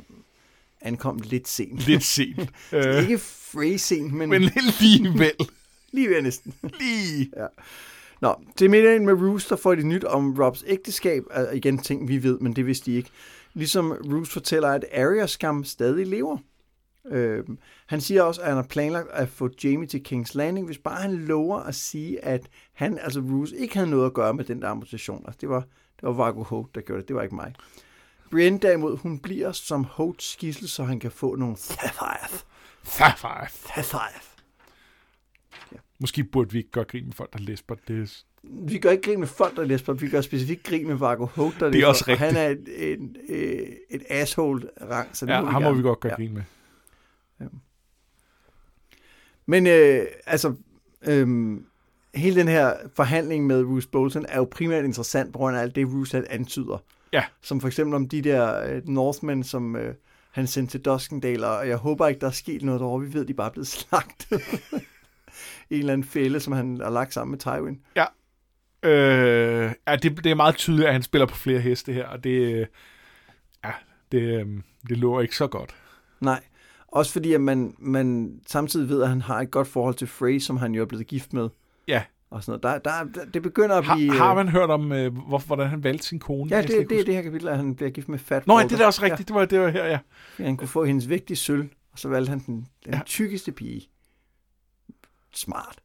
ankom 0.81 1.21
lidt 1.25 1.49
sent. 1.49 1.87
Lidt 1.87 2.03
sent. 2.03 2.51
øh. 2.73 3.03
Ikke 3.03 3.19
free 3.19 3.79
sent, 3.79 4.13
men, 4.13 4.31
Men 4.31 4.43
alligevel. 4.43 5.33
lige 5.93 6.09
ved 6.09 6.23
næsten. 6.23 6.55
Lige. 6.81 7.31
Nå, 8.21 8.35
til 8.57 8.71
middagen 8.71 9.07
med 9.07 9.15
Roose, 9.15 9.49
der 9.49 9.57
får 9.57 9.75
de 9.75 9.83
nyt 9.83 10.05
om 10.05 10.41
Robs 10.41 10.65
ægteskab. 10.67 11.23
Altså, 11.31 11.55
igen 11.55 11.79
ting, 11.79 12.09
vi 12.09 12.23
ved, 12.23 12.39
men 12.39 12.57
det 12.57 12.67
vidste 12.67 12.91
de 12.91 12.97
ikke. 12.97 13.11
Ligesom 13.55 13.93
Roose 13.93 14.33
fortæller, 14.33 14.69
at 14.69 14.85
Arya 14.95 15.27
skam 15.27 15.65
stadig 15.65 16.07
lever. 16.07 16.39
Øh, 17.11 17.45
han 17.87 18.01
siger 18.01 18.23
også, 18.23 18.41
at 18.41 18.47
han 18.47 18.57
har 18.57 18.63
planlagt 18.63 19.09
at 19.11 19.29
få 19.29 19.51
Jamie 19.65 19.87
til 19.87 20.03
King's 20.09 20.31
Landing, 20.35 20.67
hvis 20.67 20.79
bare 20.79 21.03
han 21.03 21.13
lover 21.15 21.59
at 21.61 21.75
sige, 21.75 22.25
at 22.25 22.49
han, 22.73 22.99
altså 22.99 23.21
Roose, 23.21 23.57
ikke 23.57 23.75
havde 23.75 23.91
noget 23.91 24.07
at 24.07 24.15
gøre 24.15 24.35
med 24.35 24.45
den 24.45 24.63
der 24.63 24.69
amputation. 24.69 25.25
Altså, 25.27 25.39
det 25.41 25.49
var, 25.49 25.61
det 25.61 26.03
var 26.03 26.13
Vargo 26.13 26.43
Hope, 26.43 26.71
der 26.75 26.81
gjorde 26.81 27.01
det. 27.01 27.09
Det 27.09 27.17
var 27.17 27.23
ikke 27.23 27.35
mig. 27.35 27.55
Brienne 28.31 28.59
derimod, 28.59 28.97
hun 28.97 29.19
bliver 29.19 29.53
som 29.53 29.85
Hotes 29.85 30.25
skissel, 30.25 30.69
så 30.69 30.85
han 30.85 31.01
kan 31.01 31.11
få 31.11 31.35
nogle 31.37 31.57
Thathieth. 31.57 32.45
Fafaf. 32.85 33.63
Thathieth. 33.67 34.27
Måske 36.01 36.25
burde 36.25 36.53
vi 36.53 36.59
ikke 36.59 36.71
gøre 36.71 36.85
grin 36.85 37.05
med 37.05 37.13
folk, 37.13 37.33
der 37.33 37.39
læsper. 37.39 37.75
Det 37.89 38.25
Vi 38.43 38.79
gør 38.79 38.91
ikke 38.91 39.03
grin 39.03 39.19
med 39.21 39.27
folk, 39.29 39.57
der 39.57 39.65
læser 39.65 39.93
vi 39.93 40.09
gør 40.09 40.21
specifikt 40.21 40.63
grin 40.63 40.87
med 40.87 40.95
Vargo 40.95 41.27
Hope, 41.27 41.57
der 41.61 41.71
Det 41.71 41.81
er 41.81 41.87
også 41.87 42.05
og 42.09 42.19
Han 42.19 42.37
er 42.37 42.49
et, 42.49 42.69
et, 42.77 43.17
et, 43.29 43.79
et 43.91 44.03
asshole-rang, 44.09 45.17
så 45.17 45.27
det 45.27 45.33
ja, 45.33 45.41
må 45.41 45.47
vi 45.47 45.53
ham 45.53 45.63
må 45.63 45.69
gerne. 45.69 45.77
vi 45.77 45.83
godt 45.83 46.01
gøre 46.01 46.13
Ja. 46.13 46.17
grin 46.17 46.35
med. 46.35 46.43
Men 49.47 49.67
øh, 49.67 50.07
altså, 50.27 50.55
øh, 51.03 51.57
hele 52.15 52.41
den 52.41 52.49
her 52.49 52.75
forhandling 52.97 53.47
med 53.47 53.65
Roose 53.65 53.89
Bolton 53.89 54.27
er 54.29 54.37
jo 54.37 54.49
primært 54.51 54.85
interessant 54.85 55.33
på 55.33 55.39
grund 55.39 55.57
af 55.57 55.61
alt 55.61 55.75
det, 55.75 55.87
Roose 55.87 56.17
han 56.17 56.27
antyder. 56.31 56.83
Ja. 57.13 57.25
Som 57.43 57.61
for 57.61 57.69
eksempel 57.69 57.95
om 57.95 58.09
de 58.09 58.23
der 58.23 58.63
øh, 58.63 58.89
Northmen, 58.89 59.45
som 59.45 59.77
øh, 59.77 59.95
han 60.31 60.47
sendte 60.47 60.71
til 60.71 60.85
Duskendale, 60.85 61.47
og 61.47 61.69
jeg 61.69 61.77
håber 61.77 62.09
ikke, 62.09 62.21
der 62.21 62.27
er 62.27 62.31
sket 62.31 62.63
noget 62.63 62.81
derovre. 62.81 63.07
Vi 63.07 63.15
ved, 63.15 63.25
de 63.25 63.35
bare 63.35 63.49
er 63.49 63.53
blevet 63.53 63.67
slagtet. 63.77 64.43
I 65.71 65.75
en 65.75 65.81
eller 65.81 65.93
anden 65.93 66.07
fælde, 66.07 66.41
som 66.41 66.53
han 66.53 66.81
har 66.83 66.91
lagt 66.91 67.15
sammen 67.15 67.31
med 67.31 67.39
Tywin. 67.39 67.81
Øh, 68.83 69.73
ja, 69.89 69.97
det, 69.97 70.25
det 70.25 70.31
er 70.31 70.35
meget 70.35 70.57
tydeligt, 70.57 70.87
at 70.87 70.93
han 70.93 71.03
spiller 71.03 71.27
på 71.27 71.37
flere 71.37 71.61
heste 71.61 71.93
her, 71.93 72.07
og 72.07 72.25
det, 72.25 72.31
øh, 72.31 72.67
ja, 73.65 73.71
det, 74.13 74.21
øh, 74.21 74.47
det 74.89 74.99
lover 74.99 75.21
ikke 75.21 75.37
så 75.37 75.47
godt. 75.47 75.75
Nej. 76.21 76.41
Også 76.93 77.13
fordi, 77.13 77.33
at 77.33 77.41
man, 77.41 77.75
man 77.79 78.41
samtidig 78.47 78.89
ved, 78.89 79.03
at 79.03 79.09
han 79.09 79.21
har 79.21 79.41
et 79.41 79.51
godt 79.51 79.69
forhold 79.69 79.95
til 79.95 80.07
Frey, 80.07 80.39
som 80.39 80.57
han 80.57 80.75
jo 80.75 80.83
er 80.83 80.87
blevet 80.87 81.07
gift 81.07 81.33
med. 81.33 81.49
Ja. 81.89 82.03
Og 82.31 82.45
sådan 82.45 82.61
noget. 82.63 82.85
Der, 82.85 82.91
der, 82.91 83.05
der, 83.13 83.31
det 83.31 83.43
begynder 83.43 83.77
at 83.77 83.85
blive... 83.95 84.11
Har, 84.13 84.25
har 84.25 84.35
man 84.35 84.49
hørt 84.49 84.71
om, 84.71 84.93
øh, 84.93 85.17
hvor, 85.17 85.39
hvordan 85.39 85.69
han 85.69 85.85
valgte 85.85 86.07
sin 86.07 86.19
kone? 86.19 86.51
Ja, 86.57 86.63
det, 86.63 86.91
det 86.91 87.01
er 87.01 87.05
det 87.05 87.15
her 87.15 87.23
kapitel, 87.23 87.49
at 87.49 87.57
han 87.57 87.75
bliver 87.75 87.91
gift 87.91 88.09
med 88.09 88.19
Fat 88.19 88.47
Nå, 88.47 88.59
ja, 88.59 88.65
det 88.65 88.73
er 88.73 88.77
da 88.77 88.87
også 88.87 89.03
rigtigt. 89.03 89.29
Det 89.29 89.35
var, 89.35 89.45
det 89.45 89.61
var 89.61 89.69
her, 89.69 89.85
ja. 89.85 89.99
Ja, 90.39 90.45
han 90.45 90.57
kunne 90.57 90.69
få 90.69 90.85
hendes 90.85 91.09
vægtige 91.09 91.37
sølv, 91.37 91.69
og 91.93 91.99
så 91.99 92.09
valgte 92.09 92.31
han 92.31 92.39
den, 92.39 92.55
den 92.57 92.67
Ja. 92.87 92.97
ja. 92.97 93.03
tykkeste 93.07 93.53
pige. 93.53 93.89
Smart. 95.35 95.79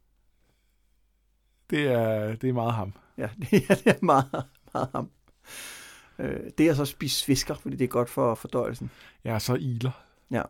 Det 1.70 1.86
er, 1.86 2.34
det 2.34 2.48
er 2.48 2.52
meget 2.52 2.72
ham. 2.72 2.92
Ja, 3.18 3.28
det 3.50 3.64
er, 3.68 3.74
det 3.74 3.86
er 3.86 4.04
meget, 4.04 4.24
meget 4.74 4.88
ham. 4.94 5.10
Øh, 6.18 6.40
det 6.58 6.68
er 6.68 6.74
så 6.74 6.82
at 6.82 6.88
spise 6.88 7.16
svisker, 7.20 7.54
fordi 7.54 7.76
det 7.76 7.84
er 7.84 7.88
godt 7.88 8.10
for 8.10 8.34
fordøjelsen. 8.34 8.90
Ja, 9.24 9.38
så 9.38 9.54
iler. 9.54 9.90
Det, 10.30 10.42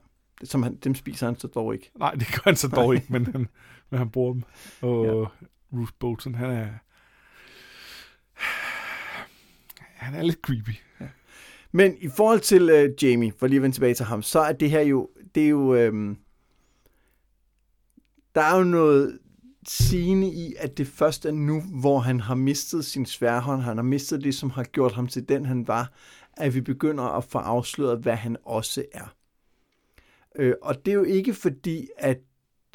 som 0.44 0.62
han, 0.62 0.76
dem 0.76 0.94
spiser 0.94 1.26
han 1.26 1.38
så 1.38 1.46
dog 1.46 1.74
ikke. 1.74 1.90
Nej, 1.98 2.14
det 2.14 2.26
gør 2.26 2.42
han 2.44 2.56
så 2.56 2.68
dog 2.68 2.94
ikke, 2.94 3.06
men 3.12 3.26
han, 3.26 3.48
men 3.90 3.98
han 3.98 4.10
bruger 4.10 4.32
dem. 4.32 4.42
Og 4.80 5.06
ja. 5.06 5.10
Ruth 5.78 5.92
Bolton, 5.98 6.34
han 6.34 6.50
er... 6.50 6.68
Han 9.96 10.14
er 10.14 10.22
lidt 10.22 10.38
creepy. 10.42 10.70
Men 11.72 11.96
i 12.00 12.08
forhold 12.08 12.40
til 12.40 12.70
øh, 12.70 12.90
Jamie, 13.02 13.32
for 13.38 13.46
lige 13.46 13.56
at 13.56 13.62
vende 13.62 13.76
tilbage 13.76 13.94
til 13.94 14.06
ham, 14.06 14.22
så 14.22 14.40
er 14.40 14.52
det 14.52 14.70
her 14.70 14.80
jo, 14.80 15.08
det 15.34 15.44
er 15.44 15.48
jo, 15.48 15.74
øhm, 15.74 16.16
der 18.34 18.40
er 18.40 18.58
jo 18.58 18.64
noget 18.64 19.18
sigende 19.68 20.28
i, 20.28 20.54
at 20.58 20.78
det 20.78 20.86
først 20.86 21.26
er 21.26 21.32
nu, 21.32 21.62
hvor 21.80 21.98
han 21.98 22.20
har 22.20 22.34
mistet 22.34 22.84
sin 22.84 23.06
sværhånd, 23.06 23.62
han 23.62 23.76
har 23.76 23.84
mistet 23.84 24.24
det, 24.24 24.34
som 24.34 24.50
har 24.50 24.64
gjort 24.64 24.92
ham 24.92 25.06
til 25.06 25.28
den, 25.28 25.46
han 25.46 25.68
var, 25.68 25.92
at 26.36 26.54
vi 26.54 26.60
begynder 26.60 27.04
at 27.04 27.24
få 27.24 27.38
afsløret, 27.38 27.98
hvad 27.98 28.16
han 28.16 28.36
også 28.44 28.84
er. 28.92 29.14
Øh, 30.36 30.54
og 30.62 30.86
det 30.86 30.90
er 30.90 30.94
jo 30.94 31.04
ikke 31.04 31.34
fordi, 31.34 31.88
at 31.96 32.18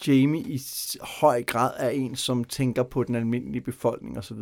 Jamie 0.08 0.42
i 0.42 0.62
høj 1.02 1.44
grad 1.44 1.72
er 1.78 1.90
en, 1.90 2.16
som 2.16 2.44
tænker 2.44 2.84
på 2.84 3.04
den 3.04 3.16
almindelige 3.16 3.62
befolkning 3.62 4.18
osv., 4.18 4.38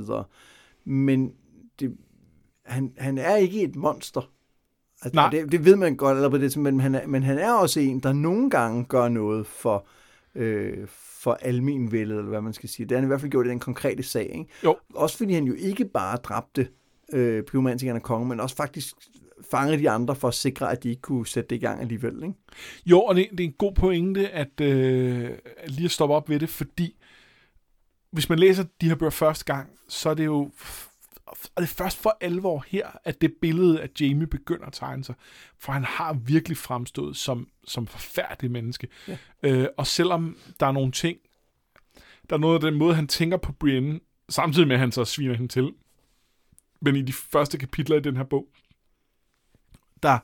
men 0.84 1.34
det, 1.80 1.98
han, 2.66 2.94
han 2.98 3.18
er 3.18 3.36
ikke 3.36 3.62
et 3.64 3.76
monster. 3.76 4.32
Altså, 5.02 5.16
Nej. 5.16 5.30
Det, 5.30 5.52
det 5.52 5.66
ved 5.66 5.76
man 5.76 5.96
godt, 5.96 6.16
eller 6.16 6.30
på 6.30 6.38
det, 6.38 6.58
men 6.58 6.80
han, 6.80 6.96
er, 6.96 7.08
men 7.08 7.24
han 7.24 7.38
er 7.38 7.54
også 7.54 7.80
en, 7.80 8.00
der 8.00 8.14
nogle 8.14 8.50
gange 8.50 8.86
gør 8.86 9.08
noget 9.08 9.48
for, 9.48 9.86
øh, 10.36 10.88
for 10.88 11.34
almenvældet, 11.34 12.18
eller 12.18 12.30
hvad 12.30 12.42
man 12.42 12.54
skal 12.54 12.70
sige. 12.70 12.86
Det 12.86 12.92
har 12.92 12.98
han 12.98 13.06
i 13.06 13.08
hvert 13.08 13.22
fald 13.22 13.32
gjort 13.32 13.46
i 13.46 13.50
den 13.50 13.60
konkrete 13.60 14.04
sag. 14.04 14.32
Ikke? 14.34 14.46
Jo. 14.64 14.78
Også 14.96 15.18
fordi 15.18 15.34
han 15.34 15.44
jo 15.44 15.54
ikke 15.54 15.86
bare 15.86 16.18
dræbte 16.18 16.68
øh, 17.14 17.44
pyromantikerne 17.44 18.00
og 18.00 18.04
kongen, 18.04 18.30
men 18.30 18.40
også 18.40 18.56
faktisk 18.56 18.96
fangede 19.52 19.80
de 19.80 19.90
andre 19.90 20.16
for 20.16 20.28
at 20.28 20.34
sikre, 20.34 20.72
at 20.72 20.84
de 20.84 20.90
ikke 20.90 21.02
kunne 21.02 21.28
sætte 21.28 21.50
det 21.50 21.56
i 21.56 21.60
gang 21.60 21.82
alligevel. 21.82 22.24
Ikke? 22.24 22.34
Jo, 22.86 23.02
og 23.02 23.16
det, 23.16 23.28
det 23.32 23.40
er 23.40 23.44
en 23.44 23.56
god 23.58 23.74
pointe, 23.74 24.30
at 24.30 24.62
øh, 24.62 25.32
lige 25.68 25.86
at 25.86 25.92
stoppe 25.92 26.16
op 26.16 26.30
ved 26.30 26.40
det, 26.40 26.50
fordi 26.50 26.96
hvis 28.12 28.30
man 28.30 28.40
læser 28.40 28.64
de 28.82 28.88
her 28.88 28.96
bøger 28.96 29.10
første 29.10 29.46
gang, 29.46 29.70
så 29.88 30.10
er 30.10 30.14
det 30.14 30.26
jo 30.26 30.52
og 31.32 31.38
det 31.58 31.64
er 31.64 31.74
først 31.74 31.98
for 31.98 32.18
alvor 32.22 32.66
her, 32.68 32.88
at 33.04 33.22
det 33.22 33.34
billede 33.42 33.82
af 33.82 33.90
Jamie 34.00 34.28
begynder 34.28 34.66
at 34.66 34.74
tegne 34.74 35.04
sig. 35.04 35.16
For 35.60 35.72
han 35.72 35.84
har 35.84 36.14
virkelig 36.14 36.58
fremstået 36.58 37.18
som, 37.18 37.48
som 37.68 37.88
forfærdelig 37.88 38.52
menneske. 38.52 38.88
Ja. 39.08 39.18
Øh, 39.44 39.68
og 39.78 39.88
selvom 39.88 40.38
der 40.60 40.66
er 40.66 40.72
nogle 40.72 40.92
ting, 40.92 41.18
der 42.30 42.36
er 42.36 42.40
noget 42.40 42.56
af 42.56 42.72
den 42.72 42.80
måde, 42.80 42.96
han 42.96 43.08
tænker 43.08 43.38
på 43.38 43.52
Brienne, 43.52 44.00
samtidig 44.30 44.68
med, 44.68 44.76
at 44.76 44.80
han 44.80 44.92
så 44.92 45.06
sviner 45.06 45.34
hende 45.34 45.48
til. 45.48 45.74
Men 46.82 46.96
i 46.96 47.02
de 47.02 47.14
første 47.14 47.58
kapitler 47.58 47.98
i 47.98 48.00
den 48.00 48.18
her 48.18 48.24
bog, 48.24 48.48
der, 50.04 50.20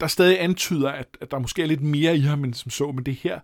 der 0.00 0.06
stadig 0.06 0.42
antyder, 0.42 0.90
at, 0.90 1.16
at 1.20 1.30
der 1.30 1.38
måske 1.38 1.62
er 1.62 1.66
lidt 1.66 1.82
mere 1.82 2.16
i 2.16 2.20
ham, 2.20 2.44
end 2.44 2.54
som 2.54 2.70
så, 2.70 2.92
men 2.92 3.06
det 3.06 3.14
her, 3.14 3.40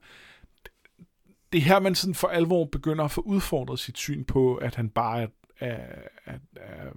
det 1.52 1.58
er 1.58 1.62
her, 1.62 1.80
man 1.80 1.94
sådan 1.94 2.14
for 2.14 2.28
alvor 2.28 2.64
begynder 2.64 3.04
at 3.04 3.10
få 3.10 3.20
udfordret 3.20 3.78
sit 3.78 3.98
syn 3.98 4.24
på, 4.24 4.54
at 4.54 4.74
han 4.74 4.88
bare 4.88 5.22
er, 5.22 5.28
er, 5.60 5.98
er, 6.26 6.38
er, 6.56 6.90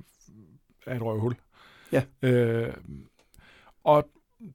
er 0.86 0.96
et 0.96 1.02
røvhul. 1.02 1.36
Ja. 1.92 2.04
Øh, 2.22 2.74
og 3.84 4.10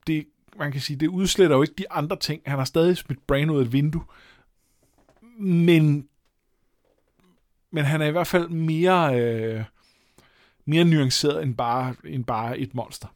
det, 0.06 0.26
man 0.58 0.72
kan 0.72 0.80
sige, 0.80 0.96
det 0.96 1.08
udsletter 1.08 1.56
jo 1.56 1.62
ikke 1.62 1.74
de 1.78 1.90
andre 1.90 2.16
ting. 2.16 2.42
Han 2.46 2.58
har 2.58 2.64
stadig 2.64 2.96
smidt 2.96 3.26
Bran 3.26 3.50
ud 3.50 3.58
af 3.58 3.64
et 3.64 3.72
vindue, 3.72 4.04
men, 5.40 6.08
men 7.70 7.84
han 7.84 8.02
er 8.02 8.06
i 8.06 8.10
hvert 8.10 8.26
fald 8.26 8.48
mere, 8.48 9.20
øh, 9.20 9.64
mere 10.64 10.84
nuanceret 10.84 11.42
end 11.42 11.54
bare, 11.54 11.94
end 12.04 12.24
bare 12.24 12.58
et 12.58 12.74
monster. 12.74 13.08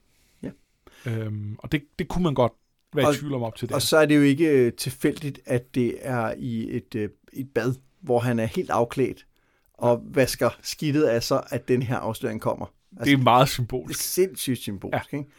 Ja. 1.06 1.10
Øhm, 1.18 1.56
og 1.58 1.72
det, 1.72 1.82
det 1.98 2.08
kunne 2.08 2.22
man 2.24 2.34
godt 2.34 2.52
være 2.94 3.06
Og- 3.06 3.14
i 3.14 3.16
tvivl 3.16 3.34
om 3.34 3.42
op 3.42 3.56
til 3.56 3.68
det. 3.68 3.74
Og 3.74 3.82
så 3.82 3.96
er 3.96 4.06
det 4.06 4.16
jo 4.16 4.22
ikke 4.22 4.48
øh, 4.48 4.72
tilfældigt, 4.72 5.40
at 5.46 5.74
det 5.74 5.94
er 6.00 6.34
i 6.38 6.76
et, 6.76 6.94
øh, 6.94 7.08
et 7.32 7.48
bad, 7.54 7.74
hvor 8.00 8.18
han 8.18 8.38
er 8.38 8.46
helt 8.46 8.70
afklædt 8.70 9.26
og 9.74 10.02
vasker 10.04 10.50
skidtet 10.62 11.02
af 11.04 11.22
sig, 11.22 11.44
at 11.50 11.68
den 11.68 11.82
her 11.82 11.96
afsløring 11.96 12.40
kommer. 12.40 12.66
Altså, 12.96 13.04
det 13.10 13.12
er 13.20 13.22
meget 13.22 13.46
det 13.46 13.50
er 13.50 13.54
symbolisk. 13.54 14.00
sindssygt 14.00 14.58
symbolisk, 14.58 15.12
ja. 15.12 15.18
ikke? 15.18 15.30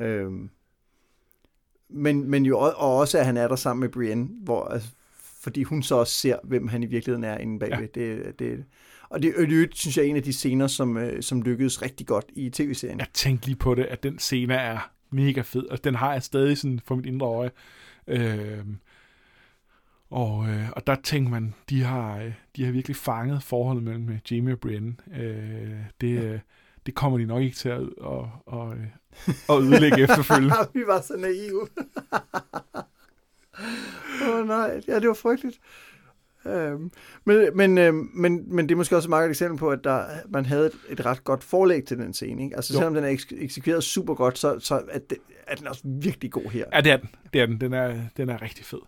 Øhm, 0.00 0.50
men, 1.88 2.30
men 2.30 2.46
jo 2.46 2.58
og 2.58 2.74
og 2.76 2.96
også, 2.96 3.18
at 3.18 3.26
han 3.26 3.36
er 3.36 3.48
der 3.48 3.56
sammen 3.56 3.80
med 3.80 3.88
Brienne, 3.88 4.28
hvor, 4.44 4.64
altså, 4.64 4.88
fordi 5.40 5.62
hun 5.62 5.82
så 5.82 5.94
også 5.94 6.12
ser, 6.12 6.36
hvem 6.44 6.68
han 6.68 6.82
i 6.82 6.86
virkeligheden 6.86 7.24
er 7.24 7.38
inde 7.38 7.58
bagved. 7.58 7.88
Ja. 7.96 8.00
Det, 8.00 8.38
det, 8.38 8.64
og 9.08 9.22
det 9.22 9.30
er 9.30 9.66
synes 9.74 9.96
jeg, 9.96 10.06
en 10.06 10.16
af 10.16 10.22
de 10.22 10.32
scener, 10.32 10.66
som, 10.66 10.96
øh, 10.96 11.22
som 11.22 11.42
lykkedes 11.42 11.82
rigtig 11.82 12.06
godt 12.06 12.24
i 12.34 12.50
tv-serien. 12.50 12.98
Jeg 12.98 13.06
tænkte 13.14 13.46
lige 13.46 13.56
på 13.56 13.74
det, 13.74 13.84
at 13.84 14.02
den 14.02 14.18
scene 14.18 14.54
er 14.54 14.93
mega 15.14 15.40
fed, 15.40 15.66
og 15.66 15.84
den 15.84 15.94
har 15.94 16.12
jeg 16.12 16.22
stadig 16.22 16.58
sådan 16.58 16.80
for 16.84 16.94
mit 16.94 17.06
indre 17.06 17.26
øje. 17.26 17.50
Øh, 18.06 18.64
og, 20.10 20.48
øh, 20.48 20.70
og 20.76 20.86
der 20.86 20.94
tænker 20.94 21.30
man, 21.30 21.54
de 21.70 21.82
har, 21.82 22.18
øh, 22.18 22.32
de 22.56 22.64
har 22.64 22.72
virkelig 22.72 22.96
fanget 22.96 23.42
forholdet 23.42 23.82
mellem 23.82 24.08
øh, 24.08 24.18
Jamie 24.30 24.54
og 24.54 24.60
Brienne. 24.60 24.96
Øh, 25.16 25.78
det, 26.00 26.14
ja. 26.14 26.22
øh, 26.22 26.38
det 26.86 26.94
kommer 26.94 27.18
de 27.18 27.26
nok 27.26 27.42
ikke 27.42 27.56
til 27.56 27.68
at, 27.68 27.80
at, 27.80 28.24
at, 28.52 28.78
at 29.50 29.62
ødelægge 29.62 30.02
efterfølgende. 30.08 30.54
Vi 30.74 30.82
var 30.86 31.00
så 31.00 31.16
naive. 31.16 31.68
Åh 34.28 34.38
oh, 34.38 34.46
nej, 34.46 34.80
ja, 34.88 35.00
det 35.00 35.08
var 35.08 35.14
frygteligt. 35.14 35.60
Øhm, 36.46 36.90
men, 37.24 37.48
men, 37.54 37.78
øhm, 37.78 38.10
men, 38.14 38.54
men 38.54 38.68
det 38.68 38.74
er 38.74 38.76
måske 38.76 38.96
også 38.96 39.06
et 39.06 39.10
meget 39.10 39.28
eksempel 39.28 39.58
på, 39.58 39.70
at 39.70 39.84
der, 39.84 40.06
man 40.28 40.46
havde 40.46 40.66
et, 40.66 40.72
et 40.88 41.06
ret 41.06 41.24
godt 41.24 41.44
forlæg 41.44 41.84
til 41.84 41.98
den 41.98 42.14
scene. 42.14 42.44
Ikke? 42.44 42.56
Altså 42.56 42.74
jo. 42.74 42.78
selvom 42.78 42.94
den 42.94 43.04
er 43.04 43.12
ek- 43.12 43.42
eksekveret 43.44 43.84
super 43.84 44.14
godt, 44.14 44.38
så, 44.38 44.58
så 44.58 44.82
er, 44.90 44.98
det, 44.98 45.18
er 45.46 45.54
den 45.54 45.66
også 45.66 45.82
virkelig 45.84 46.32
god 46.32 46.50
her. 46.50 46.64
Ja, 46.72 46.80
det 46.80 46.92
er 46.92 46.96
den. 46.96 47.10
Det 47.32 47.40
er 47.40 47.46
den. 47.46 47.60
Den 47.60 47.72
er, 47.72 48.00
den 48.16 48.28
er 48.28 48.42
rigtig 48.42 48.64
fed. 48.64 48.78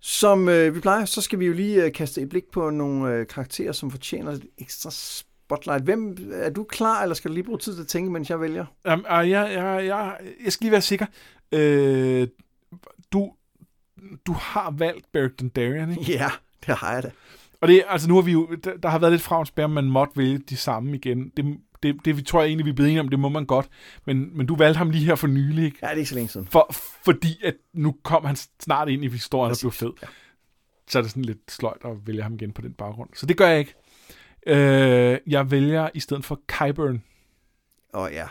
Som 0.00 0.48
øh, 0.48 0.74
vi 0.74 0.80
plejer, 0.80 1.04
så 1.04 1.20
skal 1.20 1.38
vi 1.38 1.46
jo 1.46 1.52
lige 1.52 1.84
øh, 1.84 1.92
kaste 1.92 2.20
et 2.20 2.28
blik 2.28 2.44
på 2.52 2.70
nogle 2.70 3.14
øh, 3.14 3.26
karakterer, 3.26 3.72
som 3.72 3.90
fortjener 3.90 4.32
et 4.32 4.46
ekstra 4.58 4.90
spotlight. 4.90 5.84
Hvem, 5.84 6.16
er 6.32 6.50
du 6.50 6.64
klar, 6.64 7.02
eller 7.02 7.14
skal 7.14 7.28
du 7.28 7.34
lige 7.34 7.44
bruge 7.44 7.58
tid 7.58 7.74
til 7.74 7.82
at 7.82 7.88
tænke, 7.88 8.10
mens 8.10 8.30
jeg 8.30 8.40
vælger? 8.40 8.66
Um, 8.92 8.98
uh, 8.98 9.30
jeg, 9.30 9.52
jeg, 9.52 9.86
jeg, 9.86 10.16
jeg 10.44 10.52
skal 10.52 10.64
lige 10.64 10.72
være 10.72 10.80
sikker. 10.80 11.06
Øh, 11.52 12.28
du, 13.12 13.32
du 14.26 14.32
har 14.32 14.70
valgt 14.70 15.12
Beric 15.12 15.32
Dondarrion, 15.40 15.90
ikke? 15.90 16.12
Ja, 16.12 16.30
det 16.66 16.76
har 16.76 16.92
jeg 16.94 17.02
da. 17.02 17.10
Og 17.60 17.68
det, 17.68 17.84
altså 17.88 18.08
nu 18.08 18.14
har 18.14 18.22
vi 18.22 18.32
jo, 18.32 18.54
der, 18.64 18.76
der 18.76 18.88
har 18.88 18.98
været 18.98 19.12
lidt 19.12 19.22
fra 19.22 19.64
om 19.64 19.70
man 19.70 19.84
måtte 19.84 20.16
vælge 20.16 20.38
de 20.38 20.56
samme 20.56 20.94
igen. 20.96 21.32
Det, 21.36 21.58
det, 21.82 21.96
det 22.04 22.16
vi 22.16 22.22
tror 22.22 22.40
jeg 22.40 22.48
egentlig, 22.48 22.64
vi 22.64 22.70
er 22.70 22.74
blevet 22.74 22.90
enige 22.90 23.00
om, 23.00 23.08
det 23.08 23.18
må 23.18 23.28
man 23.28 23.46
godt. 23.46 23.68
Men, 24.04 24.36
men 24.36 24.46
du 24.46 24.56
valgte 24.56 24.78
ham 24.78 24.90
lige 24.90 25.04
her 25.04 25.14
for 25.14 25.26
nylig, 25.26 25.64
ikke? 25.64 25.78
Ja, 25.82 25.86
det 25.86 25.94
er 25.94 25.98
ikke 25.98 26.08
så 26.08 26.14
længe 26.14 26.28
siden. 26.28 26.46
For, 26.46 26.70
fordi 27.04 27.44
at 27.44 27.54
nu 27.72 27.96
kom 28.02 28.24
han 28.24 28.36
snart 28.60 28.88
ind 28.88 29.04
i 29.04 29.08
historien 29.08 29.50
og 29.50 29.56
blev 29.60 29.72
fed. 29.72 29.92
Ja. 30.02 30.06
Så 30.88 30.98
er 30.98 31.02
det 31.02 31.10
sådan 31.10 31.24
lidt 31.24 31.50
sløjt 31.50 31.84
at 31.84 32.06
vælge 32.06 32.22
ham 32.22 32.34
igen 32.34 32.52
på 32.52 32.62
den 32.62 32.72
baggrund. 32.72 33.10
Så 33.14 33.26
det 33.26 33.36
gør 33.36 33.48
jeg 33.48 33.58
ikke. 33.58 33.74
Øh, 34.46 35.18
jeg 35.26 35.50
vælger 35.50 35.88
i 35.94 36.00
stedet 36.00 36.24
for 36.24 36.40
Kyburn. 36.46 37.02
Åh 37.94 38.02
oh, 38.02 38.12
ja. 38.12 38.26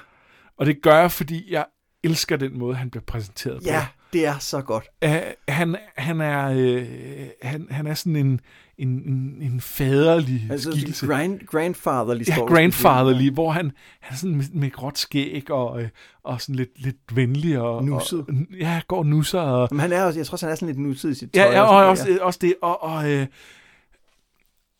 Og 0.57 0.65
det 0.65 0.81
gør 0.81 0.95
jeg, 0.99 1.11
fordi 1.11 1.51
jeg 1.53 1.65
elsker 2.03 2.37
den 2.37 2.57
måde, 2.57 2.75
han 2.75 2.89
bliver 2.89 3.03
præsenteret 3.03 3.65
ja, 3.65 3.79
på. 3.79 4.01
Det 4.13 4.25
er 4.25 4.37
så 4.37 4.61
godt. 4.61 4.83
Uh, 5.05 5.11
han, 5.47 5.75
han, 5.97 6.21
er, 6.21 6.49
uh, 6.49 6.87
han, 7.41 7.67
han 7.71 7.87
er 7.87 7.93
sådan 7.93 8.15
en, 8.15 8.39
en, 8.77 8.89
en, 8.89 9.37
en 9.41 9.61
faderlig 9.61 10.47
altså, 10.51 10.71
skikkelse. 10.71 11.07
Grand, 11.07 11.39
grandfatherlig 11.39 12.27
Ja, 12.27 12.39
grandfatherlig, 12.39 13.31
hvor 13.31 13.51
han, 13.51 13.71
han 13.99 14.13
er 14.13 14.17
sådan 14.17 14.35
med, 14.35 14.45
med 14.53 14.71
gråt 14.71 14.97
skæg 14.97 15.51
og, 15.51 15.81
øh, 15.81 15.89
og 16.23 16.41
sådan 16.41 16.55
lidt, 16.55 16.81
lidt 16.81 17.15
venlig. 17.15 17.59
Og, 17.59 17.83
nusset. 17.83 18.19
Og, 18.19 18.35
ja, 18.59 18.81
går 18.87 19.03
nusser. 19.03 19.39
Og, 19.39 19.67
Men 19.71 19.79
han 19.79 19.91
er 19.91 20.03
også, 20.03 20.19
jeg 20.19 20.25
tror 20.25 20.33
også, 20.33 20.45
han 20.45 20.51
er 20.51 20.55
sådan 20.55 20.67
lidt 20.67 20.79
nusset 20.79 21.11
i 21.11 21.13
sit 21.13 21.31
tøj. 21.31 21.43
Ja, 21.43 21.51
ja 21.51 21.61
og, 21.61 21.77
og 21.77 21.85
også, 21.85 22.09
ja. 22.09 22.23
også 22.23 22.39
det. 22.41 22.55
Og, 22.61 22.83
og, 22.83 23.11
øh, 23.11 23.27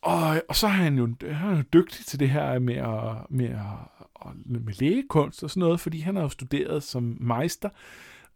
og, 0.02 0.42
og 0.48 0.56
så 0.56 0.66
er 0.66 0.70
han 0.70 0.98
jo, 0.98 1.08
han 1.30 1.52
er 1.52 1.56
jo 1.56 1.62
dygtig 1.72 2.06
til 2.06 2.20
det 2.20 2.30
her 2.30 2.58
med, 2.58 2.74
at, 2.74 3.30
med, 3.30 3.48
at, 4.26 4.32
med 4.44 4.72
lægekunst 4.80 5.42
og 5.42 5.50
sådan 5.50 5.60
noget, 5.60 5.80
fordi 5.80 6.00
han 6.00 6.16
har 6.16 6.22
jo 6.22 6.28
studeret 6.28 6.82
som 6.82 7.16
meister. 7.20 7.68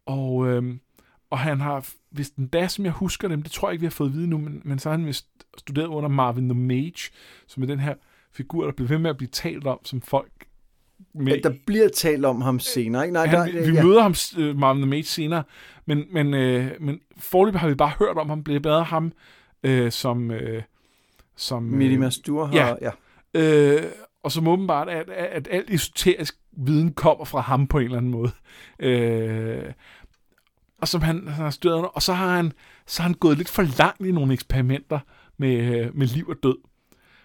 Og, 0.07 0.47
øh, 0.47 0.77
og 1.31 1.39
han 1.39 1.61
har, 1.61 1.89
hvis 2.11 2.31
den 2.31 2.47
da, 2.47 2.69
som 2.69 2.85
jeg 2.85 2.93
husker 2.93 3.29
dem, 3.29 3.43
det 3.43 3.53
tror 3.53 3.69
jeg 3.69 3.73
ikke, 3.73 3.81
vi 3.81 3.87
har 3.87 3.91
fået 3.91 4.09
at 4.09 4.15
vide 4.15 4.27
nu, 4.27 4.39
men, 4.39 4.63
men 4.65 4.79
så 4.79 4.89
har 4.89 4.97
han 4.97 5.07
vist 5.07 5.27
studeret 5.59 5.87
under 5.87 6.09
Marvin 6.09 6.49
the 6.49 6.59
Mage, 6.59 7.11
som 7.47 7.63
er 7.63 7.67
den 7.67 7.81
her 7.81 7.95
figur, 8.33 8.65
der 8.65 8.73
bliver 8.73 8.89
ved 8.89 8.99
med 8.99 9.11
at 9.11 9.17
blive 9.17 9.29
talt 9.29 9.67
om, 9.67 9.85
som 9.85 10.01
folk 10.01 10.33
med, 11.15 11.43
der 11.43 11.53
bliver 11.67 11.89
talt 11.89 12.25
om 12.25 12.41
ham 12.41 12.61
senere, 12.61 13.05
ikke? 13.05 13.13
Nej, 13.13 13.27
han, 13.27 13.55
der, 13.55 13.71
vi, 13.71 13.75
ja. 13.77 13.83
møder 13.85 14.03
ham, 14.03 14.15
uh, 14.39 14.59
Marvin 14.59 14.83
the 14.83 14.91
Mage, 14.91 15.03
senere, 15.03 15.43
men, 15.87 16.05
men, 16.11 16.27
uh, 16.27 16.83
men 16.83 17.01
forløbet 17.19 17.61
har 17.61 17.69
vi 17.69 17.75
bare 17.75 17.93
hørt 17.99 18.17
om 18.17 18.29
ham, 18.29 18.45
bliver 18.45 18.61
bedre 18.61 18.85
ham 18.85 19.13
uh, 19.69 19.91
som... 19.91 20.31
Uh, 20.31 20.63
som 21.37 21.63
Midimas 21.63 22.15
Stur 22.15 22.47
har, 22.47 22.79
ja. 22.83 22.91
ja. 23.35 23.79
Uh, 23.79 23.91
og 24.23 24.33
som 24.33 24.49
åbenbart, 24.49 24.89
at, 24.89 25.11
at, 25.11 25.27
at 25.27 25.49
alt 25.51 25.71
esoterisk 25.71 26.40
viden 26.53 26.93
kommer 26.93 27.25
fra 27.25 27.41
ham 27.41 27.67
på 27.67 27.79
en 27.79 27.85
eller 27.85 27.97
anden 27.97 28.11
måde. 28.11 28.33
Uh, 28.85 29.73
og 30.81 30.89
som 30.89 31.03
han, 31.03 31.29
han 31.29 31.45
har 31.45 31.51
studeret, 31.51 31.89
og 31.95 32.03
så 32.03 32.13
har 32.13 32.37
han, 32.37 32.53
så 32.87 33.03
har 33.03 33.09
han 33.09 33.19
gået 33.19 33.37
lidt 33.37 33.49
for 33.49 33.63
langt 33.79 34.07
i 34.07 34.13
nogle 34.13 34.33
eksperimenter 34.33 34.99
med, 35.37 35.57
øh, 35.57 35.97
med 35.97 36.07
liv 36.07 36.29
og 36.29 36.37
død. 36.43 36.59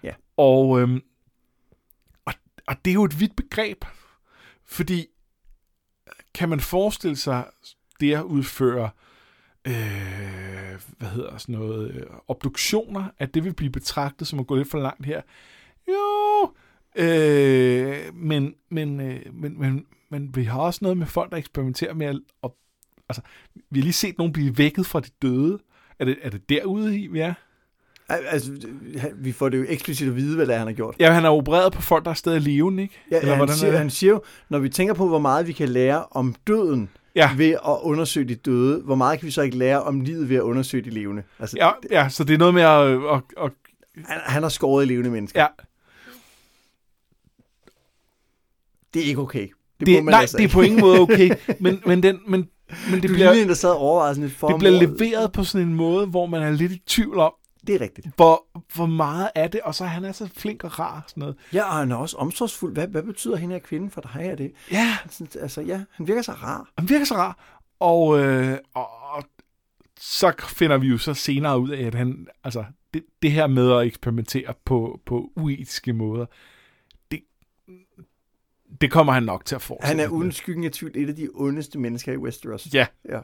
Ja. 0.04 0.14
Og, 0.38 0.82
øhm, 0.82 1.02
og, 2.26 2.34
og 2.68 2.86
det 2.86 2.92
er 2.92 2.96
jo 2.96 3.04
et 3.04 3.20
vidt 3.20 3.36
begreb, 3.36 3.86
fordi 4.66 5.06
kan 6.34 6.50
man 6.50 6.60
forestille 6.60 7.16
sig 7.16 7.46
det 8.00 8.14
at 8.14 8.24
udføre 8.24 8.90
øh, 9.68 10.82
hvad 10.98 11.10
hedder 11.10 11.38
sådan 11.38 11.56
noget, 11.56 11.92
øh, 11.92 12.04
obduktioner, 12.28 13.10
at 13.20 13.34
det 13.34 13.44
vil 13.44 13.54
blive 13.54 13.72
betragtet 13.72 14.28
som 14.28 14.40
at 14.40 14.48
gå 14.48 14.56
lidt 14.56 14.72
for 14.72 14.80
langt 14.80 15.06
her. 15.06 15.22
Jo, 15.88 16.54
øh, 16.96 17.98
men, 18.14 18.54
men, 18.72 19.00
øh, 19.00 19.20
men, 19.34 19.60
men, 19.60 19.86
men 20.12 20.36
vi 20.36 20.44
har 20.44 20.60
også 20.60 20.80
noget 20.82 20.98
med 20.98 21.08
folk, 21.08 21.32
der 21.32 21.38
eksperimenterer 21.38 21.94
med 21.94 22.08
at, 22.08 22.20
at 22.44 22.52
altså, 23.10 23.22
vi 23.70 23.80
har 23.80 23.84
lige 23.84 23.94
set 23.94 24.18
nogen 24.18 24.34
blive 24.34 24.58
vækket 24.58 24.86
fra 24.86 25.00
de 25.00 25.10
døde. 25.22 25.60
Er 26.00 26.06
det, 26.06 26.18
er 26.22 26.30
det 26.30 26.50
derude 26.50 27.00
i, 27.00 27.08
vi 27.08 27.20
er? 27.20 27.34
Altså, 28.10 28.52
vi 29.16 29.32
får 29.32 29.50
det 29.50 29.58
jo 29.58 29.66
eksplicit 29.68 30.08
at 30.08 30.16
vide, 30.16 30.36
hvad 30.36 30.46
det 30.46 30.54
er, 30.54 30.58
han 30.58 30.68
har 30.68 30.74
gjort. 30.74 30.96
Ja, 31.00 31.12
han 31.12 31.24
har 31.24 31.32
opereret 31.32 31.74
på 31.74 31.82
folk, 31.82 32.06
der 32.06 32.12
er 32.12 32.16
stadig 32.16 32.42
levende, 32.42 32.84
ikke? 32.84 32.96
Ja, 33.12 33.20
Eller, 33.20 33.36
han, 33.36 33.50
siger, 33.50 33.78
han 33.78 33.90
siger 33.90 34.12
jo, 34.12 34.22
når 34.50 34.60
vi 34.60 34.70
tænker 34.70 34.94
på, 34.94 35.08
hvor 35.08 35.20
meget 35.20 35.48
vi 35.48 35.54
kan 35.54 35.70
lære 35.70 36.06
om 36.12 36.36
døden 36.48 36.90
ja. 37.16 37.30
ved 37.38 37.52
at 37.52 37.78
undersøge 37.82 38.28
de 38.28 38.36
døde, 38.36 38.82
hvor 38.82 38.96
meget 38.96 39.20
kan 39.20 39.26
vi 39.26 39.32
så 39.32 39.42
ikke 39.42 39.58
lære 39.58 39.84
om 39.84 40.02
livet 40.02 40.30
ved 40.30 40.36
at 40.36 40.42
undersøge 40.42 40.84
de 40.84 40.90
levende? 40.90 41.24
Altså, 41.40 41.58
ja, 41.60 41.72
ja, 41.92 42.10
så 42.10 42.24
det 42.24 42.34
er 42.34 42.38
noget 42.38 42.54
med 42.54 42.64
at... 42.64 43.16
at, 43.16 43.46
at 43.46 43.52
han, 44.06 44.20
han 44.26 44.44
har 44.44 44.50
skåret 44.50 44.86
i 44.86 44.88
levende 44.88 45.10
mennesker. 45.10 45.42
Ja. 45.42 45.48
Det 48.96 49.04
er 49.04 49.08
ikke 49.08 49.22
okay. 49.22 49.48
Det, 49.80 49.88
det 49.88 50.06
nej, 50.06 50.22
altså 50.22 50.38
det 50.38 50.44
er 50.44 50.50
på 50.50 50.62
ingen 50.62 50.82
måde 50.82 51.00
okay, 51.08 51.30
men, 51.60 51.82
men, 51.86 52.04
den, 52.04 52.20
men 52.28 52.50
men 52.92 53.02
det 53.02 53.10
bliver, 53.10 53.32
en, 53.32 53.48
der 53.48 53.54
sad 53.54 53.72
overvejet 53.72 54.16
sådan 54.16 54.30
et 54.30 54.42
Det 54.42 54.60
bliver 54.60 54.80
leveret 54.80 55.32
på 55.32 55.44
sådan 55.44 55.68
en 55.68 55.74
måde, 55.74 56.08
hvor 56.08 56.26
man 56.26 56.42
er 56.42 56.52
lidt 56.52 56.72
i 56.72 56.82
tvivl 56.88 57.20
om, 57.20 57.34
det 57.68 57.76
er 57.76 57.82
rigtigt. 57.82 58.08
Hvor, 58.16 58.46
hvor 58.76 58.86
meget 58.86 59.30
er 59.36 59.48
det, 59.48 59.62
og 59.62 59.76
så 59.76 59.86
han 59.86 60.06
er 60.06 60.12
så 60.12 60.30
flink 60.38 60.64
og 60.64 60.80
rar. 60.80 61.04
Sådan 61.08 61.22
noget. 61.22 61.36
Ja, 61.54 61.64
og 61.64 61.74
han 61.74 61.92
er 61.92 61.96
også 61.96 62.18
omsorgsfuld. 62.18 62.74
Hvad, 62.74 62.88
hvad 62.88 63.04
betyder 63.04 63.36
hende 63.36 63.56
her 63.56 63.60
kvinde 63.60 63.90
for 63.90 64.02
dig? 64.02 64.22
Er 64.22 64.36
det? 64.36 64.52
Ja. 64.72 64.98
Altså, 65.42 65.62
ja, 65.62 65.82
han 65.92 66.08
virker 66.08 66.22
så 66.22 66.32
rar. 66.32 66.70
Han 66.78 66.90
virker 66.90 67.06
så 67.06 67.16
rar. 67.16 67.60
Og, 67.80 68.20
øh, 68.20 68.58
og, 68.74 68.88
og 69.16 69.24
så 70.00 70.34
finder 70.48 70.78
vi 70.78 70.88
jo 70.88 70.98
så 70.98 71.14
senere 71.14 71.60
ud 71.60 71.70
af, 71.70 71.84
at 71.84 71.96
han, 71.96 72.28
altså, 72.44 72.66
det, 72.94 73.04
det 73.22 73.32
her 73.32 73.48
med 73.48 73.72
at 73.72 73.86
eksperimentere 73.86 74.54
på, 74.66 75.00
på 75.06 75.30
uetiske 75.36 75.94
måder, 75.94 76.26
det 77.12 77.20
kommer 78.90 79.14
han 79.14 79.24
nok 79.24 79.46
til 79.46 79.56
at 79.56 79.62
fortsætte. 79.62 79.88
Han 79.88 80.00
er 80.00 80.08
uden 80.08 80.32
skyggen 80.32 80.64
af 80.64 80.72
tvivl 80.72 80.92
et 80.96 81.10
af 81.10 81.16
de 81.16 81.30
ondeste 81.34 81.80
mennesker 81.80 82.14
i 82.14 82.18
Westeros. 82.18 82.68
Ja. 82.74 82.88
ja. 83.10 83.20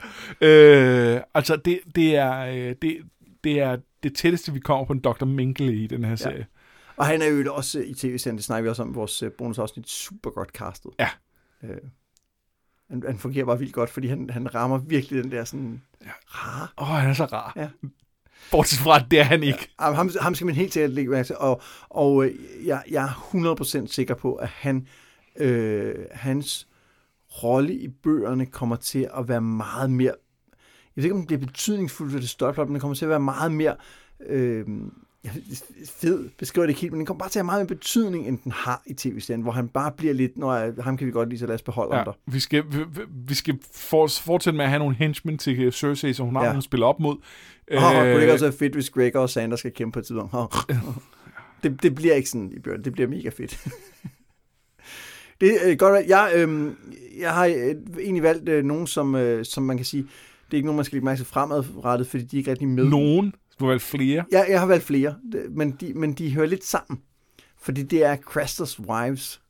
Øh, 0.48 1.22
altså, 1.34 1.56
det, 1.56 1.80
det, 1.96 2.16
er, 2.16 2.40
øh, 2.40 2.76
det, 2.82 2.98
det 3.44 3.60
er 3.60 3.78
det 4.04 4.16
tætteste, 4.16 4.54
vi 4.54 4.60
kommer 4.60 4.86
på 4.86 4.94
en 4.94 5.00
Dr. 5.00 5.26
Minkley 5.26 5.74
i 5.74 5.88
den 5.88 6.04
her 6.04 6.16
serie. 6.16 6.38
Ja. 6.38 6.44
Og 6.98 7.06
han 7.06 7.22
er 7.22 7.28
jo 7.28 7.54
også 7.54 7.80
i 7.80 7.94
tv-serien, 7.94 8.38
det 8.38 8.46
snakker 8.46 8.64
vi 8.64 8.70
også 8.70 8.84
om 8.84 8.96
vores 8.96 9.24
øh, 9.24 9.32
bonusafsnit, 9.32 9.90
super 9.90 10.30
godt 10.30 10.50
castet. 10.50 10.92
Ja. 11.00 11.10
Øh, 11.64 11.78
han, 12.90 13.04
han 13.08 13.18
fungerer 13.18 13.46
bare 13.46 13.60
vildt 13.60 13.74
godt, 13.74 13.90
fordi 13.90 14.08
han, 14.08 14.30
han 14.30 14.56
rammer 14.56 14.78
virkelig 14.78 15.24
den 15.24 15.32
der 15.32 15.44
sådan 15.44 15.82
ja. 16.06 16.12
rar. 16.28 16.74
Åh, 16.78 16.92
oh, 16.92 16.98
han 16.98 17.10
er 17.10 17.14
så 17.14 17.26
rar. 17.26 17.54
Ja. 17.56 17.70
Bortset 18.52 18.80
fra, 18.80 19.00
at 19.00 19.06
det 19.12 19.20
er 19.20 19.24
han 19.24 19.44
ikke. 19.44 19.70
Ja, 19.82 19.92
ham, 19.92 20.10
ham 20.22 20.36
skal 20.36 20.46
man 20.46 20.56
helt 20.56 20.74
sikkert 20.74 20.92
lægge 20.92 21.12
mærke 21.12 21.28
til. 21.28 21.36
Og, 21.38 21.62
og 21.90 22.26
øh, 22.26 22.36
jeg, 22.66 22.84
jeg 22.92 23.04
er 23.04 23.84
100% 23.84 23.88
sikker 23.88 24.16
på, 24.16 24.36
at 24.36 24.48
han 24.48 24.88
øh, 25.38 25.96
hans 26.12 26.68
rolle 27.44 27.74
i 27.74 27.88
bøgerne 27.88 28.46
kommer 28.46 28.76
til 28.76 29.10
at 29.18 29.28
være 29.28 29.42
meget 29.42 29.92
mere, 29.92 30.14
jeg 30.96 31.04
ved 31.04 31.04
ikke, 31.04 31.16
om 31.16 31.20
det 31.20 31.28
bliver 31.28 31.40
betydningsfuldt 31.40 32.12
for 32.12 32.20
det 32.20 32.30
større 32.30 32.66
men 32.66 32.74
det 32.74 32.82
kommer 32.82 32.96
til 32.96 33.06
at 33.06 33.10
være 33.10 33.20
meget 33.20 33.52
mere, 33.52 33.76
øh, 34.28 34.66
fed, 35.88 36.30
beskriver 36.38 36.66
det 36.66 36.70
ikke 36.72 36.82
helt, 36.82 36.94
men 36.94 37.00
den 37.00 37.06
kommer 37.06 37.20
bare 37.20 37.30
til 37.30 37.40
at 37.40 37.46
have 37.46 37.46
meget 37.46 37.60
mere 37.60 37.68
betydning, 37.68 38.28
end 38.28 38.40
den 38.44 38.52
har 38.52 38.82
i 38.86 38.94
tv-serien, 38.94 39.42
hvor 39.42 39.52
han 39.52 39.68
bare 39.68 39.92
bliver 39.92 40.14
lidt, 40.14 40.38
når 40.38 40.82
ham 40.82 40.98
kan 40.98 41.08
vi 41.08 41.12
godt 41.12 41.30
lide, 41.30 41.40
så 41.40 41.48
lad 41.48 41.56
os 41.56 41.62
beholde 41.62 41.98
ja, 41.98 42.04
der. 42.04 42.12
Vi 42.26 42.40
skal, 42.40 42.64
vi, 42.70 43.02
vi 43.28 43.34
skal 43.34 43.60
for, 43.74 44.08
fortsætte 44.08 44.58
med 44.58 44.66
at 44.66 44.70
have 44.70 44.80
nogle 44.80 44.96
henchmen 44.96 45.38
til 45.38 45.72
Cersei, 45.72 46.14
så 46.14 46.24
hun 46.24 46.36
har 46.36 46.44
ja. 46.44 46.50
nogle 46.50 46.62
spiller 46.62 46.88
op 46.88 47.00
mod. 47.00 47.18
Oh, 47.72 47.78
øh, 47.78 47.82
kunne 47.82 48.14
det 48.14 48.22
ikke 48.22 48.34
også 48.34 48.46
være 48.46 48.58
fedt, 48.58 48.74
hvis 48.74 48.90
Gregor 48.90 49.20
og 49.20 49.30
Sander 49.30 49.58
skal 49.58 49.72
kæmpe 49.72 49.94
på 49.94 50.00
et 50.00 50.06
tidspunkt? 50.06 50.34
Oh, 50.34 50.48
det, 51.64 51.84
det 51.84 51.96
bliver 51.96 52.16
ikke 52.16 52.30
sådan 52.30 52.52
i 52.52 52.60
bjørn, 52.60 52.84
det 52.84 52.94
bliver 52.94 53.08
mega 53.08 53.30
fedt. 53.30 53.60
Det 55.42 55.66
er 55.66 55.72
øh, 55.72 55.78
godt. 55.78 56.08
Jeg, 56.08 56.32
øh, 56.36 56.72
jeg 57.20 57.34
har 57.34 57.46
øh, 57.46 57.76
egentlig 58.00 58.24
valgt 58.24 58.50
øh, 58.50 58.64
nogen, 58.64 58.88
som, 58.88 59.16
øh, 59.16 59.46
som 59.46 59.64
man 59.64 59.78
kan 59.78 59.86
sige, 59.86 60.04
det 60.46 60.52
er 60.52 60.56
ikke 60.56 60.66
nogen, 60.66 60.76
man 60.76 60.86
skal 60.86 60.96
lægge 60.96 61.06
mærke 61.06 61.20
til 61.20 61.26
fremadrettet, 61.26 62.08
fordi 62.08 62.24
de 62.24 62.36
er 62.36 62.38
ikke 62.38 62.52
rigtig 62.52 62.68
med. 62.68 62.86
Nogen? 62.86 63.34
Du 63.60 63.66
har 63.66 63.68
valgt 63.68 63.84
flere? 63.84 64.26
Ja, 64.32 64.44
jeg 64.50 64.60
har 64.60 64.68
valgt 64.68 64.84
flere, 64.84 65.16
men 65.50 65.72
de, 65.72 65.94
men 65.94 66.14
de 66.14 66.34
hører 66.34 66.48
lidt 66.48 66.66
sammen. 66.66 67.02
Fordi 67.62 67.84
det 67.84 68.04
er 68.04 68.16
Crasters 68.16 68.80
Wives. 68.80 69.42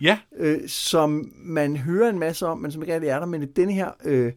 Ja, 0.00 0.18
øh, 0.38 0.68
som 0.68 1.32
man 1.36 1.76
hører 1.76 2.10
en 2.10 2.18
masse 2.18 2.46
om, 2.46 2.58
men 2.58 2.72
som 2.72 2.82
ikke 2.82 2.94
rigtig 2.94 3.08
er 3.08 3.18
der. 3.18 3.26
Men 3.26 3.42
i 3.42 3.46
denne 3.46 3.72
her, 3.72 3.90
øh, 4.04 4.32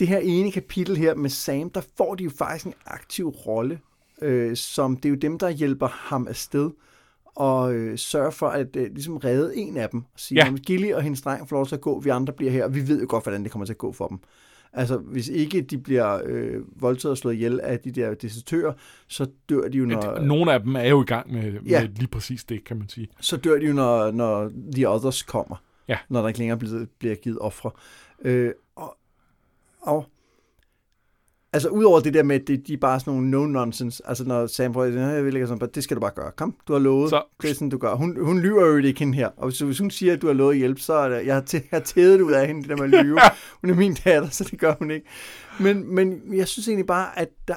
det 0.00 0.08
her 0.08 0.18
ene 0.18 0.52
kapitel 0.52 0.96
her 0.96 1.14
med 1.14 1.30
Sam, 1.30 1.70
der 1.70 1.80
får 1.96 2.14
de 2.14 2.24
jo 2.24 2.30
faktisk 2.38 2.66
en 2.66 2.74
aktiv 2.86 3.28
rolle, 3.28 3.80
øh, 4.22 4.56
som 4.56 4.96
det 4.96 5.04
er 5.04 5.10
jo 5.10 5.16
dem, 5.16 5.38
der 5.38 5.48
hjælper 5.48 5.88
ham 5.88 6.28
afsted 6.28 6.70
og 7.36 7.74
øh, 7.74 7.98
sørger 7.98 8.30
for 8.30 8.48
at 8.48 8.76
øh, 8.76 8.86
ligesom 8.94 9.16
redde 9.16 9.56
en 9.56 9.76
af 9.76 9.88
dem. 9.90 10.00
Og 10.00 10.20
sige, 10.20 10.44
Ja. 10.46 10.52
Gilly 10.66 10.92
og 10.92 11.02
hendes 11.02 11.20
dreng 11.22 11.48
får 11.48 11.56
lov 11.56 11.66
til 11.66 11.74
at 11.74 11.80
gå, 11.80 12.00
vi 12.00 12.08
andre 12.10 12.32
bliver 12.32 12.52
her, 12.52 12.64
og 12.64 12.74
vi 12.74 12.88
ved 12.88 13.00
jo 13.00 13.06
godt, 13.08 13.24
hvordan 13.24 13.42
det 13.42 13.52
kommer 13.52 13.66
til 13.66 13.72
at 13.72 13.78
gå 13.78 13.92
for 13.92 14.06
dem. 14.08 14.18
Altså, 14.72 14.96
hvis 14.96 15.28
ikke 15.28 15.60
de 15.62 15.78
bliver 15.78 16.20
øh, 16.24 16.82
voldtaget 16.82 17.10
og 17.10 17.18
slået 17.18 17.34
ihjel 17.34 17.60
af 17.60 17.78
de 17.80 17.90
der 17.90 18.14
desertører, 18.14 18.72
så 19.08 19.26
dør 19.48 19.68
de 19.68 19.78
jo, 19.78 19.84
når, 19.84 20.18
nogle 20.18 20.52
af 20.52 20.60
dem 20.60 20.76
er 20.76 20.84
jo 20.88 21.02
i 21.02 21.04
gang 21.04 21.32
med. 21.32 21.52
Ja. 21.66 21.80
med 21.80 21.88
lige 21.88 22.08
præcis 22.08 22.44
det, 22.44 22.64
kan 22.64 22.78
man 22.78 22.88
sige. 22.88 23.08
så 23.20 23.36
dør 23.36 23.58
de 23.58 23.66
jo, 23.66 23.72
når, 23.72 24.10
når 24.10 24.50
The 24.74 24.88
Others 24.88 25.22
kommer. 25.22 25.56
Ja. 25.88 25.98
Når 26.08 26.20
der 26.20 26.28
ikke 26.28 26.38
længere 26.38 26.58
bliver, 26.58 26.86
bliver 26.98 27.14
givet 27.14 27.38
ofre. 27.38 27.70
Øh, 28.24 28.52
og, 28.76 28.96
og 29.80 30.06
altså 31.54 31.68
udover 31.68 32.00
det 32.00 32.14
der 32.14 32.22
med, 32.22 32.40
at 32.40 32.46
det, 32.46 32.66
de 32.66 32.72
er 32.72 32.76
bare 32.76 33.00
sådan 33.00 33.20
nogle 33.20 33.62
no-nonsense, 33.62 34.00
altså 34.04 34.24
når 34.24 34.46
Sam 34.46 34.72
prøver, 34.72 34.86
jeg 35.14 35.24
vil 35.24 35.34
ikke 35.34 35.46
sådan, 35.46 35.68
det 35.74 35.84
skal 35.84 35.94
du 35.96 36.00
bare 36.00 36.10
gøre. 36.14 36.30
Kom, 36.36 36.56
du 36.68 36.72
har 36.72 36.80
lovet. 36.80 37.10
Så- 37.10 37.22
Det 37.42 37.50
er 37.50 37.54
sådan, 37.54 37.68
du 37.68 37.78
gør. 37.78 37.94
Hun, 37.94 38.24
hun 38.24 38.40
lyver 38.40 38.66
jo 38.66 38.76
ikke 38.76 38.98
hende 38.98 39.14
her. 39.14 39.28
Og 39.36 39.48
hvis, 39.48 39.58
hvis 39.58 39.78
hun 39.78 39.90
siger, 39.90 40.12
at 40.12 40.22
du 40.22 40.26
har 40.26 40.34
lovet 40.34 40.56
hjælp, 40.56 40.78
så 40.78 40.92
er 40.94 41.08
det, 41.08 41.26
jeg 41.26 41.34
har, 41.34 41.42
tæ- 41.42 41.54
jeg 41.54 41.62
har 41.70 41.80
tædet 41.80 42.20
ud 42.20 42.32
af 42.32 42.46
hende, 42.46 42.60
det 42.62 42.68
der 42.70 42.76
med 42.86 42.98
at 42.98 43.04
lyve. 43.04 43.18
Hun 43.60 43.70
er 43.70 43.74
min 43.74 43.94
datter, 44.04 44.28
så 44.28 44.44
det 44.50 44.58
gør 44.60 44.74
hun 44.78 44.90
ikke. 44.90 45.06
Men, 45.60 45.94
men 45.94 46.36
jeg 46.36 46.48
synes 46.48 46.68
egentlig 46.68 46.86
bare, 46.86 47.18
at 47.18 47.28
der, 47.48 47.56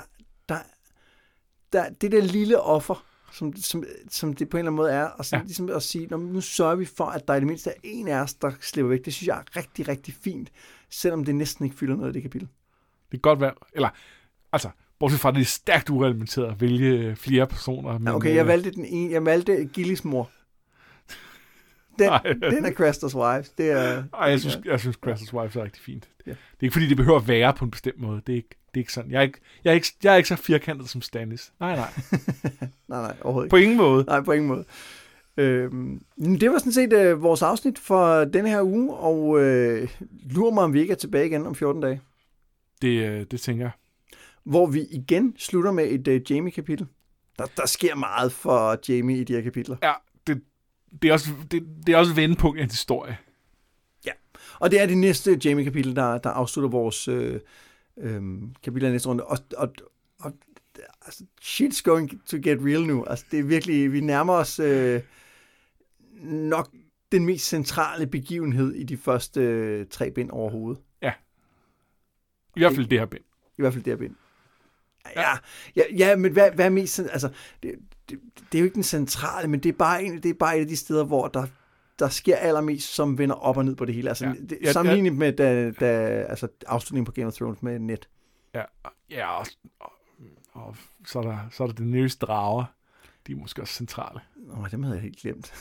der, 0.50 0.58
der, 1.74 1.90
det 2.02 2.12
der 2.12 2.22
lille 2.22 2.62
offer, 2.62 3.06
som, 3.34 3.56
som, 3.56 3.84
som 4.12 4.34
det 4.34 4.50
på 4.50 4.58
en 4.58 4.60
eller 4.60 4.72
anden 4.72 4.76
måde 4.78 4.92
er, 4.92 5.06
og 5.06 5.26
sådan, 5.26 5.40
Ja. 5.42 5.46
ligesom 5.46 5.70
at 5.70 5.84
sige, 5.84 6.08
"Nå, 6.08 6.18
men 6.18 6.34
nu 6.34 6.42
sørger 6.42 6.76
vi 6.76 6.86
for, 6.86 7.06
at 7.06 7.28
der 7.28 7.36
i 7.36 7.40
det 7.40 7.48
mindste 7.48 7.70
er 7.70 7.74
en 7.84 8.08
af 8.08 8.22
os, 8.22 8.34
der 8.34 8.52
slipper 8.62 8.90
væk. 8.90 9.06
Det 9.06 9.14
synes 9.14 9.28
jeg 9.28 9.38
er 9.38 9.58
rigtig, 9.58 9.88
rigtig 9.88 10.14
fint, 10.24 10.52
selvom 10.90 11.24
det 11.26 11.36
næsten 11.36 11.66
ikke 11.66 11.78
fylder 11.78 11.96
noget 11.96 12.08
af 12.08 12.14
det 12.14 12.22
kapitel. 12.22 12.48
Det 13.12 13.12
kan 13.12 13.20
godt 13.22 13.42
være, 13.42 13.54
eller 13.74 13.90
altså, 14.54 14.70
bortset 15.00 15.20
fra, 15.20 15.32
det 15.32 15.42
er 15.42 15.46
stærkt 15.46 15.90
ureglementeret 15.90 16.52
at 16.52 16.62
vælge 16.62 17.16
flere 17.16 17.48
personer. 17.48 17.98
Men, 17.98 18.08
okay, 18.08 18.30
øh, 18.30 18.36
jeg 18.36 18.48
valgte 18.48 18.72
den 18.80 18.86
ene, 18.86 19.14
jeg 19.14 19.26
valgte 19.26 19.66
Gillis 19.66 20.06
mor. 20.06 20.30
Den, 22.00 22.42
den 22.52 22.66
er 22.66 22.72
Crestas 22.72 23.16
wife. 23.16 23.50
Det 23.58 23.72
er, 23.72 24.04
Ej, 24.14 24.30
jeg 24.30 24.40
synes, 24.40 24.60
jeg 24.66 24.80
synes 24.80 24.98
Crash's 25.06 25.34
Wife 25.34 25.60
er 25.60 25.64
rigtig 25.64 25.84
fint. 25.84 26.10
Ja. 26.26 26.32
Det 26.32 26.38
er 26.38 26.64
ikke, 26.64 26.74
fordi 26.74 26.88
det 26.88 26.98
behøver 26.98 27.20
at 27.20 27.28
være 27.28 27.54
på 27.54 27.66
en 27.66 27.72
bestemt 27.72 28.00
måde. 28.00 28.22
Det 28.28 28.34
er 28.34 28.38
ikke, 28.38 28.50
det 28.50 28.80
er 28.80 28.80
ikke 28.80 28.94
sådan. 28.94 29.12
Jeg 29.12 29.18
er 29.18 29.22
ikke, 29.22 29.40
jeg, 29.64 29.72
er 29.72 29.76
ikke, 29.76 29.88
jeg 30.04 30.14
er 30.14 30.18
ikke 30.18 30.30
så 30.30 30.36
firkantet 30.36 30.90
som 30.90 31.02
Stannis. 31.02 31.52
Nej, 31.60 31.76
nej. 31.76 31.90
nej, 32.88 33.02
nej, 33.02 33.16
overhovedet 33.22 33.46
ikke. 33.46 33.52
På 33.52 33.58
ingen 33.58 33.78
måde. 33.78 34.04
Nej, 34.04 34.22
på 34.22 34.32
ingen 34.32 34.48
måde. 34.48 34.66
Øhm, 35.38 36.02
det 36.18 36.52
var 36.52 36.58
sådan 36.58 36.72
set 36.72 36.94
øh, 36.94 37.22
vores 37.22 37.42
afsnit 37.42 37.80
for 37.80 38.24
denne 38.24 38.50
her 38.50 38.62
uge, 38.62 38.94
og 38.94 39.40
øh, 39.40 39.90
lurer 40.30 40.54
mig, 40.54 40.64
om 40.64 40.74
vi 40.74 40.82
ikke 40.82 40.92
er 40.92 40.98
tilbage 40.98 41.26
igen 41.26 41.46
om 41.46 41.56
14 41.56 41.82
dage. 41.82 42.02
Det, 42.82 43.06
øh, 43.08 43.26
det 43.32 43.42
tænker 43.42 43.64
jeg. 43.66 43.72
hvor 44.44 44.66
vi 44.68 44.82
igen 44.92 45.36
slutter 45.38 45.72
med 45.72 45.92
et 45.92 46.08
uh, 46.08 46.32
Jamie-kapitel. 46.32 46.88
Der, 47.38 47.46
der 47.58 47.66
sker 47.66 47.96
meget 47.96 48.32
for 48.32 48.80
Jamie 48.90 49.18
i 49.18 49.24
de 49.24 49.34
her 49.34 49.42
kapitler. 49.42 49.78
Ja, 49.84 49.94
det, 50.28 50.42
det, 51.02 51.08
er 51.08 51.14
også, 51.14 51.30
det, 51.52 51.68
det 51.86 51.94
er 51.94 51.98
også 51.98 52.14
vendepunkt 52.14 52.60
i 52.60 52.62
en 52.62 52.70
historie. 52.70 53.18
Og 54.60 54.72
det 54.72 54.82
er 54.82 54.86
det 54.86 54.98
næste 54.98 55.40
Jamie-kapitel, 55.46 55.96
der, 55.96 56.18
der 56.18 56.30
afslutter 56.30 56.70
vores 56.70 57.08
øh, 57.08 57.40
øh, 57.98 58.22
kapitler 58.64 58.90
i 58.90 58.92
næste 58.92 59.10
runde. 59.10 59.24
Og, 59.24 59.38
og, 59.58 59.74
og 60.20 60.34
altså, 61.06 61.24
shit's 61.42 61.82
going 61.84 62.22
to 62.26 62.38
get 62.38 62.60
real 62.62 62.86
nu. 62.86 63.06
Altså, 63.06 63.26
det 63.32 63.40
er 63.40 63.44
virkelig, 63.44 63.94
vi 63.94 64.02
nærmer 64.02 64.34
os 64.34 64.60
øh, 64.60 65.02
nok 66.24 66.70
den 67.12 67.26
mest 67.26 67.46
centrale 67.48 68.08
begivenhed 68.08 68.74
i 68.74 68.84
de 68.84 68.98
første 68.98 69.42
øh, 69.42 69.86
tre 69.90 70.12
bind 70.12 70.30
overhovedet. 70.32 70.84
I 72.58 72.60
hvert 72.60 72.76
fald 72.76 72.88
det 72.88 73.00
her 73.00 73.06
bind. 73.06 73.24
I 73.58 73.62
hvert 73.62 73.74
fald 73.74 73.84
det 73.84 73.92
her 73.92 73.98
bind. 73.98 74.16
Ja, 75.16 75.38
ja, 75.76 75.84
ja 75.98 76.16
men 76.16 76.32
hvad, 76.32 76.52
hvad 76.52 76.66
er 76.66 76.70
mest... 76.70 77.00
Altså, 77.00 77.30
det, 77.64 77.76
det, 78.10 78.20
det 78.52 78.58
er 78.58 78.60
jo 78.60 78.66
ikke 78.66 78.76
den 78.76 78.84
centrale, 78.84 79.48
men 79.48 79.60
det 79.60 79.70
er 79.70 79.74
bare, 79.74 80.04
en, 80.04 80.24
det 80.24 80.30
er 80.30 80.34
bare 80.34 80.58
et 80.58 80.62
af 80.62 80.68
de 80.68 80.76
steder, 80.76 81.04
hvor 81.04 81.28
der, 81.28 81.46
der 82.00 82.10
sker 82.10 82.36
allermest, 82.36 82.94
som 82.94 83.18
vender 83.18 83.36
op 83.36 83.58
og 83.58 83.66
ned 83.66 83.76
på 83.76 83.86
det 83.86 83.96
hele. 83.96 84.10
Altså, 84.10 84.26
Ja. 84.26 84.32
ja. 84.32 84.36
det, 84.50 84.58
Ja, 84.64 84.72
sammenlignet 84.72 85.16
med 85.16 85.34
da, 85.34 85.72
da, 85.72 85.86
altså, 86.30 86.48
afslutningen 86.68 87.06
på 87.06 87.12
Game 87.12 87.28
of 87.28 87.34
Thrones 87.34 87.62
med 87.62 87.80
net. 87.80 88.10
Ja, 88.54 88.64
ja 89.10 89.40
og, 89.40 89.46
og, 89.80 89.92
og 90.54 90.76
så, 91.06 91.20
er 91.20 91.24
der, 91.24 91.38
så 91.52 91.64
er 91.64 91.68
der 91.68 91.74
det 91.74 91.88
nyeste 91.88 92.26
drager. 92.26 92.66
De 93.28 93.32
er 93.32 93.36
måske 93.36 93.62
også 93.62 93.74
centrale. 93.74 94.20
Nå, 94.36 94.66
dem 94.72 94.84
havde 94.84 94.96
jeg 94.96 95.04
helt 95.04 95.18
glemt. 95.18 95.54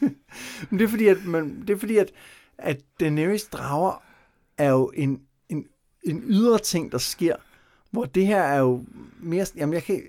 men 0.70 0.78
det 0.78 0.84
er 0.84 0.88
fordi, 0.88 1.06
at, 1.06 1.24
man, 1.24 1.60
det 1.60 1.70
er 1.70 1.78
fordi, 1.78 1.96
at, 1.96 2.12
at 2.58 2.80
Daenerys 3.00 3.44
drager 3.44 4.02
er 4.58 4.70
jo 4.70 4.92
en, 4.94 5.22
en, 6.06 6.22
ydre 6.26 6.58
ting, 6.58 6.92
der 6.92 6.98
sker, 6.98 7.36
hvor 7.90 8.04
det 8.04 8.26
her 8.26 8.42
er 8.42 8.58
jo 8.58 8.84
mere... 9.20 9.46
Jamen, 9.56 9.72
jeg 9.72 9.82
kan... 9.82 10.02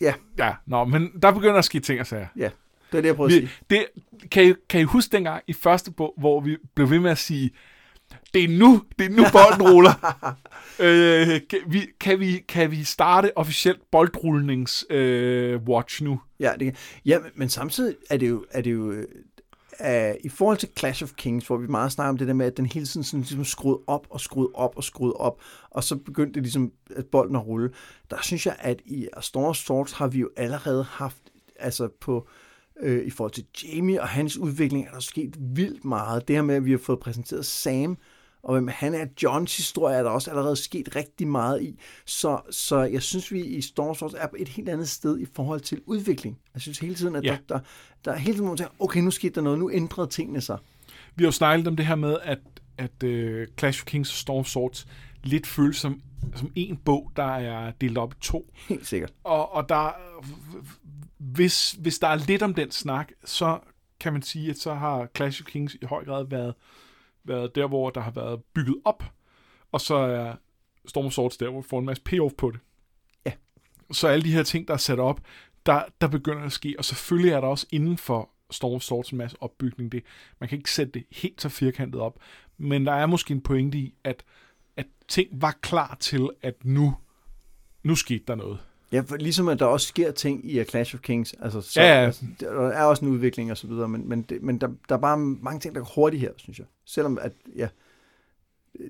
Ja, 0.00 0.14
Ja, 0.38 0.52
nå, 0.66 0.84
men 0.84 1.10
der 1.22 1.30
begynder 1.32 1.54
at 1.54 1.64
ske 1.64 1.80
ting 1.80 2.00
og 2.00 2.06
sager. 2.06 2.26
ja. 2.36 2.50
Det 2.92 2.98
er 2.98 3.02
det, 3.02 3.08
jeg 3.08 3.16
prøver 3.16 3.28
at 3.28 3.34
Vi, 3.34 3.38
sige. 3.38 3.50
det, 3.70 3.86
kan, 4.30 4.44
I, 4.50 4.54
kan 4.68 4.80
I 4.80 4.84
huske 4.84 5.12
dengang 5.16 5.42
i 5.46 5.52
første 5.52 5.90
bog, 5.90 6.14
hvor 6.18 6.40
vi 6.40 6.56
blev 6.74 6.90
ved 6.90 6.98
med 7.00 7.10
at 7.10 7.18
sige, 7.18 7.50
det 8.34 8.44
er 8.44 8.48
nu, 8.58 8.82
det 8.98 9.04
er 9.06 9.10
nu 9.10 9.22
bolden 9.32 9.72
ruller. 9.74 10.24
øh, 10.80 11.40
kan, 11.50 11.58
vi, 11.66 11.86
kan, 12.00 12.20
vi, 12.20 12.44
kan 12.48 12.70
vi 12.70 12.84
starte 12.84 13.38
officielt 13.38 13.80
boldrullnings 13.90 14.84
øh, 14.90 15.60
watch 15.62 16.02
nu? 16.02 16.20
Ja, 16.40 16.52
det, 16.58 16.66
kan- 16.66 16.76
ja 17.06 17.18
men, 17.18 17.30
men 17.34 17.48
samtidig 17.48 17.94
er 18.10 18.16
det 18.16 18.28
jo, 18.28 18.44
er 18.50 18.60
det 18.60 18.72
jo 18.72 18.90
øh, 18.92 19.06
uh, 19.80 20.14
i 20.24 20.28
forhold 20.28 20.58
til 20.58 20.68
Clash 20.78 21.02
of 21.02 21.12
Kings, 21.12 21.46
hvor 21.46 21.56
vi 21.56 21.66
meget 21.66 21.92
snakker 21.92 22.08
om 22.08 22.18
det 22.18 22.28
der 22.28 22.34
med, 22.34 22.46
at 22.46 22.56
den 22.56 22.66
hele 22.66 22.86
tiden 22.86 23.04
sådan, 23.04 23.20
ligesom 23.20 23.44
skruet 23.44 23.78
op 23.86 24.06
og 24.10 24.20
skruet 24.20 24.48
op 24.54 24.76
og 24.76 24.84
skruet 24.84 25.12
op, 25.12 25.40
og 25.70 25.84
så 25.84 25.96
begyndte 25.96 26.34
det 26.34 26.42
ligesom 26.42 26.72
at 26.96 27.06
bolden 27.06 27.36
at 27.36 27.46
rulle. 27.46 27.70
Der 28.10 28.16
synes 28.22 28.46
jeg, 28.46 28.56
at 28.58 28.80
i 28.84 29.08
Storm 29.20 29.44
of 29.44 29.56
Swords 29.56 29.92
har 29.92 30.06
vi 30.06 30.18
jo 30.18 30.30
allerede 30.36 30.84
haft, 30.84 31.22
altså 31.56 31.88
på, 32.00 32.28
øh, 32.80 33.06
i 33.06 33.10
forhold 33.10 33.32
til 33.32 33.46
Jamie 33.64 34.00
og 34.00 34.08
hans 34.08 34.38
udvikling, 34.38 34.86
er 34.86 34.92
der 34.92 35.00
sket 35.00 35.36
vildt 35.38 35.84
meget. 35.84 36.28
Det 36.28 36.36
her 36.36 36.42
med, 36.42 36.54
at 36.54 36.64
vi 36.64 36.70
har 36.70 36.78
fået 36.78 37.00
præsenteret 37.00 37.46
Sam, 37.46 37.98
og 38.44 38.52
hvem 38.52 38.68
han 38.68 38.94
er, 38.94 39.06
Johns 39.22 39.56
historie, 39.56 39.96
er 39.96 40.02
der 40.02 40.10
også 40.10 40.30
allerede 40.30 40.56
sket 40.56 40.96
rigtig 40.96 41.28
meget 41.28 41.62
i. 41.62 41.78
Så, 42.06 42.40
så 42.50 42.78
jeg 42.82 43.02
synes, 43.02 43.32
vi 43.32 43.44
i 43.44 43.60
Storm 43.60 43.94
Swords 43.94 44.14
er 44.14 44.26
på 44.26 44.36
et 44.38 44.48
helt 44.48 44.68
andet 44.68 44.88
sted 44.88 45.18
i 45.18 45.26
forhold 45.34 45.60
til 45.60 45.80
udvikling. 45.86 46.38
Jeg 46.54 46.62
synes 46.62 46.78
hele 46.78 46.94
tiden, 46.94 47.16
at 47.16 47.24
Ja. 47.24 47.30
der, 47.48 47.54
der, 47.54 47.60
der 48.04 48.12
er 48.12 48.16
hele 48.16 48.36
tiden, 48.36 48.48
man 48.48 48.56
tænker, 48.56 48.74
okay, 48.78 49.00
nu 49.00 49.10
skete 49.10 49.34
der 49.34 49.40
noget, 49.40 49.58
nu 49.58 49.70
ændrede 49.70 50.08
tingene 50.08 50.40
sig. 50.40 50.58
Vi 51.16 51.24
har 51.24 51.28
jo 51.28 51.32
snakket 51.32 51.66
om 51.66 51.76
det 51.76 51.86
her 51.86 51.94
med, 51.94 52.16
at, 52.22 52.38
at 52.78 53.02
uh, 53.04 53.54
Clash 53.58 53.82
of 53.82 53.86
Kings 53.86 54.10
og 54.10 54.16
Storm 54.16 54.38
of 54.38 54.46
Swords 54.46 54.86
lidt 55.22 55.46
føles 55.46 55.76
som, 55.76 56.00
som 56.36 56.52
en 56.54 56.76
bog, 56.76 57.12
der 57.16 57.36
er 57.36 57.72
delt 57.80 57.98
op 57.98 58.12
i 58.12 58.16
to. 58.20 58.52
Helt 58.68 58.86
sikkert. 58.86 59.12
Og, 59.24 59.54
og 59.54 59.68
der, 59.68 59.90
hvis, 61.18 61.72
hvis 61.72 61.98
der 61.98 62.08
er 62.08 62.14
lidt 62.14 62.42
om 62.42 62.54
den 62.54 62.70
snak, 62.70 63.12
så 63.24 63.58
kan 64.00 64.12
man 64.12 64.22
sige, 64.22 64.50
at 64.50 64.56
så 64.58 64.74
har 64.74 65.08
Clash 65.16 65.42
of 65.42 65.46
Kings 65.46 65.74
i 65.74 65.84
høj 65.84 66.04
grad 66.04 66.24
været, 66.30 66.54
været 67.24 67.54
der, 67.54 67.66
hvor 67.66 67.90
der 67.90 68.00
har 68.00 68.10
været 68.10 68.42
bygget 68.54 68.76
op, 68.84 69.04
og 69.72 69.80
så 69.80 69.94
er 69.94 70.34
Storm 70.86 71.06
of 71.06 71.12
Swords 71.12 71.36
der, 71.36 71.50
hvor 71.50 71.60
vi 71.60 71.68
får 71.68 71.78
en 71.78 71.84
masse 71.84 72.02
payoff 72.02 72.34
på 72.38 72.50
det. 72.50 72.60
Ja. 73.26 73.32
Så 73.90 74.08
alle 74.08 74.24
de 74.24 74.32
her 74.32 74.42
ting, 74.42 74.68
der 74.68 74.74
er 74.74 74.78
sat 74.78 74.98
op, 74.98 75.20
der, 75.66 75.82
der 76.00 76.08
begynder 76.08 76.42
at 76.42 76.52
ske, 76.52 76.74
og 76.78 76.84
selvfølgelig 76.84 77.32
er 77.32 77.40
der 77.40 77.48
også 77.48 77.66
inden 77.70 77.98
for 77.98 78.30
Storm 78.50 78.74
of 78.74 78.82
Swords 78.82 79.10
en 79.10 79.18
masse 79.18 79.36
opbygning. 79.40 79.92
Det, 79.92 80.04
man 80.40 80.48
kan 80.48 80.58
ikke 80.58 80.70
sætte 80.70 80.92
det 80.92 81.04
helt 81.12 81.42
så 81.42 81.48
firkantet 81.48 82.00
op, 82.00 82.18
men 82.58 82.86
der 82.86 82.92
er 82.92 83.06
måske 83.06 83.32
en 83.34 83.40
pointe 83.40 83.78
i, 83.78 83.94
at, 84.04 84.24
at 84.76 84.86
ting 85.08 85.28
var 85.32 85.58
klar 85.60 85.96
til, 86.00 86.30
at 86.42 86.64
nu, 86.64 86.96
nu 87.82 87.94
skete 87.94 88.24
der 88.28 88.34
noget. 88.34 88.58
Ja, 88.94 89.00
for 89.00 89.16
ligesom 89.16 89.48
at 89.48 89.58
der 89.58 89.66
også 89.66 89.86
sker 89.86 90.10
ting 90.10 90.50
i 90.50 90.58
A 90.58 90.64
Clash 90.64 90.94
of 90.94 91.00
Kings, 91.00 91.34
altså, 91.40 91.60
så, 91.60 91.80
Ja, 91.80 91.86
ja. 91.86 92.06
altså 92.06 92.24
der 92.40 92.50
er 92.50 92.84
også 92.84 93.04
en 93.04 93.10
udvikling 93.10 93.50
og 93.50 93.56
så 93.56 93.66
videre, 93.66 93.88
men, 93.88 94.08
men, 94.08 94.22
det, 94.22 94.42
men 94.42 94.60
der, 94.60 94.68
der 94.88 94.94
er 94.94 94.98
bare 94.98 95.18
mange 95.18 95.60
ting, 95.60 95.74
der 95.74 95.80
går 95.80 95.92
hurtigt 95.94 96.20
her, 96.20 96.30
synes 96.36 96.58
jeg. 96.58 96.66
Selvom 96.84 97.18
at, 97.20 97.32
ja, 97.56 97.68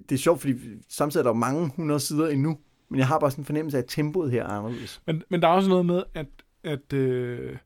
det 0.09 0.13
er 0.15 0.19
sjovt, 0.19 0.41
fordi 0.41 0.55
samtidig 0.89 1.25
er 1.25 1.29
der 1.29 1.33
mange 1.33 1.73
hundrede 1.77 2.01
sider 2.01 2.29
endnu, 2.29 2.59
men 2.89 2.99
jeg 2.99 3.07
har 3.07 3.19
bare 3.19 3.31
sådan 3.31 3.43
en 3.43 3.47
fornemmelse 3.47 3.77
af, 3.79 3.83
at 3.83 3.89
tempoet 3.89 4.31
her 4.31 4.43
er 4.43 4.49
anderledes. 4.49 5.03
Men, 5.07 5.23
men 5.29 5.43
der 5.43 5.49
er 5.49 5.53
også 5.53 5.69
noget 5.69 5.87
med, 5.87 6.03
at, 6.15 6.27
at 6.65 6.93
øh, 6.93 7.57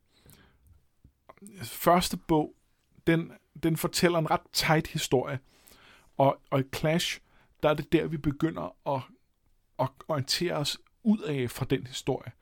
første 1.62 2.16
bog, 2.16 2.54
den, 3.06 3.32
den 3.62 3.76
fortæller 3.76 4.18
en 4.18 4.30
ret 4.30 4.40
tight 4.52 4.86
historie. 4.86 5.38
Og, 6.16 6.40
og 6.50 6.60
i 6.60 6.64
Clash, 6.76 7.20
der 7.62 7.68
er 7.68 7.74
det 7.74 7.92
der, 7.92 8.06
vi 8.06 8.16
begynder 8.16 8.94
at, 8.94 9.02
at 9.80 9.88
orientere 10.08 10.54
os 10.54 10.78
ud 11.04 11.18
af 11.18 11.50
fra 11.50 11.66
den 11.70 11.86
historie. 11.86 12.32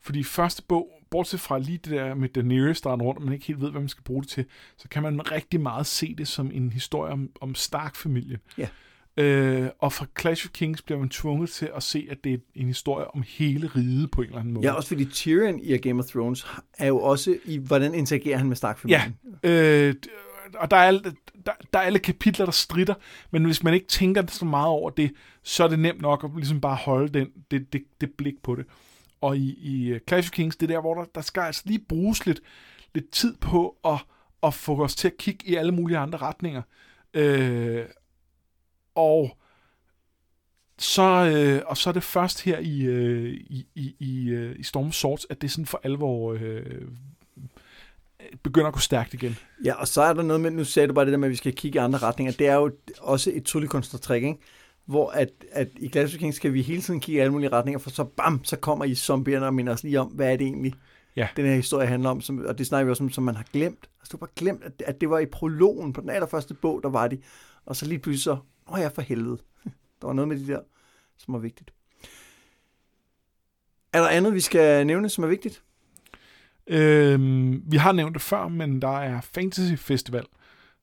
Fordi 0.00 0.22
første 0.22 0.62
bog, 0.62 0.90
bortset 1.10 1.40
fra 1.40 1.58
lige 1.58 1.78
det 1.78 1.92
der 1.92 2.14
med 2.14 2.28
Daenerys, 2.28 2.80
der 2.80 2.90
er 2.90 2.96
rundt, 2.96 3.18
og 3.18 3.24
man 3.24 3.34
ikke 3.34 3.46
helt 3.46 3.60
ved, 3.60 3.70
hvad 3.70 3.80
man 3.80 3.88
skal 3.88 4.04
bruge 4.04 4.22
det 4.22 4.30
til, 4.30 4.44
så 4.76 4.88
kan 4.88 5.02
man 5.02 5.32
rigtig 5.32 5.60
meget 5.60 5.86
se 5.86 6.14
det 6.14 6.28
som 6.28 6.50
en 6.52 6.72
historie 6.72 7.12
om, 7.12 7.30
om 7.40 7.54
Stark-familien. 7.54 8.38
Ja. 8.58 8.68
Øh, 9.16 9.70
og 9.78 9.92
fra 9.92 10.06
Clash 10.20 10.46
of 10.46 10.50
Kings 10.52 10.82
bliver 10.82 10.98
man 10.98 11.08
tvunget 11.08 11.50
til 11.50 11.70
at 11.76 11.82
se, 11.82 12.06
at 12.10 12.24
det 12.24 12.32
er 12.32 12.38
en 12.54 12.66
historie 12.66 13.14
om 13.14 13.24
hele 13.28 13.66
riget 13.76 14.10
på 14.10 14.20
en 14.20 14.26
eller 14.26 14.40
anden 14.40 14.54
måde. 14.54 14.66
Ja, 14.66 14.72
også 14.72 14.88
fordi 14.88 15.04
Tyrion 15.04 15.60
i 15.60 15.76
Game 15.76 16.02
of 16.02 16.06
Thrones 16.06 16.46
er 16.78 16.86
jo 16.86 16.98
også 16.98 17.38
i, 17.44 17.58
hvordan 17.58 17.94
interagerer 17.94 18.38
han 18.38 18.46
med 18.46 18.56
Stark-familien. 18.56 19.16
Ja, 19.44 19.50
øh, 19.50 19.94
og 20.54 20.70
der 20.70 20.76
er, 20.76 20.82
alle, 20.82 21.02
der, 21.46 21.52
der 21.72 21.78
er 21.78 21.82
alle 21.82 21.98
kapitler, 21.98 22.44
der 22.44 22.52
strider, 22.52 22.94
men 23.30 23.44
hvis 23.44 23.62
man 23.62 23.74
ikke 23.74 23.86
tænker 23.86 24.26
så 24.26 24.44
meget 24.44 24.68
over 24.68 24.90
det, 24.90 25.10
så 25.48 25.64
er 25.64 25.68
det 25.68 25.78
nemt 25.78 26.00
nok 26.00 26.24
at 26.24 26.30
ligesom 26.36 26.60
bare 26.60 26.76
holde 26.76 27.08
den, 27.08 27.32
det, 27.50 27.72
det, 27.72 27.82
det 28.00 28.12
blik 28.12 28.42
på 28.42 28.54
det. 28.54 28.66
Og 29.20 29.36
i, 29.36 29.54
i 29.54 29.88
øh, 29.88 30.00
Clash 30.08 30.28
of 30.28 30.32
Kings, 30.32 30.56
det 30.56 30.70
er 30.70 30.74
der, 30.74 30.80
hvor 30.80 30.94
der, 30.94 31.04
der 31.14 31.20
skal 31.20 31.40
altså 31.40 31.62
lige 31.64 31.84
bruges 31.88 32.26
lidt, 32.26 32.40
lidt 32.94 33.10
tid 33.10 33.36
på 33.36 33.76
at, 33.84 33.98
at 34.42 34.54
få 34.54 34.84
os 34.84 34.96
til 34.96 35.08
at 35.08 35.16
kigge 35.16 35.46
i 35.46 35.54
alle 35.54 35.72
mulige 35.72 35.98
andre 35.98 36.18
retninger. 36.18 36.62
Øh, 37.14 37.84
og 38.94 39.38
så, 40.78 41.02
øh, 41.02 41.62
og 41.66 41.76
så 41.76 41.90
er 41.90 41.92
det 41.92 42.02
først 42.02 42.42
her 42.42 42.58
i, 42.58 42.82
øh, 42.82 43.32
i, 43.32 43.66
i, 43.74 43.96
i, 43.98 44.28
øh, 44.28 44.56
i 44.58 44.62
Storm 44.62 44.92
Swords, 44.92 45.26
at 45.30 45.42
det 45.42 45.50
sådan 45.50 45.66
for 45.66 45.80
alvor 45.82 46.32
øh, 46.32 46.88
begynder 48.42 48.68
at 48.68 48.74
gå 48.74 48.80
stærkt 48.80 49.14
igen. 49.14 49.38
Ja, 49.64 49.74
og 49.74 49.88
så 49.88 50.02
er 50.02 50.12
der 50.12 50.22
noget 50.22 50.40
med, 50.40 50.50
nu 50.50 50.64
sagde 50.64 50.88
du 50.88 50.92
bare 50.92 51.04
det 51.04 51.12
der 51.12 51.18
med, 51.18 51.28
at 51.28 51.32
vi 51.32 51.36
skal 51.36 51.54
kigge 51.54 51.76
i 51.76 51.80
andre 51.80 51.98
retninger. 51.98 52.32
Det 52.32 52.46
er 52.46 52.54
jo 52.54 52.72
også 53.00 53.30
et 53.34 53.44
tryllekunstnertrik, 53.44 54.22
ikke? 54.22 54.38
Hvor 54.88 55.10
at, 55.10 55.28
at 55.52 55.68
i 55.76 55.88
Glass 55.88 56.16
King 56.16 56.34
skal 56.34 56.52
vi 56.52 56.62
hele 56.62 56.82
tiden 56.82 57.00
kigge 57.00 57.16
i 57.18 57.20
alle 57.20 57.32
mulige 57.32 57.52
retninger, 57.52 57.78
for 57.78 57.90
så 57.90 58.04
bam, 58.04 58.44
så 58.44 58.56
kommer 58.56 58.84
I 58.84 58.94
zombierne 58.94 59.46
og 59.46 59.54
minder 59.54 59.72
os 59.72 59.82
lige 59.82 60.00
om, 60.00 60.06
hvad 60.06 60.32
er 60.32 60.36
det 60.36 60.46
egentlig, 60.46 60.74
Ja. 61.16 61.28
den 61.36 61.46
her 61.46 61.54
historie 61.54 61.86
handler 61.86 62.10
om, 62.10 62.20
som, 62.20 62.44
og 62.46 62.58
det 62.58 62.66
snakker 62.66 62.84
vi 62.84 62.90
også 62.90 63.04
om, 63.04 63.10
som 63.10 63.24
man 63.24 63.34
har 63.34 63.44
glemt. 63.52 63.88
Altså, 64.00 64.10
du 64.12 64.16
har 64.16 64.26
bare 64.26 64.30
glemt, 64.36 64.64
at, 64.64 64.82
at 64.86 65.00
det 65.00 65.10
var 65.10 65.18
i 65.18 65.26
prologen 65.26 65.92
på 65.92 66.00
den 66.00 66.10
allerførste 66.10 66.54
bog, 66.54 66.82
der 66.82 66.88
var 66.88 67.08
de, 67.08 67.18
og 67.66 67.76
så 67.76 67.86
lige 67.86 67.98
pludselig 67.98 68.22
så, 68.22 68.36
åh 68.72 68.80
ja, 68.80 68.88
for 68.88 69.02
helvede. 69.02 69.38
Der 70.00 70.06
var 70.06 70.12
noget 70.12 70.28
med 70.28 70.38
de 70.38 70.46
der, 70.46 70.60
som 71.18 71.34
var 71.34 71.40
vigtigt. 71.40 71.70
Er 73.92 74.00
der 74.00 74.08
andet, 74.08 74.34
vi 74.34 74.40
skal 74.40 74.86
nævne, 74.86 75.08
som 75.08 75.24
er 75.24 75.28
vigtigt? 75.28 75.62
Øhm, 76.66 77.62
vi 77.66 77.76
har 77.76 77.92
nævnt 77.92 78.14
det 78.14 78.22
før, 78.22 78.48
men 78.48 78.82
der 78.82 78.98
er 78.98 79.20
Fantasy 79.20 79.74
Festival 79.76 80.24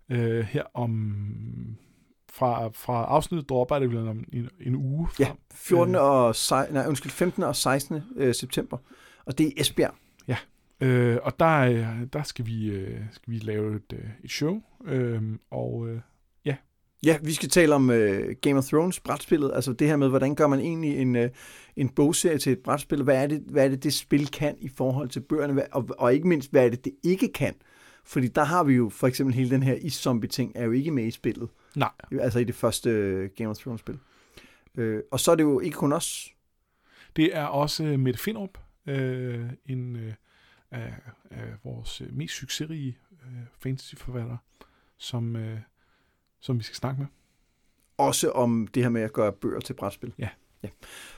øh, 0.09 0.39
her 0.45 0.63
om... 0.73 1.15
Fra, 2.35 2.67
fra 2.67 3.05
afsnittet 3.05 3.49
dropper 3.49 3.75
er 3.75 3.79
det 3.79 4.09
om 4.09 4.23
en, 4.33 4.49
en 4.61 4.75
uge 4.75 5.07
frem. 5.07 5.25
Ja, 5.27 5.31
14. 5.53 5.95
og, 5.95 6.35
sej- 6.35 6.71
nej, 6.71 6.87
undskyld, 6.87 7.11
15. 7.11 7.43
og 7.43 7.55
16. 7.55 8.01
øh, 8.15 8.33
september. 8.35 8.77
Og 9.25 9.37
det 9.37 9.47
er 9.47 9.51
Esbjerg. 9.57 9.93
Øh, 10.81 11.17
og 11.23 11.39
der, 11.39 11.57
øh, 11.59 12.07
der 12.13 12.23
skal, 12.23 12.45
vi, 12.45 12.65
øh, 12.69 12.99
skal 13.11 13.33
vi 13.33 13.37
lave 13.39 13.75
et, 13.75 13.93
øh, 13.93 13.99
et 14.23 14.31
show, 14.31 14.61
øh, 14.85 15.21
og 15.51 15.87
øh, 15.89 15.99
Ja, 17.03 17.17
vi 17.23 17.33
skal 17.33 17.49
tale 17.49 17.75
om 17.75 17.89
øh, 17.91 18.35
Game 18.41 18.57
of 18.57 18.65
Thrones 18.65 18.99
brætspillet, 18.99 19.51
altså 19.55 19.73
det 19.73 19.87
her 19.87 19.95
med, 19.95 20.09
hvordan 20.09 20.35
gør 20.35 20.47
man 20.47 20.59
egentlig 20.59 20.97
en, 20.97 21.15
øh, 21.15 21.29
en 21.75 21.89
bogserie 21.89 22.37
til 22.37 22.51
et 22.51 22.59
brætspil, 22.59 23.03
hvad 23.03 23.23
er, 23.23 23.27
det, 23.27 23.43
hvad 23.47 23.65
er 23.65 23.69
det, 23.69 23.83
det 23.83 23.93
spil 23.93 24.27
kan 24.27 24.55
i 24.59 24.69
forhold 24.77 25.09
til 25.09 25.19
bøgerne, 25.19 25.73
og, 25.73 25.89
og 25.97 26.13
ikke 26.13 26.27
mindst, 26.27 26.51
hvad 26.51 26.65
er 26.65 26.69
det, 26.69 26.85
det 26.85 26.93
ikke 27.03 27.27
kan. 27.33 27.53
Fordi 28.05 28.27
der 28.27 28.43
har 28.43 28.63
vi 28.63 28.73
jo 28.73 28.89
for 28.89 29.07
eksempel 29.07 29.35
hele 29.35 29.49
den 29.49 29.63
her 29.63 29.73
is-zombie-ting, 29.81 30.51
er 30.55 30.65
jo 30.65 30.71
ikke 30.71 30.91
med 30.91 31.03
i 31.05 31.11
spillet, 31.11 31.49
nej, 31.75 31.91
altså 32.21 32.39
i 32.39 32.43
det 32.43 32.55
første 32.55 32.89
øh, 32.89 33.29
Game 33.35 33.49
of 33.49 33.57
Thrones-spil. 33.57 33.99
Øh, 34.75 35.03
og 35.11 35.19
så 35.19 35.31
er 35.31 35.35
det 35.35 35.43
jo 35.43 35.59
ikke 35.59 35.75
kun 35.75 35.93
os. 35.93 36.33
det 37.15 37.35
er 37.35 37.45
også 37.45 37.83
øh, 37.83 37.99
Mette 37.99 38.19
Finderup, 38.19 38.57
øh, 38.85 39.49
en 39.65 39.95
øh, 39.95 40.13
af, 40.71 40.93
af 41.29 41.53
vores 41.63 42.01
øh, 42.01 42.13
mest 42.13 42.33
succesrige 42.35 42.97
øh, 43.11 43.41
fantasyforfattere, 43.59 44.37
som, 44.97 45.35
øh, 45.35 45.59
som 46.39 46.57
vi 46.57 46.63
skal 46.63 46.75
snakke 46.75 46.99
med. 47.01 47.07
Også 47.97 48.31
om 48.31 48.67
det 48.67 48.83
her 48.83 48.89
med 48.89 49.01
at 49.01 49.13
gøre 49.13 49.31
bøger 49.33 49.59
til 49.59 49.73
brætspil. 49.73 50.13
Ja. 50.17 50.29
Ja. 50.63 50.69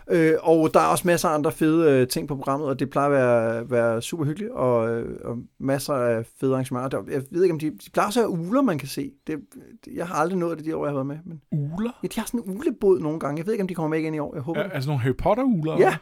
Øh, 0.10 0.34
og 0.42 0.74
der 0.74 0.80
er 0.80 0.86
også 0.86 1.08
masser 1.08 1.30
af 1.30 1.34
andre 1.34 1.52
fede 1.52 1.92
øh, 1.92 2.08
ting 2.08 2.28
på 2.28 2.36
programmet, 2.36 2.68
og 2.70 2.80
det 2.80 2.90
plejer 2.90 3.08
at 3.08 3.12
være, 3.12 3.70
være 3.70 4.02
super 4.02 4.26
hyggeligt, 4.26 4.52
og, 4.52 4.90
øh, 4.90 5.20
og 5.24 5.38
masser 5.60 5.94
af 5.94 6.26
fede 6.40 6.52
arrangementer. 6.52 6.90
Der, 6.90 7.12
jeg 7.12 7.24
ved 7.32 7.44
ikke, 7.44 7.54
om 7.54 7.60
de, 7.60 7.72
de 7.72 7.90
plejer 7.94 8.08
også 8.08 8.20
at 8.20 8.24
have 8.24 8.40
uler, 8.40 8.62
man 8.62 8.78
kan 8.78 8.88
se. 8.88 9.12
Det, 9.28 9.40
det, 9.86 9.94
jeg 9.94 10.08
har 10.08 10.16
aldrig 10.16 10.40
nået 10.40 10.58
det 10.58 10.66
de 10.66 10.76
år, 10.76 10.86
jeg 10.86 10.90
har 10.90 11.04
været 11.04 11.08
med. 11.08 11.18
Men, 11.26 11.42
Uler? 11.52 11.92
ja, 12.04 12.08
de 12.08 12.20
har 12.20 12.28
sådan 12.28 12.40
en 12.40 12.58
ulebåd 12.58 13.00
nogle 13.00 13.20
gange. 13.20 13.40
Jeg 13.40 13.46
ved 13.46 13.54
ikke, 13.54 13.62
om 13.62 13.68
de 13.68 13.76
kommer 13.76 13.90
med 13.90 14.00
igen 14.00 14.14
i 14.14 14.20
år. 14.20 14.36
Jeg 14.36 14.44
håber 14.44 14.62
Ja, 14.62 14.70
altså 14.70 14.90
nogle 14.90 15.02
Harry 15.02 15.16
Potter-uler? 15.16 15.78
Ja. 15.78 15.98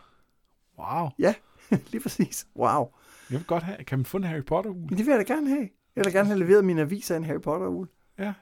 Wow. 0.79 1.09
det. 1.17 1.35
Lige 1.91 2.01
præcis. 2.01 2.47
Wow. 2.55 2.87
Jeg 3.31 3.37
vil 3.39 3.45
godt 3.45 3.63
have, 3.63 3.77
kan 3.83 3.99
man 3.99 4.05
få 4.05 4.17
en 4.17 4.23
Harry 4.23 4.43
Potter-ule? 4.43 4.89
Det 4.89 5.05
vil 5.05 5.07
jeg 5.07 5.27
da 5.27 5.33
gerne 5.33 5.49
have. 5.49 5.69
Jeg 5.95 6.05
vil 6.05 6.13
da 6.13 6.17
gerne 6.17 6.27
have 6.27 6.39
leveret 6.39 6.65
mine 6.65 6.81
aviser 6.81 7.15
af 7.15 7.19
en 7.19 7.23
Harry 7.25 7.41
Potter-ule. 7.41 7.87
Ja. 8.19 8.33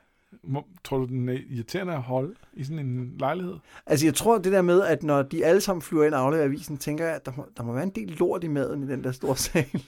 Tror 0.84 0.98
du, 0.98 1.06
den 1.06 1.30
er 1.30 1.40
irriterende 1.50 1.94
at 1.94 2.02
holde 2.02 2.36
i 2.54 2.64
sådan 2.64 2.80
en 2.80 3.18
lejlighed? 3.18 3.56
Altså, 3.86 4.06
jeg 4.06 4.16
tror 4.16 4.38
det 4.38 4.52
der 4.52 4.62
med, 4.62 4.82
at 4.82 5.04
når 5.04 5.22
de 5.22 5.46
alle 5.46 5.62
sammen 5.62 5.82
flyver 5.82 6.06
ind 6.06 6.14
og 6.14 6.22
afleverer 6.22 6.46
avisen, 6.46 6.78
tænker 6.78 7.06
jeg, 7.06 7.16
at 7.16 7.26
der 7.26 7.32
må, 7.38 7.48
der 7.58 7.64
må 7.64 7.74
være 7.74 7.84
en 7.84 7.90
del 7.90 8.08
lort 8.08 8.44
i 8.44 8.48
maden 8.48 8.84
i 8.84 8.88
den 8.88 9.04
der 9.04 9.12
store 9.12 9.38
sal. 9.38 9.66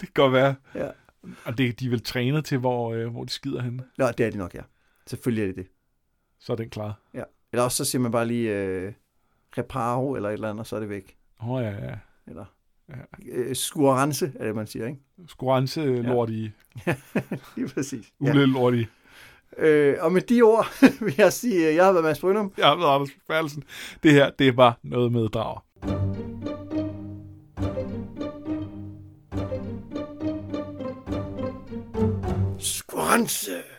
Det 0.00 0.14
kan 0.14 0.14
godt 0.14 0.32
være. 0.32 0.54
Ja. 0.74 0.90
Og 1.44 1.58
det, 1.58 1.80
de 1.80 1.86
er 1.86 1.90
vel 1.90 2.02
trænet 2.02 2.44
til, 2.44 2.58
hvor, 2.58 2.92
øh, 2.92 3.08
hvor 3.08 3.24
de 3.24 3.30
skider 3.30 3.62
henne. 3.62 3.84
Nå, 3.98 4.06
det 4.06 4.26
er 4.26 4.30
de 4.30 4.38
nok, 4.38 4.54
ja. 4.54 4.62
Selvfølgelig 5.06 5.42
er 5.42 5.46
det 5.46 5.56
det. 5.56 5.66
Så 6.38 6.52
er 6.52 6.56
den 6.56 6.70
klar. 6.70 7.00
Ja. 7.14 7.22
Eller 7.52 7.64
også 7.64 7.76
så 7.76 7.90
siger 7.90 8.02
man 8.02 8.12
bare 8.12 8.26
lige 8.26 8.56
øh, 8.56 8.92
reparo 9.58 10.14
eller 10.14 10.28
et 10.28 10.32
eller 10.32 10.50
andet, 10.50 10.60
og 10.60 10.66
så 10.66 10.76
er 10.76 10.80
det 10.80 10.88
væk. 10.88 11.16
Åh 11.42 11.50
oh, 11.50 11.62
ja, 11.62 11.70
ja. 11.70 11.98
Eller 12.26 12.44
Ja. 12.88 12.94
øh, 13.32 13.56
skurense, 13.56 14.32
er 14.40 14.46
det, 14.46 14.54
man 14.54 14.66
siger, 14.66 14.86
ikke? 14.86 14.98
Skurance 15.28 15.80
ja. 15.80 15.86
lort 15.88 16.30
i. 16.30 16.50
Lige 17.56 17.68
præcis. 17.68 18.06
Ja. 18.24 18.30
Ule 18.30 18.46
lort 18.46 18.74
i. 18.74 18.86
Øh, 19.58 19.96
og 20.00 20.12
med 20.12 20.22
de 20.22 20.42
ord 20.42 20.66
vil 21.04 21.14
jeg 21.18 21.32
sige, 21.32 21.68
at 21.68 21.74
jeg 21.74 21.84
har 21.84 21.92
været 21.92 22.04
Mads 22.04 22.20
Brynum. 22.20 22.52
Jeg 22.58 22.66
har 22.66 22.76
været 22.76 22.94
Anders 22.94 23.10
Færdelsen. 23.26 23.62
Det 24.02 24.12
her, 24.12 24.30
det 24.30 24.48
er 24.48 24.52
bare 24.52 24.74
noget 24.82 25.12
med 25.12 25.28
drager. 25.28 25.64
Skurense! 32.58 33.75